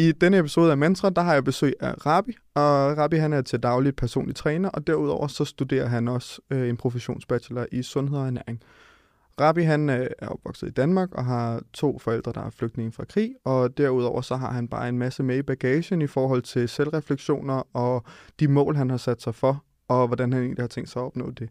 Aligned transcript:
I 0.00 0.12
denne 0.12 0.38
episode 0.38 0.70
af 0.70 0.78
Mantra, 0.78 1.10
der 1.10 1.22
har 1.22 1.34
jeg 1.34 1.44
besøg 1.44 1.74
af 1.80 2.06
Rabi, 2.06 2.36
og 2.54 2.98
Rabi 2.98 3.16
han 3.16 3.32
er 3.32 3.42
til 3.42 3.60
dagligt 3.60 3.96
personlig 3.96 4.36
træner, 4.36 4.68
og 4.68 4.86
derudover 4.86 5.26
så 5.26 5.44
studerer 5.44 5.86
han 5.86 6.08
også 6.08 6.40
øh, 6.50 6.68
en 6.68 6.76
professionsbachelor 6.76 7.66
i 7.72 7.82
sundhed 7.82 8.18
og 8.18 8.26
ernæring. 8.26 8.62
Rabi 9.40 9.62
han 9.62 9.90
øh, 9.90 10.06
er 10.18 10.28
opvokset 10.28 10.68
i 10.68 10.70
Danmark 10.70 11.14
og 11.14 11.24
har 11.24 11.62
to 11.72 11.98
forældre, 11.98 12.32
der 12.32 12.40
er 12.40 12.50
flygtninge 12.50 12.92
fra 12.92 13.04
krig, 13.04 13.34
og 13.44 13.78
derudover 13.78 14.20
så 14.20 14.36
har 14.36 14.52
han 14.52 14.68
bare 14.68 14.88
en 14.88 14.98
masse 14.98 15.22
med 15.22 15.38
i 15.38 15.42
bagagen 15.42 16.02
i 16.02 16.06
forhold 16.06 16.42
til 16.42 16.68
selvreflektioner 16.68 17.62
og 17.76 18.04
de 18.40 18.48
mål, 18.48 18.76
han 18.76 18.90
har 18.90 18.96
sat 18.96 19.22
sig 19.22 19.34
for, 19.34 19.64
og 19.88 20.06
hvordan 20.06 20.32
han 20.32 20.42
egentlig 20.42 20.62
har 20.62 20.68
tænkt 20.68 20.90
sig 20.90 21.00
at 21.02 21.06
opnå 21.06 21.30
det. 21.30 21.48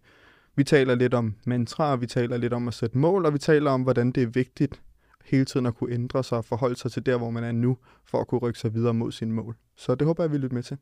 Vi 0.55 0.63
taler 0.63 0.95
lidt 0.95 1.13
om 1.13 1.35
mantra, 1.45 1.91
og 1.91 2.01
vi 2.01 2.07
taler 2.07 2.37
lidt 2.37 2.53
om 2.53 2.67
at 2.67 2.73
sætte 2.73 2.97
mål, 2.97 3.25
og 3.25 3.33
vi 3.33 3.39
taler 3.39 3.71
om, 3.71 3.81
hvordan 3.81 4.11
det 4.11 4.23
er 4.23 4.27
vigtigt 4.27 4.81
hele 5.27 5.45
tiden 5.45 5.65
at 5.65 5.75
kunne 5.75 5.93
ændre 5.93 6.23
sig 6.23 6.37
og 6.37 6.45
forholde 6.45 6.75
sig 6.75 6.91
til 6.91 7.05
der, 7.05 7.17
hvor 7.17 7.29
man 7.29 7.43
er 7.43 7.51
nu, 7.51 7.77
for 8.05 8.21
at 8.21 8.27
kunne 8.27 8.39
rykke 8.39 8.59
sig 8.59 8.73
videre 8.73 8.93
mod 8.93 9.11
sine 9.11 9.33
mål. 9.33 9.55
Så 9.75 9.95
det 9.95 10.07
håber 10.07 10.23
jeg, 10.23 10.31
vi 10.31 10.37
lytter 10.37 10.53
med 10.53 10.63
til. 10.63 10.77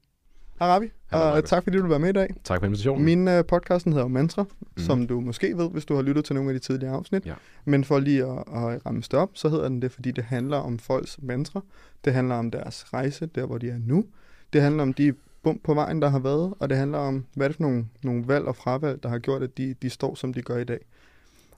Hej 0.59 0.67
Rabi, 0.67 0.91
Hallo, 1.05 1.35
og 1.35 1.45
tak 1.45 1.63
fordi 1.63 1.77
du 1.77 1.87
være 1.87 1.99
med 1.99 2.09
i 2.09 2.11
dag. 2.11 2.35
Tak 2.43 2.59
for 2.59 2.65
invitationen. 2.65 3.05
Min 3.05 3.27
uh, 3.27 3.45
podcasten 3.47 3.93
hedder 3.93 4.07
Mantra, 4.07 4.43
mm. 4.43 4.77
Som 4.77 5.07
du 5.07 5.19
måske 5.19 5.57
ved, 5.57 5.69
hvis 5.69 5.85
du 5.85 5.95
har 5.95 6.01
lyttet 6.01 6.25
til 6.25 6.35
nogle 6.35 6.49
af 6.49 6.53
de 6.53 6.59
tidligere 6.59 6.93
afsnit. 6.93 7.25
Ja. 7.25 7.33
Men 7.65 7.83
for 7.83 7.99
lige 7.99 8.23
at, 8.23 8.39
at 8.39 8.85
ramme 8.85 9.01
det 9.01 9.13
op, 9.13 9.29
så 9.33 9.49
hedder 9.49 9.69
den 9.69 9.81
det, 9.81 9.91
fordi 9.91 10.11
det 10.11 10.23
handler 10.23 10.57
om 10.57 10.79
folks 10.79 11.19
mantra. 11.21 11.61
Det 12.05 12.13
handler 12.13 12.35
om 12.35 12.51
deres 12.51 12.93
rejse, 12.93 13.25
der 13.25 13.45
hvor 13.45 13.57
de 13.57 13.69
er 13.69 13.77
nu. 13.85 14.05
Det 14.53 14.61
handler 14.61 14.83
om 14.83 14.93
de 14.93 15.13
bump 15.43 15.63
på 15.63 15.73
vejen, 15.73 16.01
der 16.01 16.09
har 16.09 16.19
været, 16.19 16.53
og 16.59 16.69
det 16.69 16.77
handler 16.77 16.97
om, 16.97 17.25
hvad 17.35 17.45
er 17.45 17.49
det 17.49 17.55
for 17.55 17.63
nogle, 17.63 17.85
nogle 18.03 18.27
valg 18.27 18.45
og 18.45 18.55
fravalg, 18.55 19.03
der 19.03 19.09
har 19.09 19.19
gjort, 19.19 19.43
at 19.43 19.57
de, 19.57 19.75
de 19.81 19.89
står, 19.89 20.15
som 20.15 20.33
de 20.33 20.41
gør 20.41 20.57
i 20.57 20.63
dag. 20.63 20.79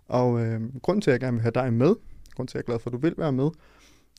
Og 0.07 0.45
øh, 0.45 0.61
grunden 0.81 1.01
til, 1.01 1.11
at 1.11 1.13
jeg 1.13 1.19
gerne 1.19 1.33
vil 1.33 1.41
have 1.41 1.51
dig 1.51 1.73
med, 1.73 1.95
grunden 2.37 2.51
til, 2.51 2.57
at 2.57 2.63
jeg 2.67 2.73
er 2.73 2.73
glad 2.73 2.79
for, 2.79 2.89
at 2.89 2.93
du 2.93 2.97
vil 2.97 3.13
være 3.17 3.31
med, 3.31 3.49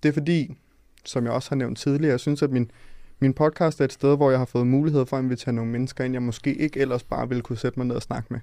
det 0.03 0.09
er 0.09 0.13
fordi, 0.13 0.59
som 1.05 1.25
jeg 1.25 1.33
også 1.33 1.51
har 1.51 1.57
nævnt 1.57 1.79
tidligere, 1.79 2.11
jeg 2.11 2.21
synes, 2.21 2.43
at 2.43 2.51
min, 2.51 2.71
min 3.19 3.35
podcast 3.35 3.81
er 3.81 3.85
et 3.85 3.93
sted, 3.93 4.17
hvor 4.17 4.31
jeg 4.31 4.39
har 4.39 4.47
fået 4.47 4.67
mulighed 4.67 5.07
for 5.07 5.17
at 5.17 5.23
invitere 5.23 5.55
nogle 5.55 5.70
mennesker 5.70 6.05
ind, 6.05 6.12
jeg 6.12 6.23
måske 6.23 6.55
ikke 6.55 6.81
ellers 6.81 7.05
bare 7.05 7.29
ville 7.29 7.42
kunne 7.42 7.59
sætte 7.59 7.79
mig 7.79 7.87
ned 7.87 7.97
og 7.97 8.03
snakke 8.03 8.27
med. 8.31 8.41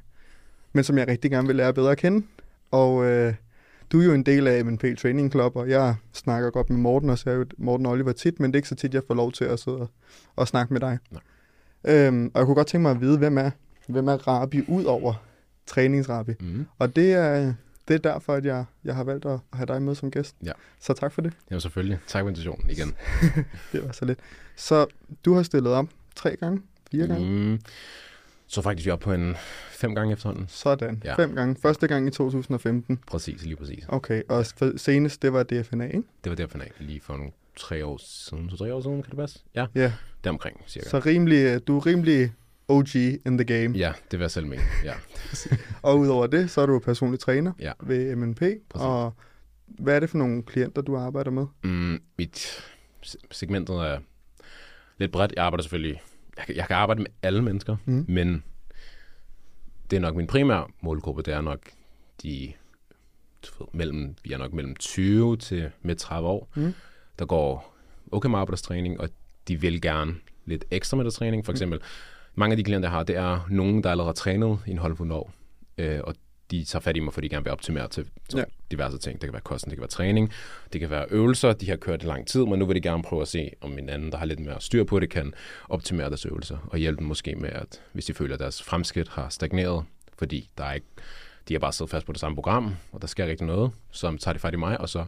Men 0.74 0.84
som 0.84 0.98
jeg 0.98 1.08
rigtig 1.08 1.32
gerne 1.32 1.48
vil 1.48 1.56
lære 1.56 1.74
bedre 1.74 1.92
at 1.92 1.98
kende. 1.98 2.26
Og 2.72 3.06
øh, 3.06 3.34
du 3.92 4.00
er 4.02 4.06
jo 4.06 4.14
en 4.14 4.24
del 4.24 4.48
af 4.48 4.66
MNP 4.66 4.84
Training 4.98 5.32
Club, 5.32 5.56
og 5.56 5.70
jeg 5.70 5.96
snakker 6.14 6.50
godt 6.50 6.70
med 6.70 6.78
Morten, 6.78 7.10
og 7.10 7.18
så 7.18 7.30
er 7.30 7.34
jo 7.34 7.46
Morten 7.58 7.86
Oliver 7.86 8.12
tit, 8.12 8.40
men 8.40 8.52
det 8.52 8.56
er 8.56 8.60
ikke 8.60 8.70
så 8.70 8.76
tit, 8.76 8.94
jeg 8.94 9.04
får 9.08 9.14
lov 9.14 9.32
til 9.32 9.46
at 9.46 9.60
sidde 9.60 9.78
og, 9.78 9.90
og 10.36 10.48
snakke 10.48 10.74
med 10.74 10.82
dig. 10.82 10.98
Nej. 11.12 11.22
Øhm, 11.88 12.32
og 12.34 12.40
jeg 12.40 12.46
kunne 12.46 12.56
godt 12.56 12.68
tænke 12.68 12.82
mig 12.82 12.92
at 12.92 13.02
vide, 13.02 13.18
hvem 13.18 13.38
er, 13.38 13.50
hvem 13.88 14.08
er 14.08 14.28
Rabi 14.28 14.66
ud 14.68 14.84
over 14.84 15.14
træningsrabi? 15.66 16.34
Mm. 16.40 16.66
Og 16.80 16.96
det 16.96 17.14
er, 17.14 17.54
det 17.88 17.94
er 17.94 17.98
derfor, 17.98 18.34
at 18.34 18.46
jeg, 18.46 18.66
jeg 18.84 18.96
har 18.96 19.04
valgt 19.04 19.26
at 19.26 19.40
have 19.54 19.66
dig 19.66 19.82
med 19.82 19.96
som 19.96 20.12
gæst. 20.12 20.36
Ja. 20.44 20.52
Så 20.80 20.94
tak 20.94 21.12
for 21.12 21.22
det. 21.22 21.34
Jamen 21.52 21.62
selvfølgelig. 21.62 22.00
Tak 22.08 22.22
for 22.22 22.30
invitationen 22.30 22.70
igen. 22.70 22.96
Det 23.72 23.86
var 23.86 23.92
så 23.92 24.06
lidt. 24.06 24.20
Så 24.56 24.86
du 25.26 25.34
har 25.34 25.44
stillet 25.44 25.72
op 25.74 25.88
tre 26.16 26.36
gange, 26.36 26.62
fire 26.92 27.08
gange. 27.08 27.30
Mm. 27.52 27.60
Så 28.48 28.62
faktisk 28.62 28.86
vi 28.86 28.90
er 28.90 28.94
oppe 28.94 29.04
på 29.04 29.14
en 29.14 29.36
fem 29.70 29.96
gange 29.96 30.14
efterhånden. 30.14 30.46
Sådan. 30.50 31.02
Ja. 31.06 31.16
Fem 31.16 31.36
gange. 31.36 31.56
Første 31.62 31.88
gang 31.88 32.08
i 32.08 32.12
2015. 32.12 33.00
Præcis, 33.08 33.44
lige 33.44 33.56
præcis. 33.56 33.84
Okay, 33.88 34.22
og 34.30 34.46
senest, 34.78 35.22
det 35.22 35.34
var 35.34 35.44
DFNA, 35.44 35.86
ikke? 35.86 36.04
Det 36.24 36.30
var 36.30 36.36
derfor 36.36 36.60
lige 36.80 37.02
for 37.02 37.18
nogle 37.18 37.32
tre 37.56 37.86
år 37.86 38.00
siden. 38.04 38.50
Så 38.50 38.58
tre 38.58 38.74
år 38.74 38.82
siden, 38.82 39.04
kan 39.04 39.10
det 39.12 39.18
passe? 39.20 39.40
Ja, 39.56 39.66
Ja. 39.76 39.94
deromkring 40.24 40.62
cirka. 40.68 40.90
Så 40.90 41.00
rimelig, 41.00 41.68
du 41.68 41.78
er 41.78 41.86
rimelig 41.86 42.34
OG 42.68 42.96
in 42.96 43.38
the 43.38 43.44
game. 43.44 43.78
Ja, 43.78 43.94
det 44.12 44.20
vil 44.20 44.24
jeg 44.24 44.32
selv 44.32 44.48
mene. 44.48 44.62
Ja. 44.84 44.94
Og 45.82 46.00
udover 46.00 46.28
det, 46.28 46.50
så 46.50 46.62
er 46.62 46.66
du 46.66 46.80
personlig 46.80 47.20
træner 47.20 47.52
Ja. 47.60 47.72
ved 47.84 48.16
MNP. 48.16 48.40
Præcis. 48.40 48.86
Og 48.86 49.14
hvad 49.68 49.96
er 49.96 50.00
det 50.00 50.10
for 50.10 50.18
nogle 50.18 50.44
klienter, 50.44 50.82
du 50.82 50.96
arbejder 50.98 51.32
med? 51.32 51.46
Mm, 51.64 52.02
mit 52.18 52.64
se- 53.02 53.18
segmentet 53.32 53.76
er 53.76 54.00
lidt 54.98 55.12
bredt. 55.12 55.34
Jeg 55.36 55.44
arbejder 55.46 55.62
selvfølgelig... 55.64 56.02
Jeg 56.38 56.46
kan, 56.46 56.56
jeg 56.56 56.68
kan 56.68 56.76
arbejde 56.76 57.02
med 57.02 57.12
alle 57.24 57.42
mennesker, 57.44 57.76
Mm. 57.86 58.06
men 58.08 58.44
det 59.90 59.98
er 59.98 60.02
nok 60.02 60.16
min 60.16 60.28
primære 60.28 60.68
målgruppe. 60.82 61.22
Det 61.22 61.34
er 61.34 61.42
nok 61.42 61.60
de 62.24 62.54
ved, 63.60 63.68
mellem, 63.74 64.16
vi 64.24 64.32
er 64.34 64.38
nok 64.38 64.54
mellem 64.54 64.76
20 64.76 65.38
til 65.38 65.72
midt 65.82 65.98
30 65.98 66.28
år, 66.28 66.50
Mm. 66.56 66.74
der 67.20 67.26
går 67.26 67.76
okay 68.12 68.30
med 68.30 68.40
arbejdstræning, 68.40 69.00
og 69.00 69.10
de 69.48 69.62
vil 69.62 69.82
gerne 69.82 70.16
lidt 70.46 70.66
ekstra 70.72 70.98
med 70.98 71.12
træning. 71.12 71.46
For 71.46 71.52
eksempel, 71.52 71.80
mange 72.36 72.54
af 72.54 72.58
de 72.58 72.64
klienter, 72.64 72.90
jeg 72.90 72.98
har, 72.98 73.04
det 73.04 73.16
er 73.16 73.48
nogen, 73.50 73.84
der 73.84 73.92
allerede 73.92 74.08
har 74.08 74.14
trænet 74.14 74.60
i 74.68 74.72
en 74.72 74.78
håndfuld 74.78 75.12
år, 75.12 75.32
øh, 75.78 76.00
og 76.04 76.16
de 76.52 76.64
tager 76.64 76.82
fat 76.82 76.98
i 76.98 77.00
mig, 77.00 77.14
fordi 77.14 77.28
de 77.28 77.36
gerne 77.36 77.44
vil 77.44 77.52
optimere 77.52 77.88
til, 77.88 78.08
ja. 78.36 78.44
diverse 78.72 78.98
ting. 78.98 79.22
Det 79.22 79.28
kan 79.28 79.34
være 79.34 79.42
kosten, 79.42 79.70
det 79.70 79.78
kan 79.78 79.82
være 79.82 79.90
træning, 79.90 80.32
det 80.74 80.82
kan 80.82 80.90
være 80.90 81.06
øvelser, 81.10 81.54
de 81.54 81.70
har 81.70 81.76
kørt 81.76 82.04
i 82.04 82.06
lang 82.06 82.28
tid, 82.28 82.46
men 82.46 82.60
nu 82.60 82.66
vil 82.66 82.76
de 82.76 82.82
gerne 82.82 83.04
prøve 83.04 83.22
at 83.22 83.28
se, 83.28 83.52
om 83.62 83.78
en 83.78 83.90
anden, 83.90 84.12
der 84.12 84.18
har 84.18 84.26
lidt 84.26 84.40
mere 84.40 84.62
styr 84.62 84.84
på 84.84 85.00
det, 85.00 85.10
kan 85.10 85.34
optimere 85.70 86.08
deres 86.08 86.26
øvelser, 86.26 86.58
og 86.68 86.78
hjælpe 86.78 87.00
dem 87.00 87.08
måske 87.08 87.36
med, 87.36 87.50
at 87.50 87.82
hvis 87.94 88.06
de 88.06 88.14
føler, 88.14 88.34
at 88.34 88.40
deres 88.40 88.64
fremskridt 88.64 89.10
har 89.10 89.30
stagneret, 89.30 89.86
fordi 90.18 90.50
der 90.58 90.64
er 90.64 90.74
ikke, 90.74 90.88
de 91.48 91.54
har 91.54 91.60
bare 91.60 91.74
siddet 91.74 91.92
fast 91.92 92.06
på 92.06 92.12
det 92.12 92.20
samme 92.20 92.36
program, 92.36 92.76
og 92.92 93.02
der 93.02 93.08
sker 93.08 93.28
rigtig 93.28 93.48
noget, 93.48 93.72
så 93.92 94.18
tager 94.18 94.34
de 94.34 94.40
fat 94.40 94.54
i 94.54 94.58
mig, 94.58 94.82
og 94.82 94.90
så 94.90 95.06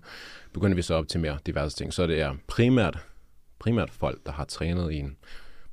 begynder 0.54 0.76
vi 0.76 0.82
så 0.82 0.94
at 0.94 0.98
optimere 0.98 1.38
diverse 1.46 1.78
ting. 1.78 1.94
Så 1.94 2.08
det 2.08 2.22
er 2.22 2.36
primært, 2.48 3.00
primært 3.60 3.90
folk, 3.90 4.26
der 4.26 4.32
har 4.32 4.46
trænet 4.46 4.92
i 4.92 4.96
en, 4.96 5.18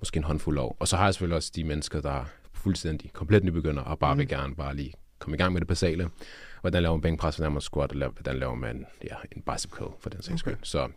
måske 0.05 0.17
en 0.17 0.25
håndfuld 0.25 0.59
år. 0.59 0.77
Og 0.81 0.89
så 0.89 0.97
har 0.97 1.05
jeg 1.05 1.15
selvfølgelig 1.15 1.37
også 1.37 1.53
de 1.57 1.65
mennesker, 1.65 2.01
der 2.01 2.11
er 2.11 2.25
fuldstændig 2.53 3.13
komplet 3.13 3.45
nybegynder, 3.45 3.83
og 3.83 3.99
bare 3.99 4.15
mm. 4.15 4.19
vil 4.19 4.29
gerne 4.29 4.55
bare 4.55 4.77
lige 4.77 4.93
komme 5.19 5.37
i 5.37 5.39
gang 5.39 5.53
med 5.53 5.61
det 5.61 5.69
basale. 5.69 6.11
Hvordan 6.61 6.83
laver 6.83 6.97
man 6.97 7.03
bænkpres, 7.03 7.37
hvordan 7.37 7.45
laver 7.45 7.53
man 7.53 7.61
squat, 7.61 7.93
la- 7.93 8.09
hvordan 8.23 8.37
laver 8.39 8.55
man 8.55 8.87
ja, 9.05 9.15
en 9.37 9.43
bicep 9.43 9.71
curl 9.71 9.93
for 10.01 10.11
den 10.11 10.23
sags 10.23 10.43
Okay. 10.43 10.53
skyld. 10.53 10.65
Så 10.65 10.89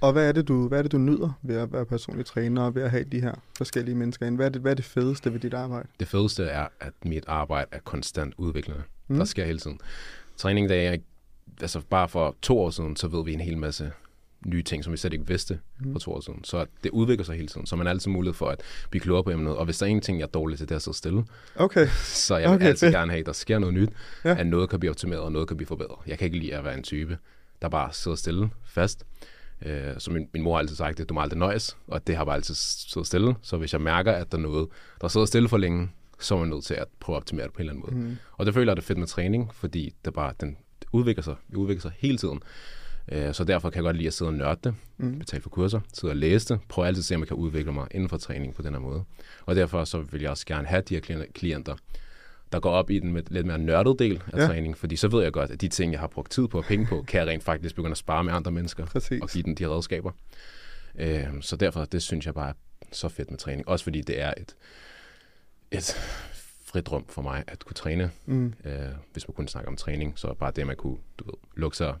Og 0.00 0.12
hvad 0.12 0.28
er, 0.28 0.32
det, 0.32 0.48
du, 0.48 0.68
hvad 0.68 0.78
er 0.78 0.82
det, 0.82 0.92
du 0.92 0.98
nyder 0.98 1.32
ved 1.42 1.56
at 1.56 1.72
være 1.72 1.86
personlig 1.86 2.26
træner 2.26 2.62
og 2.62 2.74
ved 2.74 2.82
at 2.82 2.90
have 2.90 3.04
de 3.04 3.20
her 3.20 3.34
forskellige 3.58 3.94
mennesker 3.94 4.26
ind? 4.26 4.36
Hvad 4.36 4.46
er 4.46 4.50
det, 4.50 4.60
hvad 4.60 4.70
er 4.70 4.74
det 4.76 4.84
fedeste 4.84 5.32
ved 5.32 5.40
dit 5.40 5.54
arbejde? 5.54 5.88
det 6.00 6.08
fedeste 6.08 6.44
er, 6.44 6.66
at 6.80 6.92
mit 7.04 7.24
arbejde 7.26 7.68
er 7.72 7.78
konstant 7.84 8.34
udviklende. 8.38 8.82
Mm. 9.08 9.16
Der 9.16 9.24
sker 9.24 9.44
hele 9.44 9.58
tiden. 9.58 9.80
Træning, 10.36 10.68
der 10.68 10.74
er, 10.74 10.96
altså 11.60 11.80
bare 11.90 12.08
for 12.08 12.36
to 12.42 12.58
år 12.60 12.70
siden, 12.70 12.96
så 12.96 13.08
ved 13.08 13.24
vi 13.24 13.32
en 13.32 13.40
hel 13.40 13.58
masse 13.58 13.92
nye 14.46 14.62
ting, 14.62 14.84
som 14.84 14.92
vi 14.92 14.96
slet 14.96 15.12
ikke 15.12 15.26
vidste 15.26 15.60
Mm. 15.80 15.92
for 15.92 15.98
to 15.98 16.12
år 16.12 16.20
siden. 16.20 16.44
Så 16.44 16.66
det 16.84 16.90
udvikler 16.90 17.24
sig 17.24 17.34
hele 17.36 17.48
tiden, 17.48 17.66
så 17.66 17.76
man 17.76 17.86
har 17.86 17.90
altid 17.90 18.10
mulighed 18.10 18.34
for 18.34 18.48
at 18.48 18.60
blive 18.90 19.00
klogere 19.02 19.24
på 19.24 19.30
emnet. 19.30 19.56
Og 19.56 19.64
hvis 19.64 19.78
der 19.78 19.86
er 19.86 19.90
en 19.90 20.00
ting, 20.00 20.18
jeg 20.18 20.24
er 20.24 20.28
dårlig 20.30 20.58
til, 20.58 20.68
det 20.68 20.72
er 20.74 20.76
at 20.76 20.82
sidde 20.82 20.96
stille. 20.96 21.24
Okay, 21.56 21.86
Så 22.26 22.36
jeg 22.36 22.50
vil 22.50 22.54
Okay, 22.56 22.66
altid 22.66 22.90
gerne 22.92 23.10
have, 23.10 23.20
at 23.20 23.26
der 23.26 23.32
sker 23.32 23.58
noget 23.58 23.74
nyt, 23.74 23.90
Ja. 24.24 24.36
at 24.38 24.46
noget 24.46 24.70
kan 24.70 24.80
blive 24.80 24.90
optimeret, 24.90 25.22
og 25.22 25.32
noget 25.32 25.48
kan 25.48 25.56
blive 25.56 25.66
forbedret. 25.68 25.96
Jeg 26.06 26.18
kan 26.18 26.24
ikke 26.26 26.38
lide 26.38 26.54
at 26.54 26.64
være 26.64 26.74
en 26.76 26.82
type, 26.82 27.18
der 27.62 27.68
bare 27.68 27.92
sidder 27.92 28.16
stille, 28.16 28.50
fast. 28.64 29.04
Øh, 29.66 29.82
så 29.98 30.10
min, 30.10 30.28
min 30.34 30.42
mor 30.42 30.52
har 30.54 30.58
altid 30.58 30.76
sagt, 30.76 31.00
at 31.00 31.08
du 31.08 31.14
må 31.14 31.20
aldrig 31.20 31.38
nøjes, 31.38 31.76
og 31.86 32.06
det 32.06 32.16
har 32.16 32.24
bare 32.24 32.34
altid 32.34 32.54
siddet 32.54 33.06
stille. 33.06 33.34
Så 33.42 33.56
hvis 33.56 33.72
jeg 33.72 33.80
mærker, 33.80 34.12
at 34.12 34.32
der 34.32 34.38
er 34.38 34.42
noget, 34.42 34.68
der 35.00 35.08
sidder 35.08 35.26
stille 35.26 35.48
for 35.48 35.58
længe, 35.58 35.90
så 36.18 36.34
er 36.34 36.38
man 36.38 36.48
nødt 36.48 36.64
til 36.64 36.74
at 36.74 36.84
prøve 37.00 37.16
at 37.16 37.20
optimere 37.20 37.46
det 37.46 37.52
på 37.52 37.62
en 37.62 37.68
eller 37.68 37.72
anden 37.82 37.96
måde. 38.00 38.08
Mm. 38.10 38.16
Og 38.32 38.46
det 38.46 38.54
føler 38.54 38.72
jeg, 38.72 38.76
det 38.76 38.82
er 38.82 38.86
fedt 38.86 38.98
med 38.98 39.06
træning, 39.06 39.50
fordi 39.54 39.94
det 40.04 40.12
bare, 40.14 40.32
den 40.40 40.56
udvikler 40.92 41.22
sig, 41.22 41.34
det 41.50 41.56
udvikler 41.56 41.80
sig 41.82 41.92
hele 41.98 42.18
tiden. 42.18 42.40
Øh, 43.12 43.34
Så 43.34 43.44
derfor 43.44 43.70
kan 43.70 43.76
jeg 43.76 43.82
godt 43.84 43.96
lide 43.96 44.06
at 44.06 44.14
sidde 44.14 44.28
og 44.28 44.34
nørde 44.34 44.60
det, 44.64 44.74
Mm. 44.98 45.18
betale 45.18 45.42
for 45.42 45.50
kurser, 45.50 45.80
sidde 45.92 46.12
og 46.12 46.16
læse 46.16 46.48
det, 46.54 46.60
prøve 46.68 46.86
altid 46.86 47.00
at 47.00 47.04
se, 47.04 47.14
om 47.14 47.20
jeg 47.20 47.28
kan 47.28 47.36
udvikle 47.36 47.72
mig 47.72 47.86
inden 47.90 48.08
for 48.08 48.16
træning 48.16 48.54
på 48.54 48.62
den 48.62 48.72
her 48.74 48.80
måde. 48.80 49.04
Og 49.46 49.56
derfor 49.56 49.84
så 49.84 50.00
vil 50.00 50.20
jeg 50.20 50.30
også 50.30 50.46
gerne 50.46 50.68
have 50.68 50.82
de 50.82 50.94
her 50.94 51.00
klien- 51.00 51.32
klienter, 51.34 51.76
der 52.52 52.60
går 52.60 52.70
op 52.70 52.90
i 52.90 52.98
den 52.98 53.12
med 53.12 53.22
lidt 53.28 53.46
mere 53.46 53.58
nørdet 53.58 53.98
del 53.98 54.22
af 54.32 54.38
Ja. 54.38 54.46
træning, 54.46 54.78
fordi 54.78 54.96
så 54.96 55.08
ved 55.08 55.22
jeg 55.22 55.32
godt, 55.32 55.50
at 55.50 55.60
de 55.60 55.68
ting, 55.68 55.92
jeg 55.92 56.00
har 56.00 56.06
brugt 56.06 56.30
tid 56.30 56.48
på 56.48 56.58
og 56.58 56.64
penge 56.64 56.86
på, 56.86 57.02
kan 57.08 57.20
jeg 57.20 57.28
rent 57.28 57.42
faktisk 57.44 57.74
begynde 57.74 57.90
at 57.92 57.96
spare 57.98 58.24
med 58.24 58.32
andre 58.32 58.50
mennesker 58.50 58.86
Præcis. 58.86 59.22
og 59.22 59.28
give 59.28 59.42
dem 59.44 59.56
de 59.56 59.64
her 59.64 59.76
redskaber. 59.76 60.12
Øh, 60.98 61.26
så 61.40 61.56
derfor, 61.56 61.84
det 61.84 62.02
synes 62.02 62.26
jeg 62.26 62.34
bare 62.34 62.48
er 62.48 62.52
så 62.92 63.08
fedt 63.08 63.30
med 63.30 63.38
træning. 63.38 63.68
Også 63.68 63.82
fordi 63.84 64.00
det 64.00 64.20
er 64.20 64.34
et, 64.36 64.54
et 65.70 65.96
frit 66.64 66.92
rum 66.92 67.04
for 67.08 67.22
mig 67.22 67.44
at 67.46 67.64
kunne 67.64 67.74
træne. 67.74 68.10
Mm. 68.26 68.54
Øh, 68.64 68.72
hvis 69.12 69.28
man 69.28 69.34
kunne 69.34 69.48
snakke 69.48 69.68
om 69.68 69.76
træning, 69.76 70.12
så 70.18 70.34
bare 70.34 70.52
det, 70.56 70.66
man 70.66 70.76
kunne 70.76 70.96
du 71.18 71.24
ved, 71.24 71.34
lukke 71.56 71.76
sig 71.76 71.94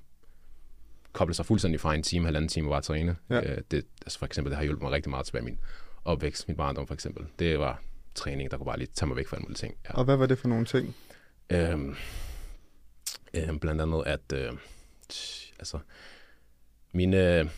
koble 1.12 1.34
sig 1.34 1.46
fuldstændig 1.46 1.80
fra 1.80 1.94
en 1.94 2.02
time, 2.02 2.24
halvanden 2.24 2.48
time 2.48 2.66
og 2.68 2.70
bare 2.70 2.82
træne. 2.82 3.16
Ja. 3.30 3.52
Øh, 3.52 3.62
det, 3.70 3.86
altså 4.02 4.18
for 4.18 4.26
eksempel, 4.26 4.50
det 4.50 4.56
har 4.56 4.64
hjulpet 4.64 4.82
mig 4.82 4.92
rigtig 4.92 5.10
meget 5.10 5.26
tilbage 5.26 5.44
min 5.44 5.58
opvækst, 6.04 6.48
min 6.48 6.56
barndom 6.56 6.86
for 6.86 6.94
eksempel. 6.94 7.26
Det 7.38 7.58
var 7.58 7.82
træning, 8.14 8.50
der 8.50 8.56
kunne 8.56 8.66
bare 8.66 8.78
lige 8.78 8.88
tage 8.94 9.06
mig 9.06 9.16
væk 9.16 9.28
fra 9.28 9.36
alle 9.36 9.42
mulige 9.42 9.56
ting. 9.56 9.74
Ja. 9.88 9.94
Og 9.94 10.04
hvad 10.04 10.16
var 10.16 10.26
det 10.26 10.38
for 10.38 10.48
nogle 10.48 10.64
ting? 10.64 10.96
Øhm, 11.50 11.94
øhm, 13.34 13.58
blandt 13.58 13.80
andet, 13.80 14.02
at 14.06 14.32
øh, 14.32 14.52
altså, 15.58 15.78
mine, 16.92 17.50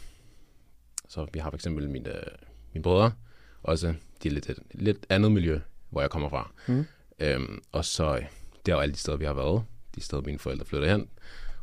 så 1.08 1.26
vi 1.32 1.38
har 1.38 1.50
for 1.50 1.56
eksempel 1.56 1.90
mine, 1.90 2.14
mine 2.72 2.82
brødre, 2.82 3.12
også, 3.62 3.94
de 4.22 4.28
er 4.28 4.32
lidt 4.32 4.50
et 4.50 4.58
lidt 4.70 5.06
andet 5.08 5.32
miljø, 5.32 5.60
hvor 5.90 6.00
jeg 6.00 6.10
kommer 6.10 6.28
fra. 6.28 6.52
Mm. 6.66 6.84
Øhm, 7.18 7.62
og 7.72 7.84
så, 7.84 8.16
øh, 8.16 8.24
det 8.66 8.72
er 8.72 8.76
jo 8.76 8.80
alle 8.80 8.92
de 8.92 8.98
steder, 8.98 9.16
vi 9.16 9.24
har 9.24 9.34
været, 9.34 9.64
de 9.94 10.00
steder, 10.00 10.22
mine 10.22 10.38
forældre 10.38 10.66
flyttede 10.66 10.92
hen. 10.92 11.08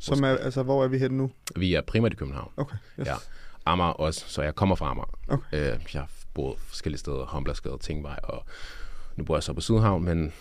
Som 0.00 0.24
er, 0.24 0.28
altså, 0.28 0.62
hvor 0.62 0.84
er 0.84 0.88
vi 0.88 0.98
henne 0.98 1.16
nu? 1.16 1.30
Vi 1.56 1.74
er 1.74 1.80
primært 1.80 2.12
i 2.12 2.16
København. 2.16 2.52
Okay, 2.56 2.76
yes. 3.00 3.06
Ja. 3.06 3.14
Amager 3.66 3.90
også, 3.92 4.24
så 4.28 4.42
jeg 4.42 4.54
kommer 4.54 4.76
fra 4.76 4.90
Amager. 4.90 5.18
Okay. 5.28 5.72
Øh, 5.74 5.80
jeg 5.94 6.00
har 6.02 6.10
boet 6.34 6.58
forskellige 6.58 6.98
steder, 6.98 7.24
Hombladsgade, 7.26 7.78
Tingvej, 7.80 8.18
og 8.22 8.44
nu 9.16 9.24
bor 9.24 9.36
jeg 9.36 9.42
så 9.42 9.52
på 9.52 9.60
Sydhavn, 9.60 10.04
men 10.04 10.32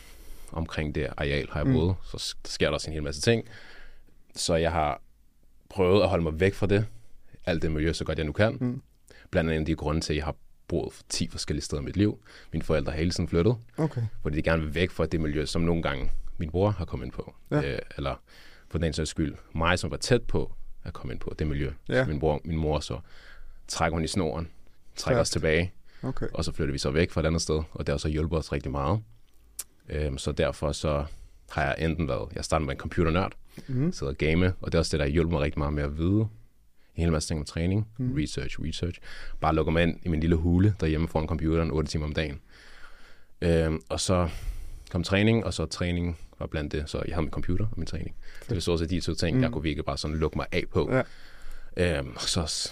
omkring 0.51 0.95
det 0.95 1.07
areal 1.17 1.47
har 1.51 1.59
jeg 1.59 1.67
Mm. 1.67 1.73
boet, 1.73 1.95
så 2.03 2.35
sker 2.45 2.65
der 2.67 2.73
også 2.73 2.89
en 2.89 2.94
hel 2.94 3.03
masse 3.03 3.21
ting. 3.21 3.47
Så 4.35 4.56
jeg 4.56 4.71
har 4.71 5.01
prøvet 5.69 6.03
at 6.03 6.09
holde 6.09 6.23
mig 6.23 6.39
væk 6.39 6.53
fra 6.53 6.67
det, 6.67 6.85
alt 7.45 7.61
det 7.61 7.71
miljø, 7.71 7.94
så 7.94 8.03
godt 8.06 8.17
jeg 8.17 8.25
nu 8.25 8.31
kan. 8.31 8.57
Mm. 8.61 8.81
blandt 9.31 9.51
andet 9.51 9.67
de 9.67 9.75
grunde 9.75 10.01
til, 10.01 10.13
at 10.13 10.17
jeg 10.17 10.25
har 10.25 10.35
boet 10.67 10.94
10 11.09 11.27
forskellige 11.29 11.63
steder 11.63 11.81
i 11.81 11.85
mit 11.85 11.97
liv. 11.97 12.19
Mine 12.53 12.63
forældre 12.63 12.91
har 12.91 12.97
hele 13.00 13.11
tiden 13.11 13.27
flyttet, 13.29 13.56
Okay. 13.77 14.01
fordi 14.21 14.38
de 14.38 14.41
gerne 14.41 14.61
vil 14.63 14.75
væk 14.75 14.89
fra 14.91 15.06
det 15.06 15.21
miljø, 15.21 15.45
som 15.45 15.61
nogle 15.61 15.83
gange 15.83 16.11
min 16.38 16.50
bror 16.51 16.69
har 16.69 16.85
kommet 16.85 17.06
ind 17.06 17.13
på. 17.13 17.35
Ja. 17.51 17.73
Øh, 17.73 17.79
eller 17.97 18.15
for 18.71 18.77
den 18.77 18.94
sags 18.94 19.10
skyld, 19.10 19.36
mig, 19.56 19.80
som 19.80 19.92
var 19.92 19.98
tæt 19.98 20.21
på 20.24 20.51
at 20.83 20.94
komme 20.94 21.13
ind 21.13 21.19
på 21.19 21.36
det 21.39 21.48
miljø. 21.48 21.71
Ja. 21.89 22.06
Min, 22.06 22.19
bror, 22.19 22.42
min 22.45 22.57
mor 22.57 22.80
så 22.80 23.00
trækker 23.68 23.95
hun 23.95 24.04
i 24.04 24.07
snoren, 24.07 24.48
trækker 24.95 25.16
Klart. 25.16 25.21
os 25.21 25.30
tilbage, 25.30 25.74
Okay. 26.04 26.27
og 26.33 26.45
så 26.45 26.51
flytter 26.51 26.71
vi 26.71 26.77
så 26.77 26.92
væk 26.92 27.12
fra 27.12 27.21
et 27.21 27.25
andet 27.25 27.42
sted, 27.42 27.62
og 27.71 27.88
det 27.88 27.94
har 27.94 27.98
så 27.98 28.07
hjulpet 28.10 28.39
os 28.39 28.51
rigtig 28.51 28.71
meget. 28.71 29.00
Øhm, 29.89 30.18
så 30.18 30.31
derfor 30.31 30.71
så 30.71 31.06
har 31.51 31.63
jeg 31.63 31.75
enten 31.80 32.07
været, 32.07 32.30
jeg 32.36 32.45
startede 32.45 32.66
med 32.66 32.74
en 32.75 32.80
computernørd, 32.80 33.31
Mm. 33.68 33.92
sidder 33.92 34.13
og 34.13 34.18
game, 34.18 34.54
og 34.62 34.71
det 34.71 34.74
er 34.77 34.80
også 34.80 34.92
det, 34.92 35.00
der 35.00 35.06
har 35.06 35.12
hjulpet 35.12 35.31
mig 35.31 35.42
rigtig 35.42 35.60
meget 35.60 35.74
med 35.74 35.83
at 35.83 35.98
vide 35.98 36.19
en 36.19 36.27
hel 37.04 37.12
masse 37.12 37.30
ting 37.30 37.39
om 37.39 37.45
træning, 37.45 37.88
mm. 37.98 38.13
research, 38.13 38.60
research. 38.62 39.00
Bare 39.39 39.56
lukker 39.56 39.71
mig 39.71 39.83
ind 39.83 40.00
i 40.04 40.10
min 40.10 40.19
lille 40.19 40.36
hule 40.36 40.75
derhjemme 40.80 41.07
foran 41.07 41.27
computeren 41.27 41.71
8 41.71 41.89
timer 41.92 42.06
om 42.06 42.13
dagen. 42.13 42.39
Øhm, 43.42 43.81
og 43.89 44.00
så 44.00 44.30
kom 44.92 45.04
træning, 45.04 45.45
og 45.45 45.54
så 45.54 45.66
træning 45.66 46.18
var 46.39 46.47
blandt 46.47 46.71
det, 46.71 46.89
så 46.89 47.01
jeg 47.07 47.15
havde 47.15 47.21
min 47.24 47.31
computer 47.31 47.65
og 47.65 47.74
min 47.77 47.86
træning. 47.86 48.15
Det 48.50 48.56
var 48.56 48.62
så 48.62 48.71
også 48.71 48.86
de 48.86 49.00
to 49.00 49.13
ting, 49.13 49.38
Mm. 49.38 49.44
jeg 49.44 49.51
kunne 49.51 49.63
virkelig 49.63 49.86
bare 49.86 49.97
sådan 49.97 50.18
lukke 50.18 50.38
mig 50.38 50.45
af 50.51 50.63
på. 50.71 50.91
Ja. 51.77 51.97
Øhm, 52.00 52.18
så, 52.18 52.71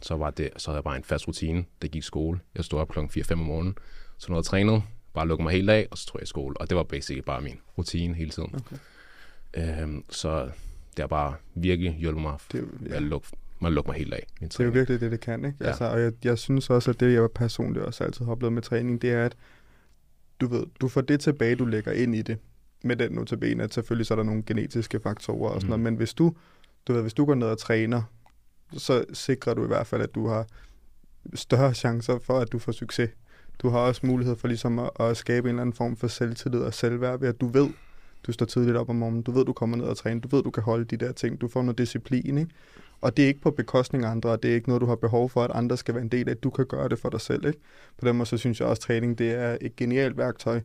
så 0.00 0.16
var 0.16 0.30
det, 0.30 0.50
så 0.56 0.70
havde 0.70 0.76
jeg 0.76 0.84
bare 0.84 0.96
en 0.96 1.04
fast 1.04 1.28
rutine, 1.28 1.64
der 1.82 1.88
gik 1.88 1.98
i 2.02 2.06
skole. 2.06 2.40
Jeg 2.54 2.64
stod 2.64 2.80
op 2.80 2.88
klokken 2.88 3.22
4-5 3.22 3.32
om 3.32 3.38
morgenen, 3.38 3.76
så 4.18 4.26
når 4.32 4.38
jeg 4.38 4.44
trænede, 4.44 4.82
bare 5.14 5.28
lukkede 5.28 5.44
mig 5.44 5.52
helt 5.52 5.70
af, 5.70 5.88
og 5.90 5.98
så 5.98 6.06
tog 6.06 6.18
jeg 6.18 6.22
i 6.22 6.26
skole. 6.26 6.56
Og 6.60 6.70
det 6.70 6.76
var 6.76 6.82
basically 6.82 7.22
bare 7.26 7.40
min 7.40 7.58
rutine 7.78 8.14
hele 8.14 8.30
tiden. 8.30 8.54
Okay. 8.54 8.76
Øhm, 9.82 10.04
så 10.10 10.44
det 10.96 10.98
har 11.02 11.06
bare 11.06 11.34
virkelig 11.54 11.96
hjulpet 11.98 12.22
mig 12.22 12.38
Det, 12.52 12.68
ja. 12.88 12.94
at 12.94 13.02
lukke, 13.02 13.28
mig 13.60 13.68
at 13.68 13.72
lukke 13.72 13.88
mig 13.90 13.98
helt 13.98 14.14
af. 14.14 14.26
Min 14.40 14.48
Det 14.48 14.60
er 14.60 14.64
jo 14.64 14.70
virkelig 14.70 15.00
det, 15.00 15.10
det 15.10 15.20
kan, 15.20 15.44
ikke? 15.44 15.56
Ja. 15.60 15.66
Altså, 15.66 15.84
og 15.84 16.00
jeg, 16.00 16.12
jeg 16.24 16.38
synes 16.38 16.70
også, 16.70 16.90
at 16.90 17.00
det, 17.00 17.14
jeg 17.14 17.28
personligt 17.34 17.84
også 17.84 18.04
altid 18.04 18.24
har 18.24 18.32
oplevet 18.32 18.52
med 18.52 18.62
træning, 18.62 19.02
det 19.02 19.10
er, 19.12 19.24
at 19.24 19.36
du 20.40 20.46
ved, 20.46 20.66
du 20.80 20.88
får 20.88 21.00
det 21.00 21.20
tilbage, 21.20 21.54
du 21.56 21.64
lægger 21.64 21.92
ind 21.92 22.14
i 22.14 22.22
det. 22.22 22.38
Med 22.84 22.96
den 22.96 23.12
notabene, 23.12 23.62
at 23.62 23.74
selvfølgelig 23.74 24.06
så 24.06 24.14
er 24.14 24.16
der 24.16 24.22
nogle 24.22 24.42
genetiske 24.46 25.00
faktorer 25.00 25.50
og 25.50 25.60
sådan 25.60 25.64
Mhm. 25.66 25.68
noget, 25.80 25.82
men 25.92 25.94
hvis 25.94 26.14
du, 26.14 26.32
du 26.88 26.92
ved, 26.92 27.02
hvis 27.02 27.14
du 27.14 27.24
går 27.24 27.34
ned 27.34 27.46
og 27.46 27.58
træner, 27.58 28.02
så 28.72 29.04
sikrer 29.12 29.54
du 29.54 29.64
i 29.64 29.66
hvert 29.66 29.86
fald, 29.86 30.02
at 30.02 30.14
du 30.14 30.26
har 30.28 30.46
større 31.34 31.74
chancer 31.74 32.18
for, 32.18 32.38
at 32.38 32.52
du 32.52 32.58
får 32.58 32.72
succes. 32.72 33.10
Du 33.58 33.68
har 33.68 33.78
også 33.78 34.06
mulighed 34.06 34.36
for 34.36 34.48
ligesom 34.48 34.78
at, 34.78 34.90
at 35.00 35.16
skabe 35.16 35.48
en 35.48 35.54
eller 35.54 35.60
anden 35.62 35.76
form 35.76 35.96
for 35.96 36.06
selvtillid 36.06 36.60
og 36.60 36.74
selvværd 36.74 37.20
ved, 37.20 37.28
at 37.28 37.40
du 37.40 37.46
ved, 37.46 37.68
du 38.26 38.32
står 38.32 38.46
tidligt 38.46 38.76
op 38.76 38.88
om 38.88 38.96
morgenen, 38.96 39.22
du 39.22 39.30
ved, 39.32 39.44
du 39.44 39.52
kommer 39.52 39.76
ned 39.76 39.84
og 39.84 39.96
træner, 39.96 40.20
du 40.20 40.36
ved, 40.36 40.42
du 40.42 40.50
kan 40.50 40.62
holde 40.62 40.84
de 40.84 40.96
der 40.96 41.12
ting, 41.12 41.40
du 41.40 41.48
får 41.48 41.62
noget 41.62 41.78
disciplin, 41.78 42.38
ikke? 42.38 42.50
Og 43.00 43.16
det 43.16 43.22
er 43.22 43.26
ikke 43.28 43.40
på 43.40 43.50
bekostning 43.50 44.04
af 44.04 44.10
andre, 44.10 44.30
og 44.30 44.42
det 44.42 44.50
er 44.50 44.54
ikke 44.54 44.68
noget, 44.68 44.80
du 44.80 44.86
har 44.86 44.96
behov 44.96 45.30
for, 45.30 45.44
at 45.44 45.50
andre 45.54 45.76
skal 45.76 45.94
være 45.94 46.02
en 46.02 46.08
del 46.08 46.28
af, 46.28 46.36
du 46.36 46.50
kan 46.50 46.66
gøre 46.66 46.88
det 46.88 46.98
for 46.98 47.08
dig 47.10 47.20
selv, 47.20 47.46
ikke? 47.46 47.58
På 47.98 48.08
den 48.08 48.16
måde, 48.16 48.28
så 48.28 48.36
synes 48.36 48.60
jeg 48.60 48.68
også, 48.68 48.80
at 48.80 48.84
træning, 48.84 49.18
det 49.18 49.30
er 49.30 49.58
et 49.60 49.76
genialt 49.76 50.16
værktøj. 50.16 50.60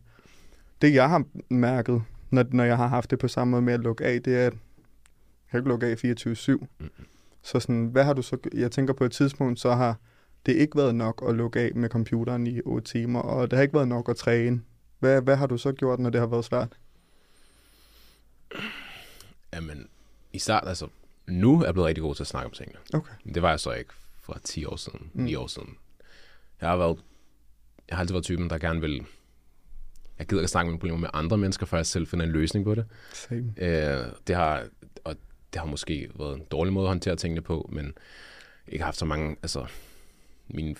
Det, 0.82 0.94
jeg 0.94 1.08
har 1.08 1.24
mærket, 1.50 2.02
når, 2.30 2.44
når 2.50 2.64
jeg 2.64 2.76
har 2.76 2.86
haft 2.86 3.10
det 3.10 3.18
på 3.18 3.28
samme 3.28 3.50
måde 3.50 3.62
med 3.62 3.72
at 3.74 3.80
lukke 3.80 4.04
af, 4.04 4.22
det 4.22 4.36
er, 4.36 4.46
at 4.46 4.52
jeg 4.52 5.50
kan 5.50 5.58
ikke 5.60 5.68
lukke 5.68 5.86
af 5.86 6.04
24-7. 6.04 6.66
Mm. 6.78 6.90
Så 7.42 7.60
sådan, 7.60 7.86
hvad 7.86 8.04
har 8.04 8.12
du 8.12 8.22
så... 8.22 8.36
Jeg 8.54 8.70
tænker 8.70 8.94
på 8.94 9.04
et 9.04 9.12
tidspunkt, 9.12 9.60
så 9.60 9.74
har 9.74 9.96
det 10.46 10.52
ikke 10.56 10.76
været 10.76 10.94
nok 10.94 11.24
at 11.28 11.34
lukke 11.34 11.60
af 11.60 11.72
med 11.74 11.88
computeren 11.88 12.46
i 12.46 12.60
8 12.64 12.90
timer, 12.92 13.20
og 13.20 13.50
det 13.50 13.56
har 13.56 13.62
ikke 13.62 13.74
været 13.74 13.88
nok 13.88 14.08
at 14.08 14.16
træne. 14.16 14.62
Hvad, 14.98 15.22
hvad 15.22 15.36
har 15.36 15.46
du 15.46 15.58
så 15.58 15.72
gjort, 15.72 15.98
når 16.00 16.10
det 16.10 16.20
har 16.20 16.26
været 16.28 16.44
svært? 16.44 16.68
Jamen, 19.54 19.86
i 20.32 20.38
start, 20.38 20.68
altså, 20.68 20.86
nu 21.26 21.60
er 21.60 21.64
jeg 21.64 21.74
blevet 21.74 21.86
rigtig 21.88 22.02
god 22.02 22.14
til 22.14 22.22
at 22.22 22.26
snakke 22.26 22.46
om 22.46 22.52
tingene. 22.52 22.78
Okay. 22.94 23.12
Det 23.34 23.42
var 23.42 23.50
jeg 23.50 23.60
så 23.60 23.72
ikke 23.72 23.90
for 24.20 24.38
10 24.44 24.64
år 24.64 24.76
siden, 24.76 25.10
Mm. 25.12 25.22
9 25.22 25.34
år 25.34 25.46
siden. 25.46 25.76
Jeg 26.60 26.68
har 26.68 26.76
været, 26.76 26.98
jeg 27.88 27.96
har 27.96 28.00
altid 28.00 28.14
været 28.14 28.24
typen, 28.24 28.50
der 28.50 28.58
gerne 28.58 28.80
vil, 28.80 29.06
jeg 30.20 30.28
gider 30.28 30.42
ikke 30.42 30.48
snakke 30.50 30.66
med 30.66 30.72
mine 30.72 30.78
problemer 30.80 30.98
med 30.98 31.08
andre 31.12 31.38
mennesker, 31.38 31.66
før 31.66 31.78
jeg 31.78 31.86
selv 31.86 32.06
finder 32.06 32.26
en 32.26 32.32
løsning 32.32 32.64
på 32.64 32.74
det. 32.74 32.86
Same. 33.12 33.54
Øh, 33.56 34.04
det 34.26 34.36
har, 34.36 34.66
og 35.04 35.16
det 35.52 35.60
har 35.60 35.66
måske 35.66 36.10
været 36.18 36.36
en 36.36 36.44
dårlig 36.50 36.72
måde 36.72 36.84
at 36.86 36.90
håndtere 36.90 37.16
tingene 37.16 37.40
på, 37.40 37.68
men 37.72 37.92
ikke 38.68 38.84
haft 38.84 38.96
så 38.96 39.04
mange, 39.04 39.36
altså, 39.42 39.66
min, 40.48 40.76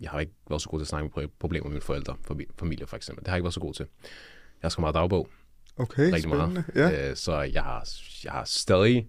jeg 0.00 0.10
har 0.10 0.20
ikke 0.20 0.32
været 0.48 0.62
så 0.62 0.68
god 0.68 0.78
til 0.78 0.84
at 0.84 0.88
snakke 0.88 1.10
med 1.16 1.28
problemer 1.38 1.64
med 1.64 1.72
mine 1.72 1.82
forældre, 1.82 2.16
fami- 2.30 2.52
familie 2.58 2.86
for 2.86 2.96
eksempel. 2.96 3.24
Det 3.24 3.28
har 3.28 3.34
jeg 3.36 3.38
ikke 3.38 3.44
været 3.44 3.54
så 3.54 3.60
god 3.60 3.74
til. 3.74 3.86
Jeg 4.02 4.08
har 4.62 4.68
skrevet 4.68 4.82
meget 4.84 4.94
dagbog, 4.94 5.28
Okay, 5.76 6.12
rigtig 6.12 6.28
meget. 6.28 6.52
spændende. 6.64 6.94
Ja. 6.94 7.10
Øh, 7.10 7.16
så 7.16 7.40
jeg 7.40 7.62
har, 7.62 7.88
jeg 8.24 8.32
har 8.32 8.44
stadig 8.44 9.08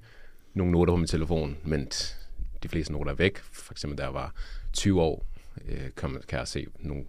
nogle 0.54 0.72
noter 0.72 0.94
på 0.94 0.98
min 0.98 1.08
telefon, 1.08 1.58
men 1.64 1.86
de 2.64 2.70
fleste 2.70 2.94
noter 2.94 3.12
er 3.12 3.16
væk. 3.16 3.38
For 3.38 3.74
eksempel, 3.74 3.98
da 3.98 4.04
jeg 4.04 4.14
var 4.14 4.34
20 4.74 5.02
år, 5.02 5.26
øh, 5.68 5.90
kom, 5.96 6.22
kan 6.28 6.40
jeg 6.40 6.48
se 6.48 6.68
nogle, 6.80 7.04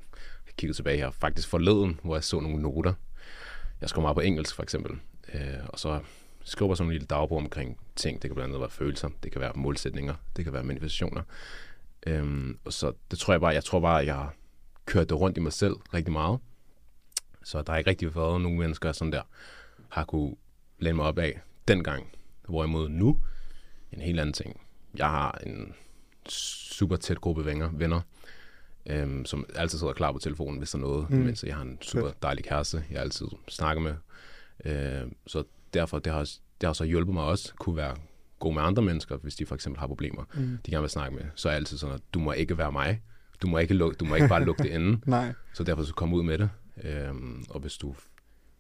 jeg 0.56 0.60
kiggede 0.60 0.78
tilbage 0.78 0.98
her, 0.98 1.10
faktisk 1.10 1.48
forleden, 1.48 2.00
hvor 2.02 2.16
jeg 2.16 2.24
så 2.24 2.40
nogle 2.40 2.62
noter. 2.62 2.92
Jeg 3.80 3.88
skrev 3.88 4.02
meget 4.02 4.14
på 4.14 4.20
engelsk, 4.20 4.54
for 4.54 4.62
eksempel. 4.62 4.98
Øh, 5.34 5.40
og 5.68 5.78
så 5.78 6.00
skriver 6.44 6.70
jeg 6.70 6.76
sådan 6.76 6.88
en 6.88 6.92
lille 6.92 7.06
dagbog 7.06 7.38
omkring 7.38 7.78
ting. 7.96 8.22
Det 8.22 8.30
kan 8.30 8.34
blandt 8.34 8.48
andet 8.48 8.60
være 8.60 8.70
følelser, 8.70 9.08
det 9.22 9.32
kan 9.32 9.40
være 9.40 9.52
målsætninger, 9.54 10.14
det 10.36 10.44
kan 10.44 10.52
være 10.52 10.64
manifestationer. 10.64 11.22
Øhm, 12.06 12.58
og 12.64 12.72
så 12.72 12.92
det 13.10 13.18
tror 13.18 13.32
jeg 13.32 13.40
bare, 13.40 13.54
jeg 13.54 13.64
tror 13.64 13.80
bare, 13.80 14.00
at 14.00 14.06
jeg 14.06 14.14
har 14.14 14.34
kørt 14.86 15.08
det 15.08 15.20
rundt 15.20 15.38
i 15.38 15.40
mig 15.40 15.52
selv 15.52 15.74
rigtig 15.94 16.12
meget. 16.12 16.38
Så 17.44 17.62
der 17.62 17.72
har 17.72 17.78
ikke 17.78 17.90
rigtig 17.90 18.16
været 18.16 18.40
nogen 18.40 18.58
mennesker, 18.58 18.92
sådan 18.92 19.12
der, 19.12 19.22
har 19.88 20.04
kunne 20.04 20.36
læne 20.78 20.96
mig 20.96 21.06
op 21.06 21.18
af 21.18 21.40
dengang. 21.68 22.12
Hvorimod 22.48 22.88
nu, 22.88 23.20
en 23.92 24.00
helt 24.00 24.20
anden 24.20 24.32
ting. 24.32 24.60
Jeg 24.96 25.10
har 25.10 25.40
en 25.46 25.74
super 26.28 26.96
tæt 26.96 27.20
gruppe 27.20 27.44
venner, 27.44 27.70
venner 27.72 28.00
øhm, 28.86 29.24
som 29.24 29.46
altid 29.54 29.78
sidder 29.78 29.92
klar 29.92 30.12
på 30.12 30.18
telefonen, 30.18 30.58
hvis 30.58 30.70
der 30.70 30.78
er 30.78 30.82
noget. 30.82 31.10
Mm. 31.10 31.16
Mm. 31.16 31.22
Mens 31.24 31.44
jeg 31.44 31.54
har 31.54 31.62
en 31.62 31.78
super 31.82 32.10
dejlig 32.22 32.44
kæreste, 32.44 32.84
jeg 32.90 33.00
altid 33.00 33.26
snakker 33.48 33.82
med. 33.82 33.94
Øh, 34.64 35.10
så 35.26 35.42
derfor, 35.74 35.98
det 35.98 36.12
har, 36.12 36.20
det 36.60 36.66
har 36.66 36.72
så 36.72 36.84
hjulpet 36.84 37.14
mig 37.14 37.24
også, 37.24 37.54
kunne 37.58 37.76
være 37.76 37.96
god 38.38 38.54
med 38.54 38.62
andre 38.62 38.82
mennesker, 38.82 39.16
hvis 39.16 39.34
de 39.34 39.46
for 39.46 39.54
eksempel 39.54 39.80
har 39.80 39.86
problemer, 39.86 40.24
Mm. 40.34 40.58
de 40.66 40.70
gerne 40.70 40.82
vil 40.82 40.90
snakke 40.90 41.16
med. 41.16 41.24
Så 41.34 41.48
er 41.48 41.52
jeg 41.52 41.56
altid 41.58 41.78
sådan, 41.78 41.94
at 41.94 42.00
du 42.14 42.18
må 42.18 42.32
ikke 42.32 42.58
være 42.58 42.72
mig. 42.72 43.02
Du 43.42 43.46
må 43.48 43.58
ikke, 43.58 43.74
lukke, 43.74 43.96
du 43.96 44.04
må 44.04 44.14
ikke 44.14 44.28
bare 44.28 44.44
lukke 44.44 44.62
det 44.62 44.68
inde. 44.70 45.00
Nej. 45.06 45.32
Så 45.54 45.64
derfor 45.64 45.82
så 45.82 45.94
kom 45.94 46.12
ud 46.12 46.22
med 46.22 46.38
det. 46.38 46.50
Øhm, 46.84 47.44
og 47.50 47.60
hvis 47.60 47.76
du, 47.76 47.94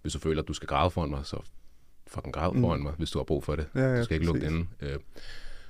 hvis 0.02 0.12
du 0.12 0.18
føler, 0.18 0.42
at 0.42 0.48
du 0.48 0.52
skal 0.52 0.66
græde 0.68 0.90
foran 0.90 1.10
mig, 1.10 1.20
så 1.26 1.36
fucking 2.06 2.34
græd 2.34 2.52
Mm. 2.52 2.60
foran 2.60 2.82
mig, 2.82 2.92
hvis 2.98 3.10
du 3.10 3.18
har 3.18 3.24
brug 3.24 3.44
for 3.44 3.56
det. 3.56 3.66
Ja, 3.74 3.80
ja, 3.80 3.98
Du 3.98 4.04
skal 4.04 4.14
ikke 4.14 4.26
lukke 4.26 4.40
det 4.40 4.46
inde. 4.46 4.66
Øh, 4.80 4.96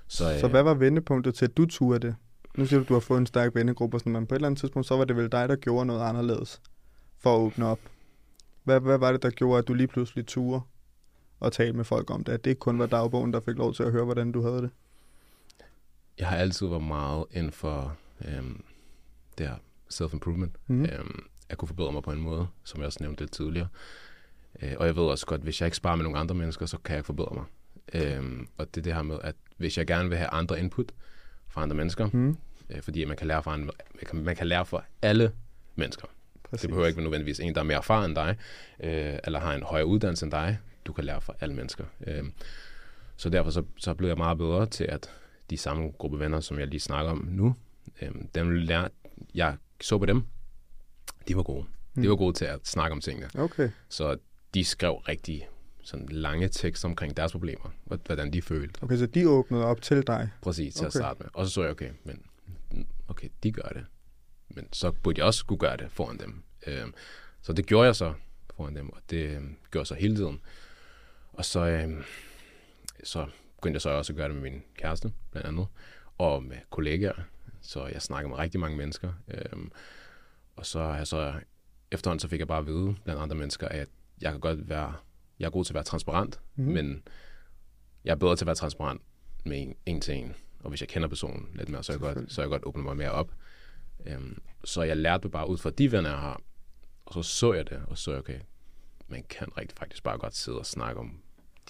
så, 0.08 0.38
Så 0.40 0.46
øh, 0.46 0.50
hvad 0.50 0.62
var 0.62 0.74
vendepunktet 0.74 1.34
til, 1.34 1.44
at 1.44 1.56
du 1.56 1.66
turde 1.66 2.06
det? 2.06 2.16
Nu 2.56 2.66
siger 2.66 2.78
du, 2.78 2.82
at 2.82 2.88
du 2.88 2.92
har 2.94 3.00
fået 3.00 3.18
en 3.18 3.26
stærk 3.26 3.54
vennegruppe, 3.54 3.98
sådan, 3.98 4.12
men 4.12 4.26
på 4.26 4.34
et 4.34 4.36
eller 4.36 4.48
andet 4.48 4.60
tidspunkt, 4.60 4.88
så 4.88 4.96
var 4.96 5.04
det 5.04 5.16
vel 5.16 5.32
dig, 5.32 5.48
der 5.48 5.56
gjorde 5.56 5.86
noget 5.86 6.08
anderledes 6.08 6.60
for 7.18 7.36
at 7.36 7.40
åbne 7.40 7.66
op. 7.66 7.78
Hvad, 8.64 8.80
hvad 8.80 8.98
var 8.98 9.12
det, 9.12 9.22
der 9.22 9.30
gjorde, 9.30 9.58
at 9.58 9.68
du 9.68 9.74
lige 9.74 9.86
pludselig 9.86 10.26
turde 10.26 10.60
og 11.40 11.52
tale 11.52 11.72
med 11.72 11.84
folk 11.84 12.10
om 12.10 12.24
det? 12.24 12.32
At 12.32 12.44
det 12.44 12.50
ikke 12.50 12.60
kun 12.60 12.78
var 12.78 12.86
dagbogen, 12.86 13.32
der 13.32 13.40
fik 13.40 13.56
lov 13.56 13.74
til 13.74 13.82
at 13.82 13.92
høre, 13.92 14.04
hvordan 14.04 14.32
du 14.32 14.42
havde 14.42 14.62
det? 14.62 14.70
Jeg 16.18 16.28
har 16.28 16.36
altid 16.36 16.66
været 16.66 16.82
meget 16.82 17.24
inden 17.30 17.52
for 17.52 17.96
øhm, 18.28 18.64
det 19.38 19.48
her 19.48 19.54
self-improvement. 19.90 20.56
Mm. 20.66 20.76
Mm. 20.76 20.84
Øhm, 20.84 21.24
jeg 21.48 21.58
kunne 21.58 21.68
forbedre 21.68 21.92
mig 21.92 22.02
på 22.02 22.12
en 22.12 22.20
måde, 22.20 22.46
som 22.64 22.80
jeg 22.80 22.86
også 22.86 22.98
nævnte 23.00 23.22
lidt 23.22 23.32
tidligere. 23.32 23.68
Øh, 24.62 24.72
og 24.78 24.86
jeg 24.86 24.96
ved 24.96 25.02
også 25.02 25.26
godt, 25.26 25.38
at 25.38 25.44
hvis 25.44 25.60
jeg 25.60 25.66
ikke 25.66 25.76
sparer 25.76 25.96
med 25.96 26.02
nogle 26.04 26.18
andre 26.18 26.34
mennesker, 26.34 26.66
så 26.66 26.78
kan 26.78 26.92
jeg 26.92 26.98
ikke 26.98 27.06
forbedre 27.06 27.34
mig. 27.34 27.44
Øhm, 27.94 28.48
og 28.58 28.74
det 28.74 28.80
er 28.80 28.82
det 28.82 28.94
her 28.94 29.02
med, 29.02 29.18
at 29.22 29.34
hvis 29.56 29.78
jeg 29.78 29.86
gerne 29.86 30.08
vil 30.08 30.18
have 30.18 30.28
andre 30.28 30.60
input 30.60 30.92
fra 31.48 31.62
andre 31.62 31.76
mennesker, 31.76 32.08
Mm. 32.12 32.36
Øh, 32.70 32.82
fordi 32.82 33.04
man 33.04 33.16
kan 33.16 33.26
lære 33.26 33.42
fra 33.42 33.56
man 33.56 33.70
kan, 34.06 34.24
man 34.24 34.36
kan 34.36 34.46
lære 34.46 34.66
fra 34.66 34.84
alle 35.02 35.32
mennesker. 35.74 36.06
Præcis. 36.50 36.60
Det 36.60 36.70
behøver 36.70 36.86
ikke 36.86 36.96
være 36.96 37.04
nødvendigvis 37.04 37.40
en, 37.40 37.54
der 37.54 37.60
er 37.60 37.64
mere 37.64 37.78
erfaren 37.78 38.10
end 38.10 38.14
dig, 38.14 38.36
øh, 38.80 39.18
eller 39.24 39.40
har 39.40 39.54
en 39.54 39.62
højere 39.62 39.86
uddannelse 39.86 40.26
end 40.26 40.32
dig. 40.32 40.58
Du 40.86 40.92
kan 40.92 41.04
lære 41.04 41.20
fra 41.20 41.34
alle 41.40 41.54
mennesker. 41.54 41.84
Øh, 42.06 42.24
så 43.16 43.28
derfor 43.30 43.50
så, 43.50 43.62
så 43.76 43.94
blev 43.94 44.08
jeg 44.08 44.16
meget 44.16 44.38
bedre 44.38 44.66
til, 44.66 44.84
at 44.84 45.10
de 45.50 45.56
samme 45.56 45.90
gruppe 45.90 46.18
venner, 46.18 46.40
som 46.40 46.58
jeg 46.58 46.66
lige 46.66 46.80
snakker 46.80 47.10
om 47.10 47.28
nu, 47.30 47.54
øh, 48.02 48.10
dem 48.34 48.50
lærer, 48.50 48.88
jeg 49.34 49.56
så 49.80 49.98
på 49.98 50.06
dem, 50.06 50.22
de 51.28 51.36
var 51.36 51.42
gode. 51.42 51.64
Mm. 51.94 52.02
De 52.02 52.08
var 52.08 52.16
gode 52.16 52.32
til 52.32 52.44
at 52.44 52.60
snakke 52.64 52.92
om 52.92 53.00
tingene. 53.00 53.28
Okay. 53.34 53.70
Så 53.88 54.16
de 54.54 54.64
skrev 54.64 54.92
rigtig 54.94 55.48
sådan 55.82 56.08
lange 56.10 56.48
tekster 56.48 56.88
omkring 56.88 57.16
deres 57.16 57.32
problemer, 57.32 57.70
og 57.86 57.98
hvordan 58.06 58.32
de 58.32 58.42
følte. 58.42 58.82
Okay, 58.82 58.96
så 58.96 59.06
de 59.06 59.28
åbnede 59.28 59.64
op 59.64 59.82
til 59.82 60.06
dig. 60.06 60.30
Præcis, 60.42 60.74
til. 60.74 60.80
Okay. 60.80 60.86
at 60.86 60.92
starte 60.92 61.18
med. 61.20 61.28
Og 61.34 61.46
så 61.46 61.52
så 61.52 61.62
jeg, 61.62 61.70
okay, 61.70 61.90
men 62.04 62.22
okay, 63.08 63.28
de 63.42 63.52
gør 63.52 63.68
det. 63.68 63.86
Men 64.48 64.68
så 64.72 64.92
burde 64.92 65.18
jeg 65.18 65.26
også 65.26 65.46
kunne 65.46 65.58
gøre 65.58 65.76
det 65.76 65.90
foran 65.90 66.18
dem. 66.18 66.44
Øhm, 66.66 66.94
så 67.42 67.52
det 67.52 67.66
gjorde 67.66 67.86
jeg 67.86 67.96
så 67.96 68.14
foran 68.56 68.76
dem, 68.76 68.90
og 68.90 69.00
det 69.10 69.36
øhm, 69.36 69.56
gjorde 69.70 69.82
jeg 69.82 69.86
så 69.86 69.94
hele 69.94 70.16
tiden. 70.16 70.40
Og 71.32 71.44
så, 71.44 71.66
øhm, 71.66 72.02
så 73.04 73.26
begyndte 73.56 73.74
jeg 73.76 73.82
så 73.82 73.90
også 73.90 74.12
at 74.12 74.16
gøre 74.16 74.28
det 74.28 74.34
med 74.36 74.50
min 74.50 74.62
kæreste, 74.74 75.12
blandt 75.30 75.48
andet, 75.48 75.66
og 76.18 76.42
med 76.42 76.56
kollegaer. 76.70 77.22
Så 77.60 77.86
jeg 77.86 78.02
snakker 78.02 78.28
med 78.28 78.38
rigtig 78.38 78.60
mange 78.60 78.76
mennesker. 78.76 79.12
Øhm, 79.28 79.72
og 80.56 80.66
så, 80.66 80.80
har 80.80 80.96
jeg 80.96 81.06
så 81.06 81.34
efterhånden 81.90 82.20
så 82.20 82.28
fik 82.28 82.38
jeg 82.38 82.48
bare 82.48 82.58
at 82.58 82.66
vide 82.66 82.96
blandt 83.04 83.22
andre 83.22 83.36
mennesker, 83.36 83.68
at 83.68 83.88
jeg 84.20 84.32
kan 84.32 84.40
godt 84.40 84.68
være, 84.68 84.94
jeg 85.38 85.46
er 85.46 85.50
god 85.50 85.64
til 85.64 85.72
at 85.72 85.74
være 85.74 85.84
transparent, 85.84 86.40
mm. 86.56 86.64
men 86.64 87.02
jeg 88.04 88.10
er 88.12 88.16
bedre 88.16 88.36
til 88.36 88.44
at 88.44 88.46
være 88.46 88.56
transparent 88.56 89.02
med 89.44 89.62
en, 89.62 89.76
en 89.86 90.00
til 90.00 90.14
en, 90.14 90.34
Og 90.66 90.70
hvis 90.70 90.80
jeg 90.80 90.88
kender 90.88 91.08
personen 91.08 91.48
lidt 91.54 91.68
mere, 91.68 91.82
så 91.82 91.92
er 91.92 91.94
jeg 91.94 92.00
godt, 92.14 92.32
så 92.32 92.40
er 92.40 92.44
jeg 92.44 92.50
godt 92.50 92.64
åbne 92.64 92.82
mig 92.82 92.96
mere 92.96 93.10
op. 93.10 93.30
Øhm, 94.06 94.38
så 94.64 94.82
jeg 94.82 94.96
lærte 94.96 95.28
bare 95.28 95.48
ud 95.48 95.58
fra 95.58 95.70
de 95.70 95.92
venner, 95.92 96.10
jeg 96.10 96.18
har, 96.18 96.40
og 97.06 97.14
så 97.14 97.22
så 97.22 97.52
jeg 97.52 97.70
det, 97.70 97.82
og 97.86 97.98
så 97.98 98.10
jeg, 98.10 98.18
okay, 98.20 98.38
man 99.08 99.24
kan 99.30 99.48
rigtig 99.58 99.78
faktisk 99.78 100.02
bare 100.02 100.18
godt 100.18 100.36
sidde 100.36 100.58
og 100.58 100.66
snakke 100.66 101.00
om 101.00 101.20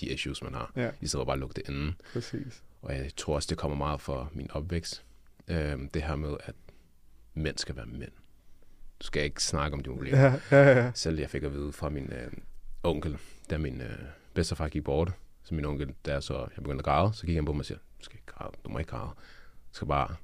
de 0.00 0.06
issues, 0.06 0.42
man 0.42 0.54
har, 0.54 0.72
Ja. 0.76 0.90
i 1.00 1.06
stedet 1.06 1.20
for 1.20 1.24
bare 1.24 1.34
at 1.34 1.40
lukke 1.40 1.54
det 1.54 1.68
inde. 1.68 1.94
Præcis. 2.12 2.62
Og 2.82 2.94
jeg 2.96 3.10
tror 3.16 3.34
også, 3.34 3.46
det 3.50 3.58
kommer 3.58 3.76
meget 3.76 4.00
fra 4.00 4.26
min 4.32 4.50
opvækst. 4.50 5.04
Øhm, 5.48 5.88
det 5.88 6.02
her 6.02 6.16
med, 6.16 6.36
at 6.44 6.54
mænd 7.34 7.58
skal 7.58 7.76
være 7.76 7.86
mænd. 7.86 8.12
Du 9.00 9.06
skal 9.06 9.24
ikke 9.24 9.42
snakke 9.42 9.74
om 9.74 9.82
de 9.82 9.90
problemer. 9.90 10.18
Ja, 10.18 10.34
ja, 10.50 10.68
ja. 10.84 10.92
Selv 10.94 11.18
jeg 11.18 11.30
fik 11.30 11.42
at 11.42 11.52
vide 11.52 11.72
fra 11.72 11.88
min 11.88 12.12
øh, 12.12 12.32
onkel, 12.82 13.18
da 13.50 13.58
min 13.58 13.80
øh, 13.80 13.98
bedstefar 14.34 14.68
gik 14.68 14.84
bort. 14.84 15.12
Så 15.42 15.54
min 15.54 15.64
onkel, 15.64 15.94
da 16.06 16.20
så 16.20 16.34
jeg 16.38 16.62
begyndte 16.62 16.80
at 16.80 16.84
græde, 16.84 17.14
så 17.14 17.26
gik 17.26 17.34
han 17.34 17.44
på 17.44 17.52
mig 17.52 17.60
og 17.60 17.66
siger, 17.66 17.78
skal 18.06 18.16
ikke 18.16 18.26
græde, 18.26 18.52
du 18.64 18.70
må 18.70 18.78
ikke 18.78 18.90
græde. 18.90 19.10
Du 19.70 19.72
skal 19.72 19.88
bare 19.88 20.14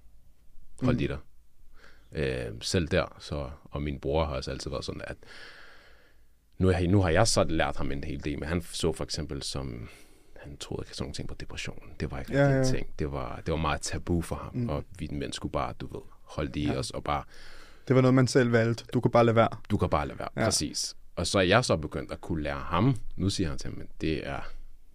holde 0.83 0.99
Mm. 0.99 1.05
i 1.05 1.07
dig. 1.07 1.19
Øh, 2.12 2.53
selv 2.61 2.89
der, 2.89 3.17
så, 3.19 3.51
og 3.65 3.83
min 3.83 4.01
bror 4.01 4.25
har 4.25 4.35
også 4.37 4.51
altid 4.51 4.71
været 4.71 4.85
sådan, 4.85 5.03
at 5.05 5.17
nu, 6.59 6.69
har- 6.69 6.87
nu 6.89 7.03
har 7.03 7.11
jeg 7.11 7.29
så 7.29 7.45
lært 7.45 7.77
ham 7.77 7.93
en 7.93 8.05
hel 8.05 8.25
del, 8.25 8.39
men 8.39 8.49
han 8.49 8.62
så 8.62 8.93
for 8.93 9.05
eksempel 9.05 9.43
som, 9.43 9.89
han 10.37 10.57
troede 10.57 10.83
ikke 10.87 10.97
sådan 10.97 11.05
nogle 11.05 11.15
ting 11.15 11.29
på 11.29 11.35
depression. 11.35 11.93
Det 12.01 12.11
var 12.11 12.19
ikke 12.21 12.33
Ja, 12.33 12.43
ja, 12.45 12.51
ja. 12.51 12.59
en 12.59 12.65
ting. 12.67 12.87
Det 12.99 13.12
var, 13.12 13.37
det 13.47 13.53
var 13.53 13.59
meget 13.59 13.81
tabu 13.81 14.23
for 14.23 14.37
ham, 14.37 14.55
Mm. 14.57 14.69
og 14.69 14.85
vi 14.99 15.09
mænd 15.12 15.33
skulle 15.33 15.53
bare, 15.53 15.73
du 15.81 15.87
ved, 15.87 16.03
holde 16.23 16.61
i 16.61 16.67
Ja. 16.67 16.79
os, 16.79 16.91
og 16.91 17.05
bare 17.05 17.25
Det 17.89 17.97
var 17.97 18.03
noget, 18.03 18.15
man 18.15 18.27
selv 18.27 18.53
valgte. 18.53 18.85
Du 18.95 19.01
kunne 19.01 19.11
bare 19.11 19.25
lade 19.25 19.37
være. 19.37 19.49
du 19.71 19.77
kan 19.77 19.91
bare 19.91 20.07
lade 20.09 20.19
være. 20.19 20.29
Ja. 20.37 20.45
Præcis. 20.45 20.97
Og 21.17 21.27
så 21.27 21.39
er 21.39 21.43
jeg 21.43 21.65
så 21.65 21.77
begyndt 21.77 22.12
at 22.12 22.21
kunne 22.21 22.43
lære 22.43 22.59
ham. 22.61 22.97
Nu 23.17 23.31
siger 23.31 23.49
han 23.49 23.59
til 23.59 23.71
mig, 23.71 23.81
at 23.83 24.01
det 24.01 24.27
er, 24.29 24.41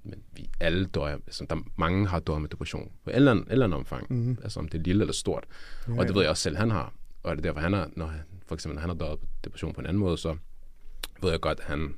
men 0.10 0.24
vi 0.34 0.50
alle 0.60 0.86
døjer, 0.86 1.14
altså, 1.16 1.46
der, 1.50 1.56
mange 1.78 2.08
har 2.08 2.20
døjet 2.20 2.42
med 2.42 2.50
depression 2.50 2.92
på 3.04 3.10
et 3.10 3.16
eller 3.16 3.32
andet, 3.32 3.46
et 3.48 3.52
eller 3.52 3.66
andet 3.66 3.78
omfang. 3.80 4.06
Mhm. 4.10 4.20
Mm. 4.30 4.38
Altså 4.44 4.60
om 4.60 4.68
det 4.68 4.78
er 4.80 4.84
lille 4.84 5.02
eller 5.04 5.14
stort. 5.14 5.46
Ja, 5.88 5.94
Ja, 5.94 6.00
og 6.00 6.08
det 6.08 6.16
ved 6.16 6.22
jeg 6.22 6.30
også 6.30 6.44
selv, 6.44 6.58
han 6.58 6.72
har. 6.72 6.94
Og 7.24 7.32
det 7.36 7.42
er 7.46 7.50
derfor, 7.50 7.60
han 7.60 7.74
har, 7.74 7.90
når 7.96 8.06
han, 8.06 8.22
for 8.48 8.56
eksempel, 8.56 8.76
når 8.76 8.82
han 8.82 8.90
har 8.90 8.96
døjet 8.98 9.20
med 9.22 9.28
depression 9.44 9.74
på 9.74 9.82
en 9.82 9.88
anden 9.88 10.00
måde, 10.00 10.18
så 10.18 10.38
ved 11.22 11.32
jeg 11.32 11.40
godt, 11.40 11.60
at 11.60 11.66
han, 11.66 11.94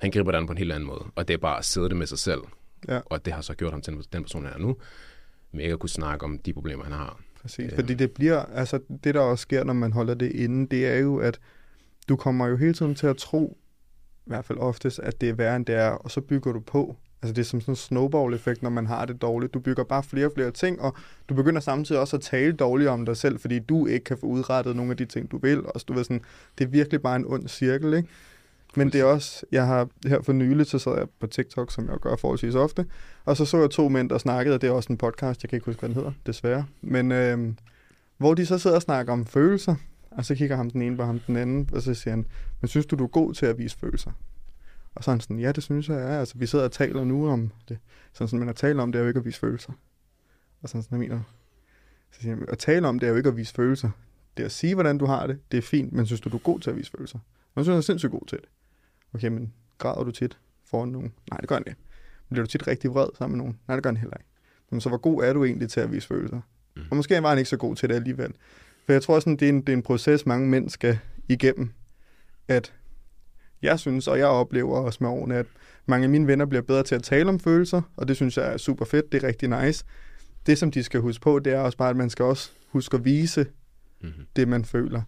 han 0.00 0.10
griber 0.10 0.30
det 0.30 0.38
an 0.38 0.46
på 0.46 0.52
en 0.52 0.58
helt 0.58 0.72
anden 0.72 0.86
måde. 0.86 1.04
Og 1.14 1.28
det 1.28 1.34
er 1.34 1.38
bare 1.38 1.58
at 1.58 1.64
sidde 1.64 1.88
det 1.88 1.96
med 1.96 2.06
sig 2.06 2.18
selv. 2.18 2.40
Ja. 2.88 3.00
Og 3.06 3.24
det 3.24 3.32
har 3.32 3.40
så 3.40 3.54
gjort 3.54 3.72
ham 3.72 3.82
til 3.82 3.92
den- 4.12 4.22
person, 4.22 4.44
han 4.44 4.54
er 4.54 4.58
nu, 4.58 4.76
med 5.52 5.62
ikke 5.62 5.72
at 5.72 5.78
kunne 5.78 5.90
snakke 5.90 6.24
om 6.24 6.38
de 6.38 6.52
problemer, 6.52 6.84
han 6.84 6.92
har. 6.92 7.20
Præcis, 7.42 7.70
Ja. 7.72 7.76
fordi 7.76 7.94
det 7.94 8.10
bliver, 8.12 8.40
altså 8.42 8.80
det 9.04 9.14
der 9.14 9.20
også 9.20 9.42
sker, 9.42 9.64
når 9.64 9.72
man 9.72 9.92
holder 9.92 10.14
det 10.14 10.32
inde, 10.32 10.66
det 10.76 10.86
er 10.86 10.98
jo, 10.98 11.16
at 11.16 11.40
du 12.08 12.16
kommer 12.16 12.46
jo 12.46 12.56
hele 12.56 12.74
tiden 12.74 12.94
til 12.94 13.06
at 13.06 13.16
tro, 13.16 13.58
i 14.26 14.28
hvert 14.30 14.44
fald 14.44 14.58
oftest, 14.58 14.98
at 14.98 15.20
det 15.20 15.28
er 15.28 15.32
værre 15.34 15.56
end 15.56 15.66
det 15.66 15.74
er, 15.74 15.88
og 15.90 16.10
så 16.10 16.20
bygger 16.20 16.52
du 16.52 16.60
på. 16.60 16.96
Altså 17.24 17.34
det 17.34 17.40
er 17.40 17.44
som 17.44 17.60
sådan 17.60 17.72
en 17.72 17.76
snowball-effekt, 17.76 18.62
når 18.62 18.70
man 18.70 18.86
har 18.86 19.04
det 19.04 19.22
dårligt. 19.22 19.54
Du 19.54 19.58
bygger 19.58 19.84
bare 19.84 20.02
flere 20.02 20.26
og 20.26 20.32
flere 20.34 20.50
ting, 20.50 20.80
og 20.80 20.94
du 21.28 21.34
begynder 21.34 21.60
samtidig 21.60 22.00
også 22.00 22.16
at 22.16 22.22
tale 22.22 22.52
dårligt 22.52 22.90
om 22.90 23.06
dig 23.06 23.16
selv, 23.16 23.38
fordi 23.38 23.58
du 23.58 23.86
ikke 23.86 24.04
kan 24.04 24.18
få 24.18 24.26
udrettet 24.26 24.76
nogle 24.76 24.90
af 24.90 24.96
de 24.96 25.04
ting, 25.04 25.30
du 25.30 25.38
vil. 25.38 25.66
Og 25.66 25.80
du 25.88 25.92
ved 25.92 26.04
sådan, 26.04 26.20
det 26.58 26.64
er 26.64 26.68
virkelig 26.68 27.02
bare 27.02 27.16
en 27.16 27.24
ond 27.26 27.48
cirkel, 27.48 27.94
ikke? 27.94 28.08
Men 28.76 28.92
det 28.92 29.00
er 29.00 29.04
også, 29.04 29.46
jeg 29.52 29.66
har 29.66 29.88
her 30.06 30.22
for 30.22 30.32
nylig, 30.32 30.66
så 30.66 30.78
sad 30.78 30.96
jeg 30.96 31.06
på 31.20 31.26
TikTok, 31.26 31.72
som 31.72 31.88
jeg 31.88 31.98
gør 31.98 32.16
forholdsvis 32.16 32.54
ofte, 32.54 32.86
og 33.24 33.36
så 33.36 33.44
så 33.44 33.58
jeg 33.58 33.70
to 33.70 33.88
mænd, 33.88 34.10
der 34.10 34.18
snakkede, 34.18 34.54
og 34.54 34.60
det 34.60 34.68
er 34.68 34.72
også 34.72 34.92
en 34.92 34.96
podcast, 34.96 35.42
jeg 35.42 35.50
kan 35.50 35.56
ikke 35.56 35.66
huske, 35.66 35.80
hvad 35.80 35.88
den 35.88 35.96
hedder, 35.96 36.12
desværre. 36.26 36.64
Men 36.82 37.12
øhm, 37.12 37.56
hvor 38.18 38.34
de 38.34 38.46
så 38.46 38.58
sidder 38.58 38.76
og 38.76 38.82
snakker 38.82 39.12
om 39.12 39.26
følelser, 39.26 39.74
og 40.10 40.24
så 40.24 40.34
kigger 40.34 40.56
ham 40.56 40.70
den 40.70 40.82
ene 40.82 40.96
på 40.96 41.04
ham 41.04 41.20
den 41.26 41.36
anden, 41.36 41.68
og 41.72 41.82
så 41.82 41.94
siger 41.94 42.12
han, 42.12 42.26
men 42.60 42.68
synes 42.68 42.86
du, 42.86 42.96
du 42.96 43.04
er 43.04 43.08
god 43.08 43.34
til 43.34 43.46
at 43.46 43.58
vise 43.58 43.78
følelser? 43.78 44.10
Og 44.94 45.04
så 45.04 45.10
er 45.10 45.12
han 45.12 45.20
sådan, 45.20 45.38
ja, 45.38 45.52
det 45.52 45.62
synes 45.62 45.88
jeg 45.88 45.96
er. 45.96 46.18
Altså, 46.20 46.38
vi 46.38 46.46
sidder 46.46 46.64
og 46.64 46.72
taler 46.72 47.04
nu 47.04 47.28
om 47.28 47.52
det. 47.68 47.78
Sådan, 48.12 48.28
sådan, 48.28 48.38
men 48.38 48.48
at 48.48 48.56
tale 48.56 48.82
om 48.82 48.92
det 48.92 48.98
er 48.98 49.02
jo 49.02 49.08
ikke 49.08 49.18
at 49.18 49.24
vise 49.24 49.38
følelser. 49.38 49.72
Og 50.62 50.68
sådan, 50.68 50.82
sådan, 50.82 51.02
jeg 51.02 51.08
mener. 51.08 51.22
Så 52.10 52.20
siger 52.20 52.34
han, 52.34 52.44
at 52.48 52.58
tale 52.58 52.88
om 52.88 52.98
det 52.98 53.06
er 53.06 53.10
jo 53.10 53.16
ikke 53.16 53.28
at 53.28 53.36
vise 53.36 53.54
følelser. 53.54 53.90
Det 54.36 54.42
er 54.42 54.46
at 54.46 54.52
sige, 54.52 54.74
hvordan 54.74 54.98
du 54.98 55.06
har 55.06 55.26
det, 55.26 55.38
det 55.52 55.58
er 55.58 55.62
fint, 55.62 55.92
men 55.92 56.06
synes 56.06 56.20
du, 56.20 56.28
du 56.28 56.36
er 56.36 56.40
god 56.40 56.60
til 56.60 56.70
at 56.70 56.76
vise 56.76 56.90
følelser? 56.90 57.18
Så 57.54 57.62
synes 57.62 57.68
jeg, 57.68 57.76
er 57.76 57.80
sindssygt 57.80 58.12
god 58.12 58.26
til 58.26 58.38
det. 58.38 58.48
Okay, 59.14 59.28
men 59.28 59.52
græder 59.78 60.04
du 60.04 60.10
tit 60.10 60.38
foran 60.64 60.88
nogen? 60.88 61.12
Nej, 61.30 61.38
det 61.40 61.48
gør 61.48 61.56
han 61.56 61.64
ikke. 61.66 61.80
Bliver 62.30 62.44
du 62.44 62.50
tit 62.50 62.66
rigtig 62.66 62.90
vred 62.94 63.08
sammen 63.18 63.36
med 63.36 63.44
nogen? 63.44 63.58
Nej, 63.68 63.76
det 63.76 63.82
gør 63.82 63.90
han 63.90 63.96
heller 63.96 64.16
ikke. 64.16 64.30
Men 64.70 64.80
så 64.80 64.88
hvor 64.88 64.98
god 64.98 65.24
er 65.24 65.32
du 65.32 65.44
egentlig 65.44 65.70
til 65.70 65.80
at 65.80 65.92
vise 65.92 66.08
følelser? 66.08 66.40
Mm. 66.76 66.82
Og 66.90 66.96
måske 66.96 67.22
var 67.22 67.28
han 67.28 67.38
ikke 67.38 67.50
så 67.50 67.56
god 67.56 67.76
til 67.76 67.88
det 67.88 67.94
alligevel. 67.94 68.34
For 68.86 68.92
jeg 68.92 69.02
tror 69.02 69.20
sådan, 69.20 69.36
det 69.36 69.42
er 69.42 69.48
en, 69.48 69.60
det 69.60 69.68
er 69.68 69.76
en 69.76 69.82
proces, 69.82 70.26
mange 70.26 70.48
mænd 70.48 70.68
skal 70.68 70.98
igennem. 71.28 71.70
At 72.48 72.72
jeg 73.62 73.78
synes, 73.78 74.08
og 74.08 74.18
jeg 74.18 74.26
oplever 74.26 74.76
også 74.76 74.98
med 75.00 75.10
årene, 75.10 75.36
at 75.36 75.46
mange 75.86 76.04
af 76.04 76.10
mine 76.10 76.26
venner 76.26 76.46
bliver 76.46 76.62
bedre 76.62 76.82
til 76.82 76.94
at 76.94 77.02
tale 77.02 77.28
om 77.28 77.40
følelser, 77.40 77.82
og 77.96 78.08
det 78.08 78.16
synes 78.16 78.36
jeg 78.36 78.52
er 78.52 78.56
super 78.56 78.84
fedt, 78.84 79.12
det 79.12 79.24
er 79.24 79.28
rigtig 79.28 79.48
nice. 79.64 79.84
Det, 80.46 80.58
som 80.58 80.70
de 80.70 80.82
skal 80.82 81.00
huske 81.00 81.22
på, 81.22 81.38
det 81.38 81.52
er 81.52 81.58
også 81.58 81.78
bare, 81.78 81.90
at 81.90 81.96
man 81.96 82.10
skal 82.10 82.24
også 82.24 82.50
huske 82.72 82.96
at 82.96 83.04
vise 83.04 83.46
Mm-hmm. 84.04 84.26
det, 84.36 84.48
man 84.48 84.64
føler. 84.64 85.02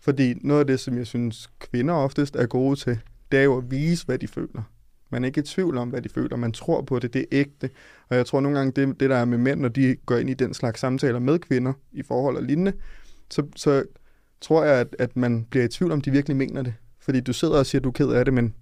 Fordi 0.00 0.34
noget 0.40 0.60
af 0.60 0.66
det, 0.66 0.80
som 0.80 0.98
jeg 0.98 1.06
synes, 1.06 1.50
kvinder 1.58 1.94
oftest 1.94 2.36
er 2.36 2.46
gode 2.46 2.76
til, 2.76 2.98
det 3.32 3.38
er 3.38 3.44
jo 3.44 3.56
at 3.56 3.70
vise, 3.70 4.06
hvad 4.06 4.18
de 4.18 4.28
føler. 4.28 4.62
Man 5.10 5.24
er 5.24 5.26
ikke 5.26 5.40
i 5.40 5.44
tvivl 5.44 5.78
om, 5.78 5.88
hvad 5.88 6.02
de 6.02 6.08
føler. 6.08 6.36
Man 6.36 6.52
tror 6.52 6.82
på 6.82 6.98
det, 6.98 7.14
det 7.14 7.20
er 7.20 7.26
ægte. 7.32 7.70
Og 8.08 8.16
jeg 8.16 8.26
tror 8.26 8.40
nogle 8.40 8.58
gange, 8.58 8.72
det, 8.72 9.00
det 9.00 9.10
der 9.10 9.16
er 9.16 9.24
med 9.24 9.38
mænd, 9.38 9.60
når 9.60 9.68
de 9.68 9.96
går 10.06 10.16
ind 10.16 10.30
i 10.30 10.34
den 10.34 10.54
slags 10.54 10.80
samtaler 10.80 11.18
med 11.18 11.38
kvinder 11.38 11.72
i 11.92 12.02
forhold 12.02 12.36
og 12.36 12.42
lignende, 12.42 12.72
så, 13.30 13.46
så 13.56 13.84
tror 14.40 14.64
jeg, 14.64 14.74
at, 14.74 14.96
at 14.98 15.16
man 15.16 15.44
bliver 15.44 15.64
i 15.64 15.68
tvivl 15.68 15.92
om, 15.92 16.00
de 16.00 16.10
virkelig 16.10 16.36
mener 16.36 16.62
det. 16.62 16.74
Fordi 17.08 17.20
du 17.20 17.32
sidder 17.32 17.58
og 17.58 17.66
siger, 17.66 17.80
at 17.80 17.84
du 17.84 17.88
er 17.88 17.92
ked 17.92 18.08
af 18.08 18.24
det, 18.24 18.34
men 18.34 18.54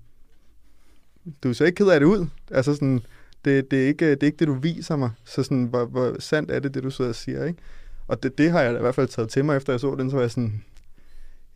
du 1.43 1.49
er 1.49 1.53
så 1.53 1.65
ikke 1.65 1.77
ked 1.77 1.89
af 1.89 2.01
det 2.01 2.07
ud. 2.07 2.27
Altså 2.51 2.75
sådan, 2.75 3.03
det, 3.45 3.71
det, 3.71 3.83
er 3.83 3.87
ikke, 3.87 4.11
det 4.11 4.23
er 4.23 4.27
ikke 4.27 4.39
det, 4.39 4.49
du 4.49 4.55
viser 4.55 4.97
mig. 4.97 5.11
Så 5.25 5.43
sådan, 5.43 5.65
hvor, 5.65 5.85
hvor 5.85 6.17
sandt 6.19 6.51
er 6.51 6.59
det, 6.59 6.75
det 6.75 6.83
du 6.83 6.91
sidder 6.91 7.09
og 7.09 7.15
siger, 7.15 7.45
ikke? 7.45 7.59
Og 8.07 8.23
det, 8.23 8.39
det 8.39 8.51
har 8.51 8.63
jeg 8.63 8.77
i 8.77 8.81
hvert 8.81 8.95
fald 8.95 9.09
taget 9.09 9.29
til 9.29 9.45
mig, 9.45 9.57
efter 9.57 9.73
jeg 9.73 9.81
så 9.81 9.95
den, 9.95 10.11
så 10.11 10.17
var 10.17 10.23
jeg 10.23 10.31
sådan, 10.31 10.65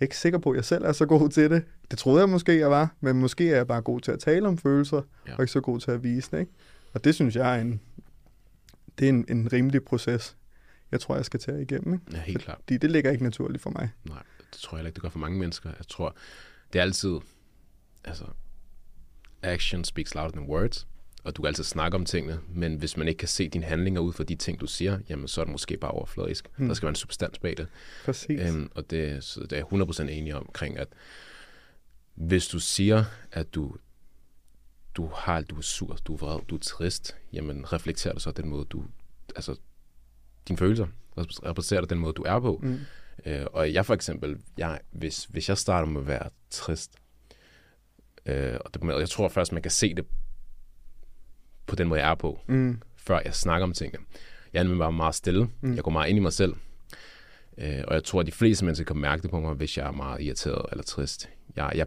ikke 0.01 0.17
sikker 0.17 0.39
på, 0.39 0.51
at 0.51 0.57
jeg 0.57 0.65
selv 0.65 0.85
er 0.85 0.93
så 0.93 1.07
god 1.07 1.29
til 1.29 1.51
det. 1.51 1.63
Det 1.91 1.99
troede 1.99 2.21
jeg 2.21 2.29
måske, 2.29 2.59
jeg 2.59 2.71
var, 2.71 2.95
men 3.01 3.17
måske 3.17 3.51
er 3.51 3.57
jeg 3.57 3.67
bare 3.67 3.83
god 3.83 4.01
til 4.01 4.13
at 4.13 4.19
tale 4.19 4.49
om 4.49 4.59
følelser. 4.59 5.03
Ja. 5.29 5.35
og 5.35 5.43
ikke 5.43 5.53
så 5.53 5.61
god 5.61 5.81
til 5.81 5.91
at 5.91 6.03
vise 6.03 6.31
det, 6.31 6.41
ikke? 6.41 6.53
Og 6.93 7.05
det 7.05 7.15
synes 7.15 7.37
jeg 7.37 7.57
er 7.57 7.61
en, 7.61 7.81
det 8.99 9.05
er 9.05 9.09
en, 9.09 9.25
en 9.29 9.53
rimelig 9.53 9.85
proces, 9.85 10.37
jeg 10.93 11.01
tror, 11.01 11.17
jeg 11.17 11.25
skal 11.25 11.41
tage 11.41 11.63
igennem, 11.63 11.95
ikke? 11.95 12.05
Ja, 12.13 12.21
helt 12.21 12.43
klart. 12.43 12.59
Fordi 12.59 12.77
det 12.77 12.91
ligger 12.91 13.11
ikke 13.11 13.25
naturligt 13.25 13.63
for 13.63 13.71
mig. 13.71 13.91
Nej, 14.05 14.23
det 14.53 14.59
tror 14.59 14.77
jeg 14.77 14.79
heller 14.79 14.89
ikke, 14.89 14.95
det 14.95 15.03
gør 15.03 15.09
for 15.09 15.19
mange 15.19 15.39
mennesker. 15.39 15.71
Jeg 15.79 15.87
tror, 15.89 16.15
det 16.73 16.79
er 16.79 16.83
altid, 16.83 17.19
altså, 18.05 18.25
action 19.43 19.85
speaks 19.85 20.15
louder 20.15 20.31
than 20.31 20.47
words, 20.47 20.87
og 21.25 21.37
du 21.37 21.43
kan 21.43 21.47
altid 21.47 21.65
snakke 21.65 21.95
om 21.95 22.05
tingene, 22.05 22.41
men 22.49 22.77
hvis 22.77 22.97
man 22.97 23.09
ikke 23.09 23.19
kan 23.19 23.29
se 23.29 23.49
dine 23.49 23.65
handlinger 23.65 24.01
ud 24.01 24.13
fra 24.13 24.25
de 24.25 24.37
ting, 24.37 24.61
du 24.61 24.67
siger, 24.67 24.99
jamen 25.09 25.29
så 25.29 25.41
er 25.41 25.45
det 25.45 25.53
måske 25.53 25.77
bare 25.77 25.91
overfladisk. 25.91 26.49
Mm. 26.57 26.67
Der 26.67 26.75
skal 26.75 26.87
være 26.87 26.91
en 26.91 26.97
substans 26.97 27.39
bag 27.39 27.57
det. 27.57 27.67
Præcis. 28.05 28.41
Øhm, 28.41 28.71
og 28.75 28.91
det, 28.91 29.25
så 29.25 29.41
det 29.41 29.53
er 29.53 29.57
jeg 29.73 29.83
100% 29.83 30.03
enig 30.03 30.35
omkring, 30.35 30.79
at 30.79 30.89
hvis 32.15 32.47
du 32.47 32.59
siger, 32.59 33.05
at 33.33 33.55
du, 33.55 33.77
du 34.95 35.07
har, 35.15 35.41
du 35.41 35.57
er 35.57 35.61
sur, 35.61 35.99
du 36.05 36.15
er 36.15 36.19
vred, 36.19 36.41
du 36.49 36.55
er 36.55 36.61
trist, 36.61 37.17
jamen 37.33 37.73
reflekterer 37.73 38.15
det 38.15 38.23
så 38.23 38.31
den 38.31 38.49
måde, 38.49 38.65
du, 38.65 38.85
altså, 39.37 39.57
dine 40.49 40.59
følelser, 40.59 40.87
repræsenterer 41.19 41.85
den 41.85 41.99
måde, 41.99 42.13
du 42.13 42.23
er 42.23 42.41
på. 42.41 42.61
Mm. 42.63 42.81
Øh, 43.27 43.47
og 43.53 43.73
jeg 43.73 43.87
for 43.87 43.95
eksempel, 43.95 44.39
jeg, 44.59 44.81
hvis, 44.91 45.25
hvis 45.25 45.49
jeg 45.49 45.59
starter 45.59 45.89
med 45.89 46.01
at 46.01 46.07
være 46.07 46.31
trist, 46.51 46.93
øh, 48.27 48.59
og 48.65 48.75
det, 48.75 48.99
jeg 49.01 49.09
tror 49.09 49.29
først, 49.29 49.53
man 49.53 49.63
kan 49.63 49.71
se 49.71 49.95
det 49.95 50.07
på 51.67 51.77
den 51.77 51.89
måde, 51.89 52.01
jeg 52.01 52.11
er 52.11 52.15
på, 52.15 52.41
Mm. 52.47 52.81
før 52.97 53.21
jeg 53.25 53.35
snakker 53.35 53.65
om 53.67 53.73
tingene. 53.73 54.05
Jeg 54.53 54.59
er 54.59 54.63
nemlig 54.63 54.79
bare 54.79 54.93
meget 54.93 55.15
stille. 55.15 55.49
Mm. 55.61 55.75
Jeg 55.75 55.83
går 55.85 55.91
meget 55.91 56.09
ind 56.09 56.17
i 56.19 56.21
mig 56.21 56.33
selv. 56.33 56.55
Øh, 57.59 57.85
og 57.89 57.95
jeg 57.95 58.05
tror, 58.05 58.21
at 58.21 58.27
de 58.27 58.33
fleste 58.33 58.65
mennesker 58.65 58.85
kan 58.85 58.97
mærke 58.97 59.23
det 59.23 59.31
på 59.31 59.41
mig, 59.41 59.55
hvis 59.55 59.79
jeg 59.79 59.87
er 59.87 59.91
meget 59.93 60.23
irriteret 60.23 60.67
eller 60.71 60.85
trist. 60.85 61.29
Jeg, 61.57 61.73
jeg, 61.75 61.87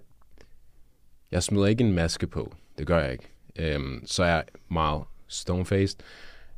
jeg 1.32 1.44
smider 1.44 1.66
ikke 1.68 1.84
en 1.84 1.94
maske 1.94 2.28
på. 2.28 2.56
Det 2.78 2.88
gør 2.88 3.00
jeg 3.00 3.12
ikke. 3.12 3.30
Øhm, 3.56 4.04
så 4.06 4.24
er 4.24 4.28
jeg 4.28 4.44
meget 4.70 5.04
stone-faced. 5.28 5.98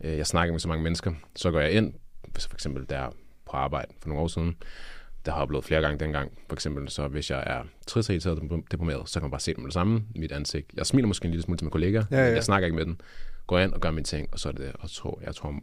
Øh, 0.03 0.17
jeg 0.17 0.27
snakker 0.27 0.53
med 0.53 0.59
så 0.59 0.67
mange 0.67 0.83
mennesker. 0.83 1.13
Så 1.35 1.51
går 1.51 1.59
jeg 1.59 1.71
ind, 1.71 1.93
hvis 2.33 2.47
for 2.47 2.53
eksempel 2.55 2.89
der 2.89 3.09
på 3.55 3.59
arbejde 3.59 3.93
for 4.01 4.09
nogle 4.09 4.23
år 4.23 4.27
siden, 4.27 4.55
der 5.25 5.31
har 5.31 5.37
jeg 5.37 5.43
oplevet 5.43 5.65
flere 5.65 5.81
gange 5.81 5.99
dengang. 5.99 6.37
For 6.47 6.55
eksempel, 6.55 6.89
så 6.89 7.07
hvis 7.07 7.31
jeg 7.31 7.43
er 7.47 7.63
trist, 7.87 8.09
irriteret 8.09 8.39
og 8.51 8.63
deprimeret, 8.71 9.09
så 9.09 9.19
kan 9.19 9.23
man 9.25 9.31
bare 9.31 9.39
se 9.41 9.51
det 9.51 9.57
med 9.57 9.65
det 9.65 9.73
samme 9.73 10.03
i 10.15 10.19
mit 10.19 10.31
ansigt. 10.31 10.71
Jeg 10.73 10.85
smiler 10.85 11.07
måske 11.07 11.25
en 11.25 11.31
lille 11.31 11.43
smule 11.43 11.57
til 11.57 11.65
mine 11.65 11.71
kollegaer, 11.71 12.05
Ja, 12.11 12.17
ja. 12.17 12.31
jeg 12.33 12.43
snakker 12.43 12.65
ikke 12.65 12.75
med 12.75 12.85
dem. 12.85 12.97
Går 13.47 13.59
ind 13.59 13.73
og 13.73 13.81
gør 13.81 13.91
mine 13.91 14.03
ting, 14.03 14.29
og 14.31 14.39
så 14.39 14.49
er 14.49 14.53
det. 14.53 14.71
Og 14.79 14.89
tror, 14.89 15.19
jeg 15.25 15.35
tror, 15.35 15.55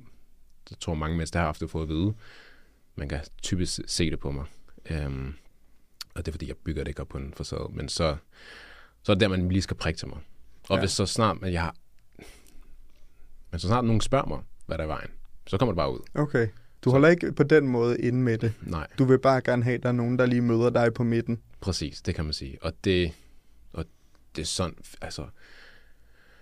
jeg 0.71 0.79
tror 0.81 0.95
mange 0.95 1.17
mennesker, 1.17 1.41
har 1.41 1.49
ofte 1.49 1.69
fået 1.69 1.83
at 1.83 1.89
vide, 1.89 2.15
man 2.95 3.09
kan 3.09 3.21
typisk 3.43 3.81
se 3.87 4.11
det 4.11 4.21
på 4.21 4.31
mig. 4.31 4.45
Øhm, 4.91 5.35
og 6.15 6.27
det 6.27 6.29
er 6.29 6.33
fordi, 6.33 6.49
jeg 6.49 6.57
bygger 6.57 6.85
det 6.85 6.89
ikke 6.89 7.01
op 7.01 7.09
på 7.09 7.19
en 7.19 7.35
facade. 7.37 7.69
Men 7.73 7.89
så, 7.89 8.17
så 9.03 9.13
er 9.13 9.15
det 9.15 9.21
der, 9.21 9.29
man 9.29 9.49
lige 9.49 9.63
skal 9.63 9.77
prikke 9.77 9.99
til 9.99 10.09
mig. 10.09 10.19
Og 10.69 10.77
Ja. 10.77 10.81
hvis 10.81 10.91
så 10.91 11.07
snart, 11.07 11.41
men 11.41 11.53
jeg 11.53 11.63
har, 11.63 11.75
men 13.51 13.61
så 13.61 13.67
snart 13.67 13.85
nogen 13.85 14.01
spørger 14.01 14.27
mig, 14.27 14.41
hvad 14.67 14.79
der 14.79 14.85
er 14.85 14.89
vejen, 14.89 15.11
så 15.47 15.59
kommer 15.59 15.73
det 15.73 15.77
bare 15.77 15.93
ud. 15.93 15.99
Okay. 16.15 16.49
Du 16.85 16.91
holder 16.91 17.09
ikke 17.09 17.33
på 17.33 17.43
den 17.43 17.69
måde 17.69 18.01
inde 18.01 18.19
med 18.23 18.39
det. 18.39 18.53
Nej, 18.63 18.87
Du 18.99 19.05
vil 19.05 19.19
bare 19.19 19.41
gerne 19.41 19.65
have, 19.65 19.75
at 19.75 19.83
der 19.83 19.89
er 19.89 19.93
nogen, 19.93 20.19
der 20.19 20.27
lige 20.27 20.41
møder 20.43 20.71
dig 20.71 20.95
på 20.95 21.05
midten. 21.05 21.39
præcis, 21.61 22.03
det 22.03 22.15
kan 22.15 22.25
man 22.25 22.33
sige. 22.35 22.59
Og 22.63 22.73
det, 22.85 23.13
og 23.73 23.85
det 24.37 24.43
er 24.43 24.47
sådan, 24.47 24.75
altså, 25.01 25.23
det 25.23 25.29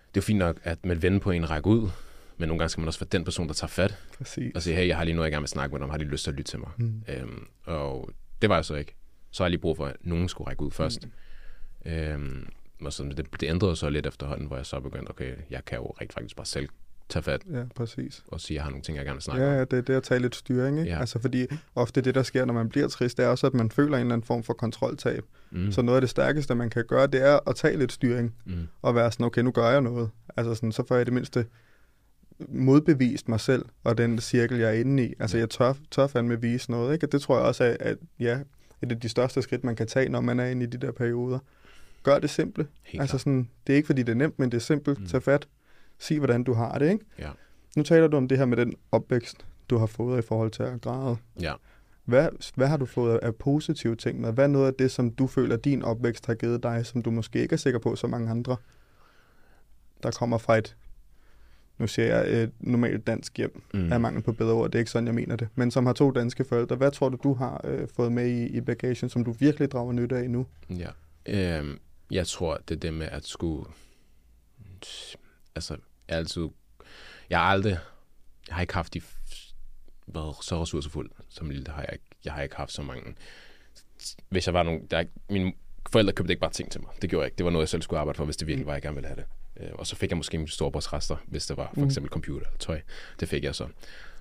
er 0.07 0.11
jo 0.17 0.21
fint 0.23 0.39
nok, 0.39 0.61
at 0.63 0.85
man 0.87 1.03
vender 1.03 1.19
på 1.19 1.31
en 1.31 1.51
række 1.51 1.67
ud, 1.69 1.91
Men 2.37 2.49
nogle 2.49 2.59
gange 2.59 2.69
skal 2.69 2.81
man 2.81 2.89
også 2.89 3.01
være 3.01 3.09
den 3.13 3.25
person, 3.25 3.49
der 3.49 3.55
tager 3.55 3.69
fat 3.69 3.99
Præcis. 4.19 4.53
og 4.55 4.63
sige, 4.63 4.77
hey, 4.77 4.89
jeg 4.89 4.97
har 4.97 5.05
lige 5.05 5.15
noget, 5.15 5.27
jeg 5.27 5.33
gerne 5.33 5.43
vil 5.43 5.49
snakke 5.49 5.73
med 5.75 5.81
dem, 5.81 5.91
har 5.91 5.99
de 5.99 6.05
lyst 6.05 6.25
til 6.25 6.31
at 6.31 6.37
lytte 6.37 6.51
til 6.53 6.59
mig? 6.59 6.71
Mm. 6.79 7.03
Øhm, 7.09 7.47
og 7.65 8.11
det 8.43 8.49
var 8.51 8.55
jeg 8.57 8.65
så 8.65 8.75
ikke. 8.75 8.95
Så 9.31 9.43
har 9.43 9.47
jeg 9.47 9.51
lige 9.51 9.61
brug 9.61 9.77
for, 9.77 9.87
at 9.87 9.97
nogen 10.01 10.29
skulle 10.29 10.49
række 10.49 10.63
ud 10.63 10.71
først. 10.71 11.09
Mm. 11.85 11.91
Øhm, 11.93 12.49
og 12.85 12.93
så 12.93 13.05
det, 13.05 13.41
det 13.41 13.49
ændrede 13.49 13.77
så 13.77 13.91
lidt 13.91 14.07
efterhånden, 14.07 14.47
hvor 14.47 14.57
jeg 14.57 14.67
så 14.67 14.81
begyndte, 14.81 15.11
okay, 15.11 15.35
jeg 15.51 15.65
kan 15.65 15.79
jo 15.79 15.87
rigtig 15.87 16.15
faktisk 16.15 16.37
bare 16.37 16.47
selv 16.47 16.69
tage 17.11 17.23
fat 17.23 17.43
Ja, 17.53 17.63
præcis. 17.75 18.23
og 18.29 18.41
sige, 18.41 18.55
jeg 18.55 18.63
har 18.65 18.71
nogle 18.71 18.83
ting, 18.83 18.97
jeg 18.97 19.05
gerne 19.05 19.15
vil 19.17 19.23
snakke 19.23 19.45
Ja, 19.45 19.51
om. 19.51 19.55
ja, 19.57 19.61
det 19.65 19.73
er 19.73 19.81
det 19.83 19.95
at 19.95 20.03
tage 20.03 20.21
lidt 20.21 20.37
styring, 20.37 20.79
ikke? 20.79 20.91
Ja. 20.91 21.01
Altså, 21.01 21.19
fordi 21.19 21.47
ofte 21.75 22.01
det, 22.01 22.15
der 22.15 22.23
sker, 22.23 22.45
når 22.45 22.55
man 22.55 22.69
bliver 22.69 22.89
trist, 22.89 23.17
det 23.17 23.25
er 23.25 23.29
også, 23.29 23.47
at 23.47 23.55
man 23.55 23.71
føler 23.71 23.97
en 23.97 24.01
eller 24.01 24.13
anden 24.15 24.27
form 24.27 24.43
for 24.43 24.53
kontroltab. 24.53 25.25
Mm. 25.51 25.73
Så 25.73 25.83
noget 25.83 25.97
af 25.97 26.01
det 26.01 26.11
stærkeste, 26.11 26.55
man 26.55 26.71
kan 26.71 26.85
gøre, 26.89 27.07
det 27.07 27.23
er 27.27 27.39
at 27.49 27.57
tage 27.57 27.77
lidt 27.79 27.93
styring, 27.93 28.35
Mm. 28.47 28.53
og 28.83 28.95
være 28.95 29.13
sådan, 29.13 29.27
okay, 29.27 29.43
nu 29.43 29.51
gør 29.51 29.71
jeg 29.71 29.81
noget. 29.81 30.11
Altså 30.37 30.55
sådan, 30.55 30.73
så 30.73 30.85
får 30.89 30.95
jeg 30.95 31.03
i 31.03 31.05
det 31.05 31.13
mindste 31.13 31.47
modbevist 32.49 33.29
mig 33.29 33.41
selv, 33.41 33.65
og 33.85 33.99
den 33.99 34.19
cirkel, 34.19 34.59
jeg 34.59 34.69
er 34.69 34.73
inde 34.81 35.05
i. 35.07 35.15
Altså, 35.21 35.37
Ja. 35.37 35.41
jeg 35.41 35.51
tør, 35.51 35.73
tør 35.91 36.07
fandme 36.07 36.41
vise 36.41 36.71
noget, 36.71 36.93
ikke? 36.95 37.07
Og 37.07 37.13
det 37.13 37.21
tror 37.23 37.37
jeg 37.37 37.45
også 37.47 37.65
er, 37.65 37.77
at, 37.81 37.97
ja, 38.21 38.39
et 38.83 38.93
af 38.93 39.01
de 39.01 39.09
største 39.09 39.43
skridt, 39.43 39.65
man 39.65 39.77
kan 39.77 39.87
tage, 39.87 40.09
når 40.09 40.21
man 40.21 40.41
er 40.41 40.47
inde 40.47 40.63
i 40.65 40.67
de 40.67 40.79
der 40.79 40.93
perioder. 40.93 41.39
Gør 42.03 42.19
det 42.19 42.31
simple. 42.31 42.67
Helt 42.83 43.01
altså 43.01 43.19
sådan, 43.19 43.49
det 43.67 43.73
er 43.73 43.77
ikke, 43.77 43.87
fordi 43.87 44.03
det 44.03 44.13
er 44.13 44.17
nemt, 44.17 44.39
men 44.39 44.51
det 44.51 44.57
er 44.57 44.61
simpelt. 44.63 45.01
Mm. 45.01 45.07
Tag 45.07 45.23
fat. 45.23 45.49
Sig, 46.01 46.19
hvordan 46.19 46.45
du 46.45 46.53
har 46.53 46.79
det, 46.79 46.91
ikke? 46.93 47.05
Ja. 47.19 47.31
Nu 47.77 47.83
taler 47.83 48.09
du 48.09 48.17
om 48.17 48.29
det 48.29 48.39
her 48.39 48.45
med 48.45 48.57
den 48.57 48.75
opvækst, 48.93 49.47
du 49.71 49.79
har 49.79 49.87
fået 49.87 50.19
i 50.19 50.23
forhold 50.27 50.51
til 50.51 50.63
at 50.63 50.81
græde. 50.81 51.17
Ja. 51.41 51.55
Hvad, 52.05 52.29
hvad 52.55 52.67
har 52.69 52.77
du 52.77 52.87
fået 52.87 53.19
af 53.19 53.35
positive 53.35 53.97
ting 53.97 54.21
med? 54.21 54.33
Hvad 54.33 54.45
er 54.45 54.49
noget 54.49 54.67
af 54.67 54.75
det, 54.75 54.91
som 54.91 55.11
du 55.11 55.27
føler, 55.27 55.57
din 55.57 55.83
opvækst 55.83 56.27
har 56.27 56.35
givet 56.35 56.63
dig, 56.63 56.87
som 56.87 57.03
du 57.03 57.11
måske 57.11 57.43
ikke 57.43 57.53
er 57.53 57.57
sikker 57.57 57.79
på, 57.81 57.97
så 57.97 58.07
mange 58.07 58.31
andre, 58.31 58.57
der 60.03 60.11
kommer 60.11 60.39
fra 60.39 60.59
et, 60.59 60.77
nu 61.79 61.87
siger 61.87 62.17
jeg, 62.17 62.43
et 62.43 62.53
normalt 62.61 63.07
dansk 63.07 63.37
hjem, 63.37 63.63
Mm. 63.75 63.93
er 63.93 63.99
mangel 63.99 64.23
på 64.23 64.33
bedre 64.33 64.53
ord, 64.53 64.71
det 64.71 64.75
er 64.75 64.79
ikke 64.79 64.91
sådan, 64.91 65.07
jeg 65.07 65.15
mener 65.15 65.37
det, 65.37 65.49
men 65.55 65.71
som 65.71 65.87
har 65.87 65.93
to 65.93 66.11
danske 66.11 66.45
forældre. 66.45 66.77
Hvad 66.77 66.91
tror 66.91 67.09
du, 67.09 67.19
du 67.23 67.35
har 67.35 67.61
øh, 67.65 67.89
fået 67.89 68.13
med 68.13 68.27
i, 68.29 68.47
i 68.47 68.61
bagagen, 68.61 69.09
som 69.09 69.25
du 69.25 69.33
virkelig 69.33 69.71
drager 69.71 69.93
nytte 69.93 70.17
af 70.17 70.31
nu? 70.31 70.47
Ja. 70.71 70.91
Øhm, 71.27 71.79
jeg 72.11 72.27
tror, 72.27 72.59
det 72.69 72.75
er 72.77 72.81
det 72.81 72.95
med 72.95 73.07
at 73.07 73.25
skulle... 73.25 73.65
Altså, 75.55 75.77
jeg 76.11 76.17
har 76.17 76.21
altid... 76.21 76.49
Jeg 77.31 77.39
har 77.39 77.47
aldrig... 77.47 77.79
Jeg 78.49 78.55
har 78.55 78.61
ikke 78.61 78.75
haft 78.75 78.95
de... 78.95 79.01
Været 80.07 80.37
så 80.41 80.63
ressourcefuld 80.63 81.11
som 81.29 81.51
lille. 81.51 81.65
Det 81.65 81.75
har 81.75 81.83
jeg 81.83 81.93
ikke. 81.93 82.05
Jeg 82.25 82.33
har 82.33 82.43
ikke 82.43 82.57
haft 82.57 82.73
så 82.73 82.83
mange... 82.83 83.15
Hvis 84.29 84.47
jeg 84.47 84.55
var 84.55 84.63
nogen... 84.63 84.87
Der 84.87 85.05
mine 85.29 85.53
forældre 85.91 86.13
købte 86.13 86.33
ikke 86.33 86.41
bare 86.41 86.51
ting 86.51 86.73
til 86.73 86.81
mig. 86.81 86.91
Det 87.03 87.11
gjorde 87.11 87.23
jeg 87.23 87.27
ikke. 87.27 87.39
Det 87.39 87.45
var 87.45 87.51
noget, 87.51 87.63
jeg 87.63 87.69
selv 87.69 87.83
skulle 87.83 88.01
arbejde 88.01 88.17
for, 88.17 88.25
hvis 88.25 88.37
det 88.37 88.47
virkelig 88.49 88.67
var, 88.67 88.73
jeg 88.73 88.83
gerne 88.83 88.95
ville 88.95 89.09
have 89.09 89.17
det. 89.17 89.27
Øh, 89.63 89.69
Og 89.73 89.87
så 89.87 89.97
fik 89.97 90.11
jeg 90.11 90.17
måske 90.17 90.39
min 90.39 90.49
storebrors 90.49 90.93
rester, 90.93 91.17
hvis 91.27 91.47
det 91.47 91.57
var 91.57 91.71
for 91.75 91.81
Mhm. 91.81 91.85
eksempel 91.89 92.11
computer 92.11 92.47
eller 92.47 92.59
tøj. 92.59 92.81
Det 93.21 93.29
fik 93.29 93.45
jeg 93.45 93.55
så. 93.55 93.67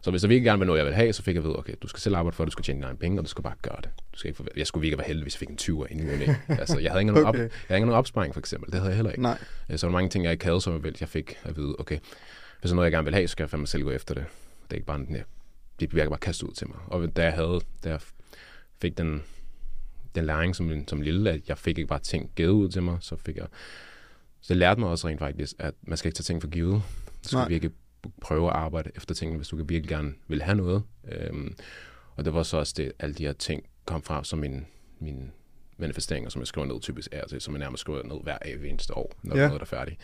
Så 0.01 0.11
hvis 0.11 0.21
der 0.21 0.27
virkelig 0.27 0.45
gerne 0.45 0.59
var 0.59 0.65
noget, 0.65 0.77
jeg 0.79 0.85
ville 0.85 0.95
have, 0.95 1.13
så 1.13 1.23
fik 1.23 1.35
jeg 1.35 1.43
vide, 1.43 1.55
okay, 1.59 1.73
du 1.81 1.87
skal 1.87 1.99
selv 1.99 2.15
arbejde 2.15 2.35
for 2.35 2.43
det, 2.45 2.47
du 2.47 2.51
skal 2.51 2.63
tjene 2.63 2.87
dine 2.87 2.97
penge, 2.97 3.19
og 3.19 3.23
du 3.23 3.29
skal 3.29 3.43
bare 3.43 3.53
gøre 3.61 3.77
det. 3.83 3.89
Du 4.13 4.19
skal 4.19 4.29
ikke 4.29 4.35
forvente. 4.37 4.59
Jeg 4.59 4.67
skulle 4.67 4.81
virkelig 4.81 4.97
være 4.97 5.07
heldig, 5.07 5.23
hvis 5.23 5.35
jeg 5.35 5.39
fik 5.39 5.49
en 5.49 5.57
20'er 5.61 5.85
i 5.91 5.93
ny 5.93 6.11
og 6.13 6.17
næ. 6.19 6.25
Altså, 6.49 6.79
jeg 6.79 6.91
havde 6.91 7.01
ikke 7.01 7.11
nogen, 7.13 7.27
op, 7.27 7.35
jeg 7.35 7.41
havde 7.67 7.77
ikke 7.77 7.85
nogen 7.85 7.97
opsparing, 7.97 8.33
for 8.33 8.39
eksempel. 8.39 8.71
Det 8.71 8.79
havde 8.79 8.89
jeg 8.89 8.95
heller 8.95 9.11
ikke. 9.11 9.21
Nej, 9.21 9.37
Øh, 9.69 9.77
Så 9.79 9.85
var 9.87 9.91
der 9.91 9.97
mange 9.97 10.09
ting, 10.09 10.23
jeg 10.23 10.31
ikke 10.31 10.45
havde, 10.45 10.61
som 10.61 10.73
jeg, 10.73 10.83
ville- 10.83 10.97
jeg 10.99 11.09
fik 11.09 11.37
at 11.43 11.57
vide, 11.57 11.75
okay, 11.79 11.97
hvis 12.59 12.69
der 12.69 12.69
er 12.69 12.75
noget, 12.75 12.85
jeg 12.85 12.91
gerne 12.91 13.05
vil 13.05 13.13
have, 13.13 13.27
så 13.27 13.31
skal 13.31 13.43
jeg 13.43 13.49
fandme 13.49 13.67
selv 13.67 13.83
gå 13.83 13.91
efter 13.91 14.13
det. 14.13 14.25
Det 14.63 14.71
er 14.71 14.75
ikke 14.75 14.87
bare, 14.87 14.97
en- 14.99 15.15
ja, 15.15 15.21
det 15.79 15.95
virker 15.95 16.09
bare 16.09 16.19
kastet 16.19 16.47
ud 16.47 16.53
til 16.53 16.67
mig. 16.67 16.77
Og 16.87 17.15
da 17.15 17.23
jeg 17.23 17.33
havde, 17.33 17.59
da 17.83 17.89
jeg 17.89 17.99
fik 18.81 18.97
den, 18.97 19.23
den 20.15 20.25
læring 20.25 20.55
som, 20.55 20.87
som 20.87 21.01
lille, 21.01 21.31
at 21.31 21.41
jeg 21.49 21.57
fik 21.57 21.77
ikke 21.77 21.87
bare 21.87 21.99
ting 21.99 22.31
givet 22.35 22.49
ud 22.51 22.69
til 22.69 22.83
mig, 22.83 22.97
så 23.01 23.15
fik 23.15 23.37
jeg, 23.37 23.45
så 24.41 24.53
det 24.53 24.57
lærte 24.57 24.79
mig 24.79 24.89
også 24.89 25.07
rent 25.07 25.19
faktisk, 25.19 25.53
at 25.59 25.73
man 25.81 25.97
skal 25.97 26.09
ikke 26.09 26.15
tage 26.17 26.23
ting 26.23 26.41
for 26.41 26.49
givet. 26.49 26.81
Du 27.23 27.27
skal 27.27 27.37
Nej. 27.37 27.47
virkelig 27.47 27.71
prøve 28.21 28.49
at 28.49 28.55
arbejde 28.55 28.91
efter 28.95 29.15
tingene, 29.15 29.37
hvis 29.37 29.47
du 29.47 29.55
kan 29.57 29.69
virkelig 29.69 29.89
gerne 29.89 30.13
vil 30.27 30.41
have 30.41 30.57
noget. 30.57 30.83
Øhm, 31.11 31.55
og 32.15 32.25
det 32.25 32.33
var 32.33 32.43
så 32.43 32.57
også 32.57 32.73
det, 32.77 32.91
alle 32.99 33.15
de 33.15 33.25
her 33.25 33.33
ting 33.33 33.63
kom 33.85 34.01
fra 34.03 34.23
som 34.23 34.39
min, 34.39 34.65
min 34.99 35.31
manifesteringer, 35.77 36.29
som 36.29 36.39
jeg 36.41 36.47
skriver 36.47 36.67
ned 36.67 36.81
typisk 36.81 37.07
er 37.11 37.25
til, 37.27 37.41
som 37.41 37.53
jeg 37.53 37.59
nærmest 37.59 37.81
skriver 37.81 38.03
ned 38.03 38.23
hver 38.23 38.37
af 38.41 38.55
eneste 38.65 38.97
år, 38.97 39.11
når 39.23 39.37
Ja. 39.37 39.47
noget 39.47 39.61
er 39.61 39.65
færdigt. 39.65 39.97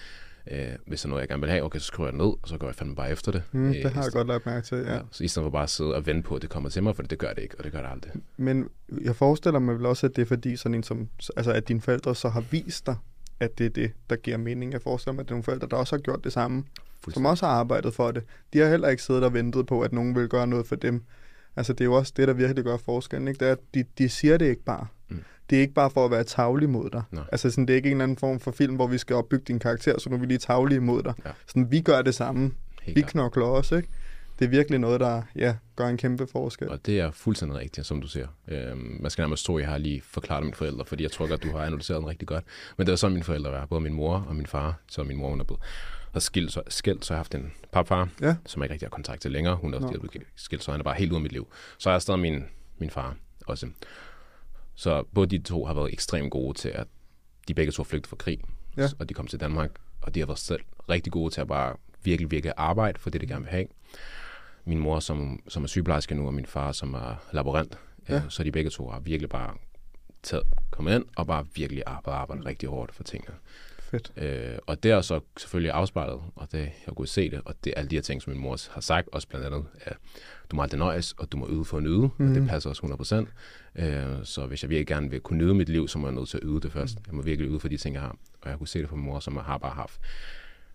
Øh, 0.52 0.68
hvis 0.88 1.02
der 1.02 1.08
er 1.08 1.10
noget, 1.10 1.22
jeg 1.22 1.30
gerne 1.30 1.42
vil 1.42 1.50
have, 1.50 1.64
okay, 1.64 1.80
så 1.80 1.86
skriver 1.86 2.10
jeg 2.10 2.18
ned, 2.18 2.26
og 2.26 2.40
så 2.46 2.58
går 2.58 2.68
jeg 2.68 2.76
fandme 2.76 2.96
bare 2.96 3.12
efter 3.12 3.32
det. 3.32 3.44
mm, 3.52 3.70
Øh, 3.70 3.76
det 3.76 3.92
har 3.92 4.02
i 4.02 4.04
jeg 4.04 4.12
godt 4.14 4.28
lagt 4.28 4.46
mærke 4.46 4.66
til, 4.66 4.78
ja. 4.78 4.94
Ja. 4.94 5.00
Så 5.12 5.24
i 5.24 5.28
stedet 5.28 5.46
for 5.46 5.50
bare 5.50 5.64
at 5.64 5.70
sidde 5.70 5.96
og 5.96 6.06
vente 6.06 6.22
på, 6.22 6.36
at 6.36 6.42
det 6.42 6.50
kommer 6.50 6.70
til 6.70 6.84
mig, 6.84 6.96
for 6.96 7.04
det 7.04 7.20
gør 7.20 7.34
det 7.34 7.42
ikke, 7.42 7.56
og 7.58 7.64
det 7.64 7.72
gør 7.72 7.82
det 7.82 7.90
aldrig. 7.90 8.12
Men 8.38 8.70
jeg 9.02 9.16
forestiller 9.16 9.60
mig 9.60 9.76
vel 9.76 9.86
også, 9.86 10.08
at 10.08 10.16
det 10.16 10.22
er 10.22 10.26
fordi, 10.26 10.56
sådan 10.56 10.76
en 10.76 10.84
som, 10.84 11.10
altså 11.38 11.52
at 11.52 11.68
dine 11.68 11.82
forældre 11.82 12.16
så 12.16 12.30
har 12.30 12.42
vist 12.42 12.86
dig, 12.86 12.96
at 13.40 13.58
det 13.58 13.66
er 13.66 13.70
det, 13.70 13.92
der 14.10 14.16
giver 14.16 14.38
mening. 14.38 14.74
Jeg 14.74 14.82
forestiller 14.82 15.14
mig, 15.14 15.22
at 15.22 15.26
det 15.26 15.32
er 15.32 15.36
nogle 15.36 15.44
forældre, 15.44 15.68
der 15.68 15.78
også 15.78 15.96
har 15.96 16.02
gjort 16.02 16.24
det 16.24 16.34
samme, 16.34 16.64
som 17.14 17.26
også 17.26 17.46
har 17.46 17.54
arbejdet 17.54 17.94
for 17.94 18.12
det. 18.12 18.24
De 18.54 18.60
har 18.60 18.70
heller 18.70 18.88
ikke 18.88 19.04
siddet 19.04 19.24
og 19.24 19.34
ventet 19.34 19.68
på, 19.68 19.82
at 19.82 19.94
nogen 19.94 20.16
vil 20.16 20.28
gøre 20.28 20.48
noget 20.48 20.68
for 20.68 20.76
dem. 20.76 21.04
Altså 21.56 21.74
det 21.74 21.82
er 21.82 21.86
jo 21.86 21.94
også 21.94 22.14
det, 22.18 22.28
der 22.28 22.34
virkelig 22.34 22.64
gør 22.64 22.78
forskellen. 22.78 23.28
Ikke? 23.28 23.40
Det 23.40 23.48
er, 23.48 23.52
at 23.52 23.60
de, 23.74 23.84
de 23.98 24.10
siger 24.10 24.38
det 24.38 24.46
ikke 24.46 24.64
bare. 24.64 24.88
Mm. 25.10 25.20
Det 25.50 25.56
er 25.56 25.62
ikke 25.62 25.74
bare 25.74 25.90
for 25.90 26.06
at 26.06 26.12
være 26.12 26.24
tavlig 26.24 26.70
mod 26.70 26.90
dig. 26.90 27.04
Nej. 27.12 27.24
Altså 27.32 27.50
sådan, 27.50 27.66
det 27.66 27.74
er 27.74 27.78
ikke 27.78 27.88
en 27.88 27.94
eller 27.94 28.04
anden 28.04 28.18
form 28.18 28.40
for 28.40 28.52
film, 28.52 28.76
hvor 28.76 28.88
vi 28.88 28.98
skal 28.98 29.16
opbygge 29.16 29.46
din 29.48 29.60
karakter, 29.60 30.00
så 30.00 30.10
nu 30.10 30.16
er 30.16 30.20
vi 30.20 30.26
lige 30.26 30.38
tavlige 30.38 30.80
mod 30.80 31.04
dig. 31.04 31.14
Ja. 31.26 31.32
Sådan, 31.48 31.72
vi 31.72 31.82
gør 31.82 32.02
det 32.02 32.16
samme. 32.16 32.52
Helt 32.82 32.96
Vi 32.96 33.02
knokler 33.02 33.46
også, 33.46 33.76
ikke? 33.76 33.90
Det 34.40 34.46
er 34.46 34.50
virkelig 34.50 34.80
noget, 34.80 35.00
der 35.00 35.22
ja, 35.36 35.56
gør 35.76 35.88
en 35.88 35.98
kæmpe 35.98 36.28
forskel. 36.28 36.70
Og 36.70 36.86
det 36.86 37.00
er 37.00 37.12
fuldstændig 37.12 37.58
rigtigt, 37.58 37.88
som 37.88 38.02
du 38.02 38.08
siger. 38.08 38.28
Øhm, 38.48 38.98
man 39.02 39.12
skal 39.12 39.22
nærmest 39.22 39.46
tro, 39.46 39.58
at 39.58 39.62
jeg 39.62 39.70
har 39.70 39.78
lige 39.78 40.02
forklaret 40.02 40.44
mine 40.44 40.56
forældre, 40.56 40.86
fordi 40.86 41.04
jeg 41.04 41.12
tror 41.12 41.28
godt, 41.28 41.44
du 41.44 41.52
har 41.52 41.66
analyseret 41.66 42.00
den 42.00 42.10
rigtig 42.10 42.28
godt. 42.28 42.44
Men 42.78 42.88
det 42.88 42.92
er 42.94 42.96
sådan, 42.98 43.14
mine 43.14 43.24
forældre 43.24 43.52
var. 43.52 43.66
Både 43.66 43.82
min 43.82 43.94
mor 43.94 44.26
og 44.28 44.36
min 44.36 44.46
far. 44.46 44.80
Så 44.88 45.04
min 45.04 45.18
mor, 45.18 45.30
hun 45.30 45.40
er 45.40 45.44
blevet 45.44 45.62
har 46.14 46.20
skilt, 46.20 46.52
så, 46.52 46.62
skilt, 46.68 47.06
så 47.06 47.14
har 47.14 47.16
jeg 47.16 47.20
haft 47.20 47.36
en 47.36 47.54
papfar, 47.72 48.10
Ja. 48.22 48.36
som 48.46 48.62
jeg 48.62 48.66
ikke 48.66 48.74
rigtig 48.74 48.86
har 48.86 48.90
kontakt 48.92 49.22
til 49.22 49.32
længere. 49.32 49.56
Hun 49.56 49.74
er 49.74 49.78
også 49.78 50.00
okay. 50.04 50.20
skilt, 50.36 50.64
så 50.64 50.72
han 50.72 50.80
er 50.80 50.84
bare 50.84 50.96
helt 50.96 51.12
ud 51.12 51.16
af 51.16 51.22
mit 51.22 51.32
liv. 51.32 51.48
Så 51.78 51.90
har 51.90 51.94
jeg 51.96 52.02
stadig 52.02 52.20
min, 52.20 52.44
min 52.78 52.90
far 52.90 53.16
også. 53.48 53.68
Så 54.76 55.04
både 55.14 55.28
de 55.28 55.44
to 55.44 55.66
har 55.66 55.74
været 55.74 55.94
ekstremt 55.94 56.32
gode 56.32 56.58
til, 56.58 56.70
at 56.70 56.88
de 57.48 57.54
begge 57.54 57.72
to 57.72 57.84
har 57.84 57.86
flygtet 57.86 58.10
fra 58.10 58.16
krig, 58.16 58.40
Ja. 58.78 58.88
og 59.00 59.10
de 59.10 59.14
kom 59.14 59.28
til 59.28 59.40
Danmark, 59.40 59.72
og 60.02 60.16
de 60.16 60.20
har 60.20 60.28
været 60.28 60.40
selv 60.40 60.62
rigtig 60.90 61.14
gode 61.14 61.34
til 61.34 61.42
at 61.42 61.48
bare 61.48 61.76
virkelig, 62.04 62.32
virkelig 62.32 62.54
arbejde 62.58 63.00
for 63.00 63.10
det, 63.10 63.22
de 63.22 63.28
gerne 63.28 63.42
vil 63.44 63.52
have. 63.52 63.66
Min 64.66 64.80
mor, 64.80 65.00
som, 65.00 65.40
som 65.48 65.64
er 65.64 65.68
sygeplejerske 65.68 66.16
nu, 66.16 66.28
og 66.28 66.34
min 66.34 66.46
far, 66.46 66.72
som 66.72 66.94
er 66.94 67.26
laborant, 67.34 67.78
Ja. 68.10 68.14
ja. 68.14 68.22
så 68.30 68.44
de 68.44 68.52
begge 68.52 68.70
to 68.70 68.90
har 68.90 69.00
virkelig 69.00 69.30
bare 69.30 69.54
taget, 70.24 70.44
kommet 70.72 70.96
ind 70.96 71.06
og 71.18 71.28
bare 71.28 71.46
virkelig 71.56 71.84
arbejdet, 71.86 72.20
arbejdet 72.20 72.46
rigtig 72.46 72.70
hårdt 72.70 72.96
for 72.96 73.04
tingene. 73.04 73.36
Fedt. 73.80 74.12
Øh, 74.18 74.58
og 74.68 74.84
det 74.84 74.92
er 74.92 75.02
så 75.02 75.20
selvfølgelig 75.38 75.72
afspejlet, 75.72 76.20
og 76.36 76.48
det, 76.52 76.60
jeg 76.88 76.96
kunne 76.96 77.08
se 77.08 77.30
det, 77.32 77.42
og 77.46 77.56
det 77.64 77.74
er 77.76 77.80
alle 77.80 77.90
de 77.90 77.96
her 77.96 78.02
ting, 78.02 78.22
som 78.22 78.34
min 78.34 78.42
mor 78.42 78.58
har 78.74 78.82
sagt, 78.82 79.10
også 79.12 79.28
blandt 79.28 79.46
andet, 79.46 79.66
at 79.82 79.98
du 80.52 80.56
må 80.56 80.62
aldrig 80.62 80.80
nøjes, 80.80 81.12
og 81.14 81.32
du 81.32 81.38
må 81.38 81.48
yde 81.50 81.66
for 81.66 81.78
at 81.78 81.84
nyde, 81.84 82.00
mm. 82.00 82.30
og 82.30 82.34
det 82.36 82.42
Mhm. 82.42 82.48
passer 82.48 82.70
også 82.70 82.82
100%. 82.82 83.84
Øh, 83.86 84.06
så 84.26 84.46
hvis 84.46 84.64
jeg 84.64 84.70
virkelig 84.70 84.88
gerne 84.88 85.10
vil 85.10 85.20
kunne 85.20 85.38
nyde 85.40 85.54
mit 85.54 85.70
liv, 85.70 85.88
så 85.88 86.00
må 86.00 86.08
jeg 86.08 86.16
nødt 86.16 86.30
til 86.30 86.38
at 86.38 86.44
yde 86.46 86.62
det 86.62 86.72
først. 86.72 86.98
Jeg 87.08 87.16
må 87.16 87.22
virkelig 87.22 87.52
yde 87.52 87.60
for 87.60 87.68
de 87.68 87.78
ting, 87.78 87.94
jeg 87.96 88.02
har. 88.02 88.16
Og 88.42 88.50
jeg 88.50 88.58
kunne 88.58 88.68
se 88.68 88.80
det 88.80 88.90
fra 88.90 88.96
min 88.96 89.06
mor, 89.06 89.20
som 89.20 89.38
har 89.38 89.58
bare 89.58 89.74
haft 89.74 90.00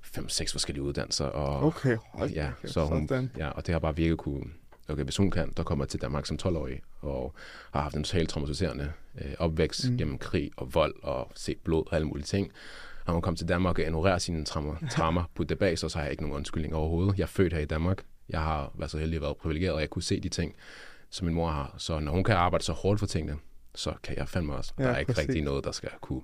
fem-seks 0.02 0.52
forskellige 0.52 0.82
uddannelser. 0.82 1.24
Og, 1.24 1.62
Okay, 1.66 1.96
hold 2.14 2.30
ja, 2.30 2.50
kæft, 2.60 2.72
så 2.72 2.84
hun, 2.84 3.08
sådan. 3.08 3.30
ja, 3.36 3.48
og 3.48 3.66
det 3.66 3.72
har 3.72 3.78
bare 3.78 3.96
virkelig 3.96 4.18
kunne... 4.18 4.44
Okay, 4.88 5.04
hvis 5.04 5.16
hun 5.16 5.30
kan, 5.30 5.52
der 5.56 5.62
kommer 5.62 5.84
til 5.84 6.00
Danmark 6.00 6.26
som 6.26 6.38
12-årig, 6.42 6.80
og 7.00 7.34
har 7.72 7.80
haft 7.80 7.94
en 7.96 8.04
totalt 8.04 8.28
traumatiserende 8.28 8.92
øh, 9.20 9.32
opvækst 9.38 9.90
Mm. 9.90 9.96
gennem 9.98 10.18
krig 10.18 10.50
og 10.56 10.74
vold 10.74 10.94
og 11.02 11.30
set 11.36 11.58
blod 11.64 11.84
og 11.86 11.94
alle 11.94 12.06
mulige 12.08 12.24
ting. 12.26 12.52
Og 13.06 13.12
hun 13.12 13.22
kom 13.22 13.36
til 13.36 13.48
Danmark 13.48 13.78
og 13.78 13.84
ignorerer 13.84 14.18
sine 14.18 14.44
traumer, 14.44 14.76
traumer 14.96 15.24
på 15.34 15.44
det 15.44 15.58
bag, 15.58 15.78
så, 15.78 15.88
så 15.88 15.98
har 15.98 16.04
jeg 16.04 16.10
ikke 16.10 16.22
nogen 16.22 16.36
undskyldning 16.36 16.74
overhovedet. 16.74 17.16
Jeg 17.18 17.22
er 17.22 17.26
født 17.28 17.52
her 17.52 17.60
i 17.60 17.64
Danmark. 17.64 17.98
Jeg 18.28 18.40
har 18.40 18.72
været 18.74 18.90
så 18.90 18.98
heldig 18.98 19.16
at 19.16 19.22
være 19.22 19.34
privilegeret, 19.34 19.74
og 19.74 19.80
jeg 19.80 19.90
kunne 19.90 20.02
se 20.02 20.20
de 20.20 20.28
ting, 20.28 20.54
som 21.10 21.24
min 21.26 21.34
mor 21.34 21.50
har. 21.50 21.74
Så 21.78 21.98
når 21.98 22.12
hun 22.12 22.24
kan 22.24 22.34
arbejde 22.36 22.64
så 22.64 22.72
hårdt 22.72 23.00
for 23.00 23.06
tingene, 23.06 23.38
så 23.74 23.92
kan 24.02 24.16
jeg 24.16 24.28
fandme 24.28 24.54
også. 24.54 24.72
Ja, 24.78 24.84
der 24.84 24.90
er 24.90 24.98
ikke 24.98 25.12
præcis. 25.12 25.28
rigtig 25.28 25.42
noget, 25.42 25.64
der 25.64 25.72
skal 25.72 25.90
kunne 26.00 26.22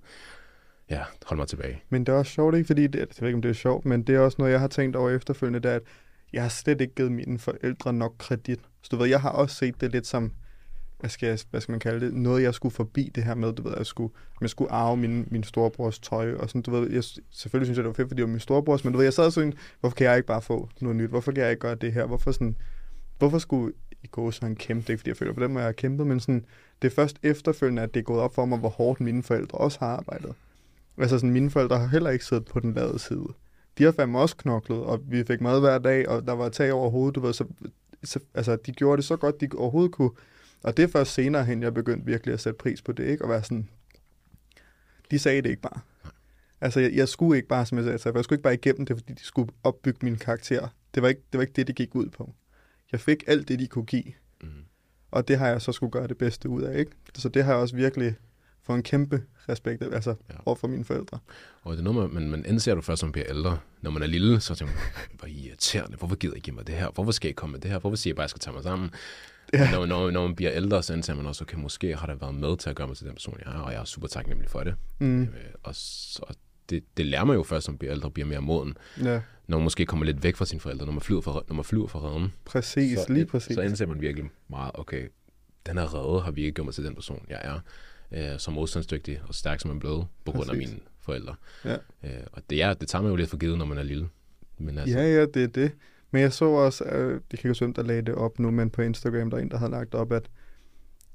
ja, 0.90 1.02
holde 1.26 1.40
mig 1.40 1.48
tilbage. 1.48 1.82
Men 1.88 2.06
det 2.06 2.12
er 2.12 2.16
også 2.16 2.32
sjovt, 2.32 2.54
ikke? 2.54 2.66
Fordi 2.66 2.86
det, 2.86 3.00
altså, 3.00 3.16
jeg 3.18 3.22
ved 3.22 3.28
ikke, 3.28 3.36
om 3.36 3.42
det 3.42 3.48
er 3.48 3.52
sjovt, 3.54 3.84
men 3.84 4.02
det 4.02 4.14
er 4.14 4.20
også 4.20 4.36
noget, 4.38 4.52
jeg 4.52 4.60
har 4.60 4.68
tænkt 4.68 4.96
over 4.96 5.10
efterfølgende, 5.10 5.60
det 5.60 5.70
er, 5.70 5.76
at 5.76 5.82
jeg 6.32 6.42
har 6.42 6.48
slet 6.48 6.80
ikke 6.80 6.94
givet 6.94 7.12
mine 7.12 7.38
forældre 7.38 7.92
nok 7.92 8.14
kredit. 8.18 8.60
Så 8.82 8.88
du 8.90 8.96
ved, 8.96 9.06
jeg 9.06 9.20
har 9.20 9.30
også 9.30 9.56
set 9.56 9.80
det 9.80 9.92
lidt 9.92 10.06
som, 10.06 10.32
hvad 11.00 11.10
skal, 11.10 11.28
jeg, 11.28 11.38
hvad 11.50 11.60
skal 11.60 11.72
man 11.72 11.80
kalde 11.80 12.06
det, 12.06 12.14
noget, 12.14 12.42
jeg 12.42 12.54
skulle 12.54 12.74
forbi 12.74 13.12
det 13.14 13.24
her 13.24 13.34
med, 13.34 13.52
du 13.52 13.62
ved, 13.62 13.72
at 13.72 13.78
jeg 13.78 13.86
skulle, 13.86 14.12
jeg 14.40 14.50
skulle 14.50 14.72
arve 14.72 14.96
min, 14.96 15.28
min 15.30 15.42
storebrors 15.42 15.98
tøj, 15.98 16.34
og 16.34 16.48
sådan, 16.48 16.62
du 16.62 16.70
ved, 16.70 16.90
jeg, 16.90 17.04
selvfølgelig 17.30 17.66
synes 17.66 17.76
jeg, 17.76 17.84
det 17.84 17.88
var 17.88 17.92
fedt, 17.92 18.08
fordi 18.08 18.16
det 18.16 18.26
var 18.26 18.32
min 18.32 18.40
storebrors, 18.40 18.84
men 18.84 18.92
du 18.92 18.96
ved, 18.96 19.06
jeg 19.06 19.12
sad 19.12 19.30
sådan, 19.30 19.54
hvorfor 19.80 19.94
kan 19.94 20.06
jeg 20.06 20.16
ikke 20.16 20.26
bare 20.26 20.42
få 20.42 20.68
noget 20.80 20.96
nyt? 20.96 21.10
Hvorfor 21.10 21.32
kan 21.32 21.42
jeg 21.42 21.50
ikke 21.50 21.60
gøre 21.60 21.74
det 21.74 21.92
her? 21.92 22.06
Hvorfor 22.06 22.32
sådan, 22.32 22.56
hvorfor 23.18 23.38
skulle 23.38 23.72
I 24.02 24.06
gå 24.06 24.30
så 24.30 24.46
en 24.46 24.56
kæmpe? 24.56 24.80
Det 24.80 24.88
er 24.88 24.92
ikke, 24.92 25.00
fordi 25.00 25.08
jeg 25.08 25.16
føler 25.16 25.32
på 25.32 25.40
den 25.40 25.52
måde, 25.52 25.62
jeg 25.62 25.68
har 25.68 25.72
kæmpet, 25.72 26.06
men 26.06 26.20
sådan, 26.20 26.44
det 26.82 26.90
er 26.90 26.94
først 26.94 27.16
efterfølgende, 27.22 27.82
at 27.82 27.94
det 27.94 28.00
er 28.00 28.04
gået 28.04 28.20
op 28.20 28.34
for 28.34 28.44
mig, 28.44 28.58
hvor 28.58 28.68
hårdt 28.68 29.00
mine 29.00 29.22
forældre 29.22 29.58
også 29.58 29.78
har 29.80 29.86
arbejdet. 29.86 30.34
Altså 30.98 31.18
sådan, 31.18 31.30
mine 31.32 31.50
forældre 31.50 31.78
har 31.78 31.86
heller 31.86 32.10
ikke 32.10 32.24
siddet 32.24 32.44
på 32.44 32.60
den 32.60 32.74
lade 32.74 32.98
side. 32.98 33.26
De 33.78 33.84
har 33.84 33.92
fandme 33.92 34.18
også 34.18 34.36
knoklet, 34.36 34.78
og 34.78 35.00
vi 35.08 35.24
fik 35.24 35.40
mad 35.40 35.60
hver 35.60 35.78
dag, 35.78 36.08
og 36.08 36.26
der 36.26 36.32
var 36.32 36.48
tag 36.48 36.72
over 36.72 36.90
hovedet, 36.90 37.14
du 37.14 37.20
ved, 37.20 37.32
så, 37.32 37.44
så 38.04 38.20
altså, 38.34 38.56
de 38.56 38.72
gjorde 38.72 38.96
det 38.96 39.04
så 39.04 39.16
godt, 39.16 39.40
de 39.40 39.48
overhovedet 39.56 39.92
kunne. 39.92 40.10
Og 40.62 40.76
det 40.76 40.82
er 40.82 40.88
først 40.88 41.14
senere 41.14 41.44
hen, 41.44 41.62
jeg 41.62 41.74
begyndte 41.74 42.06
virkelig 42.06 42.32
at 42.32 42.40
sætte 42.40 42.58
pris 42.58 42.82
på 42.82 42.92
det, 42.92 43.04
ikke? 43.04 43.24
Og 43.24 43.30
være 43.30 43.42
sådan, 43.42 43.68
de 45.10 45.18
sagde 45.18 45.42
det 45.42 45.48
ikke 45.48 45.62
bare. 45.62 45.80
Altså, 46.60 46.80
jeg, 46.80 46.92
jeg 46.92 47.08
skulle 47.08 47.36
ikke 47.36 47.48
bare, 47.48 47.66
som 47.66 47.78
jeg 47.78 47.84
sagde, 48.00 48.16
jeg 48.16 48.24
skulle 48.24 48.36
ikke 48.36 48.42
bare 48.42 48.54
igennem 48.54 48.86
det, 48.86 48.96
fordi 48.96 49.12
de 49.12 49.24
skulle 49.24 49.52
opbygge 49.64 49.98
min 50.02 50.16
karakter. 50.16 50.68
det 50.94 51.02
var, 51.02 51.08
ikke, 51.08 51.22
det 51.32 51.38
var 51.38 51.42
ikke 51.42 51.52
det, 51.56 51.66
det 51.66 51.76
gik 51.76 51.94
ud 51.94 52.06
på. 52.08 52.34
Jeg 52.92 53.00
fik 53.00 53.24
alt 53.26 53.48
det, 53.48 53.58
de 53.58 53.66
kunne 53.66 53.84
give, 53.86 54.04
Mm. 54.42 54.48
og 55.10 55.28
det 55.28 55.38
har 55.38 55.48
jeg 55.48 55.62
så 55.62 55.72
skulle 55.72 55.90
gøre 55.92 56.06
det 56.06 56.18
bedste 56.18 56.48
ud 56.48 56.62
af, 56.62 56.78
ikke? 56.78 56.90
Så 57.14 57.28
det 57.28 57.44
har 57.44 57.52
jeg 57.52 57.60
også 57.60 57.76
virkelig 57.76 58.14
fået 58.66 58.76
en 58.76 58.82
kæmpe 58.82 59.22
respekt 59.48 59.82
altså 59.82 60.10
Ja. 60.30 60.34
over 60.46 60.56
for 60.56 60.68
mine 60.68 60.84
forældre. 60.84 61.18
Og 61.62 61.72
det 61.72 61.78
er 61.86 61.92
noget, 61.92 62.12
man, 62.12 62.30
man 62.30 62.44
indser 62.46 62.74
du 62.74 62.80
først, 62.80 63.00
som 63.00 63.12
bliver 63.12 63.26
ældre. 63.30 63.58
Når 63.82 63.90
man 63.90 64.02
er 64.02 64.06
lille, 64.06 64.40
så 64.40 64.54
tænker 64.54 64.74
man, 64.74 64.82
hvor 65.18 65.28
irriterende, 65.28 65.96
hvorfor 65.96 66.16
gider 66.16 66.34
I 66.36 66.40
give 66.40 66.56
mig 66.56 66.66
det 66.66 66.74
her? 66.74 66.90
Hvorfor 66.90 67.12
skal 67.12 67.30
I 67.30 67.32
komme 67.32 67.52
med 67.52 67.60
det 67.60 67.70
her? 67.70 67.78
Hvorfor 67.78 67.96
siger 67.96 68.10
jeg 68.12 68.16
bare, 68.16 68.22
at 68.22 68.24
jeg 68.24 68.30
skal 68.30 68.40
tage 68.40 68.54
mig 68.54 68.62
sammen? 68.62 68.90
Ja. 69.52 69.70
Når, 69.70 69.86
når, 69.86 70.10
når 70.10 70.26
man 70.26 70.36
bliver 70.36 70.52
ældre, 70.54 70.82
så 70.82 70.92
indser 70.94 71.14
man 71.14 71.26
også, 71.26 71.44
okay, 71.44 71.56
måske 71.56 71.96
har 71.96 72.06
der 72.06 72.14
været 72.14 72.34
med 72.34 72.56
til 72.56 72.70
at 72.70 72.76
gøre 72.76 72.86
mig 72.86 72.96
til 72.96 73.06
den 73.06 73.14
person, 73.14 73.38
jeg 73.46 73.54
er, 73.54 73.58
og 73.58 73.72
jeg 73.72 73.80
er 73.80 73.84
super 73.84 74.08
taknemmelig 74.08 74.50
for 74.50 74.64
det. 74.64 74.74
Mm, 74.98 75.22
Øh, 75.22 75.28
og 75.62 75.74
så, 75.74 76.18
og 76.22 76.34
det, 76.70 76.84
det 76.96 77.06
lærer 77.06 77.24
man 77.24 77.36
jo 77.36 77.42
først, 77.42 77.64
som 77.66 77.72
man 77.72 77.78
bliver 77.78 77.92
ældre 77.94 78.08
og 78.08 78.12
bliver 78.12 78.26
mere 78.26 78.40
moden. 78.40 78.76
ja, 79.04 79.20
Når 79.46 79.58
man 79.58 79.64
måske 79.64 79.86
kommer 79.86 80.06
lidt 80.06 80.22
væk 80.22 80.36
fra 80.36 80.44
sine 80.44 80.60
forældre, 80.60 80.86
når 80.86 80.92
man 80.92 81.00
flyver 81.02 81.20
fra, 81.20 81.42
når 81.48 81.54
man 81.54 81.64
flyver 81.64 81.86
fra 81.86 81.98
redden. 82.00 82.32
præcis, 82.44 82.98
så, 82.98 83.12
lige 83.12 83.26
præcis. 83.26 83.54
Så 83.54 83.60
indser 83.62 83.86
man 83.86 84.00
virkelig 84.00 84.30
meget, 84.48 84.70
okay, 84.74 85.08
den 85.66 85.78
her 85.78 85.94
redde 85.94 86.20
har 86.24 86.30
virkelig 86.30 86.54
gjort 86.54 86.64
mig 86.64 86.74
til 86.74 86.84
den 86.84 86.94
person, 86.94 87.26
jeg 87.28 87.40
er. 87.44 87.60
Øh, 88.12 88.38
så 88.38 88.50
modstandsdygtig 88.50 89.20
og 89.28 89.34
stærk, 89.34 89.60
som 89.60 89.70
er 89.70 89.78
blevet, 89.78 90.06
på 90.24 90.32
grund 90.32 90.50
af 90.50 90.56
Præcis. 90.56 90.68
mine 90.68 90.80
forældre. 91.00 91.34
Ja. 91.64 91.76
Øh, 92.04 92.26
og 92.32 92.42
det, 92.50 92.62
er, 92.62 92.74
det 92.74 92.88
tager 92.88 93.02
man 93.02 93.10
jo 93.10 93.16
lidt 93.16 93.30
for 93.30 93.36
givet, 93.36 93.58
når 93.58 93.64
man 93.64 93.78
er 93.78 93.82
lille. 93.82 94.08
Men 94.58 94.78
altså, 94.78 94.98
Ja, 94.98 95.14
ja, 95.14 95.26
det 95.26 95.42
er 95.42 95.46
det. 95.46 95.72
Men 96.10 96.22
jeg 96.22 96.32
så 96.32 96.44
også, 96.44 96.84
øh, 96.84 97.20
det 97.30 97.38
kan 97.38 97.38
ikke 97.38 97.48
huske, 97.48 97.72
der 97.72 97.82
lagde 97.82 98.02
det 98.02 98.14
op 98.14 98.38
nu, 98.38 98.50
men 98.50 98.70
på 98.70 98.82
Instagram, 98.82 99.30
der 99.30 99.36
er 99.36 99.42
en, 99.42 99.50
der 99.50 99.56
havde 99.56 99.70
lagt 99.70 99.94
op, 99.94 100.12
at 100.12 100.30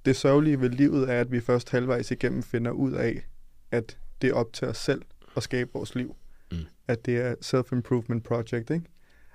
det 0.05 0.15
sørgelige 0.15 0.61
ved 0.61 0.69
livet 0.69 1.09
er, 1.09 1.19
at 1.19 1.31
vi 1.31 1.39
først 1.39 1.69
halvvejs 1.69 2.11
igennem 2.11 2.43
finder 2.43 2.71
ud 2.71 2.91
af, 2.91 3.27
at 3.71 3.97
det 4.21 4.29
er 4.29 4.33
op 4.33 4.53
til 4.53 4.67
os 4.67 4.77
selv 4.77 5.01
at 5.37 5.43
skabe 5.43 5.69
vores 5.73 5.95
liv. 5.95 6.15
Mm. 6.51 6.57
At 6.87 7.05
det 7.05 7.17
er 7.17 7.35
self-improvement 7.41 8.23
project, 8.23 8.69
ikke? 8.69 8.85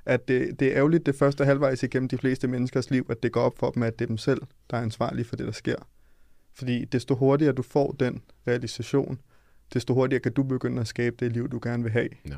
At 0.04 0.28
det, 0.28 0.60
det 0.60 0.68
er 0.68 0.76
ærgerligt 0.76 1.06
det 1.06 1.14
første 1.14 1.44
halvvejs 1.44 1.82
igennem 1.82 2.08
de 2.08 2.18
fleste 2.18 2.48
menneskers 2.48 2.90
liv, 2.90 3.06
at 3.10 3.22
det 3.22 3.32
går 3.32 3.40
op 3.40 3.58
for 3.58 3.70
dem, 3.70 3.82
at 3.82 3.98
det 3.98 4.04
er 4.04 4.06
dem 4.06 4.18
selv, 4.18 4.42
der 4.70 4.76
er 4.76 4.82
ansvarlige 4.82 5.24
for 5.24 5.36
det, 5.36 5.46
der 5.46 5.52
sker. 5.52 5.76
Fordi 6.56 6.84
desto 6.84 7.14
hurtigere 7.14 7.52
du 7.52 7.62
får 7.62 7.92
den 7.92 8.22
realisation, 8.46 9.18
desto 9.74 9.94
hurtigere 9.94 10.20
kan 10.20 10.32
du 10.32 10.42
begynde 10.42 10.80
at 10.80 10.86
skabe 10.86 11.16
det 11.20 11.32
liv, 11.32 11.48
du 11.48 11.60
gerne 11.62 11.82
vil 11.82 11.92
have. 11.92 12.08
Ja. 12.28 12.36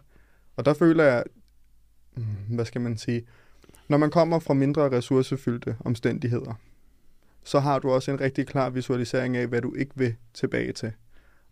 Og 0.56 0.64
der 0.64 0.74
føler 0.74 1.04
jeg, 1.04 1.24
mm, 2.16 2.24
hvad 2.54 2.64
skal 2.64 2.80
man 2.80 2.98
sige, 2.98 3.22
når 3.88 3.98
man 3.98 4.10
kommer 4.10 4.38
fra 4.38 4.54
mindre 4.54 4.90
ressourcefyldte 4.90 5.76
omstændigheder, 5.80 6.54
så 7.44 7.58
har 7.58 7.78
du 7.78 7.90
også 7.90 8.10
en 8.10 8.20
rigtig 8.20 8.46
klar 8.46 8.70
visualisering 8.70 9.36
af, 9.36 9.46
hvad 9.46 9.62
du 9.62 9.74
ikke 9.74 9.92
vil 9.94 10.14
tilbage 10.34 10.72
til. 10.72 10.92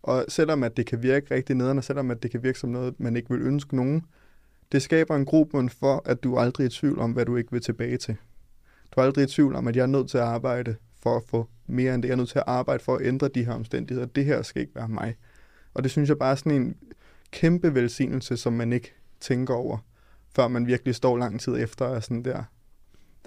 Og 0.03 0.25
selvom 0.27 0.63
at 0.63 0.77
det 0.77 0.85
kan 0.85 1.03
virke 1.03 1.35
rigtig 1.35 1.55
nederen, 1.55 1.77
og 1.77 1.83
selvom 1.83 2.11
at 2.11 2.23
det 2.23 2.31
kan 2.31 2.43
virke 2.43 2.59
som 2.59 2.69
noget, 2.69 2.99
man 2.99 3.15
ikke 3.15 3.29
vil 3.29 3.41
ønske 3.41 3.75
nogen, 3.75 4.05
det 4.71 4.81
skaber 4.81 5.15
en 5.15 5.25
grobund 5.25 5.69
for, 5.69 6.01
at 6.05 6.23
du 6.23 6.37
aldrig 6.37 6.63
er 6.63 6.67
i 6.67 6.71
tvivl 6.71 6.99
om, 6.99 7.11
hvad 7.11 7.25
du 7.25 7.35
ikke 7.35 7.51
vil 7.51 7.61
tilbage 7.61 7.97
til. 7.97 8.15
Du 8.91 9.01
er 9.01 9.05
aldrig 9.05 9.23
i 9.23 9.27
tvivl 9.27 9.55
om, 9.55 9.67
at 9.67 9.75
jeg 9.75 9.83
er 9.83 9.87
nødt 9.87 10.09
til 10.09 10.17
at 10.17 10.23
arbejde 10.23 10.75
for 11.07 11.17
at 11.17 11.23
få 11.27 11.47
mere 11.67 11.95
end 11.95 12.03
det. 12.03 12.09
Jeg 12.09 12.13
er 12.13 12.17
nødt 12.17 12.29
til 12.29 12.37
at 12.39 12.43
arbejde 12.47 12.83
for 12.83 12.95
at 12.95 13.05
ændre 13.05 13.27
de 13.27 13.45
her 13.45 13.53
omstændigheder. 13.53 14.07
Det 14.07 14.25
her 14.25 14.41
skal 14.41 14.61
ikke 14.61 14.75
være 14.75 14.87
mig. 14.87 15.15
Og 15.73 15.83
det 15.83 15.91
synes 15.91 16.09
jeg 16.09 16.17
bare 16.17 16.31
er 16.31 16.35
sådan 16.35 16.51
en 16.51 16.75
kæmpe 17.31 17.75
velsignelse, 17.75 18.37
som 18.37 18.53
man 18.53 18.73
ikke 18.73 18.93
tænker 19.19 19.53
over, 19.53 19.77
før 20.35 20.47
man 20.47 20.67
virkelig 20.67 20.95
står 20.95 21.17
lang 21.17 21.39
tid 21.39 21.55
efter 21.63 21.85
og 21.85 22.03
sådan 22.03 22.25
der. 22.25 22.43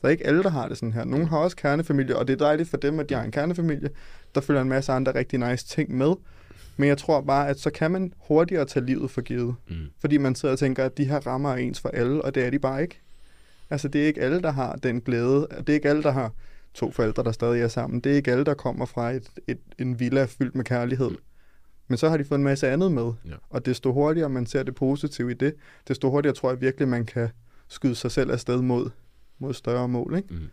Der 0.02 0.08
er 0.08 0.08
ikke 0.08 0.26
alle, 0.26 0.42
der 0.42 0.50
har 0.50 0.68
det 0.68 0.76
sådan 0.76 0.92
her. 0.92 1.04
Nogle 1.04 1.26
har 1.28 1.38
også 1.38 1.56
kernefamilie, 1.56 2.16
og 2.16 2.28
det 2.28 2.32
er 2.32 2.36
dejligt 2.44 2.68
for 2.68 2.76
dem, 2.76 3.00
at 3.00 3.08
de 3.08 3.14
har 3.14 3.22
en 3.22 3.30
kernefamilie. 3.30 3.90
Der 4.34 4.40
følger 4.40 4.62
en 4.62 4.68
masse 4.68 4.92
andre 4.92 5.14
rigtig 5.14 5.38
nice 5.38 5.66
ting 5.66 5.96
med. 5.96 6.14
Men 6.76 6.88
jeg 6.88 6.98
tror 6.98 7.20
bare, 7.20 7.48
at 7.48 7.58
så 7.60 7.70
kan 7.70 7.90
man 7.90 8.12
hurtigere 8.18 8.64
tage 8.64 8.86
livet 8.86 9.10
for 9.10 9.20
givet. 9.20 9.54
mm, 9.68 9.76
Fordi 10.00 10.16
man 10.18 10.34
sidder 10.34 10.52
og 10.52 10.58
tænker, 10.58 10.84
at 10.84 10.98
de 10.98 11.04
her 11.04 11.26
rammer 11.26 11.50
er 11.52 11.56
ens 11.56 11.80
for 11.80 11.88
alle, 11.88 12.22
og 12.22 12.34
det 12.34 12.44
er 12.44 12.50
de 12.50 12.58
bare 12.58 12.82
ikke. 12.82 13.00
Altså, 13.70 13.88
det 13.88 14.02
er 14.02 14.06
ikke 14.06 14.20
alle, 14.20 14.42
der 14.42 14.50
har 14.50 14.76
den 14.76 15.00
glæde. 15.00 15.46
Det 15.58 15.68
er 15.68 15.72
ikke 15.74 15.88
alle, 15.88 16.02
der 16.02 16.10
har 16.10 16.32
to 16.74 16.90
forældre, 16.90 17.24
der 17.24 17.33
stadig 17.33 17.62
er 17.62 17.68
sammen. 17.68 18.00
Det 18.00 18.12
er 18.12 18.16
ikke 18.16 18.33
alle, 18.33 18.44
der 18.44 18.54
kommer 18.54 18.87
fra 18.87 19.11
et, 19.11 19.30
et, 19.46 19.59
en 19.78 20.00
villa 20.00 20.24
fyldt 20.24 20.54
med 20.54 20.64
kærlighed. 20.64 21.11
Men 21.88 21.98
så 21.98 22.09
har 22.09 22.16
de 22.16 22.24
fået 22.24 22.38
en 22.38 22.44
masse 22.44 22.68
andet 22.68 22.92
med. 22.92 23.12
Ja. 23.24 23.35
Og 23.50 23.66
desto 23.66 23.92
hurtigere 23.92 24.28
man 24.28 24.46
ser 24.46 24.62
det 24.62 24.74
positive 24.74 25.30
i 25.30 25.35
det, 25.35 25.54
desto 25.88 26.11
hurtigere 26.11 26.37
tror 26.37 26.50
jeg 26.50 26.61
virkelig, 26.61 26.88
man 26.88 27.06
kan 27.06 27.28
skyde 27.68 27.94
sig 27.94 28.11
selv 28.11 28.30
afsted 28.30 28.62
mod, 28.62 28.90
mod 29.38 29.54
større 29.54 29.88
mål. 29.88 30.16
Ikke? 30.16 30.35
mm. 30.35 30.48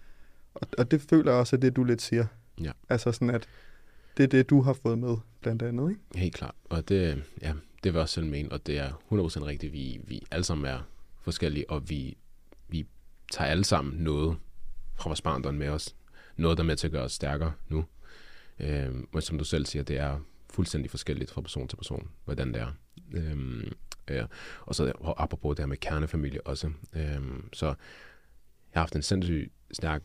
Og, 0.53 0.67
og 0.77 0.91
det 0.91 1.01
føler 1.01 1.31
jeg 1.31 1.39
også, 1.39 1.55
at 1.55 1.61
det 1.61 1.75
du 1.75 1.83
lidt 1.83 2.01
siger. 2.01 2.25
Ja. 2.61 2.71
Altså 2.89 3.11
sådan, 3.11 3.29
at 3.29 3.47
det 4.17 4.23
er 4.23 4.27
det, 4.27 4.49
du 4.49 4.61
har 4.61 4.73
fået 4.73 4.99
med, 4.99 5.17
blandt 5.41 5.61
andet. 5.61 5.89
Ikke? 5.89 6.01
Helt 6.15 6.35
klart. 6.35 6.55
Og 6.65 6.89
det, 6.89 7.23
ja, 7.41 7.53
det 7.83 7.83
vil 7.83 7.93
jeg 7.93 8.01
også 8.01 8.13
selv 8.13 8.25
mene, 8.25 8.51
og 8.51 8.67
det 8.67 8.79
er 8.79 8.89
100% 8.89 9.45
rigtigt. 9.45 9.73
Vi, 9.73 10.01
vi 10.03 10.27
alle 10.31 10.43
sammen 10.43 10.65
er 10.65 10.79
forskellige, 11.21 11.69
og 11.69 11.89
vi, 11.89 12.17
vi 12.67 12.87
tager 13.31 13.51
alle 13.51 13.63
sammen 13.63 14.03
noget 14.03 14.37
fra 14.95 15.09
vores 15.09 15.21
barndom 15.21 15.53
med 15.53 15.69
os. 15.69 15.95
Noget, 16.37 16.57
der 16.57 16.63
er 16.63 16.67
med 16.67 16.75
til 16.75 16.87
at 16.87 16.91
gøre 16.91 17.03
os 17.03 17.13
stærkere 17.13 17.53
nu. 17.69 17.85
Øh, 18.59 18.93
men 19.13 19.21
som 19.21 19.37
du 19.37 19.43
selv 19.43 19.65
siger, 19.65 19.83
det 19.83 19.97
er 19.97 20.19
fuldstændig 20.49 20.91
forskelligt 20.91 21.31
fra 21.31 21.41
person 21.41 21.67
til 21.67 21.75
person, 21.75 22.09
hvordan 22.25 22.53
det 22.53 22.61
er. 22.61 22.71
Øh, 23.13 23.71
ja. 24.09 24.25
Og 24.61 24.75
så 24.75 24.91
og 24.99 25.23
apropos 25.23 25.55
det 25.55 25.63
her 25.63 25.67
med 25.67 25.77
kernefamilie 25.77 26.47
også. 26.47 26.71
Øh, 26.93 27.21
så 27.53 27.65
jeg 27.65 27.75
har 28.73 28.81
haft 28.81 28.95
en 28.95 29.01
sindssygt 29.01 29.51
stærk 29.71 30.03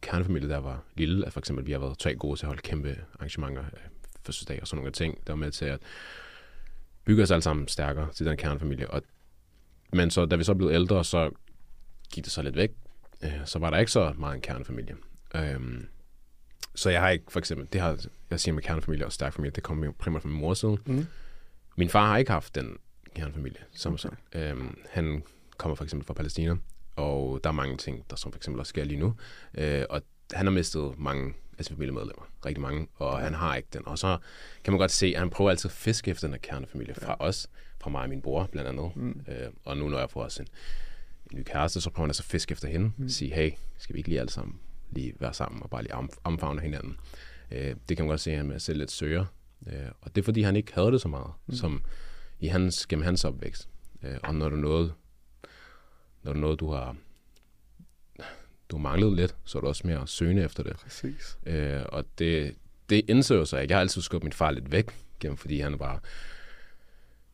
kernefamilie, 0.00 0.48
der 0.48 0.58
var 0.58 0.84
lille. 0.96 1.26
At 1.26 1.32
for 1.32 1.40
eksempel, 1.40 1.66
vi 1.66 1.72
har 1.72 1.78
været 1.78 1.98
tre 1.98 2.14
gode 2.14 2.38
til 2.38 2.46
at 2.46 2.48
holde 2.48 2.62
kæmpe 2.62 3.04
arrangementer, 3.14 3.64
for 4.12 4.20
fødselsdag 4.26 4.58
og 4.60 4.66
sådan 4.66 4.76
nogle 4.76 4.92
ting, 4.92 5.26
der 5.26 5.32
var 5.32 5.38
med 5.38 5.50
til 5.50 5.64
at 5.64 5.80
bygge 7.04 7.22
os 7.22 7.30
alle 7.30 7.42
sammen 7.42 7.68
stærkere 7.68 8.12
til 8.12 8.26
den 8.26 8.36
kernefamilie. 8.36 8.90
Og, 8.90 9.02
men 9.92 10.10
så, 10.10 10.26
da 10.26 10.36
vi 10.36 10.44
så 10.44 10.54
blev 10.54 10.70
ældre, 10.70 11.04
så 11.04 11.30
gik 12.12 12.24
det 12.24 12.32
så 12.32 12.42
lidt 12.42 12.56
væk. 12.56 12.70
Øh, 13.24 13.40
så 13.44 13.58
var 13.58 13.70
der 13.70 13.78
ikke 13.78 13.92
så 13.92 14.14
meget 14.18 14.34
en 14.34 14.40
kernefamilie. 14.40 14.96
Øhm, 15.34 15.86
så 16.74 16.90
jeg 16.90 17.00
har 17.00 17.10
ikke, 17.10 17.24
for 17.28 17.38
eksempel, 17.38 17.68
det 17.72 17.80
har, 17.80 18.04
jeg 18.30 18.40
siger 18.40 18.54
med 18.54 18.62
kernefamilie 18.62 19.06
og 19.06 19.12
stærk 19.12 19.32
familie, 19.32 19.50
det 19.50 19.62
kommer 19.62 19.92
primært 19.92 20.22
fra 20.22 20.28
min 20.28 20.38
mors 20.38 20.58
side. 20.58 20.78
Mm. 20.86 21.06
Min 21.76 21.88
far 21.88 22.06
har 22.06 22.18
ikke 22.18 22.32
haft 22.32 22.54
den 22.54 22.78
kernefamilie, 23.14 23.60
som 23.74 23.92
okay. 23.92 23.98
så. 23.98 24.38
Øhm, 24.38 24.78
han 24.90 25.22
kommer 25.56 25.74
for 25.74 25.84
eksempel 25.84 26.06
fra 26.06 26.14
Palæstina, 26.14 26.56
og 26.96 27.40
der 27.44 27.50
er 27.50 27.54
mange 27.54 27.76
ting, 27.76 28.10
der 28.10 28.16
som 28.16 28.32
for 28.32 28.36
eksempel 28.36 28.60
også 28.60 28.70
sker 28.70 28.84
lige 28.84 29.00
nu. 29.00 29.14
Øh, 29.54 29.84
og 29.90 30.02
han 30.32 30.46
har 30.46 30.52
mistet 30.52 30.98
mange 30.98 31.34
af 31.58 31.64
sine 31.64 31.76
familiemedlemmer, 31.76 32.28
rigtig 32.46 32.60
mange, 32.62 32.88
og 32.94 33.18
ja. 33.18 33.24
han 33.24 33.34
har 33.34 33.56
ikke 33.56 33.68
den. 33.72 33.88
Og 33.88 33.98
så 33.98 34.18
kan 34.64 34.72
man 34.72 34.78
godt 34.78 34.90
se, 34.90 35.06
at 35.06 35.18
han 35.18 35.30
prøver 35.30 35.50
altid 35.50 35.70
at 35.70 35.74
fiske 35.74 36.10
efter 36.10 36.26
den 36.26 36.34
her 36.34 36.38
kernefamilie 36.38 36.94
fra 36.94 37.16
ja. 37.20 37.26
os, 37.26 37.48
fra 37.80 37.90
mig 37.90 38.02
og 38.02 38.08
min 38.08 38.22
bror 38.22 38.48
blandt 38.52 38.68
andet. 38.68 38.96
Mm. 38.96 39.20
Øh, 39.28 39.48
og 39.64 39.76
nu 39.76 39.88
når 39.88 39.98
jeg 39.98 40.10
får 40.10 40.22
også 40.22 40.42
en, 40.42 40.48
en 41.32 41.38
ny 41.38 41.42
kæreste, 41.42 41.80
så 41.80 41.90
prøver 41.90 42.04
han 42.04 42.10
altså 42.10 42.22
at 42.22 42.30
fiske 42.30 42.52
efter 42.52 42.68
hende. 42.68 42.92
Mm. 42.96 43.08
Sige, 43.08 43.34
hey, 43.34 43.50
skal 43.78 43.94
vi 43.94 43.98
ikke 43.98 44.08
lige 44.08 44.20
alle 44.20 44.32
sammen 44.32 44.60
lige 44.92 45.14
være 45.20 45.34
sammen 45.34 45.62
og 45.62 45.70
bare 45.70 45.82
lige 45.82 45.94
om, 45.94 46.10
omfavne 46.24 46.60
hinanden. 46.60 46.96
Øh, 47.50 47.74
det 47.88 47.96
kan 47.96 48.04
man 48.04 48.08
godt 48.08 48.20
se, 48.20 48.30
at 48.30 48.36
han 48.36 48.50
er 48.50 48.58
selv 48.58 48.78
lidt 48.78 48.90
søger. 48.90 49.24
Øh, 49.66 49.88
og 50.00 50.14
det 50.14 50.22
er, 50.22 50.24
fordi 50.24 50.42
han 50.42 50.56
ikke 50.56 50.74
havde 50.74 50.92
det 50.92 51.00
så 51.00 51.08
meget, 51.08 51.30
mm. 51.46 51.54
som 51.54 51.82
i 52.40 52.46
hans, 52.46 52.86
gennem 52.86 53.04
hans 53.04 53.24
opvækst. 53.24 53.68
Øh, 54.02 54.16
og 54.22 54.34
når 54.34 54.48
du 54.48 54.56
noget, 54.56 54.92
når 56.22 56.32
du 56.32 56.38
noget, 56.38 56.60
du 56.60 56.70
har, 56.72 56.96
du 58.68 58.76
har 58.76 58.82
manglet 58.82 59.12
lidt, 59.16 59.36
så 59.44 59.58
er 59.58 59.60
du 59.60 59.66
også 59.68 59.86
mere 59.86 60.06
søgende 60.08 60.42
efter 60.42 60.62
det. 60.62 60.76
Præcis. 60.76 61.38
Øh, 61.46 61.82
og 61.88 62.04
det, 62.18 62.54
det 62.88 63.04
indså 63.08 63.36
jeg 63.38 63.46
så 63.46 63.58
ikke. 63.58 63.72
Jeg 63.72 63.76
har 63.76 63.80
altid 63.80 64.02
skubbet 64.02 64.24
min 64.24 64.32
far 64.32 64.50
lidt 64.50 64.72
væk, 64.72 64.90
gennem, 65.20 65.36
fordi 65.36 65.60
han 65.60 65.78
var, 65.78 66.02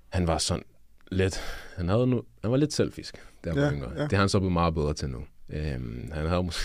han 0.08 0.26
var 0.26 0.38
sådan 0.38 0.64
lidt, 1.12 1.40
han, 1.76 1.88
havde 1.88 2.06
nu, 2.06 2.22
han 2.42 2.50
var 2.50 2.56
lidt 2.56 2.72
selfisk, 2.72 3.14
der 3.44 3.54
var 3.54 3.60
Ja, 3.60 3.72
yngre. 3.72 3.92
ja. 3.96 4.02
Det 4.02 4.12
har 4.12 4.18
han 4.18 4.28
så 4.28 4.38
blevet 4.38 4.52
meget 4.52 4.74
bedre 4.74 4.94
til 4.94 5.08
nu. 5.10 5.24
Øh, 5.48 5.70
han 6.12 6.26
havde 6.26 6.42
måske 6.42 6.60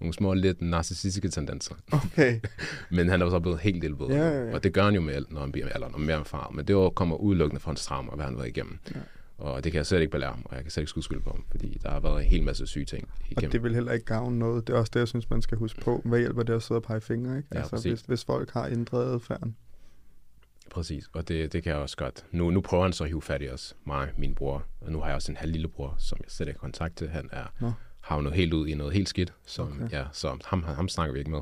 nogle 0.00 0.14
små 0.14 0.34
lidt 0.34 0.62
narcissistiske 0.62 1.28
tendenser. 1.28 1.74
Okay. 1.92 2.40
Men 2.90 3.08
han 3.08 3.20
er 3.20 3.24
jo 3.24 3.30
så 3.30 3.40
blevet 3.40 3.58
helt 3.60 3.80
lidt 3.80 3.98
bedre. 3.98 4.12
Ja, 4.14 4.28
ja, 4.28 4.44
ja. 4.48 4.54
Og 4.54 4.64
det 4.64 4.72
gør 4.72 4.84
han 4.84 4.94
jo 4.94 5.00
med, 5.00 5.14
al- 5.14 5.26
når 5.30 5.40
han 5.40 5.52
bliver 5.52 5.68
eller 5.68 5.88
når 5.88 5.98
mere 5.98 6.18
erfaren. 6.20 6.56
Men 6.56 6.64
det 6.66 6.72
jo 6.74 6.90
kommer 6.90 7.16
udelukkende 7.16 7.60
fra 7.60 7.70
hans 7.70 7.84
traumer, 7.84 8.14
hvad 8.14 8.24
han 8.24 8.34
har 8.34 8.38
været 8.38 8.48
igennem. 8.48 8.78
Ja. 8.94 9.00
Og 9.38 9.64
det 9.64 9.72
kan 9.72 9.76
jeg 9.76 9.86
slet 9.86 10.00
ikke 10.00 10.10
belære 10.10 10.30
ham, 10.30 10.42
og 10.44 10.54
jeg 10.56 10.62
kan 10.64 10.70
slet 10.70 10.82
ikke 10.82 10.90
skudskylde 10.90 11.20
på 11.22 11.30
ham, 11.30 11.44
fordi 11.50 11.78
der 11.82 11.90
har 11.90 12.00
været 12.00 12.22
en 12.22 12.28
hel 12.28 12.42
masse 12.42 12.66
syge 12.66 12.84
ting 12.84 13.08
Og 13.20 13.26
igennem. 13.30 13.50
det 13.50 13.62
vil 13.62 13.74
heller 13.74 13.92
ikke 13.92 14.04
gavne 14.04 14.38
noget. 14.38 14.66
Det 14.66 14.74
er 14.74 14.78
også 14.78 14.90
det, 14.94 15.00
jeg 15.00 15.08
synes, 15.08 15.30
man 15.30 15.42
skal 15.42 15.58
huske 15.58 15.80
på. 15.80 16.02
Hvad 16.04 16.18
hjælper 16.18 16.42
det 16.42 16.52
at 16.52 16.62
sidde 16.62 16.78
og 16.78 16.82
pege 16.82 17.00
fingre, 17.00 17.36
ikke? 17.36 17.48
Ja, 17.52 17.56
altså, 17.58 17.70
præcis. 17.70 17.90
hvis, 17.92 18.00
hvis 18.00 18.24
folk 18.24 18.50
har 18.50 18.66
ændret 18.66 19.04
adfærden. 19.14 19.56
Præcis, 20.70 21.04
og 21.12 21.28
det, 21.28 21.52
det 21.52 21.62
kan 21.62 21.72
jeg 21.72 21.80
også 21.80 21.96
godt. 21.96 22.24
Nu, 22.32 22.50
nu 22.50 22.60
prøver 22.60 22.82
han 22.84 22.92
så 22.92 23.04
at 23.04 23.10
hive 23.10 23.22
fat 23.22 23.42
i 23.42 23.48
os, 23.48 23.76
mig 23.86 24.08
min 24.16 24.34
bror. 24.34 24.64
Og 24.80 24.92
nu 24.92 24.98
har 25.00 25.06
jeg 25.06 25.14
også 25.14 25.32
en 25.32 25.36
halv 25.36 25.52
lillebror, 25.52 25.94
som 25.98 26.18
jeg 26.22 26.30
slet 26.30 26.48
ikke 26.48 26.58
har 26.60 26.66
kontakt 26.66 26.96
til. 26.96 27.08
Han 27.08 27.28
er 27.32 27.44
Nå. 27.60 27.72
Havnet 28.08 28.32
helt 28.32 28.54
ud 28.54 28.66
i 28.68 28.74
noget 28.74 28.92
helt 28.92 29.08
skidt, 29.08 29.32
som, 29.46 29.82
Okay. 29.82 29.96
ja, 29.98 30.04
så 30.12 30.38
ham, 30.44 30.62
ham 30.62 30.88
snakker 30.88 31.12
vi 31.12 31.18
ikke 31.18 31.30
med. 31.30 31.40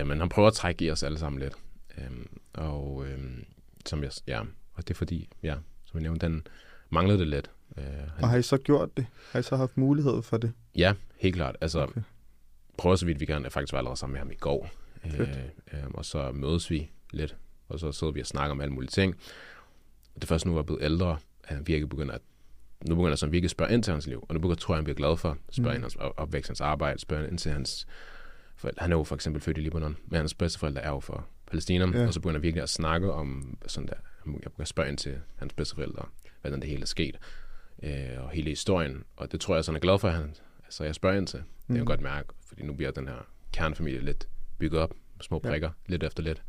Uh, 0.00 0.06
men 0.06 0.20
han 0.20 0.28
prøver 0.28 0.48
at 0.48 0.54
trække 0.54 0.84
i 0.84 0.90
os 0.90 1.02
alle 1.02 1.18
sammen 1.18 1.42
lidt. 1.42 1.54
Um, 2.08 2.26
og 2.54 2.96
um, 2.96 3.44
som 3.86 4.02
jeg, 4.02 4.10
ja, 4.26 4.40
og 4.74 4.88
det 4.88 4.90
er 4.90 4.94
fordi, 4.94 5.28
ja, 5.42 5.54
som 5.84 5.94
jeg 5.98 6.02
nævnte, 6.02 6.26
den 6.26 6.46
manglede 6.90 7.18
det 7.18 7.28
lidt. 7.28 7.50
Og 7.76 7.82
han, 8.18 8.28
har 8.28 8.36
I 8.36 8.42
så 8.42 8.56
gjort 8.58 8.96
det? 8.96 9.06
Har 9.32 9.38
I 9.38 9.42
så 9.42 9.56
haft 9.56 9.76
mulighed 9.76 10.22
for 10.22 10.36
det? 10.36 10.52
ja, 10.74 10.94
helt 11.16 11.34
klart. 11.36 11.56
Altså, 11.60 11.80
Okay. 11.82 12.00
prøver 12.78 12.96
så 12.96 13.06
vidt 13.06 13.20
vi 13.20 13.24
kan. 13.26 13.42
Jeg 13.42 13.52
faktisk 13.52 13.72
var 13.72 13.78
allerede 13.78 13.98
sammen 13.98 14.12
med 14.12 14.20
ham 14.20 14.30
i 14.30 14.34
går. 14.34 14.70
Fedt. 15.10 15.28
Øh, 15.72 15.78
øh, 15.80 15.84
og 15.94 16.04
så 16.04 16.32
mødes 16.32 16.70
vi 16.70 16.90
lidt, 17.12 17.36
og 17.68 17.78
så 17.80 17.92
sidder 17.92 18.12
vi 18.12 18.20
og 18.20 18.26
snakker 18.26 18.50
om 18.50 18.60
alle 18.60 18.72
mulige 18.74 18.90
ting. 18.90 19.14
Og 20.14 20.14
det 20.14 20.24
er 20.24 20.26
først 20.26 20.46
nu, 20.46 20.52
hvor 20.52 20.58
jeg 20.60 20.62
er 20.62 20.66
blevet 20.66 20.82
ældre, 20.82 21.18
at 21.44 21.56
han 21.56 21.66
virkelig 21.66 21.88
begynder 21.88 22.14
at 22.14 22.20
nu 22.88 22.94
begynder 22.94 23.10
jeg 23.10 23.18
sådan 23.18 23.32
virkelig 23.32 23.46
at 23.46 23.50
spørge 23.50 23.72
ind 23.74 23.82
til 23.82 23.92
hans 23.92 24.06
liv, 24.06 24.24
og 24.28 24.34
nu 24.34 24.40
begynder, 24.40 24.56
tror 24.56 24.74
jeg, 24.74 24.78
han 24.78 24.84
bliver 24.84 24.96
glad 24.96 25.16
for 25.16 25.38
spørge 25.50 25.70
Mm. 25.70 25.74
ind 25.76 25.82
hans 25.84 25.96
opvækst, 25.96 26.48
hans 26.48 26.60
arbejde, 26.60 26.98
spørge 27.00 27.28
ind 27.28 27.38
til 27.38 27.52
hans 27.52 27.86
forældre. 28.56 28.82
Han 28.82 28.92
er 28.92 28.96
jo 28.96 29.04
for 29.04 29.14
eksempel 29.14 29.42
født 29.42 29.58
i 29.58 29.60
Libanon, 29.60 29.96
men 30.06 30.16
hans 30.18 30.34
bedsteforældre 30.34 30.82
er 30.82 30.88
jo 30.90 31.00
fra 31.00 31.22
Palæstina, 31.46 31.98
Ja. 31.98 32.06
og 32.06 32.14
så 32.14 32.20
begynder 32.20 32.36
jeg 32.38 32.42
virkelig 32.42 32.62
at 32.62 32.68
snakke 32.68 33.12
om 33.12 33.58
sådan 33.66 33.88
der, 33.88 33.94
jeg 34.26 34.32
begynder 34.34 34.50
at 34.60 34.68
spørge 34.68 34.88
ind 34.88 34.98
til 34.98 35.18
hans 35.36 35.52
bedsteforældre, 35.52 36.04
hvordan 36.40 36.60
det 36.60 36.68
hele 36.68 36.82
er 36.82 36.86
sket, 36.86 37.16
øh, 37.82 37.92
og 38.24 38.30
hele 38.30 38.50
historien, 38.50 39.04
og 39.16 39.32
det 39.32 39.40
tror 39.40 39.54
jeg, 39.54 39.64
sådan 39.64 39.76
er 39.76 39.80
glad 39.80 39.98
for, 39.98 40.08
at 40.08 40.14
han, 40.14 40.34
altså 40.64 40.84
jeg 40.84 40.94
spørger 40.94 41.16
ind 41.16 41.26
til. 41.26 41.38
Det 41.38 41.46
kan 41.66 41.76
jeg 41.76 41.82
Mm. 41.82 41.86
godt 41.86 42.00
mærke, 42.00 42.28
fordi 42.46 42.62
nu 42.62 42.72
bliver 42.74 42.90
den 42.90 43.08
her 43.08 43.26
kernefamilie 43.52 44.00
lidt 44.00 44.28
bygget 44.58 44.80
op, 44.80 44.94
små 45.20 45.40
Ja. 45.44 45.48
brikker, 45.48 45.70
lidt 45.86 46.02
efter 46.02 46.22
lidt. 46.22 46.42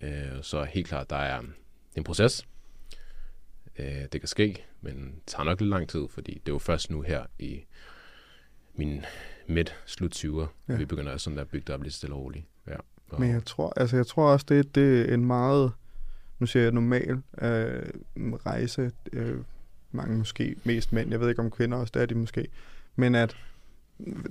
Øh, 0.00 0.42
så 0.42 0.64
helt 0.64 0.86
klart, 0.86 1.10
der 1.10 1.16
er 1.16 1.42
en 1.96 2.04
proces. 2.04 2.46
Øh, 3.80 4.04
det 4.12 4.20
kan 4.20 4.28
ske, 4.28 4.64
men 4.80 4.94
det 4.96 5.12
tager 5.26 5.44
nok 5.44 5.60
lidt 5.60 5.70
lang 5.70 5.88
tid, 5.88 6.00
fordi 6.10 6.42
det 6.46 6.52
jo 6.52 6.58
først 6.58 6.90
nu 6.90 7.00
her 7.00 7.24
i 7.38 7.64
min 8.74 9.04
midt 9.46 9.76
slut 9.86 10.16
20'er, 10.16 10.46
Ja. 10.68 10.76
vi 10.76 10.84
begynder 10.84 11.16
sådan 11.16 11.38
at 11.38 11.48
bygge 11.48 11.64
det 11.66 11.74
op 11.74 11.82
lidt 11.82 11.94
stille 11.94 12.14
og 12.14 12.20
roligt. 12.20 12.44
Ja. 12.68 12.76
Og, 13.08 13.20
Men 13.20 13.30
jeg 13.30 13.44
tror, 13.44 13.72
altså 13.76 13.96
jeg 13.96 14.06
tror 14.06 14.32
også, 14.32 14.46
det, 14.48 14.74
det 14.74 15.10
er 15.10 15.14
en 15.14 15.24
meget, 15.24 15.72
nu 16.38 16.46
siger 16.46 16.62
jeg 16.62 16.72
normal 16.72 17.10
øh, 17.42 17.82
rejse, 18.46 18.90
øh, 19.12 19.38
mange 19.92 20.18
måske 20.18 20.56
mest 20.64 20.92
mænd, 20.92 21.10
jeg 21.10 21.20
ved 21.20 21.28
ikke 21.28 21.42
om 21.42 21.50
kvinder 21.50 21.78
også, 21.78 21.90
det 21.94 22.02
er 22.02 22.06
de 22.06 22.14
måske, 22.14 22.48
men 22.96 23.14
at 23.14 23.36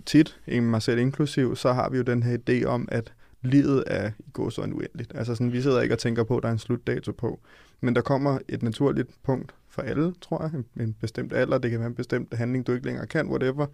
tit, 0.06 0.40
mig 0.48 0.82
selv 0.82 1.00
inklusiv, 1.00 1.56
så 1.56 1.74
har 1.74 1.90
vi 1.90 1.98
jo 1.98 2.04
den 2.04 2.24
her 2.24 2.38
idé 2.50 2.66
om, 2.66 2.88
at 2.92 3.14
livet 3.42 3.84
er 3.88 4.12
i 4.20 4.32
går 4.34 4.50
så 4.50 4.62
uendeligt. 4.62 5.12
Altså 5.16 5.36
sådan, 5.36 5.52
vi 5.54 5.62
sidder 5.62 5.82
ikke 5.82 5.96
og 5.96 6.00
tænker 6.00 6.24
på, 6.24 6.38
at 6.38 6.44
der 6.44 6.50
er 6.50 6.54
en 6.54 6.60
slutdato 6.60 7.12
på. 7.12 7.40
Men 7.82 7.96
der 7.96 8.02
kommer 8.02 8.40
et 8.48 8.64
naturligt 8.64 9.10
punkt 9.24 9.56
for 9.70 9.82
alle, 9.82 10.14
tror 10.22 10.42
jeg, 10.44 10.52
en, 10.54 10.84
en 10.84 10.94
bestemt 10.94 11.34
alder, 11.34 11.58
det 11.58 11.72
kan 11.72 11.80
være 11.80 11.88
en 11.88 11.96
bestemt 11.96 12.34
handling, 12.34 12.68
du 12.68 12.72
ikke 12.72 12.86
længere 12.86 13.08
kan, 13.08 13.28
whatever, 13.28 13.66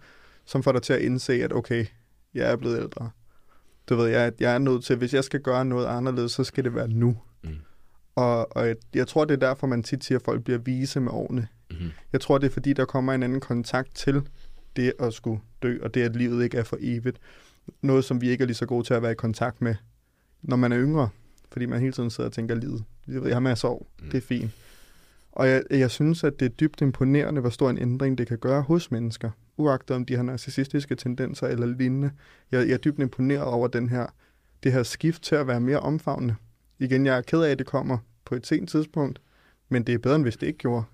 som 0.44 0.62
får 0.62 0.72
dig 0.72 0.82
til 0.82 0.92
at 0.92 1.00
indse, 1.00 1.32
at 1.32 1.52
okay, 1.52 1.86
jeg 2.34 2.52
er 2.52 2.56
blevet 2.56 2.76
ældre. 2.76 3.10
Du 3.88 3.96
ved, 3.96 4.06
jeg, 4.06 4.32
jeg 4.40 4.54
er 4.54 4.58
nødt 4.58 4.84
til, 4.84 4.96
hvis 4.96 5.14
jeg 5.14 5.24
skal 5.24 5.40
gøre 5.40 5.64
noget 5.64 5.86
anderledes, 5.86 6.32
så 6.32 6.44
skal 6.44 6.64
det 6.64 6.74
være 6.74 6.88
nu. 6.88 7.16
Mm. 7.44 7.50
Og, 8.14 8.56
og 8.56 8.66
jeg, 8.66 8.76
jeg 8.94 9.08
tror, 9.08 9.24
det 9.24 9.34
er 9.34 9.48
derfor, 9.48 9.66
man 9.66 9.82
tit 9.82 10.04
siger, 10.04 10.18
at 10.18 10.24
folk 10.24 10.44
bliver 10.44 10.58
vise 10.58 11.00
med 11.00 11.12
årene. 11.12 11.48
Mm-hmm. 11.70 11.90
Jeg 12.12 12.20
tror, 12.20 12.38
det 12.38 12.46
er 12.46 12.50
fordi, 12.50 12.72
der 12.72 12.84
kommer 12.84 13.12
en 13.12 13.22
anden 13.22 13.40
kontakt 13.40 13.94
til 13.94 14.28
det 14.76 14.92
at 14.98 15.14
skulle 15.14 15.40
dø, 15.62 15.78
og 15.82 15.94
det, 15.94 16.02
at 16.02 16.16
livet 16.16 16.44
ikke 16.44 16.58
er 16.58 16.64
for 16.64 16.76
evigt. 16.80 17.18
Noget, 17.82 18.04
som 18.04 18.20
vi 18.20 18.28
ikke 18.28 18.42
er 18.42 18.46
lige 18.46 18.56
så 18.56 18.66
gode 18.66 18.86
til 18.86 18.94
at 18.94 19.02
være 19.02 19.12
i 19.12 19.14
kontakt 19.14 19.62
med, 19.62 19.74
når 20.42 20.56
man 20.56 20.72
er 20.72 20.78
yngre. 20.78 21.08
Fordi 21.52 21.66
man 21.66 21.80
hele 21.80 21.92
tiden 21.92 22.10
sidder 22.10 22.28
og 22.28 22.34
tænker, 22.34 22.54
livet. 22.54 22.84
Jeg 23.08 23.14
ved, 23.14 23.26
jeg 23.26 23.34
har 23.34 23.40
masser 23.40 23.68
af 23.68 23.72
år. 23.72 23.86
Mm. 24.02 24.10
Det 24.10 24.16
er 24.18 24.26
fint. 24.26 24.50
Og 25.32 25.48
jeg, 25.48 25.62
jeg 25.70 25.90
synes, 25.90 26.24
at 26.24 26.40
det 26.40 26.46
er 26.46 26.50
dybt 26.50 26.80
imponerende, 26.80 27.40
hvor 27.40 27.50
stor 27.50 27.70
en 27.70 27.78
ændring 27.78 28.18
det 28.18 28.26
kan 28.26 28.38
gøre 28.38 28.62
hos 28.62 28.90
mennesker. 28.90 29.30
Uagtet 29.56 29.96
om 29.96 30.04
de 30.04 30.16
har 30.16 30.22
narcissistiske 30.22 30.94
tendenser 30.94 31.46
eller 31.46 31.66
lignende. 31.66 32.10
Jeg, 32.52 32.66
jeg 32.66 32.74
er 32.74 32.78
dybt 32.78 32.98
imponeret 32.98 33.44
over 33.44 33.68
den 33.68 33.88
her, 33.88 34.06
det 34.62 34.72
her 34.72 34.82
skift 34.82 35.22
til 35.22 35.34
at 35.34 35.46
være 35.46 35.60
mere 35.60 35.80
omfavnende. 35.80 36.34
Igen, 36.78 37.06
jeg 37.06 37.16
er 37.16 37.20
ked 37.20 37.42
af, 37.42 37.50
at 37.50 37.58
det 37.58 37.66
kommer 37.66 37.98
på 38.24 38.34
et 38.34 38.46
sent 38.46 38.70
tidspunkt, 38.70 39.20
men 39.68 39.82
det 39.82 39.94
er 39.94 39.98
bedre, 39.98 40.16
end 40.16 40.24
hvis 40.24 40.36
det 40.36 40.46
ikke 40.46 40.58
gjorde. 40.58 40.84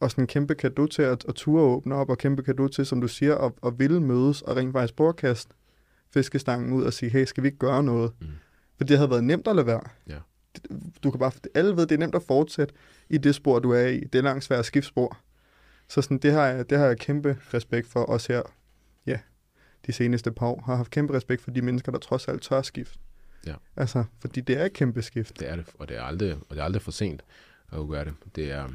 Og 0.00 0.10
sådan 0.10 0.22
en 0.22 0.28
kæmpe 0.28 0.54
kado 0.54 0.86
til 0.86 1.02
at, 1.02 1.24
at 1.28 1.34
ture 1.34 1.62
åbne 1.62 1.94
op, 1.94 2.10
og 2.10 2.18
kæmpe 2.18 2.42
kado 2.42 2.68
til, 2.68 2.86
som 2.86 3.00
du 3.00 3.08
siger, 3.08 3.34
at, 3.34 3.52
at 3.66 3.78
ville 3.78 4.00
mødes 4.00 4.42
og 4.42 4.56
rent 4.56 4.72
faktisk 4.72 4.94
kaste 5.18 5.54
fiskestangen 6.14 6.72
ud 6.72 6.82
og 6.82 6.92
sige, 6.92 7.10
hey, 7.10 7.24
skal 7.24 7.42
vi 7.42 7.48
ikke 7.48 7.58
gøre 7.58 7.82
noget? 7.82 8.12
Mm. 8.20 8.26
For 8.76 8.84
det 8.84 8.96
havde 8.96 9.10
været 9.10 9.24
nemt 9.24 9.48
at 9.48 9.56
lade 9.56 9.66
være. 9.66 9.82
Ja. 10.08 10.18
Du 11.02 11.10
kan 11.10 11.18
bare, 11.18 11.32
alle 11.54 11.76
ved, 11.76 11.86
det 11.86 11.94
er 11.94 11.98
nemt 11.98 12.14
at 12.14 12.22
fortsætte 12.22 12.74
i 13.08 13.18
det 13.18 13.34
spor, 13.34 13.58
du 13.58 13.70
er 13.70 13.86
i. 13.86 14.00
Det 14.00 14.14
er 14.14 14.22
langt 14.22 14.44
svært 14.44 14.66
skiftspor. 14.66 15.18
Så 15.88 16.02
sådan, 16.02 16.18
det, 16.18 16.32
har 16.32 16.46
jeg, 16.46 16.70
det 16.70 16.78
har 16.78 16.86
jeg 16.86 16.98
kæmpe 16.98 17.38
respekt 17.54 17.88
for, 17.88 18.04
os 18.04 18.26
her, 18.26 18.42
ja, 19.06 19.18
de 19.86 19.92
seneste 19.92 20.32
par 20.32 20.46
år. 20.46 20.62
Har 20.66 20.76
haft 20.76 20.90
kæmpe 20.90 21.14
respekt 21.14 21.42
for 21.42 21.50
de 21.50 21.62
mennesker, 21.62 21.92
der 21.92 21.98
trods 21.98 22.28
alt 22.28 22.42
tør 22.42 22.62
skift. 22.62 23.00
Ja. 23.46 23.54
Altså, 23.76 24.04
fordi 24.20 24.40
det 24.40 24.60
er 24.60 24.64
et 24.64 24.72
kæmpe 24.72 25.02
skift. 25.02 25.40
Det 25.40 25.50
er 25.50 25.56
det, 25.56 25.64
og 25.78 25.88
det 25.88 25.96
er 25.96 26.02
aldrig, 26.02 26.34
og 26.34 26.46
det 26.50 26.58
er 26.58 26.64
aldrig 26.64 26.82
for 26.82 26.90
sent 26.90 27.22
at 27.72 27.88
gøre 27.88 28.04
det. 28.04 28.14
Det 28.36 28.52
er, 28.52 28.66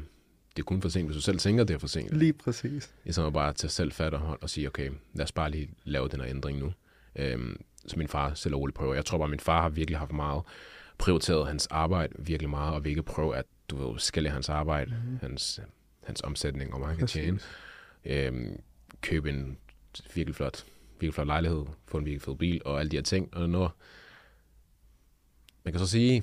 det 0.56 0.62
er 0.62 0.62
kun 0.62 0.82
for 0.82 0.88
sent, 0.88 1.06
hvis 1.06 1.16
du 1.16 1.22
selv 1.22 1.38
tænker, 1.38 1.64
det 1.64 1.74
er 1.74 1.78
for 1.78 1.86
sent. 1.86 2.16
Lige 2.16 2.32
præcis. 2.32 2.94
I 3.04 3.12
stedet 3.12 3.32
bare 3.32 3.48
at 3.48 3.56
tage 3.56 3.70
selv 3.70 3.92
fat 3.92 4.14
og, 4.14 4.20
hold- 4.20 4.42
og 4.42 4.50
sige, 4.50 4.66
okay, 4.66 4.90
lad 5.12 5.24
os 5.24 5.32
bare 5.32 5.50
lige 5.50 5.70
lave 5.84 6.08
den 6.08 6.20
her 6.20 6.28
ændring 6.28 6.58
nu. 6.58 6.72
Øhm, 7.16 7.60
så 7.86 7.98
min 7.98 8.08
far 8.08 8.34
selv 8.34 8.54
roligt 8.54 8.76
prøver. 8.76 8.94
Jeg 8.94 9.04
tror 9.04 9.18
bare, 9.18 9.26
at 9.26 9.30
min 9.30 9.40
far 9.40 9.62
har 9.62 9.68
virkelig 9.68 9.98
haft 9.98 10.12
meget 10.12 10.42
prioriteret 10.98 11.46
hans 11.46 11.66
arbejde 11.66 12.12
virkelig 12.18 12.50
meget, 12.50 12.74
og 12.74 12.84
vil 12.84 12.90
ikke 12.90 13.02
prøve 13.02 13.36
at, 13.36 13.44
du 13.68 13.76
ved, 13.90 13.98
skælde 13.98 14.30
hans 14.30 14.48
arbejde, 14.48 14.90
Mhm. 14.90 15.00
mm-hmm. 15.02 15.18
hans, 15.22 15.60
hans 16.04 16.20
omsætning, 16.20 16.74
og 16.74 16.80
man 16.80 16.96
kan 16.96 17.06
tjene. 17.06 17.38
Øhm, 18.04 18.60
købe 19.00 19.30
en 19.30 19.58
virkelig 20.14 20.34
flot, 20.34 20.64
virkelig 21.00 21.14
flot 21.14 21.26
lejlighed, 21.26 21.64
få 21.86 21.98
en 21.98 22.04
virkelig 22.04 22.22
fed 22.22 22.34
bil, 22.36 22.60
og 22.64 22.80
alle 22.80 22.90
de 22.90 22.96
her 22.96 23.02
ting. 23.02 23.34
Og 23.34 23.50
når, 23.50 23.76
man 25.64 25.72
kan 25.72 25.78
så 25.78 25.86
sige, 25.86 26.16
et 26.16 26.22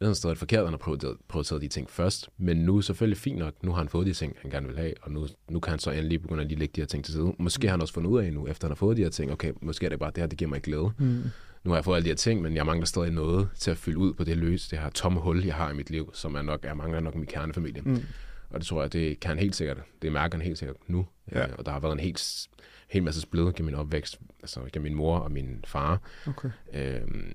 eller 0.00 0.08
andet 0.08 0.16
sted 0.16 0.30
er 0.30 0.34
det 0.34 0.38
forkert, 0.38 0.58
at 0.60 0.66
han 0.66 0.72
har 0.72 0.78
prioriteret, 0.78 1.16
prioriteret 1.28 1.62
de 1.62 1.68
ting 1.68 1.90
først, 1.90 2.28
men 2.36 2.56
nu 2.56 2.76
er 2.76 2.80
selvfølgelig 2.80 3.18
fint 3.18 3.38
nok, 3.38 3.62
nu 3.62 3.70
har 3.70 3.78
han 3.78 3.88
fået 3.88 4.06
de 4.06 4.12
ting, 4.14 4.36
han 4.42 4.50
gerne 4.50 4.66
vil 4.66 4.76
have, 4.78 4.94
og 5.02 5.10
nu, 5.10 5.26
nu 5.48 5.60
kan 5.60 5.70
han 5.70 5.78
så 5.78 5.90
endelig 5.90 6.22
begynde 6.22 6.42
at 6.42 6.48
lige 6.48 6.58
lægge 6.58 6.72
de 6.76 6.80
her 6.80 6.86
ting 6.86 7.04
til 7.04 7.14
side. 7.14 7.34
Måske 7.38 7.66
har 7.66 7.70
han 7.72 7.80
også 7.80 7.94
fundet 7.94 8.10
ud 8.10 8.20
af 8.20 8.32
nu, 8.32 8.46
efter 8.46 8.66
han 8.66 8.70
har 8.70 8.76
fået 8.76 8.96
de 8.96 9.02
her 9.02 9.10
ting, 9.10 9.32
okay, 9.32 9.52
måske 9.62 9.86
er 9.86 9.90
det 9.90 9.98
bare 9.98 10.10
det 10.10 10.18
her, 10.18 10.26
det 10.26 10.38
giver 10.38 10.48
mig 10.48 10.62
glæde. 10.62 10.90
Mm. 10.98 11.22
Nu 11.64 11.70
har 11.70 11.76
jeg 11.76 11.84
fået 11.84 11.96
alle 11.96 12.04
de 12.04 12.10
her 12.10 12.16
ting, 12.16 12.42
men 12.42 12.56
jeg 12.56 12.66
mangler 12.66 12.86
stadig 12.86 13.10
noget 13.10 13.48
til 13.56 13.70
at 13.70 13.76
fylde 13.76 13.98
ud 13.98 14.14
på 14.14 14.24
det 14.24 14.36
løse, 14.36 14.70
det 14.70 14.78
her 14.78 14.90
tomme 14.90 15.20
hul, 15.20 15.44
jeg 15.44 15.54
har 15.54 15.70
i 15.70 15.74
mit 15.74 15.90
liv, 15.90 16.10
som 16.14 16.34
er 16.34 16.42
nok, 16.42 16.64
jeg 16.64 16.76
mangler 16.76 17.00
nok 17.00 17.14
min 17.14 17.26
kernefamilie. 17.26 17.82
Mm. 17.82 18.02
Og 18.50 18.60
det 18.60 18.66
tror 18.66 18.82
jeg, 18.82 18.92
det 18.92 19.20
kan 19.20 19.38
helt 19.38 19.56
sikkert. 19.56 19.78
Det 20.02 20.12
mærker 20.12 20.38
han 20.38 20.46
helt 20.46 20.58
sikkert 20.58 20.76
nu. 20.86 21.06
Ja. 21.32 21.46
Øh, 21.46 21.54
Og 21.58 21.66
der 21.66 21.72
har 21.72 21.80
været 21.80 21.92
en 21.92 21.98
helt, 22.00 22.48
helt 22.88 23.04
masse 23.04 23.20
splid 23.20 23.44
gennem 23.44 23.64
min 23.64 23.74
opvækst, 23.74 24.20
altså 24.42 24.60
gennem 24.72 24.82
min 24.82 24.94
mor 24.94 25.18
og 25.18 25.32
min 25.32 25.64
far. 25.66 26.00
Okay. 26.26 26.50
Øhm, 26.74 27.32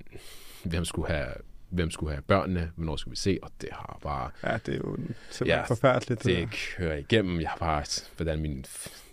hvem 0.63 0.85
skulle 0.85 1.07
have 1.07 1.27
hvem 1.69 1.91
skulle 1.91 2.11
have 2.13 2.21
børnene, 2.21 2.71
hvornår 2.75 2.95
skulle 2.95 3.11
vi 3.11 3.15
se, 3.17 3.39
og 3.43 3.49
det 3.61 3.69
har 3.71 3.99
bare, 4.03 4.29
Ja, 4.43 4.57
det 4.65 4.73
er 4.73 4.77
jo 4.77 4.95
simpelthen 4.95 5.47
Ja, 5.47 5.63
forfærdeligt. 5.63 6.23
Det, 6.23 6.35
det 6.37 6.49
kører 6.77 6.97
igennem. 6.97 7.41
Jeg 7.41 7.49
har 7.49 7.57
bare, 7.57 7.83
hvordan 8.15 8.39
min, 8.41 8.65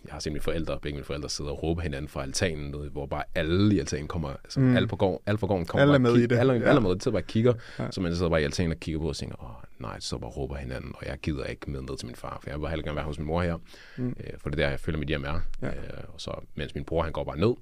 jeg 0.05 0.12
har 0.12 0.21
set 0.21 0.33
mine 0.33 0.43
forældre, 0.43 0.79
begge 0.83 0.97
mine 0.97 1.05
forældre 1.05 1.29
sidde 1.29 1.51
og 1.51 1.62
råbe 1.62 1.83
hinanden 1.83 2.09
fra 2.09 2.23
altanen, 2.23 2.71
nede, 2.71 2.88
hvor 2.91 3.07
bare 3.07 3.25
alle 3.35 3.75
i 3.75 3.79
altanen 3.79 4.09
kommer, 4.09 4.29
altså 4.31 4.61
Mm. 4.61 4.77
alle 4.77 4.88
på 4.88 4.97
gården, 4.97 5.19
alle 5.27 5.38
på 5.38 5.47
gården 5.47 5.67
kommer 5.67 5.83
Alle 5.83 5.93
bare 5.93 5.99
med 5.99 6.11
i 6.11 6.15
kigger- 6.15 6.29
det. 6.29 6.38
Alle, 6.38 6.53
Ja. 6.53 6.69
alle 6.69 6.81
med, 6.81 6.91
de 6.95 7.01
sidder 7.01 7.15
bare 7.17 7.23
og 7.23 7.27
kigger, 7.27 7.55
Ja. 7.79 7.91
så 7.91 8.01
man 8.01 8.15
sidder 8.17 8.31
bare 8.31 8.41
i 8.41 8.45
altanen 8.45 8.73
og 8.73 8.81
kigger 8.81 9.01
på 9.01 9.09
og 9.09 9.17
tænker, 9.17 9.43
åh 9.45 9.51
nej, 9.83 10.01
så 10.01 10.19
bare 10.19 10.31
råber 10.31 10.57
hinanden, 10.57 10.93
og 10.95 11.07
jeg 11.07 11.19
gider 11.19 11.45
ikke 11.45 11.71
med 11.71 11.81
ned 11.83 11.97
til 11.99 12.07
min 12.07 12.17
far, 12.17 12.38
for 12.43 12.51
jeg 12.51 12.61
vil 12.61 12.69
hellere 12.69 12.87
gerne 12.87 12.97
være 12.97 13.05
hos 13.05 13.19
min 13.19 13.27
mor 13.27 13.43
her, 13.43 13.57
mm. 13.97 14.09
øh, 14.09 14.27
for 14.38 14.51
det 14.51 14.61
er 14.61 14.65
der, 14.65 14.71
jeg 14.71 14.81
føler 14.81 14.99
mit 14.99 15.09
hjem 15.09 15.25
er. 15.25 15.41
Ja. 15.62 15.67
Øh, 15.69 15.75
og 16.15 16.21
så, 16.21 16.35
mens 16.55 16.75
min 16.75 16.85
bror, 16.85 17.03
han 17.03 17.12
går 17.12 17.25
bare 17.25 17.38
ned 17.38 17.55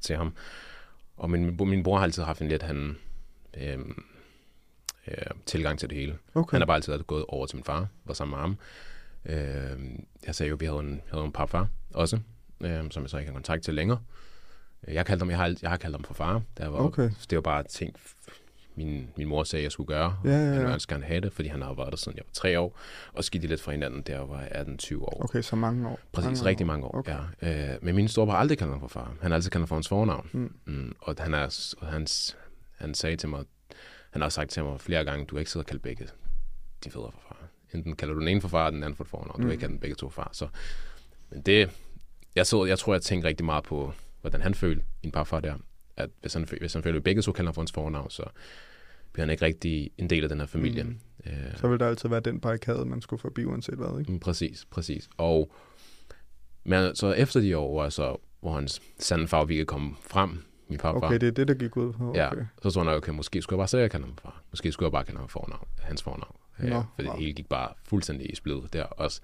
til 0.00 0.16
ham, 0.16 0.34
og 1.16 1.30
min, 1.30 1.56
min 1.60 1.82
bror 1.82 1.96
har 1.96 2.04
altid 2.04 2.22
haft 2.22 2.40
en 2.42 2.48
lidt, 2.48 2.62
han, 2.62 2.96
øh, 3.56 3.78
øh, 5.08 5.14
tilgang 5.46 5.78
til 5.78 5.90
det 5.90 5.98
hele. 5.98 6.18
okay. 6.34 6.54
Han 6.54 6.60
har 6.60 6.66
bare 6.66 6.76
altid 6.76 6.98
gået 6.98 7.24
over 7.28 7.46
til 7.46 7.56
min 7.56 7.64
far, 7.64 7.86
var 8.04 8.14
sammen 8.14 8.30
med 8.32 8.38
ham. 8.40 8.56
Øh, 9.26 9.88
jeg 10.26 10.34
sagde 10.34 10.48
jo, 10.50 10.54
at 10.56 10.60
vi 10.60 10.66
havde 10.66 10.80
en, 10.80 11.00
havde 11.10 11.24
en 11.24 11.32
papfar 11.32 11.68
også, 11.94 12.18
øh, 12.60 12.90
som 12.90 13.02
jeg 13.02 13.10
så 13.10 13.18
ikke 13.18 13.30
har 13.30 13.34
kontakt 13.36 13.62
til 13.62 13.74
længere. 13.74 13.98
Øh, 14.88 14.94
Jeg, 14.94 15.06
kaldte 15.06 15.22
ham, 15.22 15.30
jeg, 15.30 15.38
har, 15.38 15.54
jeg 15.62 15.70
har 15.70 15.76
kaldt 15.76 15.96
ham 15.96 16.04
for 16.04 16.14
far, 16.14 16.42
jeg 16.58 16.72
var 16.72 16.78
Okay. 16.78 17.10
Det 17.30 17.36
var 17.36 17.42
bare 17.42 17.62
ting, 17.62 17.96
min, 18.74 19.08
min 19.16 19.28
mor 19.28 19.44
sagde, 19.44 19.62
jeg 19.62 19.72
skulle 19.72 19.86
gøre. 19.86 20.16
Ja, 20.24 20.30
ja, 20.30 20.36
ja. 20.36 20.52
Han 20.52 20.62
ville 20.66 20.80
gerne 20.88 21.04
have 21.04 21.20
det, 21.20 21.32
fordi 21.32 21.48
han 21.48 21.62
har 21.62 21.74
været 21.74 21.90
der 21.90 21.96
siden 21.96 22.16
jeg 22.18 22.24
var 22.26 22.32
tre 22.32 22.60
år, 22.60 22.78
og 23.12 23.24
skidte 23.24 23.46
lidt 23.46 23.60
fra 23.60 23.72
hinanden, 23.72 24.02
der 24.02 24.18
var 24.20 24.40
18-20 24.42 24.96
år. 25.02 25.24
Okay, 25.24 25.42
så 25.42 25.56
mange 25.56 25.88
år. 25.88 26.00
Præcis, 26.12 26.26
mange 26.26 26.44
rigtig 26.44 26.66
mange 26.66 26.86
år. 26.86 26.98
Okay. 26.98 27.16
Ja. 27.42 27.72
Øh, 27.72 27.78
men 27.82 27.94
min 27.94 28.08
storebror 28.08 28.32
har 28.32 28.40
aldrig 28.40 28.58
kaldt 28.58 28.72
ham 28.72 28.80
for 28.80 28.88
far. 28.88 29.14
Han 29.20 29.30
har 29.30 29.34
altid 29.36 29.50
kaldt 29.50 29.62
ham 29.62 29.68
for 29.68 29.74
hans 29.76 29.88
fornavn. 29.88 30.28
Mm. 30.32 30.52
Mm, 30.64 30.94
og 31.00 31.14
han, 31.18 31.34
er, 31.34 31.74
og 31.80 31.86
hans, 31.86 32.36
han 32.80 32.94
sagde 32.94 33.16
til 33.16 33.28
mig, 33.28 33.44
han 34.10 34.22
har 34.22 34.26
også 34.26 34.34
sagt 34.36 34.50
til 34.50 34.64
mig 34.64 34.80
flere 34.80 35.04
gange, 35.04 35.26
du 35.26 35.38
ikke 35.38 35.50
sidde 35.50 35.62
og 35.62 35.66
kalde 35.66 35.80
begge 35.82 36.08
de 36.84 36.90
fædre 36.90 37.12
for 37.12 37.20
far. 37.28 37.36
Enten 37.74 37.96
kalder 37.96 38.14
du 38.14 38.20
den 38.20 38.28
ene 38.28 38.40
for 38.40 38.48
far, 38.48 38.66
og 38.66 38.72
den 38.72 38.82
anden 38.82 38.96
for 38.96 39.04
fornavn. 39.04 39.32
Du 39.36 39.36
Mm. 39.38 39.42
kan 39.42 39.50
ikke 39.52 39.60
kalde 39.60 39.72
den 39.72 39.80
begge 39.80 39.96
to 39.96 40.10
far. 40.10 40.30
Så, 40.32 40.48
men 41.30 41.42
det, 41.42 41.70
jeg, 42.36 42.46
så, 42.46 42.64
jeg 42.64 42.78
tror, 42.78 42.94
jeg 42.94 43.02
tænkte 43.02 43.28
rigtig 43.28 43.44
meget 43.44 43.64
på, 43.64 43.92
hvordan 44.20 44.40
han 44.40 44.54
følte, 44.54 44.84
min 45.02 45.12
parfar 45.12 45.40
der. 45.40 45.54
At 45.96 46.10
hvis 46.20 46.34
han, 46.34 46.48
hvis 46.60 46.72
han 46.72 46.82
føler, 46.82 46.96
at 46.98 47.04
begge 47.04 47.22
to 47.22 47.32
kalder 47.32 47.52
for 47.52 47.60
hans 47.60 47.72
fornavn, 47.72 48.10
så 48.10 48.22
bliver 49.12 49.24
han 49.26 49.30
ikke 49.30 49.44
rigtig 49.44 49.90
en 49.98 50.10
del 50.10 50.22
af 50.22 50.28
den 50.28 50.38
her 50.40 50.46
familie. 50.46 50.82
Mm. 50.82 50.98
Øh, 51.26 51.56
Så 51.56 51.68
vil 51.68 51.80
der 51.80 51.88
altid 51.88 52.08
være 52.08 52.20
den 52.20 52.40
barrikade, 52.40 52.84
man 52.84 53.00
skulle 53.02 53.20
forbi, 53.20 53.44
uanset 53.44 53.74
hvad, 53.74 53.98
ikke? 54.00 54.12
Mm, 54.12 54.20
Præcis, 54.20 54.66
præcis. 54.70 55.08
Og 55.16 55.52
men, 56.64 56.96
så 56.96 57.12
efter 57.12 57.40
de 57.40 57.56
år, 57.58 57.70
hvor, 57.72 57.82
jeg 57.82 57.92
så, 57.92 58.16
hvor 58.40 58.54
hans 58.54 58.82
sande 58.98 59.28
farve 59.28 59.48
virkelig 59.48 59.66
kom 59.66 59.96
frem, 60.00 60.42
min 60.70 60.78
pappa, 60.78 61.06
Okay, 61.06 61.14
det 61.18 61.26
er 61.26 61.30
det, 61.30 61.48
der 61.48 61.54
gik 61.54 61.76
ud 61.76 61.92
på. 61.92 62.08
Okay. 62.08 62.18
ja, 62.20 62.30
så 62.62 62.70
tror 62.70 62.84
jeg 62.84 62.96
okay, 62.96 63.12
måske 63.12 63.42
skulle 63.42 63.56
jeg 63.56 63.60
bare 63.60 63.68
sige, 63.68 63.78
at 63.78 63.82
jeg 63.82 63.90
kalder 63.90 64.06
ham 64.06 64.16
far. 64.22 64.42
Måske 64.50 64.72
skulle 64.72 64.86
jeg 64.86 64.92
bare 64.92 65.04
kalde 65.04 65.18
ham 65.18 65.28
fornavn, 65.28 65.66
hans 65.80 66.02
fornavn. 66.02 66.36
Nå, 66.58 66.66
Ja, 66.68 66.82
fordi 66.94 67.08
wow. 67.08 67.16
det 67.16 67.22
hele 67.24 67.32
gik 67.32 67.48
bare 67.48 67.68
fuldstændig 67.84 68.32
i 68.32 68.34
splid 68.34 68.56
der 68.72 68.84
også. 68.84 69.20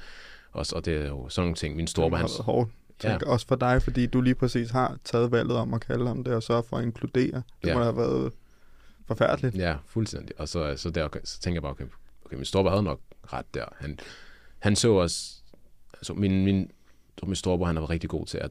også. 0.52 0.76
Og 0.76 0.84
det 0.84 0.96
er 0.96 1.08
jo 1.08 1.28
sådan 1.28 1.44
nogle 1.44 1.54
ting. 1.56 1.76
Min 1.76 1.86
storebror, 1.86 2.16
hans, 2.18 2.36
hårdt. 2.38 2.70
Ja. 3.04 3.18
Også 3.26 3.46
for 3.46 3.56
dig, 3.56 3.82
fordi 3.82 4.06
du 4.06 4.20
lige 4.20 4.34
præcis 4.34 4.70
har 4.70 4.96
taget 5.04 5.32
valget 5.32 5.56
om 5.56 5.74
at 5.74 5.80
kalde 5.80 6.06
ham 6.06 6.24
det, 6.24 6.34
og 6.34 6.42
sørge 6.42 6.62
for 6.68 6.76
at 6.76 6.84
inkludere. 6.84 7.42
Det 7.62 7.68
Ja. 7.68 7.74
må 7.74 7.82
have 7.82 7.96
været 7.96 8.32
forfærdeligt. 9.06 9.56
Ja, 9.56 9.76
fuldstændig. 9.86 10.40
Og 10.40 10.48
så, 10.48 10.74
så, 10.76 10.90
der, 10.90 11.08
så 11.24 11.40
tænker 11.40 11.56
jeg 11.56 11.62
bare, 11.62 11.70
okay, 11.72 11.84
okay 12.24 12.36
min 12.36 12.44
storebror 12.44 12.70
havde 12.70 12.82
nok 12.82 13.00
ret 13.32 13.54
der. 13.54 13.64
Han, 13.78 13.98
han 14.58 14.76
så 14.76 14.92
også, 14.92 15.34
altså 15.92 16.14
min, 16.14 16.44
min, 16.44 16.70
min 17.22 17.34
storebror, 17.34 17.66
han 17.66 17.76
har 17.76 17.80
været 17.80 17.90
rigtig 17.90 18.10
god 18.10 18.26
til 18.26 18.38
at 18.38 18.50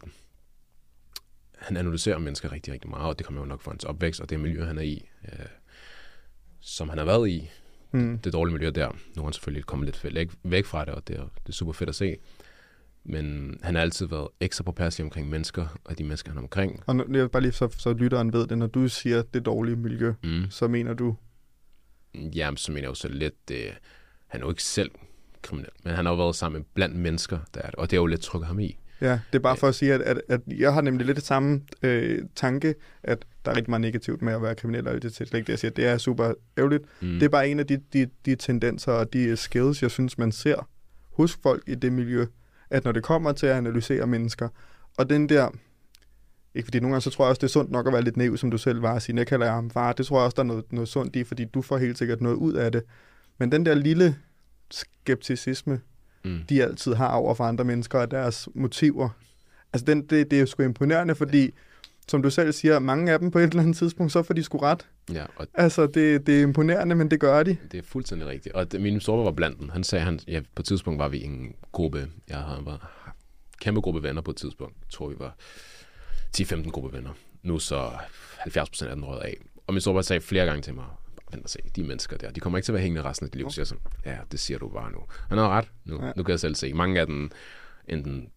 han 1.66 1.78
analyserer 1.78 2.18
mennesker 2.18 2.52
rigtig, 2.52 2.74
rigtig 2.74 2.90
meget, 2.90 3.06
og 3.06 3.18
det 3.18 3.26
kommer 3.26 3.42
jo 3.42 3.46
nok 3.46 3.62
fra 3.62 3.72
hans 3.72 3.84
opvækst, 3.84 4.22
og 4.22 4.30
det 4.30 4.40
miljø, 4.40 4.66
han 4.66 4.78
er 4.78 4.82
i, 4.82 5.10
øh, 5.26 5.46
som 6.62 6.90
han 6.90 6.98
har 6.98 7.06
været 7.06 7.30
i, 7.30 7.50
mm. 7.92 8.20
det 8.20 8.34
dårlige 8.34 8.54
miljø 8.54 8.70
der. 8.70 8.90
Nu 9.16 9.22
er 9.22 9.26
han 9.26 9.34
selvfølgelig 9.34 9.66
kommet 9.66 9.86
lidt 9.86 10.16
væk, 10.16 10.32
væk 10.44 10.66
fra 10.66 10.86
det, 10.86 10.94
og 10.94 11.08
det 11.08 11.16
er, 11.16 11.24
det 11.24 11.50
er 11.50 11.54
super 11.54 11.74
fedt 11.74 11.90
at 11.90 11.96
se. 11.96 12.16
Men 13.04 13.58
han 13.64 13.76
har 13.76 13.82
altid 13.82 14.08
været 14.08 14.28
ekstra 14.40 14.64
påpasselig 14.64 15.06
omkring 15.06 15.30
mennesker, 15.30 15.80
og 15.84 15.98
de 15.98 16.04
mennesker, 16.04 16.32
han 16.32 16.38
er 16.38 16.42
omkring. 16.42 16.84
Og 16.86 16.96
når, 16.96 17.18
jeg 17.18 17.32
bare 17.32 17.42
lige 17.42 17.52
så, 17.52 17.70
så 17.78 17.94
lytteren 17.94 18.34
ved 18.34 18.48
det, 18.48 18.58
når 18.58 18.68
du 18.68 18.88
siger 18.88 19.22
det 19.22 19.46
dårlige 19.46 19.76
miljø, 19.76 20.14
mm. 20.24 20.46
så 20.50 20.68
mener 20.68 20.94
du? 20.94 21.16
Jamen, 22.16 22.58
så 22.58 22.72
mener 22.72 22.82
jeg 22.82 22.90
jo 22.90 22.94
så 22.94 23.08
lidt, 23.08 23.52
øh, 23.52 23.72
han 24.28 24.42
er 24.42 24.46
jo 24.46 24.50
ikke 24.50 24.64
selv 24.64 24.92
kriminel, 25.42 25.70
men 25.84 25.94
han 25.94 26.06
har 26.06 26.14
jo 26.14 26.18
været 26.18 26.36
sammen 26.36 26.66
blandt 26.74 26.96
mennesker, 26.96 27.40
der 27.54 27.62
er 27.62 27.70
det, 27.70 27.76
og 27.76 27.92
det 27.92 27.98
er 27.98 28.02
jo 28.02 28.06
lidt 28.06 28.22
trykket 28.22 28.48
ham 28.48 28.60
i. 28.60 28.78
Ja, 29.02 29.12
det 29.12 29.36
er 29.36 29.40
bare 29.40 29.58
for 29.58 29.68
at 29.68 29.76
sige, 29.76 29.94
at, 29.94 30.02
at, 30.02 30.22
at 30.30 30.42
jeg 30.48 30.74
har 30.74 30.82
nemlig 30.82 31.06
lidt 31.06 31.16
det 31.16 31.26
samme 31.26 31.62
øh, 31.82 32.22
tanke, 32.36 32.76
at 33.04 33.26
der 33.46 33.52
er 33.52 33.56
rigtig 33.56 33.70
meget 33.70 33.82
negativt 33.82 34.22
med 34.22 34.34
at 34.34 34.42
være 34.42 34.56
kriminel, 34.56 34.88
og 34.88 34.94
det 34.94 35.06
er 35.06 35.10
slet 35.10 35.34
ikke 35.34 35.48
det, 35.48 35.50
jeg 35.50 35.60
siger. 35.60 35.72
Det 35.72 35.86
er 35.86 35.98
super 35.98 36.34
ærgerligt. 36.58 36.84
Mm. 37.02 37.08
Det 37.08 37.24
er 37.24 37.30
bare 37.30 37.50
en 37.50 37.60
af 37.60 37.68
de, 37.68 37.82
de, 37.94 38.08
de 38.26 38.36
tendenser 38.36 38.92
og 38.92 39.14
de 39.14 39.38
skills, 39.38 39.82
jeg 39.82 39.92
synes, 39.92 40.18
man 40.18 40.32
ser 40.32 40.70
hos 41.12 41.38
folk 41.44 41.64
i 41.68 41.76
det 41.76 41.94
miljø, 41.94 42.26
at 42.70 42.84
når 42.84 42.92
det 42.92 43.04
kommer 43.04 43.32
til 43.32 43.46
at 43.48 43.56
analysere 43.56 44.08
mennesker, 44.08 44.50
og 44.98 45.10
den 45.10 45.30
der, 45.30 45.50
ikke 46.56 46.66
fordi 46.66 46.80
nogle 46.80 46.94
gange 46.94 47.02
så 47.02 47.10
tror 47.10 47.26
jeg 47.26 47.30
også, 47.30 47.40
det 47.40 47.48
er 47.48 47.52
sundt 47.52 47.72
nok 47.72 47.88
at 47.88 47.94
være 47.94 48.02
lidt 48.02 48.18
naiv, 48.18 48.38
som 48.38 48.52
du 48.52 48.58
selv 48.58 48.82
var 48.82 48.96
at 48.96 49.02
sige, 49.02 49.18
jeg 49.18 49.28
kalder 49.28 49.52
ham 49.52 49.70
far, 49.70 49.94
det 49.94 50.06
tror 50.06 50.18
jeg 50.18 50.26
også, 50.26 50.36
der 50.36 50.42
er 50.42 50.48
noget, 50.48 50.74
noget 50.74 50.90
sundt 50.90 51.16
i, 51.16 51.24
fordi 51.24 51.46
du 51.46 51.62
får 51.62 51.78
helt 51.78 51.98
sikkert 51.98 52.22
noget 52.22 52.36
ud 52.36 52.54
af 52.54 52.72
det. 52.72 52.84
Men 53.38 53.52
den 53.52 53.66
der 53.66 53.74
lille 53.74 54.16
skepticisme, 54.72 55.82
mm. 56.26 56.40
de 56.50 56.64
altid 56.64 56.94
har 56.94 57.12
over 57.12 57.34
for 57.34 57.44
andre 57.44 57.64
mennesker 57.64 58.00
og 58.00 58.12
deres 58.12 58.50
motiver. 58.56 59.10
Altså, 59.74 59.86
den, 59.86 60.02
det, 60.02 60.32
det 60.32 60.34
er 60.34 60.40
jo 60.40 60.46
sgu 60.46 60.64
imponerende, 60.64 61.16
fordi, 61.16 61.52
som 62.08 62.22
du 62.22 62.30
selv 62.30 62.52
siger, 62.52 62.80
mange 62.80 63.12
af 63.12 63.20
dem 63.20 63.32
på 63.32 63.40
et 63.40 63.44
eller 63.44 63.62
andet 63.62 63.78
tidspunkt, 63.78 64.12
så 64.12 64.24
får 64.24 64.34
de 64.34 64.44
sgu 64.44 64.58
ret. 64.58 64.88
Ja, 65.14 65.26
og 65.36 65.48
altså, 65.54 65.88
det, 65.88 66.28
det 66.28 66.38
er 66.40 66.42
imponerende, 66.44 66.96
men 66.96 67.12
det 67.12 67.20
gør 67.20 67.44
de. 67.44 67.58
Det 67.72 67.78
er 67.78 67.84
fuldstændig 67.84 68.28
rigtigt. 68.28 68.56
Og 68.56 68.72
det, 68.72 68.82
min 68.82 69.00
storebror 69.00 69.24
var 69.24 69.32
blandt 69.32 69.60
dem. 69.60 69.70
Han 69.70 69.84
sagde, 69.84 70.06
han, 70.06 70.20
ja, 70.28 70.42
på 70.56 70.62
et 70.62 70.66
tidspunkt 70.66 71.00
var 71.00 71.08
vi 71.08 71.24
en 71.24 71.56
gruppe, 71.72 72.08
jeg 72.30 72.44
været 72.66 72.80
kæmpe 73.62 73.82
gruppe 73.82 74.04
venner 74.04 74.22
på 74.22 74.32
et 74.32 74.38
tidspunkt. 74.38 74.76
Jeg 74.82 74.92
tror, 74.92 75.10
vi 75.10 75.16
var 75.20 75.36
10-15 76.38 76.70
gruppe 76.70 76.98
venner. 76.98 77.10
Nu 77.44 77.60
så 77.60 77.92
70 78.38 78.70
procent 78.70 78.90
af 78.90 78.96
den 78.96 79.06
rød 79.06 79.22
af. 79.22 79.38
Og 79.68 79.74
min 79.74 79.82
storebror 79.82 80.02
sagde 80.02 80.22
flere 80.22 80.46
gange 80.46 80.62
til 80.62 80.74
mig, 80.74 80.86
vent 81.32 81.44
og 81.44 81.50
se, 81.50 81.60
de 81.76 81.84
mennesker 81.84 82.18
der, 82.18 82.32
de 82.32 82.40
kommer 82.40 82.58
ikke 82.58 82.66
til 82.66 82.72
at 82.72 82.74
være 82.74 82.84
hængende 82.84 83.10
resten 83.10 83.26
af 83.26 83.32
dit 83.32 83.36
liv. 83.36 83.46
Okay. 83.46 83.64
Så 83.64 83.76
jeg 84.06 84.14
ja, 84.14 84.20
det 84.32 84.40
siger 84.40 84.58
du 84.58 84.70
bare 84.70 84.92
nu. 84.92 85.00
Han 85.30 85.38
har 85.38 85.50
ret. 85.50 85.72
Nu, 85.86 86.06
ja. 86.06 86.12
nu 86.16 86.24
kan 86.24 86.32
jeg 86.32 86.40
selv 86.40 86.56
se. 86.56 86.74
Mange 86.74 87.00
af 87.00 87.06
dem, 87.06 87.32
enten 87.88 88.30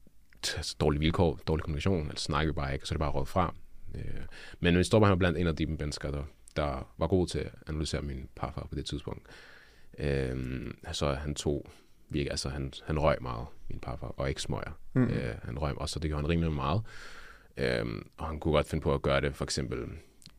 dårlige 0.80 1.00
vilkår, 1.00 1.38
dårlig 1.46 1.62
kommunikation, 1.64 2.00
eller 2.00 2.18
snakker 2.18 2.52
vi 2.52 2.54
bare 2.54 2.74
ikke, 2.74 2.86
så 2.86 2.94
er 2.94 2.96
det 2.96 3.00
bare 3.00 3.10
råd 3.10 3.26
fra. 3.26 3.54
Øh, 3.94 4.20
men 4.60 4.78
vi 4.78 4.84
står 4.84 5.00
bare 5.00 5.16
blandt 5.16 5.38
en 5.38 5.46
af 5.46 5.56
de 5.56 5.66
mennesker, 5.66 6.10
der, 6.10 6.22
der 6.56 6.92
var 6.98 7.06
god 7.06 7.26
til 7.26 7.38
at 7.38 7.54
analysere 7.66 8.02
min 8.02 8.28
parfar 8.36 8.66
på 8.70 8.74
det 8.74 8.86
tidspunkt. 8.86 9.26
Øh, 9.98 10.70
så 10.92 11.12
han 11.12 11.34
tog 11.34 11.70
virkelig, 12.08 12.30
altså 12.30 12.48
han, 12.48 12.72
han 12.86 12.98
røg 12.98 13.16
meget, 13.20 13.46
min 13.68 13.78
parfar, 13.80 14.14
og 14.16 14.28
ikke 14.28 14.42
smøger. 14.42 14.78
Mm. 14.92 15.04
Øh, 15.04 15.34
han 15.42 15.58
røg 15.58 15.78
også, 15.78 15.92
så 15.92 15.98
det 15.98 16.10
gjorde 16.10 16.22
han 16.22 16.30
rimelig 16.30 16.52
meget. 16.52 16.82
Øh, 17.56 17.86
og 18.16 18.26
han 18.26 18.40
kunne 18.40 18.52
godt 18.52 18.68
finde 18.68 18.82
på 18.82 18.94
at 18.94 19.02
gøre 19.02 19.20
det, 19.20 19.34
for 19.34 19.44
eksempel 19.44 19.78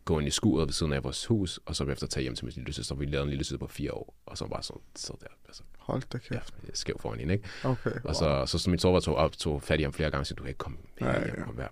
gå 0.10 0.20
ind 0.20 0.28
i 0.28 0.32
skuret 0.32 0.68
ved 0.68 0.74
siden 0.74 0.94
af 0.94 1.04
vores 1.04 1.26
hus, 1.26 1.60
og 1.66 1.76
så 1.76 1.86
efter 1.86 2.08
tage 2.08 2.22
hjem 2.22 2.36
til 2.36 2.46
min 2.46 2.54
lille 2.56 2.74
søster. 2.74 2.96
Vi 2.96 3.06
lavede 3.06 3.24
en 3.24 3.30
lille 3.30 3.44
søster 3.44 3.58
på 3.58 3.68
fire 3.68 3.94
år, 3.94 4.16
og 4.26 4.38
så 4.38 4.48
bare 4.48 4.64
sådan, 4.64 4.82
så 4.96 5.14
der, 5.22 5.28
altså, 5.48 5.64
Hold 5.78 6.02
da 6.14 6.18
kæft. 6.18 6.54
Ja, 6.68 6.74
skæv 6.74 7.00
foran 7.00 7.20
hende, 7.20 7.34
ikke? 7.34 7.50
Okay, 7.64 7.92
wow. 7.92 8.00
Og 8.04 8.16
så, 8.16 8.46
så, 8.46 8.60
så 8.60 8.70
min 8.70 8.80
sover 8.80 9.00
tog 9.00 9.16
op, 9.16 9.32
tog 9.32 9.62
fat 9.62 9.80
i 9.80 9.84
ham 9.84 9.94
flere 9.94 10.12
gange, 10.12 10.26
så 10.26 10.34
du 10.34 10.44
kan 10.44 10.50
ikke 10.50 10.58
komme 10.58 10.78
her 11.00 11.12
ja. 11.12 11.46
og 11.48 11.58
være 11.58 11.68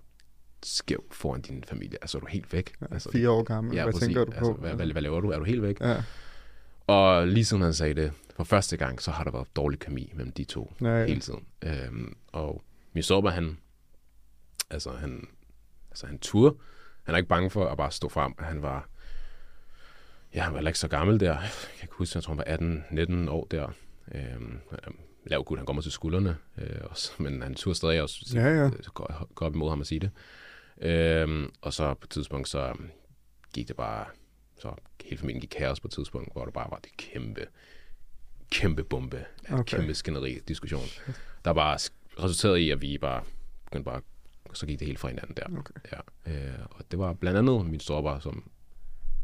skæv 0.62 1.04
foran 1.10 1.40
din 1.40 1.64
familie. 1.64 1.98
Altså, 2.02 2.18
er 2.18 2.20
du 2.20 2.26
helt 2.26 2.52
væk. 2.52 2.72
Ja, 2.80 2.86
altså, 2.90 3.10
fire 3.12 3.30
år 3.30 3.42
gammel. 3.42 3.74
Ja, 3.74 3.82
hvad 3.82 3.92
præcis. 3.92 4.06
tænker 4.06 4.24
du 4.24 4.30
på? 4.30 4.36
Altså, 4.36 4.52
hvad, 4.52 4.74
hvad, 4.74 4.86
hvad, 4.86 5.02
laver 5.02 5.20
du? 5.20 5.30
Er 5.30 5.38
du 5.38 5.44
helt 5.44 5.62
væk? 5.62 5.80
Ja. 5.80 6.02
Og 6.86 7.28
lige 7.28 7.44
siden 7.44 7.62
han 7.62 7.74
sagde 7.74 7.94
det, 7.94 8.12
for 8.36 8.44
første 8.44 8.76
gang, 8.76 9.02
så 9.02 9.10
har 9.10 9.24
der 9.24 9.30
været 9.30 9.56
dårlig 9.56 9.78
kemi 9.78 10.12
mellem 10.14 10.32
de 10.32 10.44
to 10.44 10.72
ja. 10.80 11.04
hele 11.04 11.20
tiden. 11.20 11.46
Øhm, 11.62 12.16
og 12.32 12.62
min 12.92 13.02
sober, 13.02 13.30
han, 13.30 13.58
altså 14.70 14.90
han, 14.90 15.28
altså 15.90 16.06
han 16.06 16.18
turde. 16.18 16.56
Han 17.08 17.14
er 17.14 17.16
ikke 17.16 17.28
bange 17.28 17.50
for 17.50 17.66
at 17.66 17.76
bare 17.76 17.90
stå 17.90 18.08
frem. 18.08 18.34
Han 18.38 18.62
var, 18.62 18.88
ja, 20.34 20.42
han 20.42 20.54
var 20.54 20.60
ikke 20.60 20.78
så 20.78 20.88
gammel 20.88 21.20
der. 21.20 21.40
Jeg 21.40 21.50
kan 21.80 21.88
huske, 21.90 22.16
jeg 22.16 22.22
tror, 22.22 22.34
han 22.34 22.60
var 22.92 23.26
18-19 23.26 23.30
år 23.30 23.46
der. 23.50 23.68
Øhm, 24.14 24.60
lav 25.24 25.44
gut, 25.44 25.58
han 25.58 25.66
mig 25.74 25.82
til 25.82 25.92
skuldrene, 25.92 26.36
øh, 26.58 26.80
også, 26.82 27.12
men 27.18 27.42
han 27.42 27.54
turde 27.54 27.74
stadig 27.74 28.02
også 28.02 28.32
ja, 28.34 28.62
ja. 28.62 28.70
gå, 28.94 29.12
gå 29.34 29.44
op 29.44 29.54
imod 29.54 29.68
ham 29.70 29.80
og 29.80 29.86
sige 29.86 30.00
det. 30.00 30.10
Øhm, 30.80 31.52
og 31.60 31.72
så 31.72 31.94
på 31.94 32.04
et 32.04 32.10
tidspunkt, 32.10 32.48
så 32.48 32.74
gik 33.54 33.68
det 33.68 33.76
bare, 33.76 34.06
så 34.58 34.74
hele 35.04 35.18
familien 35.18 35.40
gik 35.40 35.50
kaos 35.50 35.80
på 35.80 35.88
et 35.88 35.92
tidspunkt, 35.92 36.32
hvor 36.32 36.44
der 36.44 36.52
bare 36.52 36.70
var 36.70 36.78
det 36.78 36.96
kæmpe, 36.96 37.46
kæmpe 38.50 38.84
bombe, 38.84 39.24
okay. 39.52 39.76
kæmpe 39.76 39.94
skænderi 39.94 40.40
diskussion. 40.48 40.86
Der 41.44 41.52
bare 41.52 41.78
resulterede 42.22 42.62
i, 42.62 42.70
at 42.70 42.82
vi 42.82 42.98
bare 42.98 43.22
begyndte 43.64 43.84
bare, 43.84 44.00
så 44.58 44.66
gik 44.66 44.78
det 44.78 44.86
helt 44.86 44.98
fra 44.98 45.08
hinanden 45.08 45.36
der. 45.36 45.58
Okay. 45.58 45.74
Ja. 45.92 46.32
Øh, 46.32 46.66
og 46.70 46.84
det 46.90 46.98
var 46.98 47.12
blandt 47.12 47.38
andet 47.38 47.66
min 47.66 47.80
storebror, 47.80 48.18
som 48.18 48.50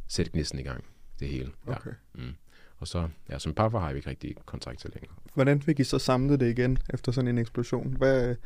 sætte 0.09 0.33
gnisten 0.33 0.59
i 0.59 0.63
gang, 0.63 0.85
det 1.21 1.29
hele. 1.29 1.51
Okay. 1.67 1.91
Ja. 1.91 2.23
Mm. 2.23 2.35
Og 2.79 2.89
så, 2.89 3.09
ja, 3.29 3.39
som 3.39 3.55
parfar 3.55 3.79
har 3.79 3.93
vi 3.93 3.97
ikke 3.97 4.11
rigtig 4.11 4.35
kontakt 4.47 4.81
til 4.81 4.91
længere. 4.95 5.15
Hvordan 5.35 5.63
fik 5.63 5.81
I 5.81 5.85
så 5.85 5.99
samlet 5.99 6.41
det 6.41 6.51
igen 6.51 6.79
efter 6.95 7.13
sådan 7.13 7.29
en 7.29 7.39
eksplosion? 7.39 7.97
Hvad, 7.97 8.37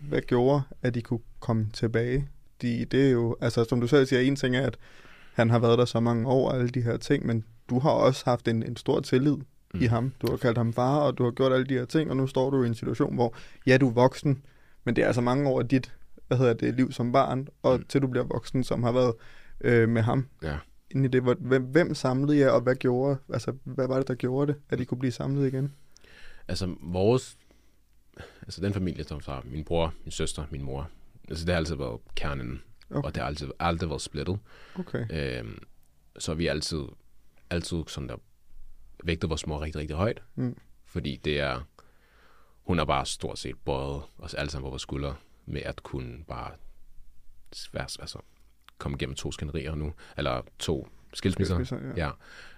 hvad 0.00 0.20
gjorde, 0.20 0.62
at 0.82 0.96
I 0.96 1.00
kunne 1.00 1.20
komme 1.40 1.70
tilbage? 1.72 2.28
De, 2.62 2.84
det 2.84 3.06
er 3.06 3.10
jo, 3.10 3.36
altså 3.40 3.64
som 3.64 3.80
du 3.80 3.86
selv 3.86 4.06
siger, 4.06 4.20
en 4.20 4.36
ting 4.36 4.56
er, 4.56 4.66
at 4.66 4.78
han 5.32 5.50
har 5.50 5.58
været 5.58 5.78
der 5.78 5.84
så 5.84 6.00
mange 6.00 6.28
år 6.28 6.50
og 6.50 6.56
alle 6.56 6.68
de 6.68 6.82
her 6.82 6.96
ting, 6.96 7.26
men 7.26 7.44
du 7.70 7.78
har 7.78 7.90
også 7.90 8.24
haft 8.24 8.48
en, 8.48 8.62
en 8.62 8.76
stor 8.76 9.00
tillid 9.00 9.36
mm. 9.74 9.80
i 9.80 9.84
ham. 9.84 10.12
Du 10.22 10.30
har 10.30 10.36
kaldt 10.36 10.58
ham 10.58 10.72
far, 10.72 10.98
og 10.98 11.18
du 11.18 11.24
har 11.24 11.30
gjort 11.30 11.52
alle 11.52 11.66
de 11.66 11.74
her 11.74 11.84
ting, 11.84 12.10
og 12.10 12.16
nu 12.16 12.26
står 12.26 12.50
du 12.50 12.62
i 12.62 12.66
en 12.66 12.74
situation, 12.74 13.14
hvor 13.14 13.34
ja, 13.66 13.78
du 13.78 13.88
er 13.88 13.92
voksen, 13.92 14.42
men 14.90 14.96
det 14.96 15.02
er 15.02 15.06
altså 15.06 15.20
mange 15.20 15.48
år 15.48 15.60
af 15.60 15.68
dit 15.68 15.94
hvad 16.26 16.38
hedder 16.38 16.52
det, 16.52 16.74
liv 16.74 16.92
som 16.92 17.12
barn, 17.12 17.48
og 17.62 17.78
mm. 17.78 17.84
til 17.88 18.02
du 18.02 18.06
bliver 18.06 18.24
voksen, 18.24 18.64
som 18.64 18.82
har 18.82 18.92
været 18.92 19.14
øh, 19.60 19.88
med 19.88 20.02
ham. 20.02 20.28
Ja. 20.42 20.58
Ind 20.90 21.04
i 21.04 21.08
det, 21.08 21.22
hvem, 21.22 21.62
hvem 21.62 21.94
samlede 21.94 22.38
jer, 22.38 22.50
og 22.50 22.60
hvad 22.60 22.74
gjorde, 22.74 23.18
altså, 23.32 23.52
hvad 23.64 23.88
var 23.88 23.96
det, 23.96 24.08
der 24.08 24.14
gjorde 24.14 24.52
det, 24.52 24.60
at 24.68 24.80
I 24.80 24.84
kunne 24.84 24.98
blive 24.98 25.12
samlet 25.12 25.46
igen? 25.46 25.74
Altså, 26.48 26.74
vores, 26.80 27.38
altså 28.42 28.60
den 28.60 28.72
familie, 28.72 29.04
som 29.04 29.20
så 29.20 29.40
min 29.44 29.64
bror, 29.64 29.94
min 30.04 30.10
søster, 30.10 30.44
min 30.50 30.62
mor, 30.62 30.90
altså 31.28 31.44
det 31.44 31.52
har 31.52 31.58
altid 31.58 31.76
været 31.76 32.00
kernen, 32.14 32.62
okay. 32.90 33.06
og 33.06 33.14
det 33.14 33.22
har 33.22 33.28
altid, 33.28 33.48
aldrig 33.60 33.90
været 33.90 34.02
splittet. 34.02 34.38
Okay. 34.78 35.06
Øhm, 35.38 35.58
så 36.18 36.34
vi 36.34 36.46
altid, 36.46 36.82
altid 37.50 37.82
sådan 37.86 38.08
der, 38.08 38.16
vægtet 39.04 39.30
vores 39.30 39.46
mor 39.46 39.60
rigtig, 39.60 39.80
rigtig 39.80 39.96
højt, 39.96 40.22
mm. 40.34 40.56
fordi 40.84 41.20
det 41.24 41.40
er, 41.40 41.60
hun 42.70 42.78
er 42.78 42.84
bare 42.84 43.06
stort 43.06 43.38
set 43.38 43.56
bøjet 43.64 44.02
os 44.18 44.34
alle 44.34 44.50
sammen 44.50 44.66
på 44.66 44.70
vores 44.70 44.82
skuldre, 44.82 45.14
med 45.46 45.62
at 45.62 45.82
kunne 45.82 46.24
bare 46.28 46.50
altså, 47.74 48.18
komme 48.78 48.96
igennem 48.96 49.14
to 49.14 49.32
skænderier 49.32 49.74
nu, 49.74 49.92
eller 50.16 50.42
to 50.58 50.88
skilsmisser. 51.14 51.80
ja. 51.96 52.10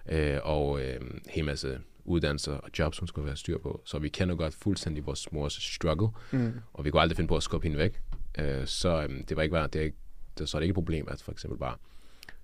ja. 0.09 0.35
Øh, 0.35 0.41
og 0.45 0.83
øh, 0.83 1.01
en 1.35 1.45
masse 1.45 1.81
uddannelser 2.05 2.53
og 2.53 2.71
jobs, 2.79 2.99
hun 2.99 3.09
skulle 3.09 3.27
være 3.27 3.37
styr 3.37 3.59
på. 3.59 3.83
Så 3.85 3.99
vi 3.99 4.09
kender 4.09 4.35
godt 4.35 4.55
fuldstændig 4.55 5.07
vores 5.07 5.33
mors 5.33 5.75
struggle, 5.75 6.09
mm. 6.31 6.53
og 6.73 6.85
vi 6.85 6.91
kunne 6.91 7.03
aldrig 7.03 7.17
finde 7.17 7.29
på 7.29 7.37
at 7.37 7.43
skubbe 7.43 7.67
hende 7.67 7.79
væk. 7.79 8.01
Øh, 8.39 8.67
så 8.67 9.07
øh, 9.11 9.21
det 9.29 9.37
var 9.37 9.43
ikke, 9.43 9.57
det 9.57 9.77
er 9.77 9.81
ikke, 9.81 9.97
det, 10.39 10.49
så 10.49 10.57
er 10.57 10.61
det 10.61 10.65
ikke 10.65 10.73
et 10.73 10.75
problem, 10.75 11.09
at 11.11 11.23
for 11.23 11.33
eksempel 11.33 11.59
bare 11.59 11.77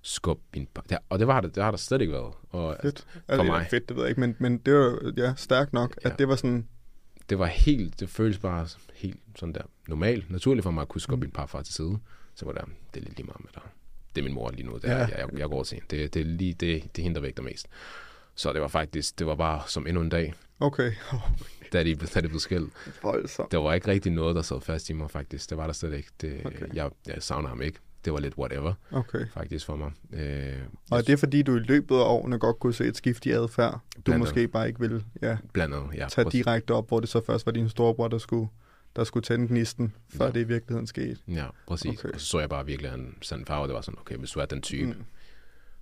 skubbe 0.01 0.43
hende 0.53 0.69
det, 0.89 0.97
og 1.09 1.19
det, 1.19 1.27
var, 1.27 1.41
det, 1.41 1.55
det 1.55 1.63
har 1.63 1.71
der 1.71 1.77
slet 1.77 2.01
ikke 2.01 2.13
været. 2.13 2.33
Og, 2.49 2.77
fedt. 2.81 3.07
For 3.11 3.19
altså, 3.27 3.43
mig. 3.43 3.67
Fedt, 3.69 3.89
det 3.89 3.95
ved 3.95 4.03
jeg 4.03 4.09
ikke, 4.09 4.21
men, 4.21 4.35
men 4.39 4.57
det 4.57 4.73
var 4.73 5.13
ja, 5.17 5.33
stærkt 5.35 5.73
nok, 5.73 5.95
ja. 6.03 6.09
at 6.09 6.19
det 6.19 6.27
var 6.27 6.35
sådan 6.35 6.67
det 7.29 7.39
var 7.39 7.45
helt, 7.45 7.99
det 7.99 8.09
føltes 8.09 8.39
bare 8.39 8.67
helt 8.93 9.19
sådan 9.35 9.53
der 9.55 9.61
normalt, 9.87 10.31
naturligt 10.31 10.63
for 10.63 10.71
mig 10.71 10.81
at 10.81 10.87
kunne 10.87 11.01
skubbe 11.01 11.25
mm. 11.25 11.27
min 11.27 11.31
parfar 11.31 11.61
til 11.61 11.73
side. 11.73 11.99
Så 12.35 12.45
var 12.45 12.51
der, 12.51 12.65
det 12.93 12.99
er 12.99 13.05
lidt 13.05 13.17
lige 13.17 13.25
meget 13.25 13.43
med 13.43 13.49
dig. 13.53 13.61
Det 14.15 14.21
er 14.21 14.23
min 14.23 14.33
mor 14.33 14.51
lige 14.51 14.67
nu, 14.67 14.75
det 14.75 14.85
er, 14.85 14.97
jeg, 14.97 15.09
jeg, 15.17 15.39
jeg 15.39 15.49
går 15.49 15.63
til. 15.63 15.81
Det, 15.89 16.13
det 16.13 16.19
er 16.19 16.25
lige 16.25 16.53
det, 16.53 16.95
det 16.95 17.03
hindrer 17.03 17.21
væk 17.21 17.37
der 17.37 17.43
mest. 17.43 17.67
Så 18.35 18.53
det 18.53 18.61
var 18.61 18.67
faktisk, 18.67 19.19
det 19.19 19.27
var 19.27 19.35
bare 19.35 19.61
som 19.67 19.87
endnu 19.87 20.01
en 20.01 20.09
dag. 20.09 20.33
Okay. 20.59 20.91
Oh. 21.13 21.19
da, 21.73 21.83
de, 21.83 21.95
da 21.95 22.21
det 22.21 22.29
blev 22.29 22.39
skilt. 22.39 22.73
Det 23.51 23.59
var 23.59 23.73
ikke 23.73 23.87
rigtig 23.87 24.11
noget, 24.11 24.35
der 24.35 24.41
sad 24.41 24.61
fast 24.61 24.89
i 24.89 24.93
mig 24.93 25.11
faktisk. 25.11 25.49
Det 25.49 25.57
var 25.57 25.65
der 25.65 25.73
slet 25.73 25.93
ikke. 25.93 26.09
Det, 26.21 26.45
okay. 26.45 26.73
jeg, 26.73 26.89
jeg 27.07 27.23
savner 27.23 27.49
ham 27.49 27.61
ikke 27.61 27.79
det 28.05 28.13
var 28.13 28.19
lidt 28.19 28.37
whatever, 28.37 28.73
okay. 28.91 29.25
faktisk 29.33 29.65
for 29.65 29.75
mig. 29.75 29.91
Øh, 30.13 30.59
og 30.91 30.97
er 30.97 31.01
det 31.01 31.19
fordi, 31.19 31.41
du 31.41 31.55
i 31.55 31.59
løbet 31.59 31.95
af 31.95 32.03
årene 32.03 32.39
godt 32.39 32.59
kunne 32.59 32.73
se 32.73 32.85
et 32.85 32.97
skift 32.97 33.25
i 33.25 33.31
adfærd? 33.31 33.79
Du 33.95 34.01
blandet. 34.01 34.19
måske 34.19 34.47
bare 34.47 34.67
ikke 34.67 34.79
ville 34.79 35.03
ja, 35.21 35.37
blandet, 35.53 35.83
ja, 35.95 36.07
tage 36.09 36.25
præcis. 36.25 36.45
direkte 36.45 36.73
op, 36.73 36.87
hvor 36.87 36.99
det 36.99 37.09
så 37.09 37.21
først 37.25 37.45
var 37.45 37.51
din 37.51 37.69
storebror, 37.69 38.07
der 38.07 38.17
skulle, 38.17 38.47
der 38.95 39.03
skulle 39.03 39.23
tænde 39.23 39.47
gnisten, 39.47 39.95
før 40.09 40.25
ja. 40.25 40.31
det 40.31 40.39
i 40.39 40.43
virkeligheden 40.43 40.87
skete? 40.87 41.17
Ja, 41.27 41.45
præcis. 41.67 41.99
Okay. 41.99 42.13
Og 42.13 42.19
så 42.19 42.25
så 42.25 42.39
jeg 42.39 42.49
bare 42.49 42.65
virkelig 42.65 42.93
en 42.93 43.17
sand 43.21 43.45
farve, 43.45 43.67
det 43.67 43.75
var 43.75 43.81
sådan, 43.81 43.99
okay, 43.99 44.15
hvis 44.17 44.31
du 44.31 44.39
er 44.39 44.45
den 44.45 44.61
type, 44.61 44.93
mm. 44.93 45.05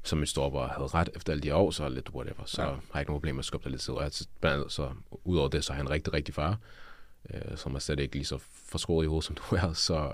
som 0.03 0.17
min 0.17 0.27
storebror 0.27 0.67
havde 0.67 0.87
ret 0.87 1.09
efter 1.15 1.33
alle 1.33 1.43
de 1.43 1.55
år, 1.55 1.71
så 1.71 1.89
lidt 1.89 2.09
whatever, 2.09 2.43
så 2.45 2.61
ja. 2.61 2.67
har 2.67 2.75
jeg 2.93 3.01
ikke 3.01 3.11
nogen 3.11 3.19
problem 3.19 3.35
med 3.35 3.41
at 3.41 3.45
skubbe 3.45 3.63
dig 3.63 3.71
lidt 3.71 3.81
tid. 3.81 3.93
Og 3.93 4.11
så, 4.11 4.25
så 4.69 4.89
udover 5.23 5.49
det, 5.49 5.63
så 5.63 5.73
er 5.73 5.77
han 5.77 5.85
en 5.85 5.89
rigtig, 5.91 6.13
rigtig 6.13 6.33
far. 6.33 6.59
øh, 7.33 7.57
som 7.57 7.75
er 7.75 7.79
slet 7.79 7.99
ikke 7.99 8.15
lige 8.15 8.25
så 8.25 8.37
forskåret 8.65 9.05
i 9.05 9.07
hovedet, 9.07 9.25
som 9.25 9.35
du 9.35 9.55
er, 9.55 9.73
så 9.73 10.11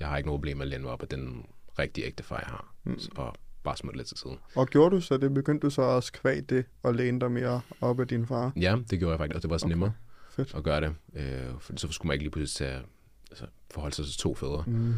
jeg 0.00 0.08
har 0.08 0.16
ikke 0.16 0.26
noget 0.26 0.40
problem 0.40 0.56
med 0.56 0.64
at 0.64 0.70
læne 0.70 0.82
mig 0.82 0.92
op 0.92 1.02
af 1.02 1.08
den 1.08 1.46
rigtige 1.78 2.06
ægte 2.06 2.22
far, 2.22 2.38
jeg 2.38 2.46
har. 2.46 2.74
Mm. 2.84 2.98
Og 3.16 3.34
bare 3.64 3.76
smutte 3.76 3.96
lidt 3.96 4.08
til 4.08 4.16
siden. 4.16 4.38
Og 4.56 4.66
gjorde 4.66 4.96
du 4.96 5.00
så 5.00 5.16
det? 5.16 5.34
Begyndte 5.34 5.66
du 5.66 5.70
så 5.70 5.82
også 5.82 6.12
kvæg 6.12 6.50
det 6.50 6.64
og 6.82 6.94
læne 6.94 7.20
dig 7.20 7.32
mere 7.32 7.60
op 7.80 8.00
af 8.00 8.08
din 8.08 8.26
far? 8.26 8.52
Ja, 8.56 8.76
det 8.90 8.98
gjorde 8.98 9.12
jeg 9.12 9.18
faktisk, 9.18 9.36
og 9.36 9.42
det 9.42 9.50
var 9.50 9.54
også 9.54 9.66
okay. 9.66 9.72
nemmere 9.72 9.92
Fedt. 10.30 10.54
at 10.54 10.62
gøre 10.64 10.80
det. 10.80 10.94
Øh, 11.14 11.60
for 11.60 11.72
så 11.76 11.88
skulle 11.92 12.08
man 12.08 12.14
ikke 12.14 12.24
lige 12.24 12.30
pludselig 12.30 12.68
tage, 12.68 12.82
altså, 13.30 13.46
forholde 13.70 13.96
sig 13.96 14.04
til 14.04 14.18
to 14.18 14.34
fædre. 14.34 14.64
Mm. 14.66 14.94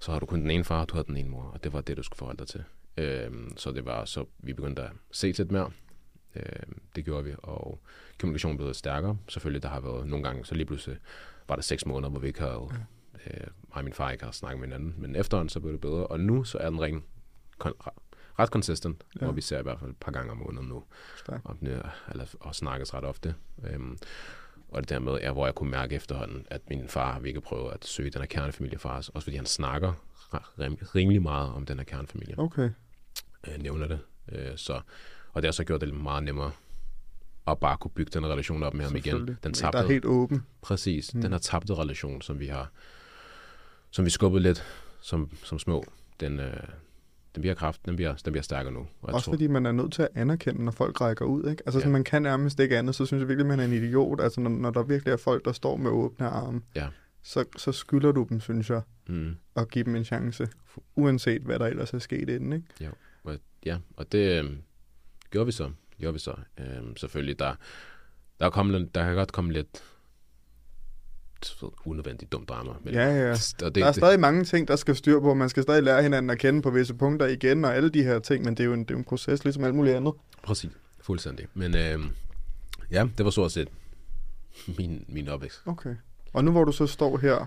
Så 0.00 0.12
har 0.12 0.18
du 0.18 0.26
kun 0.26 0.40
den 0.40 0.50
ene 0.50 0.64
far, 0.64 0.80
og 0.80 0.88
du 0.88 0.94
har 0.94 1.02
den 1.02 1.16
ene 1.16 1.28
mor, 1.28 1.42
og 1.42 1.64
det 1.64 1.72
var 1.72 1.80
det, 1.80 1.96
du 1.96 2.02
skulle 2.02 2.18
forholde 2.18 2.38
dig 2.38 2.46
til. 2.48 2.64
Øh, 2.96 3.30
så 3.56 3.72
det 3.72 3.84
var 3.84 4.04
så, 4.04 4.24
vi 4.38 4.52
begyndte 4.52 4.82
at 4.82 4.90
se 5.10 5.32
lidt 5.32 5.50
mere. 5.50 5.70
Øh, 6.36 6.42
det 6.96 7.04
gjorde 7.04 7.24
vi, 7.24 7.34
og 7.38 7.80
kommunikationen 8.20 8.56
blev 8.56 8.74
stærkere. 8.74 9.18
Selvfølgelig, 9.28 9.62
der 9.62 9.68
har 9.68 9.80
været 9.80 10.06
nogle 10.06 10.24
gange, 10.24 10.44
så 10.44 10.54
lige 10.54 10.66
pludselig 10.66 10.98
var 11.48 11.54
der 11.54 11.62
seks 11.62 11.86
måneder, 11.86 12.10
hvor 12.10 12.20
vi 12.20 12.26
ikke 12.26 12.40
havde, 12.40 12.68
ja. 12.70 12.76
Øh, 13.26 13.40
mig 13.40 13.50
og 13.70 13.84
min 13.84 13.92
far 13.92 14.10
ikke 14.10 14.24
har 14.24 14.32
snakket 14.32 14.60
med 14.60 14.68
hinanden. 14.68 14.94
Men 14.98 15.16
efterhånden, 15.16 15.48
så 15.48 15.60
blev 15.60 15.72
det 15.72 15.80
bedre, 15.80 16.06
og 16.06 16.20
nu 16.20 16.44
så 16.44 16.58
er 16.58 16.70
den 16.70 16.80
ren, 16.80 17.04
kon- 17.64 17.88
ret 18.38 18.48
consistent, 18.48 19.04
ja. 19.20 19.24
hvor 19.24 19.32
vi 19.32 19.40
ser 19.40 19.58
i 19.58 19.62
hvert 19.62 19.80
fald 19.80 19.90
et 19.90 19.96
par 19.96 20.12
gange 20.12 20.30
om 20.30 20.36
måneden 20.36 20.68
nu. 20.68 20.84
Stærk. 21.16 21.40
Og, 21.44 21.56
eller, 22.10 22.34
og 22.40 22.54
snakkes 22.54 22.94
ret 22.94 23.04
ofte. 23.04 23.34
Øhm, 23.64 23.98
og 24.68 24.82
det 24.82 24.88
dermed 24.88 25.18
er, 25.22 25.32
hvor 25.32 25.46
jeg 25.46 25.54
kunne 25.54 25.70
mærke 25.70 25.94
efterhånden, 25.94 26.46
at 26.50 26.70
min 26.70 26.88
far 26.88 27.12
har 27.12 27.20
virkelig 27.20 27.42
prøvet 27.42 27.72
at 27.72 27.84
søge 27.84 28.10
den 28.10 28.20
her 28.20 28.26
kernefamiliefar, 28.26 28.96
også 28.96 29.20
fordi 29.20 29.36
han 29.36 29.46
snakker 29.46 29.92
rim- 30.60 30.94
rimelig 30.94 31.22
meget 31.22 31.52
om 31.52 31.66
den 31.66 31.78
her 31.78 31.84
kernefamilie. 31.84 32.38
Okay. 32.38 32.70
Øh, 33.48 33.62
nævner 33.62 33.86
det. 33.88 34.00
Øh, 34.32 34.56
så, 34.56 34.80
og 35.32 35.42
det 35.42 35.44
har 35.44 35.52
så 35.52 35.64
gjort 35.64 35.80
det 35.80 35.94
meget 35.94 36.22
nemmere 36.22 36.50
at 37.46 37.58
bare 37.58 37.76
kunne 37.76 37.90
bygge 37.90 38.10
den 38.14 38.26
relation 38.26 38.62
op 38.62 38.74
med 38.74 38.84
ham 38.84 38.96
igen. 38.96 39.26
Den 39.26 39.36
Der 39.42 39.50
tabte, 39.50 39.78
er 39.78 39.86
helt 39.86 40.04
åben. 40.04 40.46
Præcis. 40.62 41.14
Mm. 41.14 41.20
Den 41.20 41.32
har 41.32 41.38
tabte 41.38 41.74
relation, 41.74 42.22
som 42.22 42.40
vi 42.40 42.46
har 42.46 42.70
som 43.90 44.04
vi 44.04 44.10
skubbede 44.10 44.42
lidt 44.42 44.64
som, 45.00 45.30
som 45.44 45.58
små, 45.58 45.84
den, 46.20 46.40
øh, 46.40 46.56
den 47.34 47.40
bliver 47.40 47.54
kraft, 47.54 47.86
den 47.86 47.96
bliver, 47.96 48.14
den 48.24 48.32
bliver 48.32 48.42
stærkere 48.42 48.72
nu. 48.72 48.80
Og 49.02 49.14
Også 49.14 49.24
tror, 49.24 49.32
fordi 49.32 49.46
man 49.46 49.66
er 49.66 49.72
nødt 49.72 49.92
til 49.92 50.02
at 50.02 50.08
anerkende, 50.14 50.64
når 50.64 50.72
folk 50.72 51.00
rækker 51.00 51.24
ud. 51.24 51.50
Ikke? 51.50 51.62
Altså, 51.66 51.78
Ja. 51.80 51.86
ja. 51.86 51.90
man 51.92 52.04
kan 52.04 52.22
nærmest 52.22 52.60
ikke 52.60 52.78
andet, 52.78 52.94
så 52.94 53.06
synes 53.06 53.20
jeg 53.20 53.28
virkelig, 53.28 53.46
man 53.46 53.60
er 53.60 53.64
en 53.64 53.72
idiot. 53.72 54.20
Altså, 54.20 54.40
når, 54.40 54.50
når 54.50 54.70
der 54.70 54.82
virkelig 54.82 55.12
er 55.12 55.16
folk, 55.16 55.44
der 55.44 55.52
står 55.52 55.76
med 55.76 55.90
åbne 55.90 56.26
arme, 56.28 56.60
Ja. 56.76 56.88
så, 57.22 57.44
så 57.56 57.72
skylder 57.72 58.12
du 58.12 58.26
dem, 58.28 58.40
synes 58.40 58.70
jeg, 58.70 58.82
mm, 59.08 59.36
at 59.56 59.70
give 59.70 59.84
dem 59.84 59.96
en 59.96 60.04
chance. 60.04 60.48
Uanset 60.96 61.42
hvad 61.42 61.58
der 61.58 61.66
ellers 61.66 61.94
er 61.94 61.98
sket 61.98 62.28
inden. 62.28 62.52
Ikke? 62.52 62.66
og, 63.24 63.38
ja, 63.66 63.78
og 63.96 64.12
det 64.12 64.44
øh, 64.44 64.50
gjorde 65.30 65.46
vi 65.46 65.52
så. 65.52 65.70
Gjorde 65.98 66.12
vi 66.12 66.18
så. 66.18 66.34
Øh, 66.60 66.66
selvfølgelig, 66.96 67.38
der, 67.38 67.54
der, 68.40 68.46
er 68.46 68.50
lidt- 68.78 68.94
der 68.94 69.04
kan 69.04 69.14
godt 69.14 69.32
komme 69.32 69.52
lidt 69.52 69.82
ved, 71.62 71.70
unødvendigt 71.84 72.32
dumt 72.32 72.48
drama. 72.48 72.70
Men, 72.84 72.94
Ja, 72.94 73.26
ja. 73.26 73.30
Og 73.32 73.38
det, 73.60 73.74
Der 73.74 73.86
er 73.86 73.92
stadig 73.92 74.20
mange 74.20 74.44
ting, 74.44 74.68
der 74.68 74.76
skal 74.76 74.96
styr 74.96 75.20
på. 75.20 75.34
Man 75.34 75.48
skal 75.48 75.62
stadig 75.62 75.82
lære 75.82 76.02
hinanden 76.02 76.30
at 76.30 76.38
kende 76.38 76.62
på 76.62 76.70
visse 76.70 76.94
punkter 76.94 77.26
igen, 77.26 77.64
og 77.64 77.74
alle 77.76 77.90
de 77.90 78.02
her 78.02 78.18
ting, 78.18 78.44
men 78.44 78.54
det 78.54 78.60
er 78.60 78.64
jo 78.64 78.72
en, 78.72 78.80
det 78.80 78.90
er 78.90 78.94
jo 78.94 78.98
en 78.98 79.04
proces, 79.04 79.44
ligesom 79.44 79.64
alt 79.64 79.74
muligt 79.74 79.96
andet. 79.96 80.14
Præcis. 80.42 80.70
Fuldstændig. 81.00 81.46
Men 81.54 81.76
øh, 81.76 81.98
ja, 82.90 83.08
det 83.18 83.24
var 83.24 83.30
stort 83.30 83.52
set 83.52 83.68
min, 84.78 85.04
min 85.08 85.28
opvækst. 85.28 85.62
Okay. 85.66 85.94
Og 86.32 86.44
nu 86.44 86.50
hvor 86.50 86.64
du 86.64 86.72
så 86.72 86.86
står 86.86 87.18
her, 87.18 87.46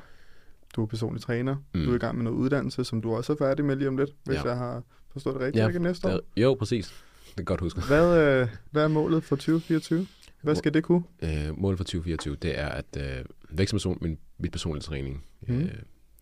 du 0.76 0.82
er 0.84 0.86
personlig 0.86 1.22
træner, 1.24 1.56
Mm. 1.56 1.80
mm. 1.80 1.86
du 1.86 1.92
er 1.92 1.96
i 1.96 2.00
gang 2.00 2.16
med 2.16 2.24
noget 2.24 2.38
uddannelse, 2.38 2.84
som 2.84 3.02
du 3.02 3.16
også 3.16 3.34
er 3.34 3.38
færdig 3.38 3.66
med 3.66 3.76
lige 3.76 3.88
om 3.88 3.98
lidt, 3.98 4.10
hvis 4.24 4.36
Ja. 4.38 4.48
jeg 4.50 4.58
har 4.58 4.84
forstået 5.14 5.34
det 5.36 5.42
rigtigt, 5.42 5.62
Ja, 5.62 5.68
ikke 5.68 5.80
næste 5.80 6.08
år. 6.08 6.12
Det, 6.12 6.22
jo, 6.38 6.54
præcis. 6.54 6.86
Det 7.28 7.36
kan 7.36 7.46
godt 7.46 7.62
huske. 7.62 7.82
Hvad, 7.82 8.18
øh, 8.42 8.48
hvad 8.72 8.84
er 8.84 8.88
målet 8.88 9.24
for 9.24 9.36
2024? 9.36 10.08
Hvad 10.42 10.56
skal 10.56 10.74
det 10.74 10.84
kunne? 10.84 11.04
Øh, 11.22 11.58
målet 11.60 11.78
for 11.78 11.84
2024, 11.84 12.36
det 12.36 12.60
er 12.60 12.68
at 12.68 12.98
øh, 12.98 13.26
person, 13.58 13.98
min, 14.02 14.18
mit 14.38 14.52
personlige 14.52 14.82
træning, 14.84 15.26
mm. 15.48 15.60
Øh, 15.60 15.72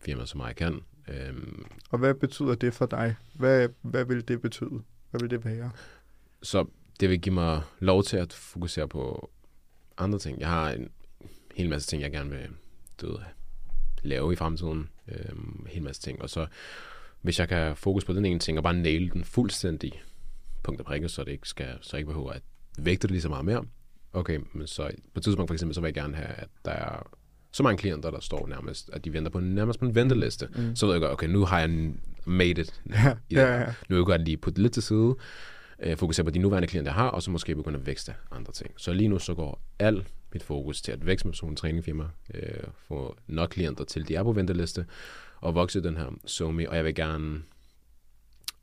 firma 0.00 0.26
så 0.26 0.36
meget 0.38 0.48
jeg 0.48 0.56
kan. 0.56 0.80
Øh, 1.08 1.34
Og 1.90 1.98
hvad 1.98 2.14
betyder 2.14 2.54
det 2.54 2.74
for 2.74 2.86
dig? 2.86 3.14
Hvad, 3.34 3.68
hvad 3.82 4.04
vil 4.04 4.28
det 4.28 4.40
betyde? 4.40 4.82
Hvad 5.10 5.20
vil 5.20 5.30
det 5.30 5.44
være? 5.44 5.70
så 6.42 6.66
det 7.00 7.10
vil 7.10 7.20
give 7.20 7.34
mig 7.34 7.62
lov 7.78 8.02
til 8.02 8.16
at 8.16 8.32
fokusere 8.32 8.88
på 8.88 9.30
andre 9.98 10.18
ting. 10.18 10.40
Jeg 10.40 10.48
har 10.48 10.70
en 10.70 10.90
hel 11.54 11.68
masse 11.68 11.88
ting, 11.88 12.02
jeg 12.02 12.10
gerne 12.10 12.30
vil 12.30 12.48
ved, 13.02 13.18
lave 14.02 14.32
i 14.32 14.36
fremtiden. 14.36 14.88
Øh, 15.08 15.32
en 15.36 15.66
hel 15.70 15.82
masse 15.82 16.02
ting. 16.02 16.22
Og 16.22 16.30
så 16.30 16.46
hvis 17.22 17.38
jeg 17.38 17.48
kan 17.48 17.76
fokus 17.76 18.04
på 18.04 18.12
den 18.12 18.24
ene 18.24 18.38
ting, 18.38 18.58
og 18.58 18.64
bare 18.64 18.74
nail 18.74 19.12
den 19.12 19.24
fuldstændig 19.24 20.02
punkt 20.62 20.80
og 20.80 20.86
prikke, 20.86 21.08
så 21.08 21.24
det 21.24 21.32
ikke 21.32 21.48
skal, 21.48 21.78
så 21.80 21.96
jeg 21.96 21.98
ikke 21.98 22.08
behøver 22.08 22.30
at 22.30 22.42
vægte 22.78 23.02
det 23.02 23.10
lige 23.10 23.22
så 23.22 23.28
meget 23.28 23.44
mere. 23.44 23.64
Okay, 24.12 24.38
men 24.52 24.66
så 24.66 24.90
på 25.14 25.18
et 25.18 25.22
tidspunkt 25.22 25.48
for 25.48 25.54
eksempel, 25.54 25.74
så 25.74 25.80
vil 25.80 25.88
jeg 25.88 25.94
gerne 25.94 26.16
have, 26.16 26.28
at 26.28 26.48
der 26.64 26.70
er 26.70 27.10
så 27.52 27.62
mange 27.62 27.78
klienter, 27.78 28.10
der 28.10 28.20
står 28.20 28.46
nærmest, 28.46 28.90
at 28.92 29.04
de 29.04 29.12
venter 29.12 29.30
på 29.30 29.40
nærmest 29.40 29.80
på 29.80 29.86
en 29.86 29.94
venteliste. 29.94 30.48
Mm. 30.56 30.76
Så 30.76 30.86
ved 30.86 30.94
jeg 30.94 31.00
godt, 31.00 31.12
okay, 31.12 31.26
nu 31.26 31.44
har 31.44 31.60
jeg 31.60 31.92
made 32.24 32.50
it. 32.50 32.82
Ja, 32.90 33.14
det 33.30 33.36
ja, 33.36 33.58
ja. 33.58 33.66
Nu 33.66 33.72
vil 33.88 33.96
jeg 33.96 34.06
godt 34.06 34.24
lige 34.24 34.36
putte 34.36 34.62
lidt 34.62 34.72
til 34.72 34.82
side, 34.82 35.16
øh, 35.78 35.96
fokusere 35.96 36.24
på 36.24 36.30
de 36.30 36.38
nuværende 36.38 36.68
klienter, 36.68 36.92
jeg 36.92 36.94
har, 36.94 37.08
og 37.08 37.22
så 37.22 37.30
måske 37.30 37.54
begynde 37.54 37.78
at 37.78 37.86
vækste 37.86 38.14
andre 38.30 38.52
ting. 38.52 38.70
Så 38.76 38.92
lige 38.92 39.08
nu 39.08 39.18
så 39.18 39.34
går 39.34 39.62
al 39.78 40.06
mit 40.32 40.42
fokus 40.42 40.82
til 40.82 40.92
at 40.92 41.06
vækste 41.06 41.28
med 41.28 41.34
sådan 41.34 41.50
en 41.50 41.56
træningfirma, 41.56 42.04
øh, 42.34 42.64
få 42.88 43.16
nok 43.26 43.48
klienter 43.48 43.84
til, 43.84 44.08
de 44.08 44.14
er 44.14 44.22
på 44.22 44.32
venteliste, 44.32 44.86
og 45.40 45.54
vokse 45.54 45.82
den 45.82 45.96
her 45.96 46.06
SoMe, 46.26 46.70
og 46.70 46.76
jeg 46.76 46.84
vil 46.84 46.94
gerne 46.94 47.42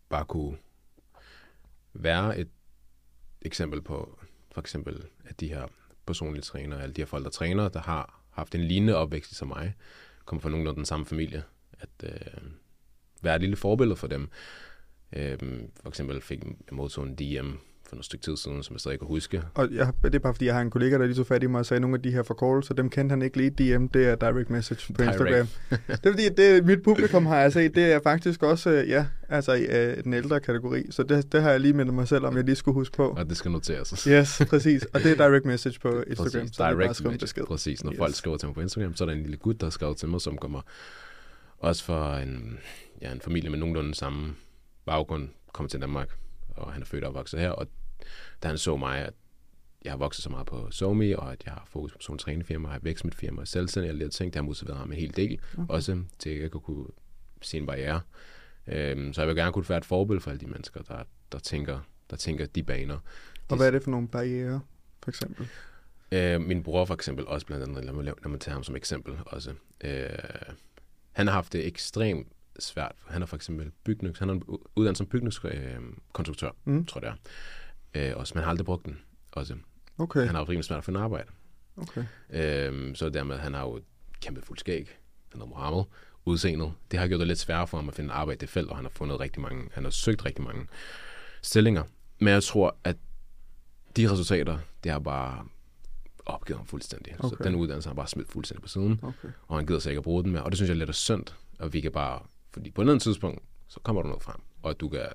bare 0.09 0.25
kunne 0.25 0.57
være 1.93 2.39
et 2.39 2.47
eksempel 3.41 3.81
på, 3.81 4.19
for 4.51 4.61
eksempel, 4.61 5.03
at 5.27 5.39
de 5.39 5.47
her 5.47 5.67
personlige 6.05 6.41
trænere, 6.41 6.81
alle 6.81 6.93
de 6.93 7.01
her 7.01 7.05
folk, 7.05 7.23
der 7.23 7.29
træner, 7.29 7.69
der 7.69 7.79
har 7.81 8.21
haft 8.31 8.55
en 8.55 8.61
lignende 8.61 8.95
opvækst 8.95 9.35
som 9.35 9.47
mig, 9.47 9.73
kommer 10.25 10.41
fra 10.41 10.49
nogenlunde 10.49 10.77
den 10.77 10.85
samme 10.85 11.05
familie, 11.05 11.43
at 11.79 11.89
øh, 12.03 12.51
være 13.21 13.35
et 13.35 13.41
lille 13.41 13.55
forbillede 13.55 13.95
for 13.95 14.07
dem. 14.07 14.29
Øh, 15.13 15.37
for 15.81 15.89
eksempel 15.89 16.21
fik 16.21 16.43
jeg 16.43 16.53
modtog 16.71 17.03
en 17.03 17.15
DM 17.15 17.55
for 17.89 17.95
noget 17.95 18.05
stykke 18.05 18.23
tid 18.23 18.37
siden, 18.37 18.63
som 18.63 18.73
jeg 18.73 18.79
stadig 18.79 18.99
kan 18.99 19.07
huske. 19.07 19.41
Og 19.53 19.67
jeg, 19.71 19.91
det 20.03 20.15
er 20.15 20.19
bare 20.19 20.33
fordi, 20.33 20.45
jeg 20.45 20.53
har 20.53 20.61
en 20.61 20.69
kollega, 20.69 20.97
der 20.97 21.05
lige 21.05 21.15
så 21.15 21.23
fat 21.23 21.43
i 21.43 21.47
mig 21.47 21.59
og 21.59 21.65
sagde, 21.65 21.77
at 21.77 21.81
nogle 21.81 21.95
af 21.95 22.01
de 22.01 22.11
her 22.11 22.23
forkortelser, 22.23 22.73
dem 22.73 22.89
kendte 22.89 23.13
han 23.13 23.21
ikke 23.21 23.37
lige. 23.37 23.49
DM, 23.77 23.85
det 23.87 24.07
er 24.07 24.15
direct 24.15 24.49
message 24.49 24.93
på 24.93 25.03
Direct. 25.03 25.19
Instagram. 25.21 25.47
det 25.87 26.05
er 26.05 26.11
fordi, 26.11 26.29
det, 26.29 26.65
mit 26.65 26.83
publikum 26.83 27.25
har 27.25 27.37
jeg 27.39 27.53
set, 27.53 27.75
det 27.75 27.83
er 27.93 27.99
faktisk 28.03 28.43
også, 28.43 28.69
øh, 28.69 28.89
ja, 28.89 29.05
altså 29.29 29.53
i 29.53 29.63
øh, 29.63 30.03
den 30.03 30.13
ældre 30.13 30.39
kategori. 30.39 30.83
Så 30.91 31.03
det, 31.03 31.31
det 31.31 31.41
har 31.41 31.51
jeg 31.51 31.59
lige 31.59 31.73
mindet 31.73 31.93
mig 31.95 32.07
selv 32.07 32.25
om, 32.25 32.35
jeg 32.35 32.43
lige 32.43 32.55
skulle 32.55 32.73
huske 32.75 32.97
på. 32.97 33.07
Og 33.17 33.29
det 33.29 33.37
skal 33.37 33.51
noteres. 33.51 34.03
Yes, 34.03 34.41
præcis. 34.49 34.83
Og 34.93 35.03
det 35.03 35.19
er 35.19 35.27
direct 35.27 35.45
message 35.45 35.79
på 35.79 36.01
Instagram. 36.01 36.25
Præcis, 36.25 36.55
så 36.55 36.63
det 36.63 36.69
er 36.69 36.73
direct 36.75 36.99
en 36.99 37.03
message. 37.05 37.19
besked. 37.19 37.43
Præcis, 37.45 37.83
når 37.83 37.91
Yes. 37.91 37.97
folk 37.97 38.15
skriver 38.15 38.37
til 38.37 38.47
mig 38.47 38.55
på 38.55 38.61
Instagram, 38.61 38.95
så 38.95 39.03
er 39.03 39.05
der 39.05 39.15
en 39.15 39.21
lille 39.21 39.37
gut, 39.37 39.59
der 39.59 39.65
har 39.65 39.71
skrevet 39.71 39.97
til 39.97 40.07
mig, 40.09 40.21
som 40.21 40.37
kommer 40.37 40.61
også 41.59 41.83
fra 41.83 42.21
en, 42.21 42.59
ja, 43.01 43.11
en 43.11 43.21
familie 43.21 43.49
med 43.49 43.59
nogenlunde 43.59 43.95
samme 43.95 44.33
baggrund, 44.85 45.29
kommer 45.53 45.69
til 45.69 45.81
Danmark, 45.81 46.09
og 46.57 46.73
han 46.73 46.81
er 46.81 46.85
født 46.85 47.03
og 47.03 47.13
vokset 47.13 47.39
her, 47.39 47.49
og 47.49 47.67
da 48.43 48.47
han 48.47 48.57
så 48.57 48.77
mig, 48.77 48.99
at 48.99 49.13
jeg 49.83 49.91
har 49.91 49.97
vokset 49.97 50.23
så 50.23 50.29
meget 50.29 50.45
på 50.47 50.71
SoMe, 50.71 51.19
og 51.19 51.31
at 51.31 51.45
jeg 51.45 51.53
har 51.53 51.63
fokus 51.69 51.91
på 51.93 51.97
sådan 52.01 52.15
en 52.15 52.19
trænefirma, 52.19 52.69
har 52.69 52.79
vækst 52.79 53.05
mit 53.05 53.15
firma 53.15 53.41
og 53.41 53.47
selvstændig, 53.47 53.91
og 53.91 53.97
lidt 53.97 54.13
ting, 54.13 54.33
det 54.33 54.39
har 54.39 54.43
motiveret 54.43 54.77
ham 54.77 54.91
en 54.91 54.97
hel 54.97 55.15
del, 55.15 55.39
Okay. 55.57 55.73
også 55.73 56.03
til 56.19 56.29
at 56.29 56.41
jeg 56.41 56.51
kunne 56.51 56.85
se 57.41 57.57
en 57.57 57.65
barriere. 57.65 58.01
Øhm, 58.67 59.13
så 59.13 59.21
jeg 59.21 59.27
vil 59.27 59.35
gerne 59.35 59.53
kunne 59.53 59.69
være 59.69 59.77
et 59.77 59.85
forbillede 59.85 60.23
for 60.23 60.31
alle 60.31 60.39
de 60.39 60.47
mennesker, 60.47 60.81
der, 60.81 61.03
der, 61.31 61.39
tænker, 61.39 61.79
der 62.09 62.15
tænker 62.15 62.45
de 62.45 62.63
baner. 62.63 62.99
Og 63.49 63.57
hvad 63.57 63.67
er 63.67 63.71
det 63.71 63.83
for 63.83 63.91
nogle 63.91 64.07
barriere, 64.07 64.61
for 65.03 65.11
eksempel? 65.11 65.47
Øh, 66.11 66.41
min 66.41 66.63
bror 66.63 66.85
for 66.85 66.93
eksempel 66.93 67.27
også 67.27 67.45
blandt 67.45 67.63
andet, 67.63 67.85
lad 67.85 67.93
mig, 67.93 68.03
lad 68.05 68.13
mig 68.25 68.39
tage 68.39 68.53
ham 68.53 68.63
som 68.63 68.75
eksempel 68.75 69.13
også. 69.25 69.53
Øh, 69.83 70.09
han 71.11 71.27
har 71.27 71.33
haft 71.33 71.53
det 71.53 71.67
ekstremt 71.67 72.27
svært. 72.59 72.91
Han 73.07 73.21
er 73.21 73.25
for 73.25 73.35
eksempel 73.35 73.71
bygnings, 73.83 74.19
han 74.19 74.29
er 74.29 74.39
uddannet 74.75 74.97
som 74.97 75.07
bygningskonstruktør, 75.07 76.51
Mm. 76.65 76.85
tror 76.85 77.01
jeg 77.05 77.13
det 77.13 77.19
er. 78.01 78.11
Øh, 78.11 78.17
også, 78.17 78.31
men 78.33 78.39
han 78.39 78.43
har 78.43 78.49
aldrig 78.49 78.65
brugt 78.65 78.85
den 78.85 78.99
også. 79.31 79.55
Okay, 79.97 80.19
Han 80.19 80.29
har 80.29 80.35
haft 80.37 80.49
rimelig 80.49 80.65
svært 80.65 80.77
at 80.77 80.83
finde 80.85 80.99
arbejde. 80.99 81.29
okay. 81.77 82.03
Øh, 82.29 82.95
så 82.95 83.09
dermed, 83.09 83.37
han 83.37 83.53
har 83.53 83.61
jo 83.61 83.81
kæmpe 84.21 84.41
fuld 84.41 84.57
skæg. 84.57 84.97
Han 85.31 85.41
er 85.41 85.45
Mohammed. 85.45 85.83
Udseendet. 86.25 86.73
Det 86.91 86.99
har 86.99 87.07
gjort 87.07 87.19
det 87.19 87.27
lidt 87.27 87.39
sværere 87.39 87.67
for 87.67 87.77
ham 87.77 87.89
at 87.89 87.95
finde 87.95 88.13
arbejde 88.13 88.37
i 88.37 88.39
det 88.39 88.49
felt, 88.49 88.69
og 88.69 88.75
han 88.75 88.85
har 88.85 88.89
fundet 88.89 89.19
rigtig 89.19 89.41
mange, 89.41 89.69
han 89.73 89.83
har 89.83 89.91
søgt 89.91 90.25
rigtig 90.25 90.43
mange 90.43 90.67
stillinger. 91.41 91.83
Men 92.19 92.27
jeg 92.33 92.43
tror, 92.43 92.77
at 92.83 92.97
de 93.97 94.11
resultater, 94.11 94.57
det 94.83 94.91
har 94.91 94.99
bare 94.99 95.45
opgivet 96.25 96.57
ham 96.59 96.67
fuldstændig. 96.67 97.15
Okay. 97.19 97.37
Så 97.37 97.43
den 97.43 97.55
uddannelse 97.55 97.87
har 97.89 97.91
han 97.91 97.95
bare 97.95 98.07
smidt 98.07 98.31
fuldstændig 98.31 98.61
på 98.61 98.67
siden, 98.67 98.99
okay. 99.03 99.29
og 99.47 99.57
han 99.57 99.65
gider 99.67 99.79
sig 99.79 99.89
ikke 99.89 99.97
at 99.97 100.03
bruge 100.03 100.23
den 100.23 100.31
med. 100.31 100.39
Og 100.41 100.51
det 100.51 100.57
synes 100.57 100.67
jeg 100.69 100.73
er 100.75 100.77
lidt 100.77 100.89
er 100.89 100.93
synd, 100.93 101.23
og 101.59 101.73
vi 101.73 101.81
kan 101.81 101.91
bare, 101.91 102.21
fordi 102.57 102.71
på 102.71 102.81
et 102.81 102.83
eller 102.83 102.93
andet 102.93 103.03
tidspunkt, 103.03 103.43
så 103.67 103.79
kommer 103.79 104.01
der 104.01 104.09
noget 104.09 104.23
frem, 104.23 104.41
og 104.63 104.79
du 104.79 104.89
kan, 104.89 105.05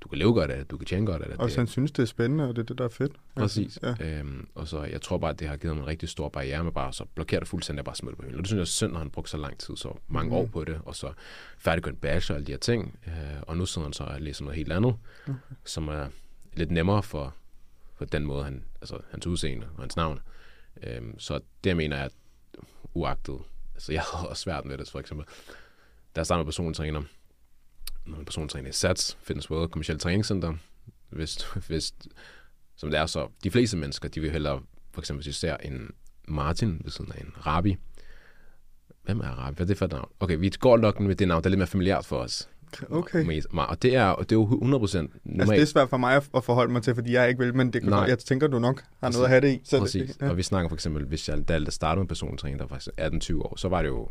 du 0.00 0.08
kan 0.08 0.18
leve 0.18 0.34
godt 0.34 0.50
af 0.50 0.58
det, 0.58 0.70
du 0.70 0.76
kan 0.76 0.86
tjene 0.86 1.06
godt 1.06 1.22
af 1.22 1.28
det. 1.28 1.38
Og 1.38 1.50
så 1.50 1.60
han 1.60 1.66
synes, 1.66 1.92
det 1.92 2.02
er 2.02 2.06
spændende, 2.06 2.48
og 2.48 2.56
det 2.56 2.62
er 2.62 2.66
det, 2.66 2.78
der 2.78 2.84
er 2.84 2.88
fedt. 2.88 3.12
Præcis. 3.36 3.78
Ja. 3.82 3.94
Øhm, 4.00 4.48
og 4.54 4.68
så 4.68 4.82
jeg 4.82 5.02
tror 5.02 5.18
bare, 5.18 5.30
at 5.30 5.40
det 5.40 5.48
har 5.48 5.56
givet 5.56 5.76
mig 5.76 5.82
en 5.82 5.86
rigtig 5.88 6.08
stor 6.08 6.28
barriere 6.28 6.64
med 6.64 6.72
bare 6.72 6.92
så 6.92 7.04
blokere 7.14 7.40
det 7.40 7.48
fuldstændig 7.48 7.80
og 7.80 7.84
bare 7.84 7.96
smide 7.96 8.10
det 8.10 8.18
på 8.18 8.22
hylden. 8.24 8.38
Og 8.38 8.42
det 8.42 8.46
synes 8.46 8.56
jeg 8.58 8.62
er 8.62 8.64
synd, 8.64 8.92
når 8.92 8.98
han 8.98 9.10
brugte 9.10 9.30
så 9.30 9.36
lang 9.36 9.58
tid, 9.58 9.76
så 9.76 9.92
mange 10.08 10.28
mm. 10.28 10.36
år 10.36 10.46
på 10.46 10.64
det, 10.64 10.80
og 10.84 10.96
så 10.96 11.12
færdiggøre 11.58 11.92
en 11.92 11.98
bachelor 12.00 12.34
og 12.34 12.36
alle 12.36 12.46
de 12.46 12.52
her 12.52 12.58
ting. 12.58 12.98
Øh, 13.06 13.42
og 13.42 13.56
nu 13.56 13.66
sidder 13.66 13.86
han 13.86 13.92
så 13.92 14.04
og 14.04 14.20
læser 14.20 14.44
noget 14.44 14.56
helt 14.56 14.72
andet, 14.72 14.94
Okay. 15.22 15.34
som 15.64 15.88
er 15.88 16.06
lidt 16.52 16.70
nemmere 16.70 17.02
for, 17.02 17.34
for 17.94 18.04
den 18.04 18.24
måde, 18.24 18.44
han, 18.44 18.64
altså 18.80 18.98
hans 19.10 19.26
udseende 19.26 19.66
og 19.76 19.82
hans 19.82 19.96
navn. 19.96 20.20
Øhm, 20.82 21.18
så 21.18 21.34
det 21.34 21.70
jeg 21.70 21.76
mener 21.76 21.96
er, 21.96 22.04
at 22.04 22.12
uagtet. 22.94 23.38
Altså, 23.74 23.92
jeg 23.92 24.02
havde 24.14 24.28
også 24.28 24.42
svært 24.42 24.64
med 24.64 24.78
det, 24.78 24.88
for 24.88 24.98
eksempel. 25.00 25.26
Da 26.14 26.18
jeg 26.18 26.26
startede 26.26 26.44
med 26.44 26.46
persontræner, 26.46 27.02
når 28.06 28.18
en 28.18 28.24
persontræner 28.24 28.68
i 28.68 28.72
SATS, 28.72 29.18
Fitness 29.22 29.50
World, 29.50 29.68
kommersielle 29.70 30.00
træningscenter, 30.00 30.54
hvis, 31.10 31.36
hvis, 31.68 31.92
som 32.76 32.90
det 32.90 33.00
er 33.00 33.06
så, 33.06 33.28
de 33.44 33.50
fleste 33.50 33.76
mennesker, 33.76 34.08
de 34.08 34.20
vil 34.20 34.30
hellere, 34.30 34.60
for 34.92 35.00
eksempel 35.00 35.24
hvis 35.24 35.34
de 35.34 35.40
ser 35.40 35.56
en 35.56 35.90
Martin 36.28 36.80
ved 36.84 36.90
siden 36.90 37.12
af 37.12 37.20
en 37.20 37.32
Rabi. 37.46 37.76
Hvem 39.02 39.20
er 39.20 39.28
Rabi? 39.28 39.56
Hvad 39.56 39.66
er 39.66 39.68
det 39.68 39.78
for 39.78 39.84
et 39.84 39.92
navn? 39.92 40.08
Okay, 40.20 40.36
vi 40.36 40.48
går 40.60 40.76
nok 40.76 41.00
med 41.00 41.14
det 41.14 41.28
navn, 41.28 41.42
der 41.42 41.48
er 41.48 41.50
lidt 41.50 41.58
mere 41.58 41.66
familiært 41.66 42.04
for 42.06 42.16
os. 42.16 42.48
Okay. 42.90 43.42
Og 43.52 43.82
det 43.82 43.94
er, 43.94 44.04
og 44.04 44.30
det 44.30 44.36
er 44.36 44.40
jo 44.40 44.46
100% 44.46 44.60
normalt. 44.62 44.90
Altså, 45.40 45.54
det 45.54 45.60
er 45.62 45.64
svært 45.64 45.88
for 45.88 45.96
mig 45.96 46.16
at 46.34 46.44
forholde 46.44 46.72
mig 46.72 46.82
til, 46.82 46.94
fordi 46.94 47.12
jeg 47.12 47.28
ikke 47.28 47.38
vil, 47.38 47.54
men 47.54 47.72
det 47.72 47.82
kan, 47.82 47.90
Nej. 47.90 48.00
jeg 48.00 48.18
tænker, 48.18 48.46
du 48.46 48.58
nok 48.58 48.80
har 48.80 48.86
Præcis. 49.00 49.16
noget 49.16 49.24
at 49.24 49.30
have 49.30 49.40
det 49.40 49.48
i. 49.48 49.60
Så 49.64 49.78
Præcis. 49.78 50.10
Det, 50.16 50.22
Ja. 50.22 50.30
Og 50.30 50.36
vi 50.36 50.42
snakker 50.42 50.68
for 50.68 50.74
eksempel, 50.76 51.04
hvis 51.04 51.28
jeg 51.28 51.48
da 51.48 51.54
jeg 51.54 51.72
startede 51.72 52.02
med 52.02 52.08
persontræning, 52.08 52.58
der 52.58 52.66
var 52.66 52.68
faktisk 52.68 53.30
18-20 53.30 53.42
år, 53.42 53.56
så 53.56 53.68
var 53.68 53.82
det 53.82 53.88
jo 53.88 54.08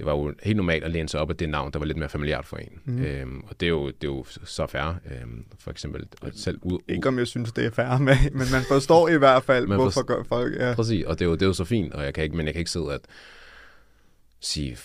det 0.00 0.06
var 0.06 0.12
jo 0.12 0.34
helt 0.42 0.56
normalt 0.56 0.84
at 0.84 0.90
læne 0.90 1.08
sig 1.08 1.20
op 1.20 1.30
af 1.30 1.36
det 1.36 1.48
navn, 1.48 1.72
der 1.72 1.78
var 1.78 1.86
lidt 1.86 1.98
mere 1.98 2.08
familiært 2.08 2.46
for 2.46 2.56
en. 2.56 2.80
Mm. 2.84 3.02
Øhm, 3.02 3.40
og 3.46 3.60
det 3.60 3.66
er, 3.66 3.70
jo, 3.70 3.86
det 3.86 4.04
er 4.04 4.08
jo 4.08 4.24
så 4.44 4.66
fair. 4.66 4.94
Øhm, 5.10 5.44
for 5.58 5.70
eksempel 5.70 6.06
og 6.20 6.30
selv 6.34 6.58
ud, 6.62 6.78
Ikke 6.88 7.08
om 7.08 7.18
jeg 7.18 7.26
synes, 7.26 7.52
det 7.52 7.66
er 7.66 7.70
færre 7.70 8.00
med, 8.00 8.16
men 8.30 8.46
man 8.52 8.62
forstår 8.68 9.08
i 9.08 9.18
hvert 9.18 9.42
fald, 9.42 9.66
Man 9.66 9.78
hvorfor 9.78 10.02
gør 10.02 10.22
folk... 10.22 10.56
Ja. 10.56 10.74
Præcis, 10.74 11.04
og 11.04 11.18
det 11.18 11.24
er 11.24 11.28
jo, 11.28 11.34
det 11.34 11.42
er 11.42 11.46
jo 11.46 11.52
så 11.52 11.64
fint, 11.64 11.92
og 11.92 12.04
jeg 12.04 12.14
kan 12.14 12.24
ikke, 12.24 12.36
men 12.36 12.46
jeg 12.46 12.54
kan 12.54 12.58
ikke 12.58 12.70
sidde 12.70 12.92
at 12.92 13.00
sige, 14.40 14.78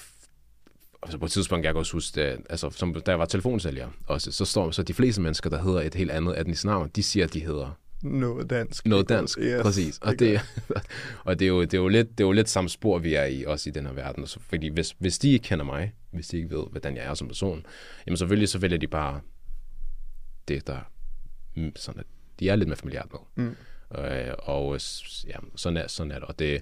altså 1.03 1.17
på 1.17 1.25
et 1.25 1.31
tidspunkt, 1.31 1.65
jeg 1.65 1.73
kan 1.73 1.79
også 1.79 1.93
huske, 1.93 2.21
at, 2.21 2.39
altså, 2.49 2.69
som, 2.69 2.93
da 2.93 3.11
jeg 3.11 3.19
var 3.19 3.25
telefonsælger, 3.25 3.87
også, 4.07 4.31
så 4.31 4.45
står 4.45 4.71
så 4.71 4.83
de 4.83 4.93
fleste 4.93 5.21
mennesker, 5.21 5.49
der 5.49 5.63
hedder 5.63 5.81
et 5.81 5.95
helt 5.95 6.11
andet 6.11 6.39
etnisk 6.41 6.65
navn, 6.65 6.91
de 6.95 7.03
siger, 7.03 7.25
at 7.25 7.33
de 7.33 7.39
hedder 7.39 7.77
Noget 8.05 8.49
dansk. 8.49 8.85
noget 8.85 9.09
dansk, 9.09 9.37
Yes, 9.41 9.61
præcis. 9.61 9.97
Og, 10.01 10.19
det, 10.19 10.41
og 11.25 11.39
det, 11.39 11.45
er 11.45 11.49
jo, 11.49 11.61
det, 11.61 11.73
er 11.73 11.77
jo 11.77 11.87
lidt, 11.87 12.09
det 12.09 12.23
er 12.23 12.27
jo 12.27 12.31
lidt 12.31 12.49
samme 12.49 12.69
spor, 12.69 12.99
vi 12.99 13.13
er 13.13 13.25
i, 13.25 13.43
også 13.43 13.69
i 13.69 13.73
den 13.73 13.85
her 13.85 13.93
verden. 13.93 14.27
Så, 14.27 14.39
fordi 14.39 14.67
hvis, 14.67 14.95
hvis 14.99 15.19
de 15.19 15.31
ikke 15.31 15.43
kender 15.43 15.65
mig, 15.65 15.93
hvis 16.11 16.27
de 16.27 16.37
ikke 16.37 16.49
ved, 16.49 16.63
hvordan 16.71 16.95
jeg 16.95 17.05
er 17.05 17.13
som 17.13 17.27
person, 17.27 17.65
jamen 18.07 18.17
selvfølgelig 18.17 18.49
så 18.49 18.57
vælger 18.57 18.77
de 18.77 18.87
bare 18.87 19.21
det, 20.47 20.67
der 20.67 20.79
mm, 21.55 21.71
sådan 21.75 21.99
at 21.99 22.05
de 22.39 22.49
er 22.49 22.55
lidt 22.55 22.69
mere 22.69 22.77
familiært 22.77 23.07
med. 23.11 23.45
Mm. 23.45 23.55
Øh, 23.97 24.33
og 24.39 24.79
ja, 25.27 25.37
sådan 25.55 25.77
er, 25.77 25.87
sådan 25.87 26.11
er 26.11 26.19
det. 26.19 26.23
Og 26.23 26.39
det, 26.39 26.61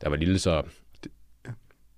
der 0.00 0.08
var 0.08 0.16
lille 0.16 0.38
så, 0.38 0.62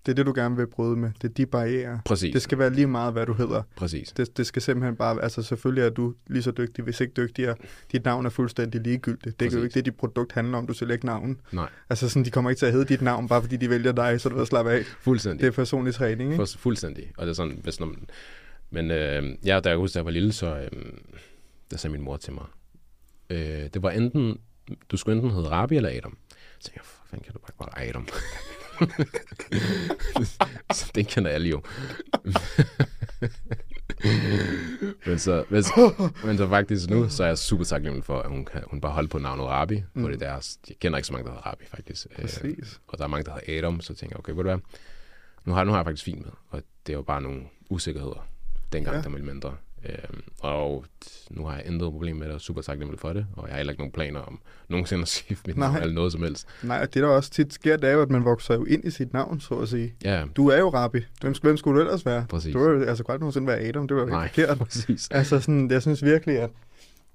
Det 0.07 0.13
er 0.13 0.15
det, 0.17 0.27
du 0.27 0.33
gerne 0.37 0.57
vil 0.57 0.67
bryde 0.67 0.97
med. 0.97 1.11
Det 1.23 1.31
er 1.31 1.35
de 1.35 1.47
barriere. 1.47 2.01
præcis, 2.05 2.33
Det 2.33 2.43
skal 2.43 2.59
være 2.59 2.71
lige 2.71 2.87
meget, 2.87 3.13
hvad 3.13 3.27
du 3.27 3.33
hedder. 3.33 3.63
præcis, 3.77 4.09
Det, 4.13 4.37
det 4.37 4.47
skal 4.47 4.63
simpelthen 4.63 4.97
bare... 4.97 5.23
Altså, 5.23 5.43
selvfølgelig 5.43 5.85
er 5.85 5.91
du 5.91 6.15
lige 6.27 6.43
så 6.43 6.51
dygtig, 6.51 6.85
hvis 6.85 7.01
ikke 7.01 7.13
dygtigere. 7.17 7.55
Dit 7.93 8.05
navn 8.05 8.27
er 8.27 8.31
fuldstændig 8.31 8.81
ligegyldigt. 8.81 9.41
Det 9.41 9.53
er 9.55 9.59
jo 9.59 9.63
ikke 9.65 9.75
det, 9.75 9.85
dit 9.85 9.97
produkt 9.97 10.33
handler 10.33 10.59
om. 10.59 10.67
Du 10.67 10.73
sælger 10.75 10.95
ikke 10.95 11.07
navn. 11.07 11.41
nej, 11.53 11.69
Altså, 11.91 12.09
sådan, 12.09 12.25
de 12.25 12.31
kommer 12.31 12.51
ikke 12.51 12.59
til 12.59 12.67
at 12.67 12.73
hedde 12.73 12.85
dit 12.89 13.03
navn, 13.03 13.29
bare 13.29 13.43
fordi 13.43 13.57
de 13.57 13.71
vælger 13.71 13.93
dig, 13.93 14.21
så 14.21 14.29
du 14.29 14.37
ved 14.37 14.47
slappe 14.47 14.71
af. 14.73 14.85
fuldstændig. 15.01 15.41
Det 15.41 15.47
er 15.47 15.51
personlig 15.53 15.95
træning, 15.95 16.33
ikke? 16.33 16.47
For, 16.47 16.59
fuldstændig. 16.59 17.13
Og 17.19 17.27
det 17.27 17.31
er 17.31 17.35
sådan, 17.35 17.61
hvis 17.63 17.81
når 17.81 17.87
man, 17.87 18.07
men 18.71 18.91
øh, 18.91 19.25
ja, 19.47 19.61
da 19.61 19.69
jeg 19.69 19.79
husker, 19.79 19.93
da 19.95 19.99
jeg 19.99 20.05
var 20.05 20.11
lille, 20.11 20.33
så 20.33 20.47
øh, 20.57 20.69
der 21.71 21.77
sagde 21.77 21.93
min 21.93 22.05
mor 22.05 22.17
til 22.17 22.33
mig, 22.33 22.45
øh, 23.31 23.39
det 23.75 23.83
var 23.83 23.91
enten, 23.91 24.37
du 24.91 24.97
skulle 24.97 25.17
enten 25.17 25.31
hedde 25.31 25.49
Rabi 25.49 25.77
eller 25.77 25.91
Adam. 25.97 26.17
Så 26.59 26.71
jeg, 26.75 26.83
fanden 27.11 27.25
kan 27.25 27.33
du 27.33 27.39
bare 27.39 27.53
bare 27.71 27.89
Adam? 27.89 28.07
Så 30.72 30.91
det 30.95 31.09
kender 31.09 31.31
alle 31.31 31.49
jo. 31.49 31.62
men, 35.07 35.18
så, 35.18 35.45
men, 35.49 35.64
men 36.24 36.39
så 36.39 36.49
faktisk 36.49 36.91
nu, 36.91 37.09
så 37.09 37.22
er 37.22 37.29
jeg 37.29 37.39
super 37.39 37.64
taknemmelig 37.64 38.05
for, 38.05 38.18
at 38.18 38.31
hun, 38.31 38.45
kan, 38.45 38.62
hun 38.66 38.81
bare 38.81 38.93
holdt 38.93 39.11
på 39.11 39.18
navnet 39.18 39.47
Rabi. 39.47 39.83
Mm. 39.95 40.03
For 40.03 40.11
det 40.11 40.20
deres, 40.20 40.59
jeg 40.68 40.77
kender 40.81 40.99
ikke 40.99 41.07
så 41.07 41.12
mange, 41.12 41.24
der 41.24 41.31
hedder 41.31 41.47
Rabi, 41.47 41.64
faktisk. 41.66 42.07
Øh, 42.11 42.16
Præcis. 42.24 42.81
og 42.89 42.99
der 42.99 43.05
er 43.05 43.09
mange, 43.09 43.24
der 43.24 43.33
hedder 43.33 43.59
Adam, 43.59 43.81
så 43.81 43.95
tænker 43.95 44.16
jeg, 44.16 44.18
okay, 44.18 44.33
ved 44.33 44.37
du 44.37 44.51
hvad, 44.51 44.59
nu 45.45 45.53
har, 45.53 45.64
nu 45.64 45.70
har 45.70 45.79
jeg 45.79 45.87
faktisk 45.87 46.05
fint 46.05 46.24
med, 46.24 46.33
og 46.51 46.62
det 46.87 46.93
er 46.93 46.97
jo 46.97 47.03
bare 47.03 47.22
nogle 47.22 47.43
usikkerheder, 47.70 48.27
dengang 48.72 48.97
ja. 48.97 49.03
der 49.03 49.09
var 49.09 49.16
lidt 49.16 49.27
mindre. 49.27 49.57
Øhm, 49.85 50.20
og 50.41 50.85
nu 51.31 51.45
har 51.47 51.57
jeg 51.57 51.66
intet 51.66 51.91
problem 51.93 52.16
med 52.16 52.24
det, 52.24 52.31
og 52.33 52.35
er 52.37 52.39
super 52.41 52.62
taknemmelig 52.62 53.01
for 53.01 53.12
det, 53.12 53.27
og 53.33 53.45
jeg 53.47 53.53
har 53.53 53.57
heller 53.57 53.72
ikke 53.72 53.81
nogen 53.81 53.93
planer 53.93 54.20
om 54.20 54.41
nogensinde 54.68 55.03
at 55.03 55.09
skifte 55.18 55.43
mit 55.47 55.57
Nej. 55.57 55.68
navn 55.68 55.83
eller 55.83 55.95
noget 55.95 56.12
som 56.12 56.22
helst. 56.22 56.47
Nej, 56.62 56.81
og 56.83 56.95
det 56.95 57.03
der 57.03 57.09
også 57.09 57.31
tit 57.31 57.53
sker, 57.55 57.77
det 57.77 57.89
er 57.89 57.93
jo, 57.93 58.03
at 58.03 58.11
man 58.11 58.24
vokser 58.24 58.55
jo 58.55 58.64
ind 58.64 58.85
i 58.85 58.91
sit 58.91 59.12
navn, 59.12 59.41
så 59.41 59.55
at 59.55 59.68
sige. 59.68 59.95
Ja, 60.05 60.24
Du 60.37 60.49
er 60.49 60.59
jo 60.59 60.68
Rabi. 60.68 61.01
Hvem, 61.20 61.35
hvem 61.43 61.57
skulle 61.57 61.77
du 61.81 61.85
ellers 61.87 62.07
være? 62.07 62.27
Præcis. 62.29 62.53
Du 62.53 62.59
er 62.64 62.70
jo, 62.70 62.79
altså, 62.81 63.05
aldrig 63.09 63.18
nogensinde 63.20 63.47
være 63.47 63.61
Adam. 63.61 63.89
Det 63.89 63.97
var 63.97 64.03
jo 64.03 64.09
Nej. 64.09 64.29
forkert. 64.29 64.59
præcis. 64.59 65.09
Altså, 65.11 65.41
sådan, 65.41 65.70
jeg 65.70 65.83
synes 65.83 66.05
virkelig, 66.05 66.39
at 66.39 66.51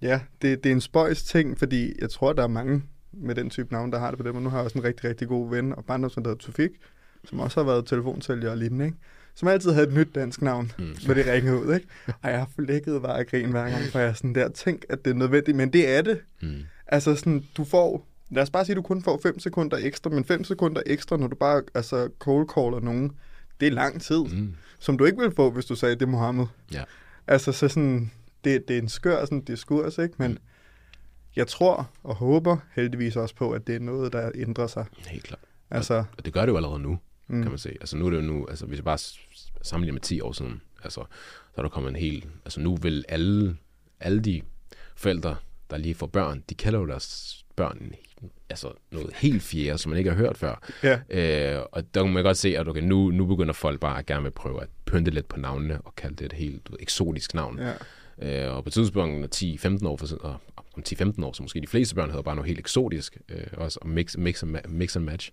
ja, 0.01 0.19
det, 0.41 0.63
det 0.63 0.69
er 0.69 0.73
en 0.73 0.81
spøjs 0.81 1.23
ting, 1.23 1.59
fordi 1.59 1.93
jeg 2.01 2.09
tror, 2.09 2.33
der 2.33 2.43
er 2.43 2.47
mange 2.47 2.83
med 3.13 3.35
den 3.35 3.49
type 3.49 3.73
navn, 3.73 3.91
der 3.91 3.99
har 3.99 4.09
det 4.11 4.17
på 4.19 4.23
det, 4.23 4.33
men 4.33 4.43
nu 4.43 4.49
har 4.49 4.57
jeg 4.57 4.65
også 4.65 4.77
en 4.77 4.83
rigtig, 4.83 5.09
rigtig 5.09 5.27
god 5.27 5.49
ven 5.49 5.75
og 5.75 5.85
barndom, 5.85 6.09
som 6.09 6.23
hedder 6.25 6.37
Tofik, 6.37 6.71
som 7.25 7.39
også 7.39 7.59
har 7.59 7.65
været 7.71 7.85
telefonsælger 7.85 8.51
og 8.51 8.57
lignende, 8.57 8.85
ikke? 8.85 8.97
Som 9.35 9.47
altid 9.47 9.71
havde 9.71 9.87
et 9.87 9.93
nyt 9.93 10.15
dansk 10.15 10.41
navn, 10.41 10.71
Mm. 10.77 10.95
når 11.07 11.13
det 11.13 11.25
ringede 11.27 11.65
ud, 11.65 11.73
ikke? 11.75 11.87
Og 12.21 12.29
jeg 12.29 12.39
har 12.39 12.49
flækket 12.59 13.01
bare 13.01 13.19
af 13.19 13.27
grin 13.27 13.51
hver 13.51 13.69
gang, 13.69 13.83
for 13.91 13.99
jeg 13.99 14.15
sådan 14.15 14.35
der, 14.35 14.49
tænk, 14.49 14.85
at 14.89 15.05
det 15.05 15.11
er 15.11 15.15
nødvendigt, 15.15 15.57
men 15.57 15.73
det 15.73 15.89
er 15.89 16.01
det. 16.01 16.19
Mm. 16.41 16.55
Altså 16.87 17.15
sådan, 17.15 17.43
du 17.57 17.63
får, 17.63 18.07
lad 18.29 18.43
os 18.43 18.49
bare 18.49 18.65
sige, 18.65 18.73
at 18.73 18.77
du 18.77 18.81
kun 18.81 19.03
får 19.03 19.19
5 19.23 19.39
sekunder 19.39 19.77
ekstra, 19.81 20.09
men 20.09 20.25
5 20.25 20.43
sekunder 20.43 20.81
ekstra, 20.85 21.17
når 21.17 21.27
du 21.27 21.35
bare 21.35 21.63
altså, 21.75 22.09
cold 22.19 22.49
caller 22.55 22.79
nogen, 22.79 23.11
det 23.59 23.67
er 23.67 23.71
lang 23.71 24.01
tid, 24.01 24.23
Mm. 24.23 24.53
som 24.79 24.97
du 24.97 25.05
ikke 25.05 25.17
ville 25.17 25.35
få, 25.35 25.51
hvis 25.51 25.65
du 25.65 25.75
sagde, 25.75 25.95
det 25.95 26.01
er 26.01 26.05
Mohammed. 26.05 26.45
Ja. 26.73 26.83
Altså, 27.27 27.51
så 27.51 27.67
sådan, 27.67 28.11
det, 28.43 28.67
det 28.67 28.77
er 28.77 28.81
en 28.81 28.89
skør 28.89 29.25
sådan, 29.25 29.41
diskurs, 29.41 29.97
ikke? 29.97 30.15
Men 30.17 30.37
jeg 31.35 31.47
tror 31.47 31.89
og 32.03 32.15
håber 32.15 32.57
heldigvis 32.75 33.15
også 33.15 33.35
på, 33.35 33.51
at 33.51 33.67
det 33.67 33.75
er 33.75 33.79
noget, 33.79 34.13
der 34.13 34.31
ændrer 34.35 34.67
sig. 34.67 34.85
Helt 35.07 35.23
klart. 35.23 35.41
Altså, 35.71 36.03
Og 36.17 36.25
det 36.25 36.33
gør 36.33 36.41
det 36.41 36.47
jo 36.47 36.55
allerede 36.57 36.79
nu, 36.79 36.99
mm, 37.31 37.41
kan 37.41 37.51
man 37.51 37.57
se. 37.59 37.69
Altså 37.69 37.97
nu 37.97 38.05
er 38.05 38.09
det 38.09 38.17
jo 38.17 38.21
nu, 38.21 38.45
altså 38.49 38.65
hvis 38.65 38.77
jeg 38.77 38.83
bare 38.85 38.97
sammenligner 39.61 39.93
med 39.93 40.01
10 40.01 40.21
år 40.21 40.31
siden, 40.31 40.61
altså 40.83 41.03
så 41.55 41.57
er 41.57 41.61
der 41.61 41.69
kommet 41.69 41.89
en 41.89 41.95
hel, 41.95 42.25
altså 42.45 42.59
nu 42.59 42.75
vil 42.75 43.05
alle, 43.09 43.57
alle 43.99 44.19
de 44.21 44.41
forældre, 44.95 45.35
der 45.69 45.77
lige 45.77 45.95
får 45.95 46.07
børn, 46.07 46.43
de 46.49 46.55
kalder 46.55 46.79
jo 46.79 46.85
deres 46.87 47.37
børn 47.55 47.91
altså 48.49 48.71
noget 48.91 49.09
helt 49.15 49.43
fjerde, 49.43 49.77
som 49.77 49.89
man 49.89 49.97
ikke 49.97 50.09
har 50.09 50.17
hørt 50.17 50.37
før. 50.37 50.67
ja, 50.83 50.99
Øh, 51.57 51.63
og 51.71 51.83
der 51.95 52.03
kan 52.03 52.13
man 52.13 52.23
godt 52.23 52.37
se, 52.37 52.57
at 52.57 52.67
okay, 52.67 52.81
nu, 52.81 53.11
nu 53.11 53.25
begynder 53.25 53.53
folk 53.53 53.79
bare 53.79 53.99
at 53.99 54.05
gerne 54.05 54.23
vil 54.23 54.31
prøve 54.31 54.61
at 54.61 54.67
pynte 54.85 55.11
lidt 55.11 55.27
på 55.27 55.39
navnene 55.39 55.81
og 55.81 55.95
kalde 55.95 56.15
det 56.15 56.25
et 56.25 56.33
helt 56.33 56.67
du 56.67 56.71
ved, 56.71 56.79
eksotisk 56.81 57.33
navn. 57.33 57.59
ja, 57.59 57.73
Øh, 58.21 58.55
og 58.55 58.63
på 58.63 58.69
et 58.69 58.73
tidspunkt, 58.73 59.19
når 59.19 59.27
10-15 59.79 59.87
år, 59.87 59.97
for, 59.97 60.05
siden- 60.05 60.21
og 60.25 60.35
om 60.77 60.83
10-15 60.89 61.25
år, 61.25 61.33
så 61.33 61.43
måske 61.43 61.61
de 61.61 61.67
fleste 61.67 61.95
børn 61.95 62.09
hedder 62.09 62.23
bare 62.23 62.35
noget 62.35 62.47
helt 62.47 62.59
eksotisk, 62.59 63.17
øh, 63.29 63.43
også 63.53 63.79
og 63.81 63.89
mix, 63.89 64.17
mix, 64.17 64.43
and 64.43 64.57
mix 64.67 64.95
and 64.95 65.05
match. 65.05 65.31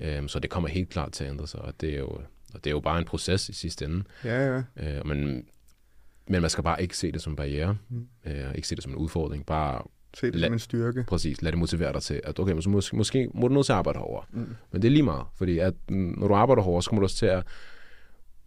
Ja. 0.00 0.20
Øh, 0.22 0.28
så 0.28 0.38
det 0.38 0.50
kommer 0.50 0.68
helt 0.68 0.88
klart 0.88 1.12
til 1.12 1.24
at 1.24 1.30
ændre 1.30 1.46
sig, 1.46 1.60
og 1.60 1.80
det 1.80 1.94
er 1.94 1.98
jo, 1.98 2.08
og 2.54 2.64
det 2.64 2.66
er 2.66 2.70
jo 2.70 2.80
bare 2.80 2.98
en 2.98 3.04
proces 3.04 3.48
i 3.48 3.52
sidste 3.52 3.84
ende. 3.84 4.02
ja, 4.24 4.46
ja. 4.56 4.62
Øh, 4.98 5.06
men, 5.06 5.44
men 6.28 6.40
man 6.40 6.50
skal 6.50 6.64
bare 6.64 6.82
ikke 6.82 6.96
se 6.96 7.12
det 7.12 7.22
som 7.22 7.32
en 7.32 7.36
barriere, 7.36 7.76
Mm. 7.88 8.06
øh, 8.26 8.54
ikke 8.54 8.68
se 8.68 8.74
det 8.76 8.82
som 8.82 8.92
en 8.92 8.98
udfordring. 8.98 9.46
Bare 9.46 9.82
Se 10.14 10.26
det 10.30 10.34
La- 10.40 10.44
som 10.44 10.52
en 10.52 10.58
styrke. 10.58 11.04
præcis 11.08 11.42
lad 11.42 11.52
det 11.52 11.58
motivere 11.58 11.92
dig 11.92 12.02
til, 12.02 12.20
at 12.24 12.38
okay, 12.38 12.52
men 12.52 12.62
så 12.62 12.68
måske, 12.70 12.96
måske 12.96 13.28
må 13.34 13.48
du 13.48 13.54
nødt 13.54 13.66
til 13.66 13.72
at 13.72 13.76
arbejde 13.78 13.98
hårdere. 13.98 14.24
Mm. 14.32 14.56
Men 14.72 14.82
det 14.82 14.88
er 14.88 14.92
lige 14.92 15.02
meget, 15.02 15.26
fordi 15.36 15.58
at, 15.58 15.74
mm, 15.88 16.14
når 16.18 16.28
du 16.28 16.34
arbejder 16.34 16.62
hårdere, 16.62 16.82
så 16.82 16.90
kommer 16.90 17.00
du 17.00 17.04
også 17.04 17.16
til 17.16 17.26
at 17.26 17.42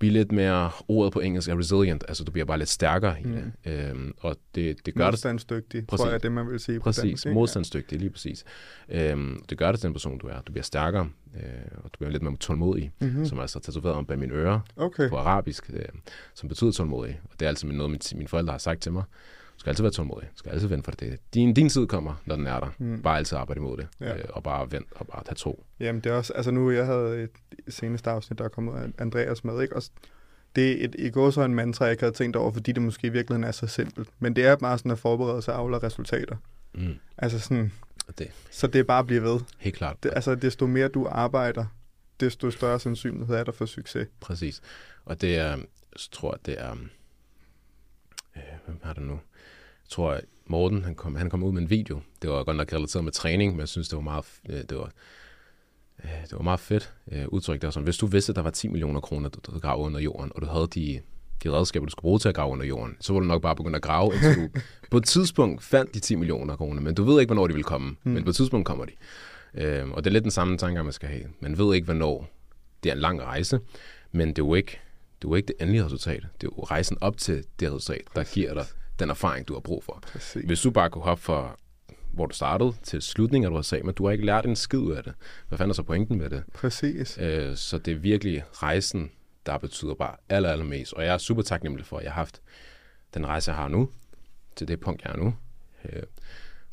blive 0.04 0.14
lidt 0.14 0.32
mere, 0.32 0.72
ordet 0.88 1.14
på 1.14 1.20
engelsk 1.20 1.50
er 1.50 1.60
resilient, 1.60 2.04
altså 2.08 2.24
du 2.24 2.32
bliver 2.32 2.46
bare 2.46 2.58
lidt 2.58 2.70
stærkere 2.70 3.22
i 3.22 3.24
det. 3.24 3.52
Øhm, 3.66 4.14
og 4.18 4.36
det, 4.56 4.86
det 4.86 4.96
gør 4.96 5.04
det 5.04 5.12
Modstandsdygtig, 5.12 5.88
tror 5.88 5.98
Præcis. 5.98 6.06
jeg, 6.06 6.14
er 6.14 6.18
det 6.18 6.32
man 6.32 6.48
vil 6.50 6.60
sige 6.60 6.80
på 6.80 6.84
præcis, 6.84 7.04
dansk, 7.04 7.26
ikke? 7.26 7.34
modstandsdygtig, 7.34 8.00
lige 8.00 8.10
præcis. 8.10 8.44
Øhm, 8.90 9.44
det 9.50 9.58
gør 9.58 9.72
det 9.72 9.80
til 9.80 9.88
den 9.88 9.94
person, 9.94 10.18
du 10.18 10.28
er. 10.28 10.42
Du 10.42 10.52
bliver 10.52 10.64
stærkere, 10.64 11.10
øh, 11.36 11.44
og 11.78 11.84
du 11.84 11.98
bliver 11.98 12.12
lidt 12.12 12.24
mere 12.24 12.36
tålmodig. 12.38 12.92
Mm-hmm. 13.00 13.20
mm. 13.20 13.26
som 13.26 13.38
er 13.38 13.46
så 13.46 13.60
tatoveret 13.60 13.96
om 13.96 14.06
bag 14.06 14.20
mine 14.20 14.34
ører 14.34 14.60
Okay, 14.76 15.10
på 15.10 15.18
arabisk, 15.18 15.70
øh, 15.74 15.86
som 16.34 16.50
betyder 16.50 16.72
tålmodig. 16.72 17.20
Og 17.24 17.40
det 17.40 17.46
er 17.46 17.50
altid 17.50 17.68
noget, 17.68 17.92
mine, 17.92 18.02
mine 18.16 18.28
forældre 18.28 18.52
har 18.52 18.58
sagt 18.58 18.82
til 18.82 18.92
mig. 18.92 19.04
Skal 19.64 19.70
altid 19.70 19.84
være 19.84 19.92
tålmodig. 19.92 20.30
Skal 20.36 20.52
altid 20.52 20.68
vente 20.68 20.84
for 20.84 20.92
det. 20.92 21.20
Din, 21.34 21.54
din 21.54 21.70
tid 21.70 21.88
kommer, 21.88 22.22
når 22.26 22.36
den 22.36 22.48
er 22.48 22.60
der. 22.60 22.70
Mm. 22.78 23.02
Bare 23.02 23.18
altid 23.18 23.38
arbejde 23.38 23.60
imod 23.60 23.78
det. 23.78 23.88
Ja. 24.00 24.18
Øh, 24.18 24.24
og 24.30 24.44
bare 24.44 24.72
vent 24.72 24.88
og 24.96 25.08
bare 25.08 25.24
tage 25.24 25.36
tro. 25.36 25.66
Jamen 25.80 26.02
det 26.02 26.10
er 26.12 26.14
også, 26.16 26.34
altså 26.34 26.52
nu 26.52 26.72
jeg 26.72 26.86
havde 26.86 27.24
et 27.24 27.30
seneste 27.74 28.10
afsnit, 28.10 28.40
der 28.40 28.46
er 28.46 28.50
kommet 28.50 28.74
af 28.82 28.88
Andreas 29.02 29.44
med, 29.44 29.62
ikke? 29.62 29.76
Og 29.76 29.84
det 30.56 30.72
er 30.82 30.86
et, 30.86 30.96
i 31.00 31.10
går 31.10 31.30
så 31.32 31.42
en 31.42 31.56
mantra, 31.56 31.86
jeg 31.86 31.92
ikke 31.92 32.04
havde 32.04 32.16
tænkt 32.16 32.36
over, 32.36 32.52
fordi 32.52 32.72
det 32.72 32.82
måske 32.82 33.08
i 33.08 33.10
virkeligheden 33.10 33.44
er 33.44 33.52
så 33.52 33.68
simpelt. 33.68 34.10
Men 34.20 34.36
det 34.36 34.46
er 34.46 34.56
bare 34.56 34.78
sådan 34.78 34.92
at 34.92 35.00
forberede 35.00 35.42
sig 35.42 35.56
afler 35.56 35.84
resultater. 35.84 36.36
Mm. 36.74 36.94
Altså 37.18 37.40
sådan, 37.40 37.72
Og 38.08 38.18
det 38.20 38.28
så 38.52 38.68
det 38.68 38.80
er 38.80 38.84
bare 38.84 39.00
at 39.00 39.08
blive 39.08 39.24
ved. 39.24 39.40
helt 39.60 39.76
klart. 39.76 40.04
Det, 40.04 40.12
altså 40.16 40.36
desto 40.36 40.68
mere 40.68 40.88
du 40.88 41.08
arbejder, 41.12 41.66
desto 42.20 42.52
større 42.52 42.80
sandsynlighed 42.80 43.36
er 43.36 43.44
der 43.44 43.52
for 43.52 43.66
succes. 43.66 44.08
Præcis. 44.20 44.62
Og 45.06 45.22
det 45.22 45.38
er, 45.38 45.58
så 45.96 46.12
tror 46.12 46.34
jeg, 46.34 46.46
det 46.46 46.62
er, 46.62 46.72
øh, 48.36 48.42
hvem 48.66 48.80
har 48.84 48.94
det 48.94 49.04
nu? 49.04 49.20
Jeg 49.94 49.96
tror, 49.96 50.12
at 50.12 50.26
Morten, 50.48 50.84
han 50.84 50.96
kom, 50.96 51.16
han 51.16 51.30
kom 51.30 51.44
ud 51.44 51.52
med 51.52 51.62
en 51.62 51.70
video. 51.70 52.02
Det 52.22 52.30
var 52.30 52.44
godt 52.44 52.58
nok 52.58 52.74
relateret 52.74 53.04
med 53.04 53.12
træning, 53.12 53.52
men 53.52 53.60
jeg 53.60 53.68
synes, 53.68 53.90
det 53.90 53.96
var 53.96 54.02
meget, 54.02 54.26
øh, 54.50 54.58
det 54.70 54.78
var, 54.78 54.92
øh, 56.04 56.22
det 56.24 56.32
var 56.32 56.42
meget 56.42 56.60
fedt 56.60 56.94
øh, 57.12 57.26
udtryk. 57.28 57.62
Det 57.62 57.68
var 57.68 57.72
sådan, 57.72 57.84
hvis 57.84 57.98
du 57.98 58.06
vidste, 58.06 58.32
at 58.32 58.36
der 58.36 58.42
var 58.42 58.50
10 58.50 58.68
millioner 58.68 59.00
kroner, 59.00 59.30
du, 59.30 59.40
du 59.52 59.60
grave 59.60 59.80
under 59.80 60.00
jorden, 60.00 60.32
og 60.36 60.42
du 60.42 60.48
havde 60.48 60.68
de, 60.68 61.00
de 61.44 61.52
redskaber, 61.52 61.86
du 61.86 61.92
skulle 61.92 62.04
bruge 62.04 62.20
til 62.20 62.30
at 62.30 62.36
grave 62.36 62.52
under 62.52 62.66
jorden, 62.66 62.98
så 63.00 63.14
var 63.14 63.20
du 63.20 63.26
nok 63.26 63.42
bare 63.42 63.56
begynde 63.56 63.76
at 63.76 63.82
grave, 63.82 64.14
indtil 64.14 64.36
du 64.36 64.50
på 64.92 64.98
et 64.98 65.06
tidspunkt 65.06 65.64
fandt 65.64 65.94
de 65.94 66.00
10 66.00 66.16
millioner 66.16 66.56
kroner, 66.56 66.82
men 66.82 66.96
du 66.96 67.04
ved 67.04 67.20
ikke, 67.20 67.34
hvornår 67.34 67.48
de 67.48 67.54
vil 67.54 67.64
komme, 67.64 67.96
mm. 68.04 68.12
men 68.12 68.24
på 68.24 68.30
et 68.30 68.36
tidspunkt 68.36 68.66
kommer 68.66 68.86
de. 68.86 68.92
Øh, 69.54 69.90
og 69.90 70.04
det 70.04 70.10
er 70.10 70.14
lidt 70.14 70.24
den 70.24 70.32
samme 70.32 70.58
tanke, 70.58 70.84
man 70.84 70.94
skal 70.94 71.10
have. 71.10 71.24
Man 71.40 71.58
ved 71.58 71.76
ikke, 71.76 71.86
hvornår. 71.86 72.30
Det 72.84 72.90
er 72.90 72.94
en 72.94 73.02
lang 73.02 73.22
rejse, 73.22 73.60
men 74.12 74.28
det 74.28 74.40
er 74.40 74.46
jo 74.46 74.54
ikke 74.56 74.80
det 75.22 75.28
er 75.28 75.32
jo 75.32 75.36
ikke 75.36 75.48
det 75.48 75.56
endelige 75.60 75.86
resultat. 75.86 76.24
Det 76.42 76.48
er 76.48 76.52
jo 76.58 76.64
rejsen 76.64 76.98
op 77.02 77.18
til 77.18 77.44
det 77.60 77.68
resultat, 77.68 78.02
der 78.16 78.24
giver 78.24 78.54
dig 78.54 78.66
den 79.00 79.10
erfaring, 79.10 79.48
du 79.48 79.54
har 79.54 79.60
brug 79.60 79.84
for. 79.84 80.00
Præcis. 80.02 80.44
Hvis 80.46 80.62
du 80.62 80.72
bare 80.72 80.90
kunne 80.90 81.04
hoppe 81.04 81.24
fra, 81.24 81.58
hvor 82.14 82.26
du 82.26 82.36
startede, 82.36 82.74
til 82.84 83.02
slutningen 83.02 83.46
af 83.46 83.50
du 83.50 83.56
har 83.56 83.62
sagt, 83.62 83.86
men 83.86 83.94
du 83.94 84.06
har 84.06 84.12
ikke 84.12 84.26
lært 84.26 84.46
en 84.46 84.56
skid 84.56 84.80
ud 84.80 84.92
af 84.92 85.04
det. 85.04 85.14
Hvad 85.48 85.58
fanden 85.58 85.70
er 85.70 85.74
så 85.74 85.84
pointen 85.84 86.18
med 86.18 86.30
det? 86.30 86.44
Præcis. 86.54 87.18
Øh, 87.22 87.56
så 87.56 87.78
det 87.78 87.92
er 87.92 87.98
virkelig 87.98 88.44
rejsen, 88.54 89.12
der 89.46 89.58
betyder 89.58 89.94
bare 89.94 90.16
aller, 90.30 90.50
allermest. 90.50 90.94
Og 90.94 91.06
jeg 91.06 91.14
er 91.14 91.18
super 91.18 91.42
taknemmelig 91.42 91.86
for, 91.86 91.98
at 91.98 92.04
jeg 92.04 92.12
har 92.12 92.22
haft 92.22 92.42
den 93.14 93.28
rejse, 93.28 93.52
jeg 93.52 93.58
har 93.58 93.68
nu, 93.68 93.90
til 94.56 94.68
det 94.68 94.80
punkt, 94.80 95.04
jeg 95.04 95.12
er 95.12 95.18
nu. 95.18 95.36
Øh, 95.86 96.04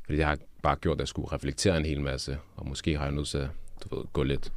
fordi 0.04 0.16
det 0.16 0.24
har 0.24 0.38
bare 0.62 0.76
gjort, 0.76 0.96
at 0.96 1.00
jeg 1.00 1.08
skulle 1.08 1.32
reflektere 1.32 1.76
en 1.76 1.84
hel 1.84 2.00
masse, 2.00 2.38
og 2.56 2.68
måske 2.68 2.98
har 2.98 3.04
jeg 3.04 3.12
nødt 3.14 3.28
til 3.28 3.38
at 3.38 3.48
du 3.84 3.96
ved, 3.96 4.04
gå 4.12 4.22
lidt 4.22 4.52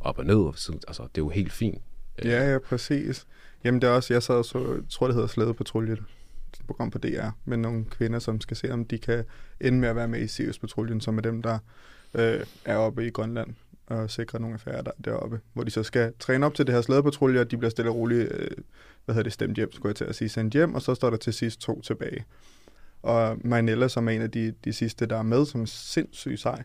op 0.00 0.18
og 0.18 0.24
ned. 0.24 0.46
Altså, 0.88 1.02
det 1.02 1.20
er 1.20 1.24
jo 1.24 1.28
helt 1.28 1.52
fint. 1.52 1.82
Ja, 2.24 2.52
ja, 2.52 2.58
præcis. 2.58 3.26
Jamen 3.64 3.82
det 3.82 3.88
er 3.88 3.92
også, 3.92 4.14
jeg 4.14 4.22
sad 4.22 4.34
og 4.34 4.44
så, 4.44 4.58
jeg 4.58 4.82
tror 4.90 5.06
det 5.06 5.14
hedder 5.14 5.28
Slædepatrulje, 5.28 5.96
et 6.54 6.66
program 6.66 6.90
på 6.90 6.98
DR, 6.98 7.28
med 7.44 7.56
nogle 7.56 7.84
kvinder, 7.84 8.18
som 8.18 8.40
skal 8.40 8.56
se, 8.56 8.72
om 8.72 8.84
de 8.84 8.98
kan 8.98 9.24
ende 9.60 9.78
med 9.78 9.88
at 9.88 9.96
være 9.96 10.08
med 10.08 10.20
i 10.20 10.26
Sirius-patruljen, 10.26 11.00
som 11.00 11.18
er 11.18 11.22
dem, 11.22 11.42
der 11.42 11.58
øh, 12.14 12.40
er 12.64 12.76
oppe 12.76 13.06
i 13.06 13.10
Grønland 13.10 13.54
og 13.86 14.10
sikre 14.10 14.40
nogle 14.40 14.54
affærer 14.54 14.82
der, 14.82 14.90
deroppe, 15.04 15.40
hvor 15.52 15.64
de 15.64 15.70
så 15.70 15.82
skal 15.82 16.12
træne 16.18 16.46
op 16.46 16.54
til 16.54 16.66
det 16.66 16.74
her 16.74 16.82
slædepatrulje, 16.82 17.40
og 17.40 17.50
de 17.50 17.56
bliver 17.56 17.70
stille 17.70 17.90
og 17.90 17.96
roligt, 17.96 18.32
øh, 18.32 18.50
hvad 19.04 19.14
hedder 19.14 19.22
det, 19.22 19.32
stemt 19.32 19.56
hjem, 19.56 19.72
skulle 19.72 19.90
jeg 19.90 19.96
til 19.96 20.04
at 20.04 20.14
sige, 20.14 20.28
sendt 20.28 20.54
hjem, 20.54 20.74
og 20.74 20.82
så 20.82 20.94
står 20.94 21.10
der 21.10 21.16
til 21.16 21.32
sidst 21.32 21.60
to 21.60 21.80
tilbage. 21.80 22.24
Og 23.02 23.38
Marinella, 23.44 23.88
som 23.88 24.08
er 24.08 24.12
en 24.12 24.22
af 24.22 24.30
de, 24.30 24.54
de 24.64 24.72
sidste, 24.72 25.06
der 25.06 25.16
er 25.16 25.22
med, 25.22 25.46
som 25.46 25.62
er 25.62 25.66
sindssygt 25.66 26.40
sej, 26.40 26.62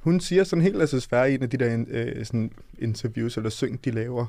hun 0.00 0.20
siger 0.20 0.44
sådan 0.44 0.62
helt 0.62 0.80
altså 0.80 1.24
i 1.24 1.34
en 1.34 1.42
af 1.42 1.50
de 1.50 1.56
der 1.56 1.84
øh, 1.88 2.24
sådan 2.26 2.52
interviews 2.78 3.36
eller 3.36 3.50
syng, 3.50 3.84
de 3.84 3.90
laver, 3.90 4.26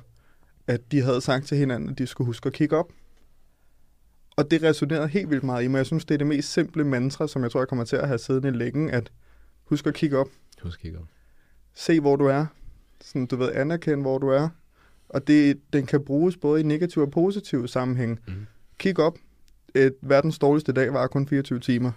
at 0.67 0.91
de 0.91 1.01
havde 1.01 1.21
sagt 1.21 1.47
til 1.47 1.57
hinanden, 1.57 1.89
at 1.89 1.97
de 1.97 2.07
skulle 2.07 2.25
huske 2.25 2.47
at 2.47 2.53
kigge 2.53 2.77
op. 2.77 2.91
Og 4.41 4.51
det 4.51 4.63
resonerede 4.63 5.07
helt 5.07 5.29
vildt 5.29 5.43
meget 5.43 5.63
i 5.63 5.67
mig. 5.67 5.77
Jeg 5.77 5.85
synes, 5.85 6.05
det 6.05 6.13
er 6.13 6.17
det 6.17 6.27
mest 6.27 6.53
simple 6.53 6.83
mantra, 6.83 7.27
som 7.27 7.43
jeg 7.43 7.51
tror, 7.51 7.59
jeg 7.59 7.67
kommer 7.67 7.85
til 7.85 7.95
at 7.95 8.07
have 8.07 8.17
siddende 8.17 8.49
i 8.49 8.51
læggen, 8.51 8.89
at 8.89 9.11
husk 9.63 9.87
at 9.87 9.93
kigge 9.93 10.17
op. 10.17 10.27
Husk 10.61 10.79
at 10.79 10.81
kigge 10.81 10.99
op. 10.99 11.05
Se, 11.73 11.99
hvor 11.99 12.15
du 12.15 12.25
er. 12.25 12.45
Sådan, 13.01 13.25
du 13.25 13.35
ved, 13.35 13.51
anerkende, 13.53 14.01
hvor 14.01 14.17
du 14.17 14.27
er. 14.29 14.49
Og 15.09 15.27
det, 15.27 15.59
den 15.73 15.85
kan 15.85 16.05
bruges 16.05 16.37
både 16.37 16.59
i 16.59 16.63
negativ 16.63 17.01
og 17.01 17.11
positiv 17.11 17.67
sammenhæng. 17.67 18.19
Mm. 18.27 18.33
Kig 18.77 18.99
op. 18.99 19.17
Et, 19.75 19.93
verdens 20.01 20.39
dårligste 20.39 20.71
dag 20.71 20.93
var 20.93 21.07
kun 21.07 21.27
24 21.27 21.59
timer. 21.59 21.91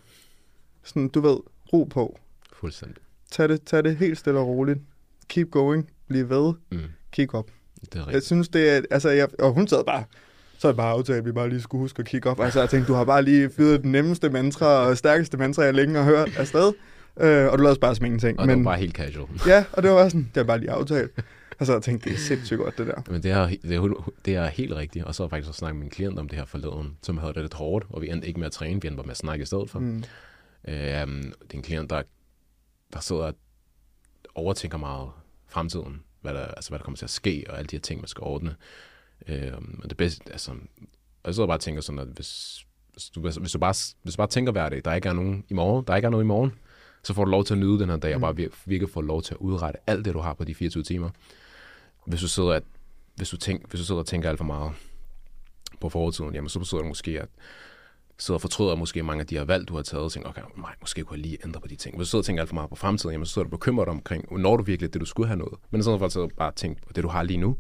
Sådan, 0.82 1.08
du 1.08 1.20
ved, 1.20 1.36
ro 1.72 1.84
på. 1.84 2.18
Fuldstændig. 2.52 3.02
Tag 3.30 3.48
det, 3.48 3.62
tag 3.62 3.84
det 3.84 3.96
helt 3.96 4.18
stille 4.18 4.38
og 4.38 4.46
roligt. 4.46 4.78
Keep 5.28 5.50
going. 5.50 5.90
Bliv 6.08 6.28
ved. 6.28 6.52
Mm. 6.70 6.78
Kig 7.12 7.34
op. 7.34 7.50
Det 7.80 7.94
er 7.94 7.98
rigtigt. 7.98 8.14
Jeg 8.14 8.22
synes, 8.22 8.48
det 8.48 8.70
er... 8.70 8.82
Altså, 8.90 9.08
jeg, 9.08 9.28
og 9.38 9.52
hun 9.52 9.68
sad 9.68 9.84
bare... 9.84 10.04
Så 10.64 10.68
er 10.68 10.72
det 10.72 10.76
bare 10.76 10.92
aftalt, 10.92 11.18
at 11.18 11.24
vi 11.24 11.32
bare 11.32 11.48
lige 11.48 11.60
skulle 11.60 11.80
huske 11.80 12.00
at 12.00 12.06
kigge 12.06 12.30
op. 12.30 12.40
Altså, 12.40 12.60
jeg 12.60 12.70
tænkte, 12.70 12.92
du 12.92 12.94
har 12.96 13.04
bare 13.04 13.22
lige 13.22 13.50
fyret 13.50 13.82
den 13.82 13.92
nemmeste 13.92 14.30
mantra 14.30 14.66
og 14.66 14.98
stærkeste 14.98 15.36
mantra, 15.36 15.62
jeg 15.62 15.74
længe 15.74 15.98
har 15.98 16.04
hørt 16.04 16.36
afsted. 16.36 16.72
Øh, 17.20 17.46
og 17.46 17.58
du 17.58 17.62
lavede 17.62 17.80
bare 17.80 17.94
som 17.94 18.04
ingenting. 18.04 18.40
Og 18.40 18.46
men, 18.46 18.58
det 18.58 18.64
var 18.64 18.70
bare 18.70 18.80
helt 18.80 18.94
casual. 18.94 19.28
Ja, 19.46 19.64
og 19.72 19.82
det 19.82 19.90
var 19.90 20.08
sådan, 20.08 20.30
det 20.34 20.40
er 20.40 20.44
bare 20.44 20.58
lige 20.58 20.70
aftalt. 20.70 21.10
Og 21.58 21.66
så 21.66 21.72
jeg 21.72 21.82
tænkte, 21.82 22.10
det 22.10 22.16
er 22.16 22.20
sindssygt 22.20 22.58
godt, 22.58 22.78
det 22.78 22.86
der. 22.86 23.02
Men 23.10 23.22
det 23.22 23.30
er, 23.30 23.46
det 23.48 23.74
er, 23.74 24.10
det 24.24 24.34
er 24.34 24.46
helt 24.46 24.72
rigtigt. 24.72 25.04
Og 25.04 25.14
så 25.14 25.22
har 25.22 25.26
jeg 25.26 25.30
faktisk 25.30 25.48
også 25.48 25.58
snakket 25.58 25.76
med 25.76 25.84
en 25.84 25.90
klient 25.90 26.18
om 26.18 26.28
det 26.28 26.38
her 26.38 26.44
forleden, 26.44 26.96
som 27.02 27.18
havde 27.18 27.34
det 27.34 27.42
lidt 27.42 27.54
hårdt, 27.54 27.86
og 27.90 28.02
vi 28.02 28.08
endte 28.08 28.28
ikke 28.28 28.40
med 28.40 28.46
at 28.46 28.52
træne, 28.52 28.82
vi 28.82 28.88
endte 28.88 28.96
bare 28.96 29.06
med 29.06 29.10
at 29.10 29.16
snakke 29.16 29.42
i 29.42 29.46
stedet 29.46 29.70
for. 29.70 29.78
Mm. 29.78 30.04
Øh, 30.68 30.74
det 30.74 30.92
er 30.94 31.06
en 31.54 31.62
klient, 31.62 31.90
der, 31.90 32.02
der 32.92 33.00
sidder 33.00 33.22
og 33.22 33.34
overtænker 34.34 34.78
meget 34.78 35.08
fremtiden 35.48 36.00
hvad 36.24 36.34
der, 36.34 36.46
altså, 36.46 36.70
hvad 36.70 36.78
der 36.78 36.84
kommer 36.84 36.96
til 36.96 37.06
at 37.06 37.10
ske, 37.10 37.44
og 37.48 37.58
alle 37.58 37.66
de 37.66 37.76
her 37.76 37.80
ting, 37.80 38.00
man 38.00 38.08
skal 38.08 38.22
ordne. 38.22 38.54
Øh, 39.28 39.52
men 39.62 39.88
det 39.88 39.96
bedste, 39.96 40.32
altså, 40.32 40.50
og 41.22 41.26
jeg 41.26 41.34
sidder 41.34 41.46
bare 41.46 41.56
og 41.56 41.60
tænker 41.60 41.82
sådan, 41.82 41.98
at 41.98 42.06
hvis, 42.06 42.64
hvis, 42.92 43.10
du, 43.10 43.20
hvis, 43.20 43.52
du 43.52 43.58
bare, 43.58 43.74
hvis 44.02 44.14
du 44.14 44.16
bare 44.16 44.26
tænker 44.26 44.52
hver 44.52 44.68
dag, 44.68 44.84
der 44.84 44.94
ikke 44.94 45.08
er 45.08 45.12
nogen 45.12 45.44
i 45.48 45.54
morgen, 45.54 45.84
der 45.86 45.96
ikke 45.96 46.06
er 46.06 46.10
noget 46.10 46.24
i 46.24 46.26
morgen, 46.26 46.52
så 47.02 47.14
får 47.14 47.24
du 47.24 47.30
lov 47.30 47.44
til 47.44 47.54
at 47.54 47.58
nyde 47.58 47.78
den 47.78 47.88
her 47.88 47.96
dag, 47.96 48.18
mm. 48.18 48.22
og 48.22 48.34
bare 48.34 48.48
virkelig 48.64 48.90
få 48.90 49.00
lov 49.00 49.22
til 49.22 49.34
at 49.34 49.38
udrette 49.38 49.80
alt 49.86 50.04
det, 50.04 50.14
du 50.14 50.18
har 50.18 50.34
på 50.34 50.44
de 50.44 50.54
24 50.54 50.82
timer. 50.82 51.10
Hvis 52.06 52.20
du 52.20 52.28
sidder, 52.28 52.52
at, 52.52 52.62
hvis 53.14 53.30
du, 53.30 53.36
tænk, 53.36 53.70
hvis 53.70 53.80
du 53.80 53.84
sidder 53.84 54.00
og 54.00 54.06
tænker 54.06 54.28
alt 54.28 54.38
for 54.38 54.44
meget 54.44 54.72
på 55.80 55.88
fortiden, 55.88 56.34
jamen 56.34 56.48
så 56.48 56.58
betyder 56.58 56.80
det 56.80 56.88
måske, 56.88 57.20
at 57.20 57.28
sidder 58.18 58.36
og 58.36 58.40
fortryder 58.40 58.74
måske 58.74 59.02
mange 59.02 59.20
af 59.20 59.26
de 59.26 59.36
her 59.36 59.44
valg, 59.44 59.68
du 59.68 59.74
har 59.74 59.82
taget, 59.82 60.04
og 60.04 60.12
tænker, 60.12 60.28
okay, 60.28 60.42
nej, 60.56 60.74
måske 60.80 61.04
kunne 61.04 61.16
jeg 61.16 61.26
lige 61.26 61.38
ændre 61.44 61.60
på 61.60 61.68
de 61.68 61.76
ting. 61.76 61.96
Hvis 61.96 62.06
du 62.06 62.10
sidder 62.10 62.20
og 62.20 62.26
tænker 62.26 62.42
alt 62.42 62.48
for 62.48 62.54
meget 62.54 62.70
på 62.70 62.76
fremtiden, 62.76 63.12
jamen, 63.12 63.26
så 63.26 63.32
sidder 63.32 63.48
du 63.48 63.56
bekymret 63.56 63.88
omkring, 63.88 64.38
når 64.38 64.56
du 64.56 64.62
virkelig 64.62 64.92
det, 64.92 65.00
du 65.00 65.06
skulle 65.06 65.26
have 65.26 65.38
noget. 65.38 65.54
Men 65.70 65.80
i 65.80 65.82
stedet 65.82 65.98
for 65.98 66.24
at 66.24 66.30
bare 66.36 66.52
tænke 66.52 66.82
på 66.86 66.92
det, 66.92 67.04
du 67.04 67.08
har 67.08 67.22
lige 67.22 67.36
nu, 67.36 67.56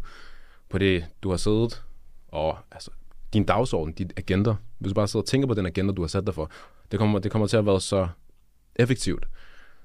på 0.74 0.78
det, 0.78 1.04
du 1.22 1.30
har 1.30 1.36
siddet, 1.36 1.82
og 2.28 2.58
altså, 2.70 2.90
din 3.32 3.44
dagsorden, 3.44 3.92
dit 3.92 4.12
agenda, 4.16 4.54
hvis 4.78 4.90
du 4.90 4.94
bare 4.94 5.08
sidder 5.08 5.22
og 5.22 5.26
tænker 5.26 5.48
på 5.48 5.54
den 5.54 5.66
agenda, 5.66 5.92
du 5.92 6.02
har 6.02 6.08
sat 6.08 6.26
dig 6.26 6.34
for, 6.34 6.50
det 6.90 6.98
kommer, 6.98 7.18
det 7.18 7.30
kommer 7.30 7.46
til 7.46 7.56
at 7.56 7.66
være 7.66 7.80
så 7.80 8.08
effektivt 8.76 9.26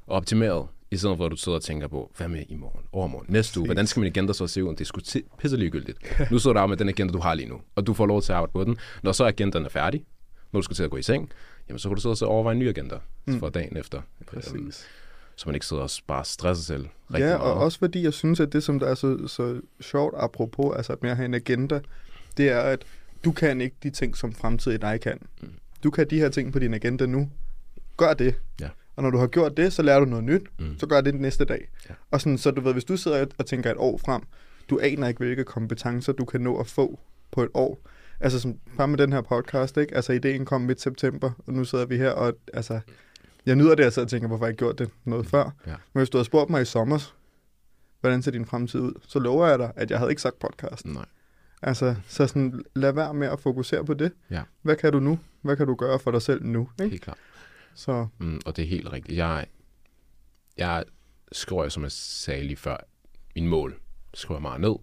og 0.08 0.16
optimeret, 0.16 0.68
i 0.92 0.98
stedet 0.98 1.18
for 1.18 1.26
at 1.26 1.32
du 1.32 1.36
sidder 1.36 1.56
og 1.56 1.64
tænker 1.64 1.88
på, 1.88 2.12
hvad 2.18 2.28
med 2.28 2.44
i 2.50 2.56
morgen, 2.56 2.86
overmorgen, 2.92 3.26
næste 3.30 3.60
uge, 3.60 3.68
hvordan 3.68 3.88
skal 3.88 4.00
min 4.00 4.12
agenda 4.12 4.34
så 4.34 4.48
se 4.48 4.64
ud? 4.64 4.70
Det 4.70 4.82
er 4.82 4.86
sgu 4.86 5.02
pisse 5.40 5.58
ligegyldigt. 5.58 5.98
Nu 6.32 6.40
sidder 6.40 6.62
du 6.62 6.68
med 6.68 6.78
den 6.78 6.90
agenda, 6.90 7.14
du 7.14 7.20
har 7.20 7.34
lige 7.34 7.50
nu, 7.50 7.62
og 7.76 7.88
du 7.88 7.94
får 7.94 8.06
lov 8.06 8.22
til 8.22 8.32
at 8.32 8.36
arbejde 8.36 8.52
på 8.52 8.64
den. 8.64 8.78
Når 9.04 9.12
så 9.12 9.26
agendaen 9.26 9.66
er 9.66 9.70
færdig, 9.70 10.06
når 10.52 10.60
du 10.60 10.64
skal 10.64 10.76
til 10.76 10.84
at 10.84 10.90
gå 10.90 10.98
i 10.98 11.02
seng, 11.02 11.32
jamen 11.68 11.80
så 11.80 11.90
kan 11.90 11.96
du 11.96 12.02
sidde 12.02 12.16
og 12.30 12.34
overveje 12.34 12.54
en 12.54 12.60
ny 12.60 12.70
agenda 12.70 12.98
mm. 13.26 13.40
for 13.40 13.50
dagen 13.50 13.78
efter. 13.78 14.02
Præcis. 14.28 14.88
Så 15.40 15.44
man 15.50 15.56
ikke 15.56 15.66
sidder 15.66 15.84
og 15.84 15.90
bare 16.08 16.26
stresser 16.26 16.64
selv 16.64 16.88
rigtig 17.14 17.26
Ja, 17.30 17.38
meget. 17.38 17.52
og 17.52 17.54
også 17.54 17.80
fordi 17.80 18.04
jeg 18.04 18.14
synes, 18.14 18.40
at 18.40 18.54
det, 18.54 18.64
som 18.64 18.80
der 18.80 18.88
er 18.88 18.96
så, 18.96 19.28
så 19.28 19.62
sjovt 19.82 20.16
apropos, 20.18 20.76
altså 20.76 20.94
at 20.94 21.04
mere 21.04 21.16
have 21.16 21.26
en 21.26 21.34
agenda, 21.34 21.80
det 22.38 22.50
er, 22.50 22.60
at 22.60 22.84
du 23.24 23.32
kan 23.32 23.62
ikke 23.62 23.76
de 23.84 23.90
ting, 23.90 24.18
som 24.18 24.34
fremtiden 24.34 24.82
dig 24.82 25.02
kan. 25.02 25.18
Mm. 25.42 25.50
Du 25.84 25.90
kan 25.92 26.10
de 26.10 26.20
her 26.20 26.30
ting 26.30 26.54
på 26.54 26.60
din 26.60 26.74
agenda 26.74 27.06
nu. 27.06 27.30
Gør 27.98 28.14
det. 28.14 28.36
Ja. 28.62 28.70
Og 28.96 29.04
når 29.04 29.10
du 29.10 29.18
har 29.18 29.28
gjort 29.28 29.58
det, 29.58 29.74
så 29.74 29.82
lærer 29.82 30.00
du 30.00 30.06
noget 30.06 30.24
nyt. 30.26 30.42
Mm. 30.60 30.80
Så 30.80 30.88
gør 30.88 31.02
det 31.02 31.16
næste 31.16 31.46
dag. 31.46 31.70
Ja. 31.90 31.94
Og 32.12 32.22
sådan, 32.22 32.38
så 32.38 32.52
du 32.52 32.62
ved, 32.62 32.74
hvis 32.74 32.84
du 32.86 32.98
sidder 32.98 33.26
og 33.38 33.46
tænker 33.46 33.72
et 33.72 33.78
år 33.78 33.98
frem, 33.98 34.22
du 34.70 34.80
aner 34.82 35.08
ikke, 35.08 35.18
hvilke 35.18 35.44
kompetencer 35.44 36.14
du 36.14 36.26
kan 36.26 36.42
nå 36.42 36.58
at 36.60 36.68
få 36.68 37.00
på 37.32 37.44
et 37.44 37.50
år. 37.54 37.80
Altså 38.20 38.40
som, 38.40 38.56
bare 38.78 38.88
med 38.88 38.98
den 38.98 39.14
her 39.14 39.22
podcast, 39.22 39.78
ikke? 39.78 39.96
Altså 39.96 40.14
ideen 40.14 40.46
kom 40.46 40.62
midt 40.62 40.82
september, 40.82 41.32
og 41.48 41.54
nu 41.54 41.64
sidder 41.66 41.86
vi 41.86 41.98
her, 41.98 42.10
og 42.12 42.34
altså, 42.54 42.80
jeg 43.50 43.56
nyder 43.56 43.76
det, 43.76 43.84
jeg 43.84 44.04
og 44.04 44.10
tænker, 44.10 44.28
hvorfor 44.28 44.46
jeg 44.46 44.52
ikke 44.52 44.60
gjort 44.60 44.80
det 44.80 44.90
noget 45.06 45.28
før. 45.28 45.52
Ja. 45.68 45.76
Men 45.94 46.00
hvis 46.00 46.10
du 46.10 46.18
havde 46.18 46.26
spurgt 46.26 46.50
mig 46.50 46.62
i 46.62 46.66
sommer, 46.66 47.14
hvordan 48.02 48.22
ser 48.22 48.32
din 48.32 48.46
fremtid 48.46 48.80
ud, 48.80 48.94
så 49.08 49.20
lover 49.20 49.48
jeg 49.48 49.60
dig, 49.60 49.72
at 49.76 49.92
jeg 49.92 50.00
havde 50.00 50.12
ikke 50.12 50.22
sagt 50.22 50.40
podcast. 50.40 50.86
Nej. 50.86 51.06
Altså, 51.62 51.96
så 52.08 52.28
sådan, 52.28 52.66
lad 52.76 52.92
være 52.92 53.14
med 53.14 53.28
at 53.28 53.40
fokusere 53.40 53.86
på 53.86 53.94
det. 53.94 54.12
Ja. 54.30 54.44
Hvad 54.62 54.76
kan 54.76 54.92
du 54.92 55.00
nu? 55.00 55.20
Hvad 55.42 55.58
kan 55.58 55.68
du 55.68 55.76
gøre 55.76 56.00
for 56.00 56.12
dig 56.12 56.22
selv 56.22 56.46
nu? 56.46 56.70
Ikke? 56.82 56.90
Helt 56.90 57.04
klart. 57.04 57.18
Så. 57.74 58.08
Mm, 58.18 58.42
og 58.46 58.56
det 58.56 58.64
er 58.64 58.68
helt 58.68 58.92
rigtigt. 58.92 59.18
Jeg, 59.18 59.46
jeg 60.58 60.84
skriver, 61.32 61.70
som 61.70 61.84
jeg 61.84 61.92
sagde 61.92 62.44
lige 62.44 62.58
før, 62.58 62.78
min 63.36 63.48
mål 63.48 63.80
skriver 64.14 64.40
meget 64.40 64.62
ned. 64.62 64.76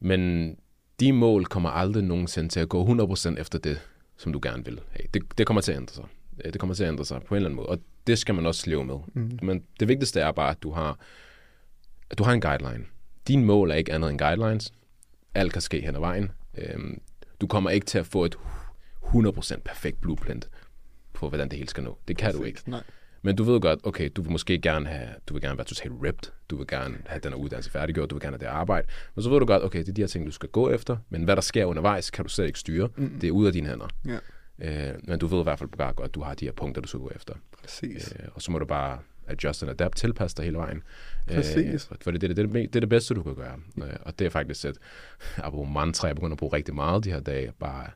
Men 0.00 0.54
de 1.00 1.12
mål 1.12 1.44
kommer 1.44 1.70
aldrig 1.70 2.04
nogensinde 2.04 2.48
til 2.48 2.60
at 2.60 2.68
gå 2.68 2.86
100% 2.86 3.40
efter 3.40 3.58
det, 3.58 3.80
som 4.16 4.32
du 4.32 4.40
gerne 4.42 4.64
vil 4.64 4.80
have. 4.90 5.06
Det, 5.14 5.38
det 5.38 5.46
kommer 5.46 5.60
til 5.60 5.72
at 5.72 5.78
ændre 5.78 5.94
sig. 5.94 6.04
Det 6.44 6.60
kommer 6.60 6.74
til 6.74 6.84
at 6.84 6.88
ændre 6.88 7.04
sig 7.04 7.22
på 7.22 7.34
en 7.34 7.36
eller 7.36 7.48
anden 7.48 7.56
måde, 7.56 7.68
og 7.68 7.78
det 8.06 8.18
skal 8.18 8.34
man 8.34 8.46
også 8.46 8.70
leve 8.70 8.84
med. 8.84 8.96
Mm. 9.14 9.38
Men 9.42 9.64
det 9.80 9.88
vigtigste 9.88 10.20
er 10.20 10.32
bare, 10.32 10.50
at 10.50 10.62
du 10.62 10.70
har, 10.70 10.98
at 12.10 12.18
du 12.18 12.24
har 12.24 12.32
en 12.32 12.40
guideline. 12.40 12.84
Din 13.28 13.44
mål 13.44 13.70
er 13.70 13.74
ikke 13.74 13.92
andet 13.92 14.10
end 14.10 14.18
guidelines. 14.18 14.72
Alt 15.34 15.52
kan 15.52 15.62
ske 15.62 15.80
hen 15.80 15.94
ad 15.94 16.00
vejen. 16.00 16.30
Øhm, 16.58 17.00
du 17.40 17.46
kommer 17.46 17.70
ikke 17.70 17.86
til 17.86 17.98
at 17.98 18.06
få 18.06 18.24
et 18.24 18.38
100% 19.02 19.60
perfekt 19.64 20.00
blueprint 20.00 20.48
på, 21.12 21.28
hvordan 21.28 21.48
det 21.48 21.58
hele 21.58 21.68
skal 21.68 21.84
nå. 21.84 21.98
Det 22.08 22.16
kan 22.16 22.24
Perfekt. 22.26 22.40
du 22.40 22.44
ikke. 22.44 22.70
Nej. 22.70 22.82
Men 23.22 23.36
du 23.36 23.44
ved 23.44 23.60
godt, 23.60 23.80
okay, 23.82 24.10
du 24.16 24.22
vil 24.22 24.32
måske 24.32 24.58
gerne 24.58 24.86
have, 24.86 25.08
du 25.28 25.34
vil 25.34 25.42
gerne 25.42 25.58
være 25.58 25.66
totalt 25.66 25.92
ripped, 26.02 26.32
du 26.50 26.56
vil 26.56 26.66
gerne 26.66 26.98
have 27.06 27.20
den 27.20 27.32
her 27.32 27.38
uddannelse 27.38 27.70
færdiggjort, 27.70 28.10
du 28.10 28.14
vil 28.14 28.22
gerne 28.22 28.36
have 28.36 28.40
det 28.40 28.46
arbejde, 28.46 28.86
men 29.14 29.22
så 29.22 29.30
ved 29.30 29.40
du 29.40 29.46
godt, 29.46 29.64
okay, 29.64 29.78
det 29.78 29.88
er 29.88 29.92
de 29.92 30.02
her 30.02 30.06
ting, 30.06 30.26
du 30.26 30.30
skal 30.30 30.48
gå 30.48 30.70
efter, 30.70 30.96
men 31.08 31.24
hvad 31.24 31.36
der 31.36 31.42
sker 31.42 31.64
undervejs, 31.64 32.10
kan 32.10 32.24
du 32.24 32.30
slet 32.30 32.46
ikke 32.46 32.58
styre. 32.58 32.88
Mm. 32.96 33.18
Det 33.20 33.26
er 33.26 33.30
ude 33.30 33.46
af 33.46 33.52
dine 33.52 33.68
hænder. 33.68 33.88
Ja. 34.06 34.18
Øh, 34.58 34.94
men 35.04 35.18
du 35.18 35.26
ved 35.26 35.40
i 35.40 35.42
hvert 35.42 35.58
fald 35.58 35.70
bare 35.70 35.92
godt, 35.92 36.08
at 36.08 36.14
du 36.14 36.22
har 36.22 36.34
de 36.34 36.44
her 36.44 36.52
punkter, 36.52 36.82
du 36.82 36.88
skal 36.88 37.00
gå 37.00 37.10
efter. 37.14 37.34
Præcis. 37.60 38.12
Øh, 38.12 38.28
og 38.34 38.42
så 38.42 38.52
må 38.52 38.58
du 38.58 38.66
bare 38.66 38.98
adjust 39.28 39.62
and 39.62 39.70
adapt, 39.70 39.96
tilpasse 39.96 40.36
dig 40.36 40.44
hele 40.44 40.56
vejen. 40.56 40.82
Præcis. 41.26 41.88
Øh, 41.90 41.96
for 42.00 42.10
det, 42.10 42.20
det, 42.20 42.36
det, 42.36 42.36
det, 42.36 42.52
det 42.54 42.76
er 42.76 42.80
det 42.80 42.88
bedste, 42.88 43.14
du 43.14 43.22
kan 43.22 43.34
gøre. 43.34 43.58
Øh, 43.78 43.96
og 44.02 44.18
det 44.18 44.24
er 44.24 44.30
faktisk 44.30 44.64
et, 44.64 44.78
apropos 45.36 45.68
mantra, 45.74 46.06
jeg 46.06 46.16
begynder 46.16 46.34
at 46.34 46.38
bruge 46.38 46.56
rigtig 46.56 46.74
meget 46.74 47.04
de 47.04 47.10
her 47.12 47.20
dage, 47.20 47.52
bare 47.58 47.90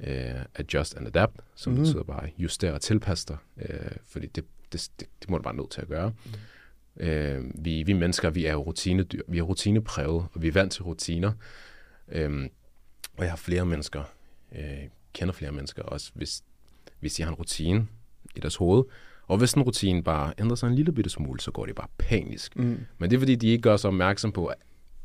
uh, 0.00 0.42
adjust 0.54 0.96
and 0.96 1.06
adapt, 1.06 1.40
som 1.54 1.72
mm. 1.72 1.78
betyder 1.78 2.02
bare 2.02 2.30
justere 2.38 2.72
og 2.72 2.80
tilpasse 2.80 3.26
dig, 3.28 3.36
uh, 3.56 3.96
fordi 4.06 4.26
det, 4.26 4.44
det, 4.72 4.90
det, 5.00 5.08
det 5.20 5.30
må 5.30 5.36
du 5.36 5.42
bare 5.42 5.56
nødt 5.56 5.70
til 5.70 5.80
at 5.80 5.88
gøre. 5.88 6.12
Mm. 6.24 6.32
Uh, 6.94 7.64
vi, 7.64 7.82
vi 7.82 7.92
mennesker, 7.92 8.30
vi 8.30 8.46
er 8.46 8.52
jo 8.52 8.62
rutinedyr, 8.62 9.22
vi 9.28 9.38
er 9.38 9.42
rutinepræget, 9.42 10.26
og 10.32 10.42
vi 10.42 10.48
er 10.48 10.52
vant 10.52 10.72
til 10.72 10.82
rutiner. 10.82 11.32
Uh, 12.06 12.44
og 13.16 13.24
jeg 13.24 13.30
har 13.30 13.36
flere 13.36 13.66
mennesker, 13.66 14.02
uh, 14.52 14.58
kender 15.12 15.32
flere 15.34 15.52
mennesker 15.52 15.82
også, 15.82 16.10
hvis, 16.14 16.42
hvis 17.00 17.14
de 17.14 17.22
har 17.22 17.30
en 17.30 17.34
rutine 17.34 17.86
i 18.36 18.40
deres 18.40 18.56
hoved, 18.56 18.84
Og 19.26 19.38
hvis 19.38 19.52
en 19.52 19.62
rutine 19.62 20.02
bare 20.02 20.32
ændrer 20.38 20.56
sig 20.56 20.66
en 20.66 20.74
lille 20.74 20.92
bitte 20.92 21.10
smule, 21.10 21.40
så 21.40 21.50
går 21.50 21.66
det 21.66 21.74
bare 21.74 21.88
panisk. 21.98 22.56
Mm. 22.56 22.80
Men 22.98 23.10
det 23.10 23.16
er 23.16 23.20
fordi, 23.20 23.34
de 23.34 23.46
ikke 23.46 23.62
gør 23.62 23.76
så 23.76 23.88
opmærksom 23.88 24.32
på, 24.32 24.46
at 24.46 24.56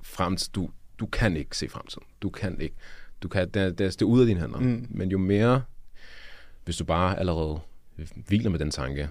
fremtid, 0.02 0.50
du, 0.54 0.70
du 1.00 1.06
kan 1.06 1.38
ikke 1.38 1.58
se 1.58 1.70
fremtiden. 1.70 2.04
Du 2.22 2.30
kan 2.30 2.62
ikke. 2.62 2.76
Du 3.24 3.28
kan, 3.28 3.50
det, 3.50 3.78
det, 3.78 3.80
det 3.80 4.02
er 4.02 4.06
ude 4.06 4.22
af 4.22 4.28
dine 4.28 4.40
hænder. 4.40 4.60
Mm. 4.60 4.88
Men 4.90 5.12
jo 5.12 5.18
mere, 5.18 5.64
hvis 6.66 6.78
du 6.78 6.84
bare 6.86 7.20
allerede 7.20 7.60
hviler 8.28 8.50
med 8.50 8.60
den 8.60 8.72
tanke, 8.72 9.10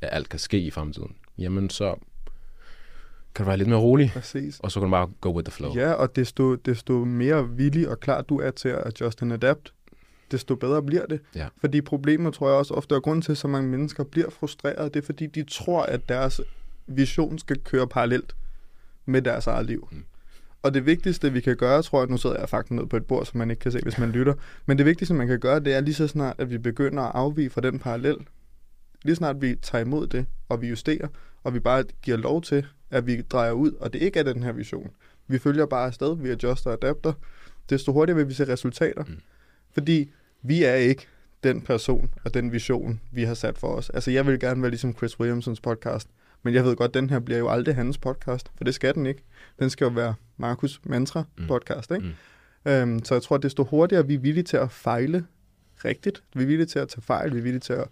at 0.00 0.08
alt 0.12 0.28
kan 0.28 0.38
ske 0.38 0.60
i 0.60 0.70
fremtiden, 0.70 1.16
jamen 1.38 1.70
så 1.70 1.94
kan 3.34 3.44
du 3.44 3.48
være 3.48 3.56
lidt 3.56 3.68
mere 3.68 3.80
rolig, 3.80 4.10
Præcis. 4.12 4.60
og 4.60 4.72
så 4.72 4.80
kan 4.80 4.86
du 4.86 4.90
bare 4.90 5.10
go 5.20 5.36
with 5.36 5.44
the 5.44 5.52
flow. 5.52 5.74
Ja, 5.74 5.92
og 5.92 6.16
desto, 6.16 6.54
desto 6.54 7.04
mere 7.04 7.48
villig 7.50 7.88
og 7.88 8.00
klar 8.00 8.22
du 8.22 8.40
er 8.40 8.50
til 8.50 8.68
at 8.68 8.86
adjust 8.86 9.22
and 9.22 9.32
adapt, 9.32 9.72
desto 10.30 10.54
bedre 10.54 10.82
bliver 10.82 11.06
det. 11.06 11.20
Ja. 11.34 11.48
Fordi 11.60 11.80
problemet, 11.80 12.34
tror 12.34 12.48
jeg 12.48 12.56
også 12.56 12.74
ofte, 12.74 12.94
er 12.94 13.00
grunden 13.00 13.22
til, 13.22 13.32
at 13.32 13.38
så 13.38 13.48
mange 13.48 13.68
mennesker 13.70 14.04
bliver 14.04 14.30
frustreret, 14.30 14.94
det 14.94 15.02
er 15.02 15.06
fordi, 15.06 15.26
de 15.26 15.42
tror, 15.42 15.82
at 15.82 16.08
deres 16.08 16.40
vision 16.86 17.38
skal 17.38 17.60
køre 17.64 17.88
parallelt 17.88 18.36
med 19.06 19.22
deres 19.22 19.46
eget 19.46 19.66
liv. 19.66 19.88
Mm. 19.92 20.04
Og 20.62 20.74
det 20.74 20.86
vigtigste, 20.86 21.32
vi 21.32 21.40
kan 21.40 21.56
gøre, 21.56 21.82
tror 21.82 22.00
jeg, 22.00 22.08
nu 22.08 22.16
sidder 22.16 22.38
jeg 22.38 22.48
faktisk 22.48 22.70
ned 22.70 22.86
på 22.86 22.96
et 22.96 23.06
bord, 23.06 23.26
som 23.26 23.38
man 23.38 23.50
ikke 23.50 23.60
kan 23.60 23.72
se, 23.72 23.80
hvis 23.82 23.98
man 23.98 24.10
lytter, 24.10 24.34
men 24.66 24.78
det 24.78 24.86
vigtigste, 24.86 25.14
man 25.14 25.26
kan 25.26 25.40
gøre, 25.40 25.60
det 25.60 25.74
er 25.74 25.80
lige 25.80 25.94
så 25.94 26.08
snart, 26.08 26.36
at 26.38 26.50
vi 26.50 26.58
begynder 26.58 27.02
at 27.02 27.12
afvige 27.14 27.50
fra 27.50 27.60
den 27.60 27.78
parallel. 27.78 28.16
Lige 29.02 29.16
snart 29.16 29.42
vi 29.42 29.54
tager 29.62 29.84
imod 29.84 30.06
det, 30.06 30.26
og 30.48 30.62
vi 30.62 30.68
justerer, 30.68 31.08
og 31.42 31.54
vi 31.54 31.60
bare 31.60 31.84
giver 32.02 32.16
lov 32.16 32.42
til, 32.42 32.66
at 32.90 33.06
vi 33.06 33.22
drejer 33.22 33.52
ud, 33.52 33.72
og 33.72 33.92
det 33.92 34.02
ikke 34.02 34.18
er 34.18 34.22
den 34.22 34.42
her 34.42 34.52
vision. 34.52 34.90
Vi 35.26 35.38
følger 35.38 35.66
bare 35.66 35.86
afsted, 35.86 36.16
vi 36.16 36.30
adjuster 36.30 36.70
og 36.70 36.78
adapter, 36.82 37.12
desto 37.70 37.92
hurtigere 37.92 38.16
vil 38.16 38.28
vi 38.28 38.34
se 38.34 38.52
resultater. 38.52 39.04
Mm. 39.04 39.20
Fordi 39.72 40.10
vi 40.42 40.64
er 40.64 40.74
ikke 40.74 41.06
den 41.42 41.62
person 41.62 42.10
og 42.24 42.34
den 42.34 42.52
vision, 42.52 43.00
vi 43.12 43.22
har 43.22 43.34
sat 43.34 43.58
for 43.58 43.68
os. 43.68 43.90
Altså, 43.90 44.10
jeg 44.10 44.26
vil 44.26 44.40
gerne 44.40 44.62
være 44.62 44.70
ligesom 44.70 44.96
Chris 44.96 45.20
Williamsons 45.20 45.60
podcast, 45.60 46.08
men 46.42 46.54
jeg 46.54 46.64
ved 46.64 46.76
godt, 46.76 46.94
den 46.94 47.10
her 47.10 47.18
bliver 47.18 47.38
jo 47.38 47.48
aldrig 47.48 47.74
hans 47.74 47.98
podcast, 47.98 48.50
for 48.56 48.64
det 48.64 48.74
skal 48.74 48.94
den 48.94 49.06
ikke. 49.06 49.22
Den 49.58 49.70
skal 49.70 49.84
jo 49.84 49.90
være 49.90 50.14
Markus 50.36 50.80
Mantra 50.84 51.24
podcast, 51.48 51.90
ikke? 51.90 52.06
Mm. 52.64 52.70
Øhm, 52.72 53.04
så 53.04 53.14
jeg 53.14 53.22
tror, 53.22 53.36
at 53.36 53.42
desto 53.42 53.64
hurtigere 53.64 54.06
vi 54.06 54.14
er 54.14 54.18
villige 54.18 54.44
til 54.44 54.56
at 54.56 54.70
fejle 54.70 55.26
rigtigt, 55.84 56.22
vi 56.34 56.42
er 56.42 56.46
villige 56.46 56.66
til 56.66 56.78
at 56.78 56.88
tage 56.88 57.02
fejl, 57.02 57.32
vi 57.32 57.38
er 57.38 57.42
villige 57.42 57.60
til 57.60 57.72
at, 57.72 57.88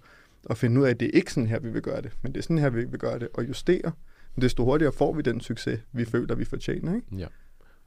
at 0.51 0.59
finde 0.59 0.81
ud 0.81 0.87
af, 0.87 0.91
at 0.91 1.01
det 1.01 1.07
er 1.07 1.11
ikke 1.13 1.33
sådan 1.33 1.47
her, 1.47 1.59
vi 1.59 1.71
vil 1.71 1.83
gøre 1.83 2.03
det, 2.03 2.13
men 2.23 2.33
det 2.33 2.39
er 2.39 2.43
sådan 2.43 2.59
her, 2.59 2.71
vi 2.71 2.85
vil 2.85 2.99
gøre 2.99 3.19
det, 3.19 3.29
og 3.35 3.49
justere, 3.49 3.93
desto 4.41 4.65
hurtigere 4.65 4.93
får 4.93 5.15
vi 5.15 5.23
den 5.23 5.41
succes, 5.41 5.81
vi 5.93 6.05
føler, 6.05 6.35
vi 6.35 6.45
fortjener, 6.45 6.95
ikke? 6.95 7.07
Ja, 7.17 7.27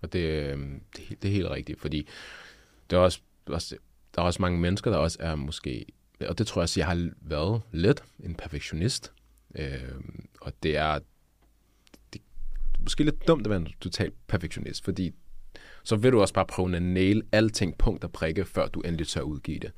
og 0.02 0.14
det, 0.14 0.52
øhm, 0.52 0.82
det, 0.98 1.22
det 1.22 1.28
er 1.28 1.34
helt 1.34 1.50
rigtigt, 1.50 1.82
fordi 1.82 2.08
der 2.90 2.98
er 2.98 3.02
også, 3.02 3.22
også, 3.46 3.76
der 4.20 4.24
er 4.24 4.28
også 4.28 4.42
mange 4.42 4.60
mennesker, 4.60 4.92
der 4.92 4.98
også 4.98 5.18
er 5.20 5.36
måske, 5.36 5.86
og 6.28 6.38
det 6.38 6.48
tror 6.48 6.62
jeg 6.62 6.64
også, 6.64 6.80
jeg 6.80 6.88
har 6.88 7.10
været 7.22 7.62
lidt 7.72 8.04
en 8.20 8.36
perfektionist, 8.36 9.14
øhm, 9.56 10.26
og 10.42 10.54
det 10.64 10.78
er, 10.78 11.00
det 12.14 12.22
er 12.22 12.82
måske 12.82 13.04
lidt 13.04 13.28
dumt 13.28 13.48
at 13.48 13.50
være 13.50 13.60
en 13.60 13.68
total 13.82 14.12
perfektionist, 14.28 14.84
fordi 14.84 15.12
så 15.84 15.96
vil 15.96 16.12
du 16.12 16.22
også 16.22 16.34
bare 16.34 16.46
prøve 16.46 16.76
at 16.76 16.82
nail 16.82 17.24
alting 17.32 17.78
punkt 17.78 18.04
og 18.04 18.12
prikke, 18.12 18.46
før 18.46 18.68
du 18.68 18.82
endelig 18.82 19.08
tør 19.08 19.22
udgive 19.22 19.60
det. 19.60 19.72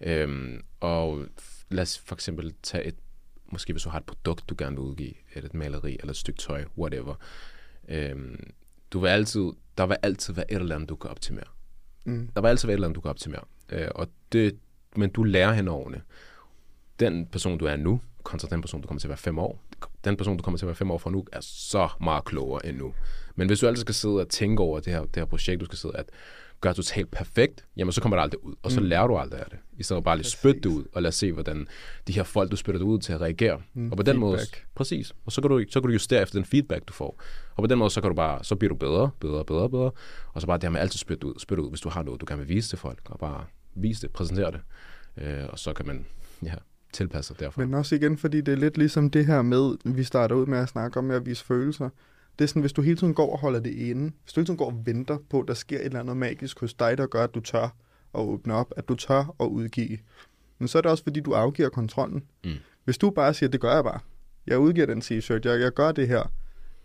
Øhm, 0.00 0.64
og 0.80 1.26
lad 1.70 1.82
os 1.82 1.98
for 1.98 2.14
eksempel 2.14 2.54
tage 2.62 2.84
et, 2.84 2.96
måske 3.52 3.72
hvis 3.72 3.82
du 3.82 3.88
har 3.88 3.98
et 3.98 4.06
produkt, 4.06 4.48
du 4.48 4.54
gerne 4.58 4.76
vil 4.76 4.82
udgive, 4.82 5.14
eller 5.34 5.48
et 5.48 5.54
maleri, 5.54 5.96
eller 6.00 6.10
et 6.10 6.16
stykke 6.16 6.38
tøj, 6.38 6.64
whatever. 6.78 7.14
Øhm, 7.88 8.50
du 8.90 8.98
vil 8.98 9.08
altid, 9.08 9.52
der 9.78 9.86
vil 9.86 9.96
altid 10.02 10.34
være 10.34 10.52
et 10.52 10.60
eller 10.60 10.74
andet, 10.74 10.88
du 10.88 10.96
kan 10.96 11.10
optimere. 11.10 11.48
Mm. 12.04 12.28
Der 12.34 12.40
vil 12.40 12.48
altid 12.48 12.66
være 12.66 12.72
et 12.72 12.76
eller 12.76 12.88
andet, 12.88 12.96
du 12.96 13.00
kan 13.00 13.10
optimere. 13.10 13.44
Øh, 13.72 13.88
og 13.94 14.08
det, 14.32 14.56
men 14.96 15.10
du 15.10 15.22
lærer 15.22 15.52
hen 15.52 15.68
årene. 15.68 16.02
Den 17.00 17.26
person, 17.26 17.58
du 17.58 17.64
er 17.64 17.76
nu, 17.76 18.00
kontra 18.22 18.48
den 18.50 18.60
person, 18.60 18.80
du 18.80 18.86
kommer 18.88 19.00
til 19.00 19.06
at 19.06 19.10
være 19.10 19.16
fem 19.18 19.38
år. 19.38 19.62
Den 20.04 20.16
person, 20.16 20.36
du 20.36 20.42
kommer 20.42 20.58
til 20.58 20.64
at 20.64 20.68
være 20.68 20.74
fem 20.76 20.90
år 20.90 20.98
fra 20.98 21.10
nu, 21.10 21.24
er 21.32 21.40
så 21.40 21.88
meget 22.00 22.24
klogere 22.24 22.66
end 22.66 22.76
nu. 22.76 22.94
Men 23.34 23.46
hvis 23.48 23.60
du 23.60 23.66
altid 23.66 23.80
skal 23.80 23.94
sidde 23.94 24.20
og 24.20 24.28
tænke 24.28 24.62
over 24.62 24.80
det 24.80 24.92
her, 24.92 25.00
det 25.00 25.16
her 25.16 25.24
projekt, 25.24 25.60
du 25.60 25.64
skal 25.64 25.78
sidde 25.78 25.96
at 25.96 26.06
gøre 26.60 26.74
totalt 26.74 27.10
perfekt, 27.10 27.64
jamen 27.76 27.92
så 27.92 28.00
kommer 28.00 28.16
det 28.16 28.22
aldrig 28.22 28.44
ud. 28.44 28.54
Og 28.62 28.70
så 28.72 28.80
Mm. 28.80 28.86
lærer 28.86 29.06
du 29.06 29.16
aldrig 29.16 29.40
af 29.40 29.46
det. 29.50 29.58
I 29.78 29.82
stedet 29.82 29.98
for 30.00 30.02
bare 30.04 30.16
lige 30.16 30.26
spytte 30.26 30.60
det 30.60 30.66
ud, 30.66 30.84
og 30.92 31.02
lad 31.02 31.08
os 31.08 31.14
se, 31.14 31.32
hvordan 31.32 31.66
de 32.06 32.12
her 32.12 32.22
folk, 32.22 32.50
du 32.50 32.56
spytter 32.56 32.78
det 32.78 32.86
ud 32.86 32.98
til 32.98 33.12
at 33.12 33.20
reagere. 33.20 33.60
Mm, 33.74 33.90
Og 33.90 33.96
på 33.96 34.02
den 34.02 34.18
måde, 34.18 34.38
feedback. 34.38 34.66
præcis. 34.74 35.12
Og 35.26 35.32
så 35.32 35.40
kan, 35.40 35.50
du, 35.50 35.64
så 35.70 35.80
kan 35.80 35.88
du 35.88 35.92
justere 35.92 36.22
efter 36.22 36.38
den 36.38 36.44
feedback, 36.44 36.88
du 36.88 36.92
får. 36.92 37.20
Og 37.54 37.62
på 37.62 37.66
den 37.66 37.78
måde, 37.78 37.90
så 37.90 38.00
kan 38.00 38.10
du 38.10 38.14
bare, 38.16 38.44
så 38.44 38.56
bliver 38.56 38.68
du 38.68 38.74
bedre, 38.76 39.10
bedre, 39.20 39.44
bedre, 39.44 39.70
bedre. 39.70 39.90
Og 40.32 40.40
så 40.40 40.46
bare 40.46 40.56
det 40.56 40.64
her 40.64 40.70
med 40.70 40.80
altid 40.80 40.98
spytte 40.98 41.26
ud, 41.26 41.34
spytte 41.38 41.62
ud, 41.62 41.68
hvis 41.70 41.80
du 41.80 41.88
har 41.88 42.02
noget, 42.02 42.20
du 42.20 42.26
gerne 42.28 42.38
vil 42.38 42.48
vise 42.48 42.68
til 42.68 42.78
folk, 42.78 42.98
og 43.04 43.18
bare 43.18 43.44
vise 43.76 44.02
det, 44.02 44.10
præsentere 44.10 44.52
det. 44.52 44.60
Øh, 45.16 45.44
og 45.48 45.58
så 45.58 45.72
kan 45.72 45.86
man 45.86 46.06
ja, 46.42 46.54
tilpasse 46.92 47.28
sig 47.28 47.40
derfra. 47.40 47.64
Men 47.64 47.74
også 47.74 47.94
igen, 47.94 48.18
fordi 48.18 48.40
det 48.40 48.52
er 48.52 48.56
lidt 48.56 48.78
ligesom 48.78 49.10
det 49.10 49.26
her 49.26 49.42
med, 49.42 49.76
vi 49.94 50.04
starter 50.04 50.36
ud 50.36 50.46
med 50.46 50.58
at 50.58 50.68
snakke 50.68 50.98
om 50.98 51.10
at 51.10 51.26
vise 51.26 51.44
følelser. 51.44 51.88
Det 52.38 52.44
er 52.44 52.48
sådan, 52.48 52.60
hvis 52.60 52.72
du 52.72 52.82
hele 52.82 52.96
tiden 52.96 53.14
går 53.14 53.32
og 53.32 53.38
holder 53.38 53.60
det 53.60 53.70
inde, 53.70 54.12
hvis 54.22 54.32
du 54.32 54.40
hele 54.40 54.46
tiden 54.46 54.58
går 54.58 54.66
og 54.66 54.86
venter 54.86 55.18
på, 55.30 55.40
at 55.40 55.48
der 55.48 55.54
sker 55.54 55.78
et 55.78 55.84
eller 55.84 56.00
andet 56.00 56.16
magisk 56.16 56.60
hos 56.60 56.74
dig, 56.74 56.98
der 56.98 57.06
gør, 57.06 57.24
at 57.24 57.34
du 57.34 57.40
tør 57.40 57.76
at 58.14 58.20
åbne 58.20 58.54
op, 58.54 58.72
at 58.76 58.88
du 58.88 58.94
tør 58.94 59.34
at 59.40 59.46
udgive, 59.46 59.98
men 60.58 60.68
så 60.68 60.78
er 60.78 60.82
det 60.82 60.90
også, 60.90 61.04
fordi 61.04 61.20
du 61.20 61.32
afgiver 61.32 61.68
kontrollen. 61.68 62.24
Mm. 62.44 62.52
Hvis 62.84 62.98
du 62.98 63.10
bare 63.10 63.34
siger, 63.34 63.50
det 63.50 63.60
gør 63.60 63.74
jeg 63.74 63.84
bare, 63.84 64.00
jeg 64.46 64.58
udgiver 64.58 64.86
den 64.86 65.02
t-shirt, 65.02 65.40
jeg, 65.44 65.60
jeg 65.60 65.72
gør 65.72 65.92
det 65.92 66.08
her, 66.08 66.32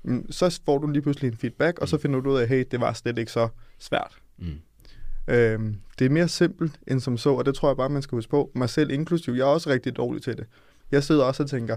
mm, 0.04 0.32
så 0.32 0.62
får 0.66 0.78
du 0.78 0.88
lige 0.88 1.02
pludselig 1.02 1.28
en 1.28 1.38
feedback, 1.38 1.80
og 1.80 1.88
så 1.88 1.98
finder 1.98 2.20
du 2.20 2.32
ud 2.32 2.40
af, 2.40 2.48
hey, 2.48 2.66
det 2.72 2.82
var 2.82 2.94
slet 2.94 3.18
ikke 3.18 3.32
så 3.32 3.48
svært. 3.80 4.18
Mm. 4.38 4.60
Øh, 5.28 5.60
det 6.00 6.06
er 6.06 6.10
mere 6.10 6.28
simpelt 6.28 6.80
end 6.88 7.00
som 7.00 7.18
så, 7.18 7.30
og 7.30 7.46
det 7.46 7.56
tror 7.56 7.70
jeg 7.70 7.78
bare, 7.78 7.90
man 7.90 8.02
skal 8.02 8.16
huske 8.16 8.30
på. 8.30 8.52
Mig 8.56 8.70
selv 8.70 8.92
inklusiv, 8.92 9.34
jeg 9.34 9.42
er 9.42 9.46
også 9.46 9.70
rigtig 9.70 9.96
dårlig 9.96 10.24
til 10.24 10.38
det. 10.38 10.46
Jeg 10.92 11.04
sidder 11.04 11.24
også 11.24 11.44
og 11.44 11.50
tænker, 11.50 11.76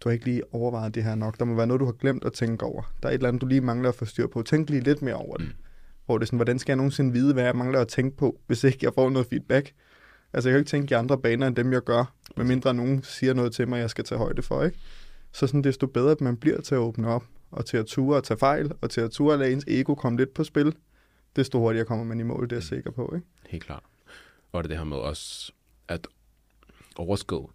du 0.00 0.08
har 0.08 0.12
ikke 0.12 0.24
lige 0.24 0.42
overvejet 0.54 0.94
det 0.94 1.04
her 1.04 1.14
nok. 1.14 1.38
Der 1.38 1.44
må 1.44 1.54
være 1.54 1.66
noget, 1.66 1.80
du 1.80 1.84
har 1.84 1.92
glemt 1.92 2.24
at 2.24 2.32
tænke 2.32 2.64
over. 2.64 2.94
Der 3.02 3.08
er 3.08 3.12
et 3.12 3.14
eller 3.14 3.28
andet, 3.28 3.42
du 3.42 3.46
lige 3.46 3.60
mangler 3.60 3.88
at 3.88 3.94
få 3.94 4.04
styr 4.04 4.26
på. 4.26 4.42
Tænk 4.42 4.70
lige 4.70 4.82
lidt 4.82 5.02
mere 5.02 5.14
over 5.14 5.36
det. 5.36 5.46
Mm. 5.46 5.52
Hvor 6.06 6.18
det 6.18 6.24
er 6.24 6.26
sådan, 6.26 6.36
hvordan 6.36 6.58
skal 6.58 6.72
jeg 6.72 6.76
nogensinde 6.76 7.12
vide, 7.12 7.32
hvad 7.32 7.44
jeg 7.44 7.56
mangler 7.56 7.80
at 7.80 7.88
tænke 7.88 8.16
på, 8.16 8.40
hvis 8.46 8.64
ikke 8.64 8.78
jeg 8.82 8.92
får 8.94 9.10
noget 9.10 9.26
feedback? 9.26 9.72
Altså, 10.32 10.48
jeg 10.48 10.52
kan 10.52 10.58
jo 10.58 10.60
ikke 10.60 10.68
tænke 10.68 10.92
i 10.92 10.94
andre 10.94 11.18
baner 11.18 11.46
end 11.46 11.56
dem, 11.56 11.72
jeg 11.72 11.82
gør, 11.82 12.14
medmindre 12.36 12.74
nogen 12.74 13.02
siger 13.02 13.34
noget 13.34 13.52
til 13.52 13.68
mig, 13.68 13.78
jeg 13.78 13.90
skal 13.90 14.04
tage 14.04 14.18
højde 14.18 14.42
for, 14.42 14.62
ikke? 14.62 14.78
Så 15.32 15.46
sådan, 15.46 15.64
desto 15.64 15.86
bedre, 15.86 16.10
at 16.10 16.20
man 16.20 16.36
bliver 16.36 16.60
til 16.60 16.74
at 16.74 16.78
åbne 16.78 17.08
op, 17.08 17.24
og 17.50 17.66
til 17.66 17.76
at 17.76 17.86
ture 17.86 18.16
og 18.16 18.24
tage 18.24 18.38
fejl, 18.38 18.72
og 18.80 18.90
til 18.90 19.00
at 19.00 19.10
ture 19.10 19.32
at 19.32 19.38
lade 19.38 19.52
ens 19.52 19.64
ego 19.68 19.94
komme 19.94 20.18
lidt 20.18 20.34
på 20.34 20.44
spil, 20.44 20.74
desto 21.36 21.58
hurtigere 21.58 21.86
kommer 21.86 22.04
man 22.04 22.20
i 22.20 22.22
mål, 22.22 22.42
det 22.42 22.52
er 22.52 22.56
jeg 22.56 22.62
sikker 22.62 22.90
på, 22.90 23.12
ikke? 23.14 23.26
Helt 23.48 23.64
klart. 23.64 23.82
Og 24.52 24.62
det 24.62 24.70
det 24.70 24.78
her 24.78 24.84
med 24.84 24.96
også 24.96 25.52
at 25.88 26.06
overskride, 26.96 27.46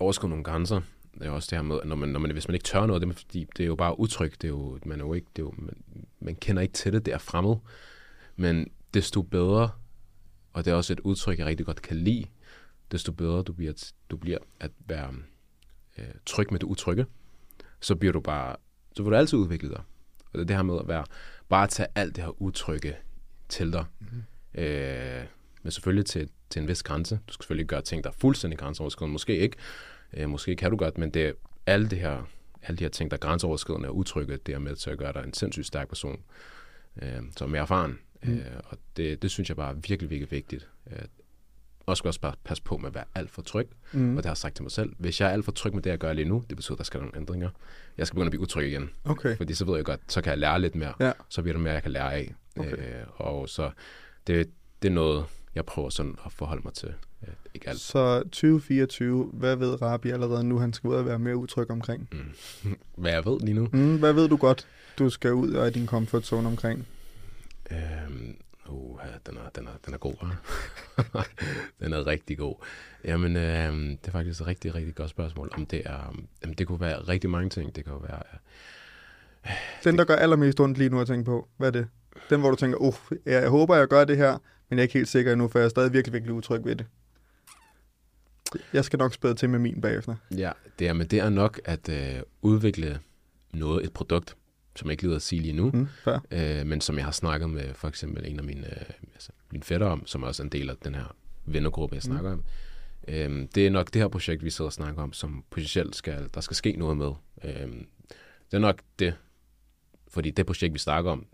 overskride 0.00 0.28
nogle 0.28 0.44
grænser. 0.44 0.80
Det 1.14 1.26
er 1.26 1.30
også 1.30 1.48
det 1.50 1.58
her 1.58 1.62
med, 1.62 1.80
at 1.82 1.88
når 1.88 1.96
man, 1.96 2.08
når 2.08 2.20
man, 2.20 2.30
hvis 2.30 2.48
man 2.48 2.54
ikke 2.54 2.64
tør 2.64 2.86
noget, 2.86 3.02
det 3.02 3.08
er, 3.08 3.12
fordi 3.12 3.46
det 3.56 3.62
er 3.62 3.66
jo 3.66 3.76
bare 3.76 4.00
udtryk. 4.00 4.32
Det 4.32 4.44
er 4.44 4.48
jo, 4.48 4.78
man, 4.86 5.00
er 5.00 5.04
jo 5.04 5.14
ikke, 5.14 5.26
det 5.36 5.42
er 5.42 5.46
jo, 5.46 5.54
man, 5.58 5.76
man 6.20 6.34
kender 6.34 6.62
ikke 6.62 6.74
til 6.74 6.92
det, 6.92 7.06
det 7.06 7.14
er 7.14 7.18
fremmed. 7.18 7.56
Men 8.36 8.70
desto 8.94 9.22
bedre, 9.22 9.70
og 10.52 10.64
det 10.64 10.70
er 10.70 10.74
også 10.74 10.92
et 10.92 11.00
udtryk, 11.00 11.38
jeg 11.38 11.46
rigtig 11.46 11.66
godt 11.66 11.82
kan 11.82 11.96
lide, 11.96 12.24
desto 12.92 13.12
bedre 13.12 13.42
du 13.42 13.52
bliver, 13.52 13.92
du 14.10 14.16
bliver 14.16 14.38
at 14.60 14.70
være 14.86 15.14
øh, 15.98 16.04
tryg 16.26 16.46
med 16.50 16.60
det 16.60 16.66
utrygge, 16.66 17.06
så 17.80 17.94
bliver 17.94 18.12
du 18.12 18.20
bare, 18.20 18.56
så 18.96 19.02
vil 19.02 19.12
du 19.12 19.16
altid 19.16 19.38
udvikle 19.38 19.68
dig. 19.68 19.82
Og 20.18 20.32
det 20.32 20.40
er 20.40 20.44
det 20.44 20.56
her 20.56 20.62
med 20.62 20.78
at 20.78 20.88
være, 20.88 21.04
bare 21.48 21.66
tage 21.66 21.88
alt 21.94 22.16
det 22.16 22.24
her 22.24 22.42
utrygge 22.42 22.96
til 23.48 23.72
dig. 23.72 23.84
Mm-hmm. 24.00 24.22
Øh, 24.62 25.24
men 25.62 25.70
selvfølgelig 25.70 26.06
til, 26.06 26.28
til 26.50 26.62
en 26.62 26.68
vis 26.68 26.82
grænse. 26.82 27.18
Du 27.28 27.32
skal 27.32 27.42
selvfølgelig 27.42 27.66
gøre 27.66 27.82
ting, 27.82 28.04
der 28.04 28.10
er 28.10 28.14
fuldstændig 28.14 28.58
grænseoverskridende. 28.58 29.12
Måske 29.12 29.36
ikke. 29.36 29.56
Øh, 30.12 30.28
måske 30.28 30.56
kan 30.56 30.70
du 30.70 30.76
godt, 30.76 30.98
men 30.98 31.10
det 31.10 31.26
er 31.26 31.32
alle, 31.66 31.90
det 31.90 31.98
her, 31.98 32.22
alle 32.62 32.78
de 32.78 32.84
her 32.84 32.88
ting, 32.88 33.10
der 33.10 33.16
er 33.16 33.20
grænseoverskridende 33.20 33.88
og 33.88 33.96
utrygge, 33.96 34.36
det 34.36 34.54
er 34.54 34.58
med 34.58 34.76
til 34.76 34.90
at 34.90 34.98
gøre 34.98 35.12
dig 35.12 35.24
en 35.24 35.34
sindssygt 35.34 35.66
stærk 35.66 35.88
person, 35.88 36.22
øh, 37.02 37.22
som 37.36 37.48
er 37.48 37.50
mere 37.50 37.62
erfaren. 37.62 37.98
Mm. 38.22 38.38
Øh, 38.38 38.60
og 38.64 38.78
det, 38.96 39.22
det 39.22 39.30
synes 39.30 39.48
jeg 39.48 39.56
bare 39.56 39.70
er 39.70 39.74
virkelig, 39.74 40.10
virkelig 40.10 40.30
vigtigt. 40.30 40.68
Øh, 40.90 41.02
og 41.90 41.96
skal 41.96 42.08
også 42.08 42.20
bare 42.20 42.34
passe 42.44 42.62
på 42.62 42.76
med 42.76 42.88
at 42.88 42.94
være 42.94 43.04
alt 43.14 43.30
for 43.30 43.42
tryg. 43.42 43.68
Mm. 43.92 44.10
Og 44.10 44.16
det 44.16 44.24
har 44.24 44.30
jeg 44.30 44.36
sagt 44.36 44.54
til 44.54 44.62
mig 44.62 44.72
selv. 44.72 44.92
Hvis 44.98 45.20
jeg 45.20 45.28
er 45.28 45.32
alt 45.32 45.44
for 45.44 45.52
tryg 45.52 45.74
med 45.74 45.82
det, 45.82 45.90
jeg 45.90 45.98
gør 45.98 46.12
lige 46.12 46.28
nu, 46.28 46.44
det 46.48 46.56
betyder, 46.56 46.74
at 46.74 46.78
der 46.78 46.84
skal 46.84 47.00
nogle 47.00 47.16
ændringer. 47.16 47.50
Jeg 47.98 48.06
skal 48.06 48.14
begynde 48.14 48.26
at 48.26 48.30
blive 48.30 48.42
utryg 48.42 48.68
igen. 48.68 48.90
Okay. 49.04 49.36
Fordi 49.36 49.54
så 49.54 49.64
ved 49.64 49.76
jeg 49.76 49.84
godt, 49.84 50.00
så 50.08 50.20
kan 50.20 50.30
jeg 50.30 50.38
lære 50.38 50.60
lidt 50.60 50.74
mere. 50.74 50.92
Ja. 51.00 51.12
Så 51.28 51.42
bliver 51.42 51.54
det 51.54 51.62
mere, 51.62 51.72
jeg 51.72 51.82
kan 51.82 51.92
lære 51.92 52.14
af. 52.14 52.34
Okay. 52.58 52.72
Øh, 52.72 53.04
og 53.16 53.48
så 53.48 53.70
det, 54.26 54.50
det 54.82 54.88
er 54.88 54.92
noget, 54.92 55.24
jeg 55.54 55.64
prøver 55.64 55.90
sådan 55.90 56.16
at 56.26 56.32
forholde 56.32 56.62
mig 56.64 56.72
til. 56.72 56.88
Øh, 57.22 57.34
ikke 57.54 57.68
alt. 57.68 57.80
Så 57.80 58.22
2024, 58.22 59.30
hvad 59.32 59.56
ved 59.56 59.82
Rabi 59.82 60.10
allerede 60.10 60.44
nu, 60.44 60.58
han 60.58 60.72
skal 60.72 60.88
ud 60.88 60.94
og 60.94 61.06
være 61.06 61.18
mere 61.18 61.36
utryg 61.36 61.70
omkring? 61.70 62.08
Mm. 62.12 62.74
Hvad 63.02 63.12
jeg 63.12 63.24
ved 63.24 63.40
lige 63.40 63.54
nu. 63.54 63.68
Mm, 63.72 63.98
hvad 63.98 64.12
ved 64.12 64.28
du 64.28 64.36
godt, 64.36 64.66
du 64.98 65.10
skal 65.10 65.32
ud 65.32 65.52
af 65.52 65.72
din 65.72 65.86
comfort 65.86 66.26
zone 66.26 66.48
omkring? 66.48 66.86
Øhm, 67.70 68.36
uh, 68.68 69.00
den, 69.26 69.36
er, 69.36 69.48
den, 69.54 69.66
er, 69.66 69.70
den 69.86 69.94
er 69.94 69.98
god, 69.98 70.14
den 71.80 71.92
er 71.92 72.06
rigtig 72.06 72.38
god. 72.38 72.54
Jamen, 73.04 73.36
øhm, 73.36 73.96
det 73.96 74.08
er 74.08 74.12
faktisk 74.12 74.40
et 74.40 74.46
rigtig, 74.46 74.74
rigtig 74.74 74.94
godt 74.94 75.10
spørgsmål. 75.10 75.50
Om 75.52 75.66
det 75.66 75.82
er, 75.84 76.14
jamen, 76.42 76.54
det 76.58 76.66
kunne 76.66 76.80
være 76.80 76.98
rigtig 76.98 77.30
mange 77.30 77.50
ting. 77.50 77.76
Det 77.76 77.84
kan 77.84 77.92
jo 77.92 77.98
være, 77.98 78.22
Den, 79.84 79.98
der 79.98 80.04
gør 80.04 80.16
allermest 80.16 80.60
ondt 80.60 80.78
lige 80.78 80.90
nu 80.90 81.00
at 81.00 81.06
tænke 81.06 81.24
på, 81.24 81.48
hvad 81.56 81.68
er 81.68 81.72
det? 81.72 81.88
Den, 82.30 82.40
hvor 82.40 82.50
du 82.50 82.56
tænker, 82.56 82.78
uh, 82.78 82.94
jeg 83.26 83.48
håber, 83.48 83.76
jeg 83.76 83.88
gør 83.88 84.04
det 84.04 84.16
her, 84.16 84.38
men 84.68 84.78
jeg 84.78 84.78
er 84.78 84.82
ikke 84.82 84.94
helt 84.94 85.08
sikker 85.08 85.32
endnu, 85.32 85.48
for 85.48 85.58
jeg 85.58 85.64
er 85.64 85.70
stadig 85.70 85.92
virkelig, 85.92 86.12
virkelig 86.12 86.34
utryg 86.34 86.64
ved 86.64 86.76
det. 86.76 86.86
Jeg 88.72 88.84
skal 88.84 88.98
nok 88.98 89.14
spæde 89.14 89.34
til 89.34 89.50
med 89.50 89.58
min 89.58 89.80
bagefter. 89.80 90.14
Ja, 90.36 90.52
det 90.78 90.88
er, 90.88 90.92
men 90.92 91.06
det 91.06 91.18
er 91.18 91.28
nok 91.28 91.60
at 91.64 91.88
øh, 91.88 92.22
udvikle 92.42 93.00
noget, 93.52 93.84
et 93.84 93.92
produkt, 93.92 94.36
som 94.78 94.86
jeg 94.88 94.92
ikke 94.92 95.04
lyder 95.04 95.16
at 95.16 95.22
sige 95.22 95.42
lige 95.42 95.52
nu, 95.52 95.70
Mm, 95.74 95.88
fair. 96.04 96.18
øh, 96.60 96.66
men 96.66 96.80
som 96.80 96.96
jeg 96.96 97.04
har 97.04 97.12
snakket 97.12 97.50
med 97.50 97.74
for 97.74 97.88
eksempel 97.88 98.26
en 98.26 98.38
af 98.38 98.44
mine, 98.44 98.66
øh, 98.66 98.90
altså, 99.14 99.30
mine 99.50 99.62
fætter 99.64 99.86
om, 99.86 100.06
som 100.06 100.22
er 100.22 100.26
også 100.26 100.42
en 100.42 100.48
del 100.48 100.70
af 100.70 100.76
den 100.84 100.94
her 100.94 101.16
vennergruppe, 101.44 101.94
jeg 101.94 102.02
snakker 102.02 102.32
om. 102.32 102.44
Øhm, 103.08 103.48
det 103.48 103.66
er 103.66 103.70
nok 103.70 103.86
det 103.94 104.02
her 104.02 104.08
projekt, 104.08 104.44
vi 104.44 104.50
sidder 104.50 104.68
og 104.68 104.72
snakker 104.72 105.02
om, 105.02 105.12
som 105.12 105.44
potentielt 105.50 105.96
skal, 105.96 106.28
der 106.34 106.40
skal 106.40 106.56
ske 106.56 106.72
noget 106.72 106.96
med. 106.96 107.12
Øhm, 107.44 107.86
det 108.50 108.56
er 108.56 108.58
nok 108.58 108.78
det, 108.98 109.14
fordi 110.08 110.30
det 110.30 110.46
projekt, 110.46 110.74
vi 110.74 110.78
snakker 110.78 111.10
om, 111.10 111.26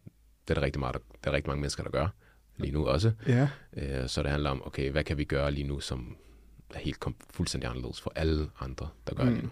det 0.49 0.51
er 0.51 0.55
der 0.55 0.63
rigtig, 0.67 0.81
meget, 0.81 0.95
der, 0.95 1.01
der 1.25 1.31
er 1.31 1.35
rigtig 1.35 1.49
mange 1.51 1.61
mennesker, 1.61 1.83
der 1.83 1.91
gør 1.91 2.09
lige 2.57 2.73
nu 2.73 2.87
også. 2.87 3.13
Ja, 3.29 3.49
Øh, 3.77 4.09
så 4.09 4.23
det 4.23 4.31
handler 4.31 4.51
om, 4.51 4.67
okay, 4.67 4.91
hvad 4.91 5.05
kan 5.05 5.19
vi 5.19 5.25
gøre 5.25 5.51
lige 5.51 5.67
nu, 5.67 5.81
som 5.81 6.17
er 6.75 6.79
helt 6.79 7.01
kom, 7.01 7.15
fuldstændig 7.31 7.71
anderledes 7.71 8.01
for 8.01 8.13
alle 8.17 8.51
andre, 8.61 8.89
der 9.07 9.15
gør 9.15 9.25
mm. 9.25 9.29
Mm. 9.31 9.35
lige 9.35 9.45
nu. 9.47 9.51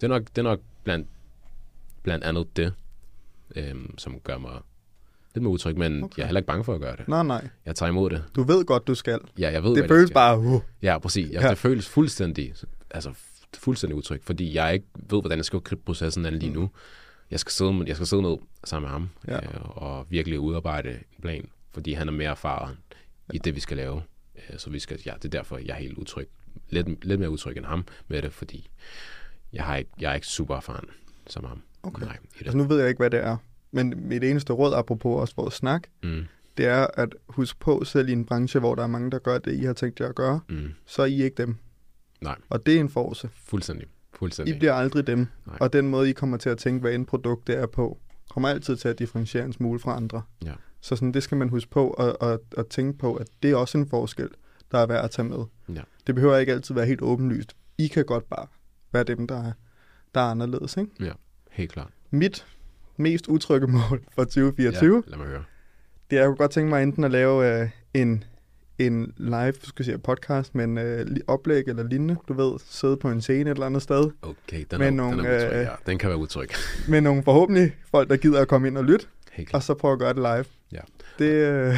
Det 0.00 0.02
er 0.04 0.08
nok, 0.08 0.22
det 0.28 0.38
er 0.38 0.42
nok 0.42 0.60
blandt, 0.84 1.08
blandt 2.02 2.24
andet 2.24 2.56
det, 2.56 2.74
øhm, 3.56 3.98
som 3.98 4.20
gør 4.20 4.38
mig 4.38 4.60
lidt 5.34 5.42
mere 5.42 5.52
utryg, 5.52 5.78
men 5.78 6.02
okay. 6.04 6.18
Jeg 6.18 6.22
er 6.22 6.26
heller 6.26 6.40
ikke 6.40 6.46
bange 6.46 6.64
for 6.64 6.74
at 6.74 6.80
gøre 6.80 6.96
det. 6.96 7.08
nej, 7.08 7.22
nej. 7.22 7.48
Jeg 7.66 7.76
tager 7.76 7.90
imod 7.90 8.10
det. 8.10 8.24
Du 8.36 8.42
ved 8.42 8.64
godt, 8.64 8.86
du 8.86 8.94
skal. 8.94 9.18
Ja, 9.38 9.50
jeg 9.52 9.64
ved, 9.64 9.74
Det 9.76 9.88
føles 9.88 10.10
bare, 10.10 10.38
uh, 10.38 10.60
Ja, 10.82 10.98
præcis. 10.98 11.30
Ja, 11.32 11.42
Ja. 11.44 11.50
Det 11.50 11.58
føles 11.58 11.88
fuldstændig, 11.88 12.54
altså 12.90 13.12
fuldstændig 13.58 13.96
utryg, 13.96 14.20
fordi 14.24 14.54
jeg 14.54 14.74
ikke 14.74 14.86
ved, 14.94 15.20
hvordan 15.22 15.38
jeg 15.38 15.44
skal 15.44 15.60
gribe 15.60 15.82
processen 15.84 16.26
an 16.26 16.34
lige 16.38 16.52
nu. 16.52 16.70
Jeg 17.30 17.40
skal 17.40 17.52
sidde, 17.52 17.84
jeg 17.86 17.96
skal 17.96 18.06
sidde 18.06 18.22
ned 18.22 18.36
sammen 18.64 18.86
med 18.86 18.92
ham 18.92 19.08
Ja. 19.28 19.36
øh, 19.36 19.60
og 19.64 20.06
virkelig 20.10 20.40
udarbejde 20.40 20.90
en 20.90 21.22
plan, 21.22 21.48
fordi 21.72 21.92
han 21.92 22.08
er 22.08 22.12
mere 22.12 22.30
erfaren 22.30 22.76
i 23.32 23.38
det, 23.38 23.54
vi 23.54 23.60
skal 23.60 23.76
lave. 23.76 24.02
Øh, 24.36 24.58
så 24.58 24.70
vi 24.70 24.78
skal, 24.78 24.98
ja, 25.06 25.12
det 25.14 25.24
er 25.24 25.28
derfor, 25.28 25.58
jeg 25.58 25.68
er 25.68 25.80
helt 25.80 25.98
utryg. 25.98 26.28
Lidt, 26.70 27.04
lidt 27.04 27.20
mere 27.20 27.30
utryg 27.30 27.56
end 27.56 27.64
ham 27.66 27.84
med 28.08 28.22
det, 28.22 28.32
fordi 28.32 28.68
jeg, 29.52 29.64
har 29.64 29.76
ikke, 29.76 29.90
jeg 30.00 30.10
er 30.10 30.14
ikke 30.14 30.26
super 30.26 30.56
erfaren 30.56 30.88
som 31.26 31.44
ham. 31.44 31.62
Okay. 31.82 32.06
Nej, 32.06 32.16
i 32.34 32.38
altså 32.40 32.56
nu 32.56 32.64
ved 32.64 32.78
jeg 32.78 32.88
ikke, 32.88 32.98
hvad 32.98 33.10
det 33.10 33.20
er. 33.24 33.36
Men 33.72 33.94
mit 34.08 34.24
eneste 34.24 34.52
råd, 34.52 34.74
apropos 34.74 35.20
også 35.20 35.34
vores 35.36 35.54
snak, 35.54 35.82
Mm, 36.02 36.24
det 36.56 36.66
er 36.66 36.86
at 36.94 37.14
huske 37.28 37.58
på, 37.60 37.84
selv 37.84 38.08
i 38.08 38.12
en 38.12 38.24
branche, 38.24 38.60
hvor 38.60 38.74
der 38.74 38.82
er 38.82 38.86
mange, 38.86 39.10
der 39.10 39.18
gør 39.18 39.38
det, 39.38 39.52
I 39.54 39.64
har 39.64 39.72
tænkt 39.72 40.00
jer 40.00 40.08
at 40.08 40.14
gøre, 40.14 40.40
mm, 40.48 40.68
så 40.86 41.02
er 41.02 41.06
I 41.06 41.22
ikke 41.22 41.42
dem. 41.42 41.56
Nej. 42.20 42.36
Og 42.48 42.66
det 42.66 42.76
er 42.76 42.80
en 42.80 42.88
force. 42.88 43.28
fuldstændig. 43.34 43.86
I 43.86 43.90
Fuldstændig. 44.18 44.58
bliver 44.58 44.72
aldrig 44.74 45.06
dem. 45.06 45.26
Nej. 45.46 45.56
Og 45.60 45.72
den 45.72 45.88
måde, 45.88 46.10
I 46.10 46.12
kommer 46.12 46.36
til 46.36 46.50
at 46.50 46.58
tænke, 46.58 46.80
hvad 46.80 46.94
en 46.94 47.06
produkt 47.06 47.46
det 47.46 47.56
er 47.58 47.66
på, 47.66 47.98
kommer 48.30 48.48
altid 48.48 48.76
til 48.76 48.88
at 48.88 48.98
differentiere 48.98 49.44
en 49.44 49.52
smule 49.52 49.78
fra 49.80 49.96
andre. 49.96 50.22
Ja. 50.44 50.52
Så 50.80 50.96
sådan, 50.96 51.12
det 51.14 51.22
skal 51.22 51.36
man 51.38 51.48
huske 51.48 51.70
på, 51.70 51.88
og, 51.90 52.22
og, 52.22 52.42
og 52.56 52.68
tænke 52.68 52.98
på, 52.98 53.14
at 53.14 53.26
det 53.42 53.50
er 53.50 53.56
også 53.56 53.78
en 53.78 53.88
forskel, 53.88 54.28
der 54.72 54.78
er 54.78 54.86
værd 54.86 55.04
at 55.04 55.10
tage 55.10 55.28
med. 55.28 55.44
Ja. 55.74 55.82
Det 56.06 56.14
behøver 56.14 56.36
ikke 56.36 56.52
altid 56.52 56.74
være 56.74 56.86
helt 56.86 57.02
åbenlyst. 57.02 57.56
I 57.78 57.86
kan 57.86 58.04
godt 58.04 58.28
bare 58.28 58.46
være 58.92 59.04
dem, 59.04 59.26
der 59.26 59.42
er, 59.44 59.52
der 60.14 60.20
er 60.20 60.24
anderledes. 60.30 60.76
Ikke? 60.76 60.90
Helt 61.58 61.72
klart. 61.72 61.88
Mit 62.10 62.46
mest 62.96 63.26
utrygge 63.28 63.66
mål 63.66 64.00
for 64.14 64.24
2024, 64.24 65.02
Ja, 65.06 65.10
lad 65.10 65.18
mig 65.18 65.26
høre. 65.26 65.44
det 66.10 66.16
er, 66.16 66.20
jeg 66.20 66.28
kunne 66.28 66.36
godt 66.36 66.50
tænke 66.50 66.70
mig 66.70 66.82
enten 66.82 67.04
at 67.04 67.10
lave 67.10 67.60
øh, 67.62 67.68
en, 67.94 68.24
en 68.78 69.12
live 69.16 69.52
skal 69.62 69.72
jeg 69.78 69.84
sige, 69.84 69.98
podcast 69.98 70.54
med 70.54 70.64
en 70.64 70.78
øh, 70.78 71.06
oplæg 71.26 71.64
eller 71.66 71.82
lignende. 71.82 72.16
Du 72.28 72.32
ved, 72.32 72.58
sidde 72.70 72.96
på 72.96 73.10
en 73.10 73.20
scene 73.20 73.50
et 73.50 73.54
eller 73.54 73.66
andet 73.66 73.82
sted. 73.82 74.10
Okay, 74.22 74.64
den, 74.70 74.78
Med 74.78 74.86
er, 74.86 74.90
nogle, 74.90 75.16
den 75.18 75.26
er 75.26 75.36
utryg. 75.46 75.52
øh, 75.58 75.62
Ja, 75.62 75.68
den 75.86 75.98
kan 75.98 76.08
være 76.08 76.18
utryg. 76.18 76.48
Med 76.88 77.00
nogle 77.00 77.22
forhåbentlig 77.22 77.76
folk, 77.90 78.08
der 78.10 78.16
gider 78.16 78.40
at 78.40 78.48
komme 78.48 78.68
ind 78.68 78.78
og 78.78 78.84
lytte, 78.84 79.06
Helt 79.32 79.54
og 79.54 79.62
så 79.62 79.74
prøve 79.74 79.92
at 79.92 79.98
gøre 79.98 80.08
det 80.12 80.16
live. 80.22 80.44
Ja. 80.72 80.80
Det, 81.18 81.30
øh, 81.32 81.74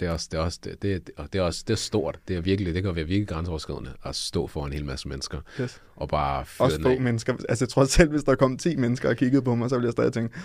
Det 0.00 0.08
er 0.08 0.12
også, 0.12 0.28
det 0.32 0.38
er 0.38 0.42
også, 0.42 0.58
det, 0.64 0.82
det, 0.82 1.10
og 1.16 1.32
det 1.32 1.38
er 1.38 1.42
også, 1.42 1.64
det 1.66 1.72
er 1.72 1.78
stort. 1.78 2.18
Det 2.28 2.36
er 2.36 2.40
virkelig, 2.40 2.74
det 2.74 2.82
kan 2.82 2.94
være 2.96 3.04
virkelig 3.04 3.28
grænseoverskridende 3.28 3.90
at 4.04 4.16
stå 4.16 4.46
for 4.46 4.66
en 4.66 4.72
hel 4.72 4.84
masse 4.84 5.08
mennesker 5.08 5.38
yes. 5.60 5.80
og 5.96 6.08
bare 6.08 6.44
fyre 6.46 6.66
Også 6.66 6.82
få 6.82 6.88
af. 6.88 7.00
mennesker. 7.00 7.32
Altså, 7.48 7.64
jeg 7.64 7.68
tror 7.68 7.84
selv, 7.84 8.10
hvis 8.10 8.24
der 8.24 8.34
kom 8.34 8.56
10 8.58 8.76
mennesker 8.76 9.08
og 9.08 9.16
kiggede 9.16 9.42
på 9.42 9.54
mig, 9.54 9.70
så 9.70 9.76
ville 9.76 9.86
jeg 9.86 9.92
stadig 9.92 10.12
tænke, 10.12 10.38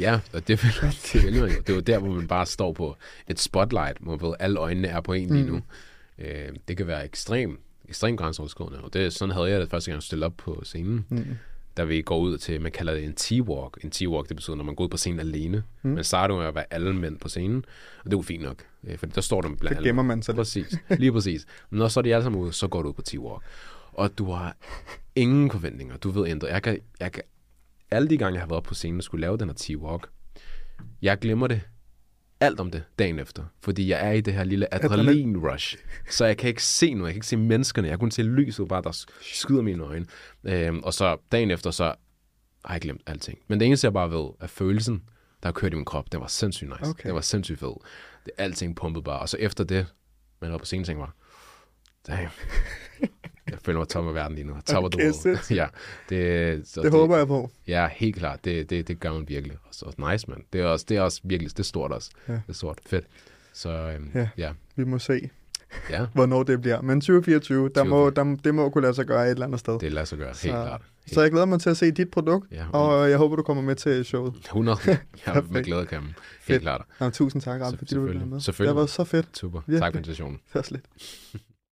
Ja, 0.00 0.20
og 0.32 0.48
det 0.48 0.62
vil, 0.62 0.72
det 1.12 1.24
vil 1.24 1.40
man 1.40 1.50
jo. 1.50 1.56
Det 1.56 1.70
er 1.70 1.74
jo 1.74 1.80
der, 1.80 1.98
hvor 1.98 2.08
man 2.12 2.28
bare 2.28 2.46
står 2.46 2.72
på 2.72 2.96
et 3.28 3.40
spotlight, 3.40 3.98
hvor 4.00 4.16
ved, 4.16 4.34
alle 4.40 4.58
øjnene 4.58 4.88
er 4.88 5.00
på 5.00 5.12
en 5.12 5.34
lige 5.34 5.46
nu. 5.46 5.56
Mm. 5.56 6.24
Øh, 6.24 6.48
det 6.68 6.76
kan 6.76 6.86
være 6.86 7.04
ekstremt 7.04 7.60
ekstrem 7.88 8.16
grænseoverskridende, 8.16 8.80
og 8.80 8.92
det, 8.92 9.12
sådan 9.12 9.34
havde 9.34 9.50
jeg 9.50 9.60
det 9.60 9.70
første 9.70 9.90
gang, 9.90 9.96
jeg 9.96 10.02
stillede 10.02 10.26
op 10.26 10.34
på 10.36 10.60
scenen, 10.64 11.06
mm, 11.08 11.26
da 11.76 11.84
vi 11.84 12.02
går 12.02 12.18
ud 12.18 12.38
til, 12.38 12.60
man 12.60 12.72
kalder 12.72 12.94
det 12.94 13.04
en 13.04 13.14
T-walk. 13.20 13.84
En 13.84 13.92
T-walk, 13.94 14.28
det 14.28 14.36
betyder, 14.36 14.56
når 14.56 14.64
man 14.64 14.74
går 14.74 14.84
ud 14.84 14.88
på 14.88 14.96
scenen 14.96 15.20
alene. 15.20 15.62
Mm. 15.82 15.90
Man 15.90 16.04
starter 16.04 16.36
med 16.36 16.44
at 16.44 16.54
være 16.54 16.64
alle 16.70 16.94
mænd 16.94 17.18
på 17.18 17.28
scenen, 17.28 17.64
og 17.98 18.04
det 18.04 18.12
er 18.12 18.18
jo 18.18 18.22
fint 18.22 18.42
nok, 18.42 18.64
øh, 18.84 18.98
for 18.98 19.06
der 19.06 19.20
står 19.20 19.40
der 19.40 19.48
blandt 19.48 19.76
alle 19.76 19.88
gemmer 19.88 20.02
man 20.02 20.22
sig. 20.22 20.34
Præcis, 20.34 20.78
lige 20.98 21.12
præcis. 21.12 21.46
Men 21.70 21.78
når 21.78 21.88
så 21.88 22.00
er 22.00 22.02
de 22.02 22.14
alle 22.14 22.22
sammen 22.22 22.40
ude, 22.40 22.52
så 22.52 22.68
går 22.68 22.82
du 22.82 22.88
ud 22.88 22.94
på 22.94 23.02
T-Walk. 23.08 23.42
Og 23.92 24.18
du 24.18 24.30
har 24.30 24.56
ingen 25.14 25.50
forventninger. 25.50 25.96
Du 25.96 26.10
ved 26.10 26.28
ændre. 26.28 26.48
Jeg 26.48 26.62
kan, 26.62 26.78
jeg 27.00 27.12
kan, 27.12 27.22
alle 27.90 28.08
de 28.08 28.18
gange, 28.18 28.34
jeg 28.34 28.42
har 28.42 28.48
været 28.48 28.64
på 28.64 28.74
scenen 28.74 28.98
og 28.98 29.04
skulle 29.04 29.20
lave 29.20 29.36
den 29.36 29.48
her 29.48 29.54
T-Walk, 29.54 30.10
jeg 31.02 31.18
glemmer 31.18 31.46
det 31.46 31.60
alt 32.44 32.60
om 32.60 32.70
det 32.70 32.84
dagen 32.98 33.18
efter. 33.18 33.44
Fordi 33.60 33.88
jeg 33.88 34.08
er 34.08 34.12
i 34.12 34.20
det 34.20 34.34
her 34.34 34.44
lille 34.44 34.74
adrenalin-rush. 34.74 35.76
Så 36.10 36.24
jeg 36.24 36.36
kan 36.36 36.48
ikke 36.48 36.62
se 36.62 36.94
noget. 36.94 37.08
Jeg 37.08 37.14
kan 37.14 37.18
ikke 37.18 37.26
se 37.26 37.36
menneskerne. 37.36 37.88
Jeg 37.88 37.92
kan 37.92 37.98
kun 37.98 38.10
se 38.10 38.22
lyset, 38.22 38.68
bare 38.68 38.82
der 38.82 39.04
skyder 39.20 39.62
mine 39.62 39.82
øjne. 39.82 40.06
Øhm, 40.44 40.80
og 40.82 40.94
så 40.94 41.16
dagen 41.32 41.50
efter, 41.50 41.70
så 41.70 41.94
har 42.64 42.74
jeg 42.74 42.80
glemt 42.80 43.02
alting. 43.06 43.38
Men 43.48 43.60
det 43.60 43.66
eneste, 43.66 43.84
jeg 43.84 43.92
bare 43.92 44.10
ved, 44.10 44.28
er 44.40 44.46
følelsen, 44.46 45.02
der 45.42 45.48
har 45.48 45.52
kørt 45.52 45.72
i 45.72 45.76
min 45.76 45.84
krop. 45.84 46.12
Den 46.12 46.20
var 46.20 46.26
sindssygt 46.26 46.70
nice. 46.70 46.90
Okay. 46.90 47.06
Det 47.06 47.14
var 47.14 47.20
sindssygt 47.20 47.60
fed. 47.60 47.74
Det, 48.24 48.32
alting 48.38 48.76
pumpede 48.76 49.02
bare. 49.02 49.18
Og 49.18 49.28
så 49.28 49.36
efter 49.36 49.64
det, 49.64 49.86
man 50.40 50.52
var 50.52 50.58
på 50.58 50.64
scenen, 50.64 50.84
tænkte 50.84 51.00
bare, 51.00 51.12
damn. 52.16 52.30
Jeg 53.50 53.58
føler 53.64 53.78
mig 53.78 53.88
tom 53.88 54.08
af 54.08 54.14
verden 54.14 54.34
lige 54.34 54.46
nu. 54.46 54.54
Top 54.66 54.84
Okay, 54.84 55.08
of 55.08 55.14
the 55.14 55.30
world. 55.30 55.50
ja, 55.50 55.66
det, 56.08 56.68
så 56.68 56.82
Det 56.82 56.90
håber 56.90 57.16
jeg 57.16 57.26
på. 57.26 57.50
Ja, 57.68 57.88
helt 57.92 58.16
klart. 58.16 58.44
Det, 58.44 58.70
det, 58.70 58.88
det 58.88 59.00
gør 59.00 59.12
man 59.12 59.28
virkelig. 59.28 59.56
Og 59.62 59.68
så 59.74 60.10
nice, 60.10 60.30
man. 60.30 60.44
Det 60.52 60.60
er 60.60 60.64
også, 60.66 60.86
det 60.88 60.96
er 60.96 61.00
også 61.00 61.20
virkelig, 61.24 61.50
det 61.50 61.58
er 61.58 61.62
stort 61.62 61.92
også. 61.92 62.10
Ja. 62.28 62.32
Det 62.32 62.42
er 62.48 62.52
stort. 62.52 62.78
Fedt. 62.86 63.04
Så 63.52 63.70
øhm, 63.70 64.10
Ja. 64.14 64.28
ja. 64.36 64.52
Vi 64.76 64.84
må 64.84 64.98
se, 64.98 65.30
ja, 65.90 66.06
hvornår 66.14 66.42
det 66.42 66.60
bliver. 66.60 66.80
Men 66.82 67.00
2024, 67.00 67.68
der 67.68 67.84
må, 67.84 68.10
2024. 68.10 68.36
der, 68.36 68.42
det 68.42 68.54
må 68.54 68.70
kunne 68.70 68.82
lade 68.82 68.94
sig 68.94 69.06
gøre 69.06 69.24
et 69.26 69.30
eller 69.30 69.46
andet 69.46 69.60
sted. 69.60 69.78
det 69.78 69.92
lader 69.92 70.04
sig 70.04 70.18
gøre. 70.18 70.28
Helt 70.28 70.38
Så- 70.38 70.48
klart. 70.48 70.82
Så 71.06 71.22
jeg 71.22 71.30
glæder 71.30 71.46
mig 71.46 71.60
til 71.60 71.70
at 71.70 71.76
se 71.76 71.90
dit 71.90 72.10
produkt, 72.10 72.52
Ja, 72.52 72.64
og 72.72 73.10
jeg 73.10 73.18
håber, 73.18 73.36
du 73.36 73.42
kommer 73.42 73.62
med 73.62 73.74
til 73.76 74.04
showet. 74.04 74.34
100. 74.44 74.78
Ja, 74.86 74.96
med 75.26 75.42
Perfekt. 75.42 75.66
glæde 75.66 75.86
kan 75.86 76.00
man. 76.00 76.06
Helt 76.08 76.16
Fedt. 76.40 76.62
klart. 76.62 76.84
Nå, 77.00 77.10
tusind 77.10 77.42
tak, 77.42 77.60
Så- 77.60 77.76
fordi 77.78 77.94
du 77.94 78.00
ville 78.06 78.30
være 78.30 78.40
selvfølgelig. 78.40 78.74
med. 78.74 78.82
Det 78.82 78.98
har 78.98 79.04
været 79.04 79.22
så 79.22 79.26
fedt. 79.26 79.38
Super. 79.38 79.60
Virkelig. 79.66 79.80
Tak 79.80 79.92
for 79.92 79.98
invitationen. 79.98 80.36
Det 80.36 80.54
var 80.54 80.62
slet. 80.62 80.80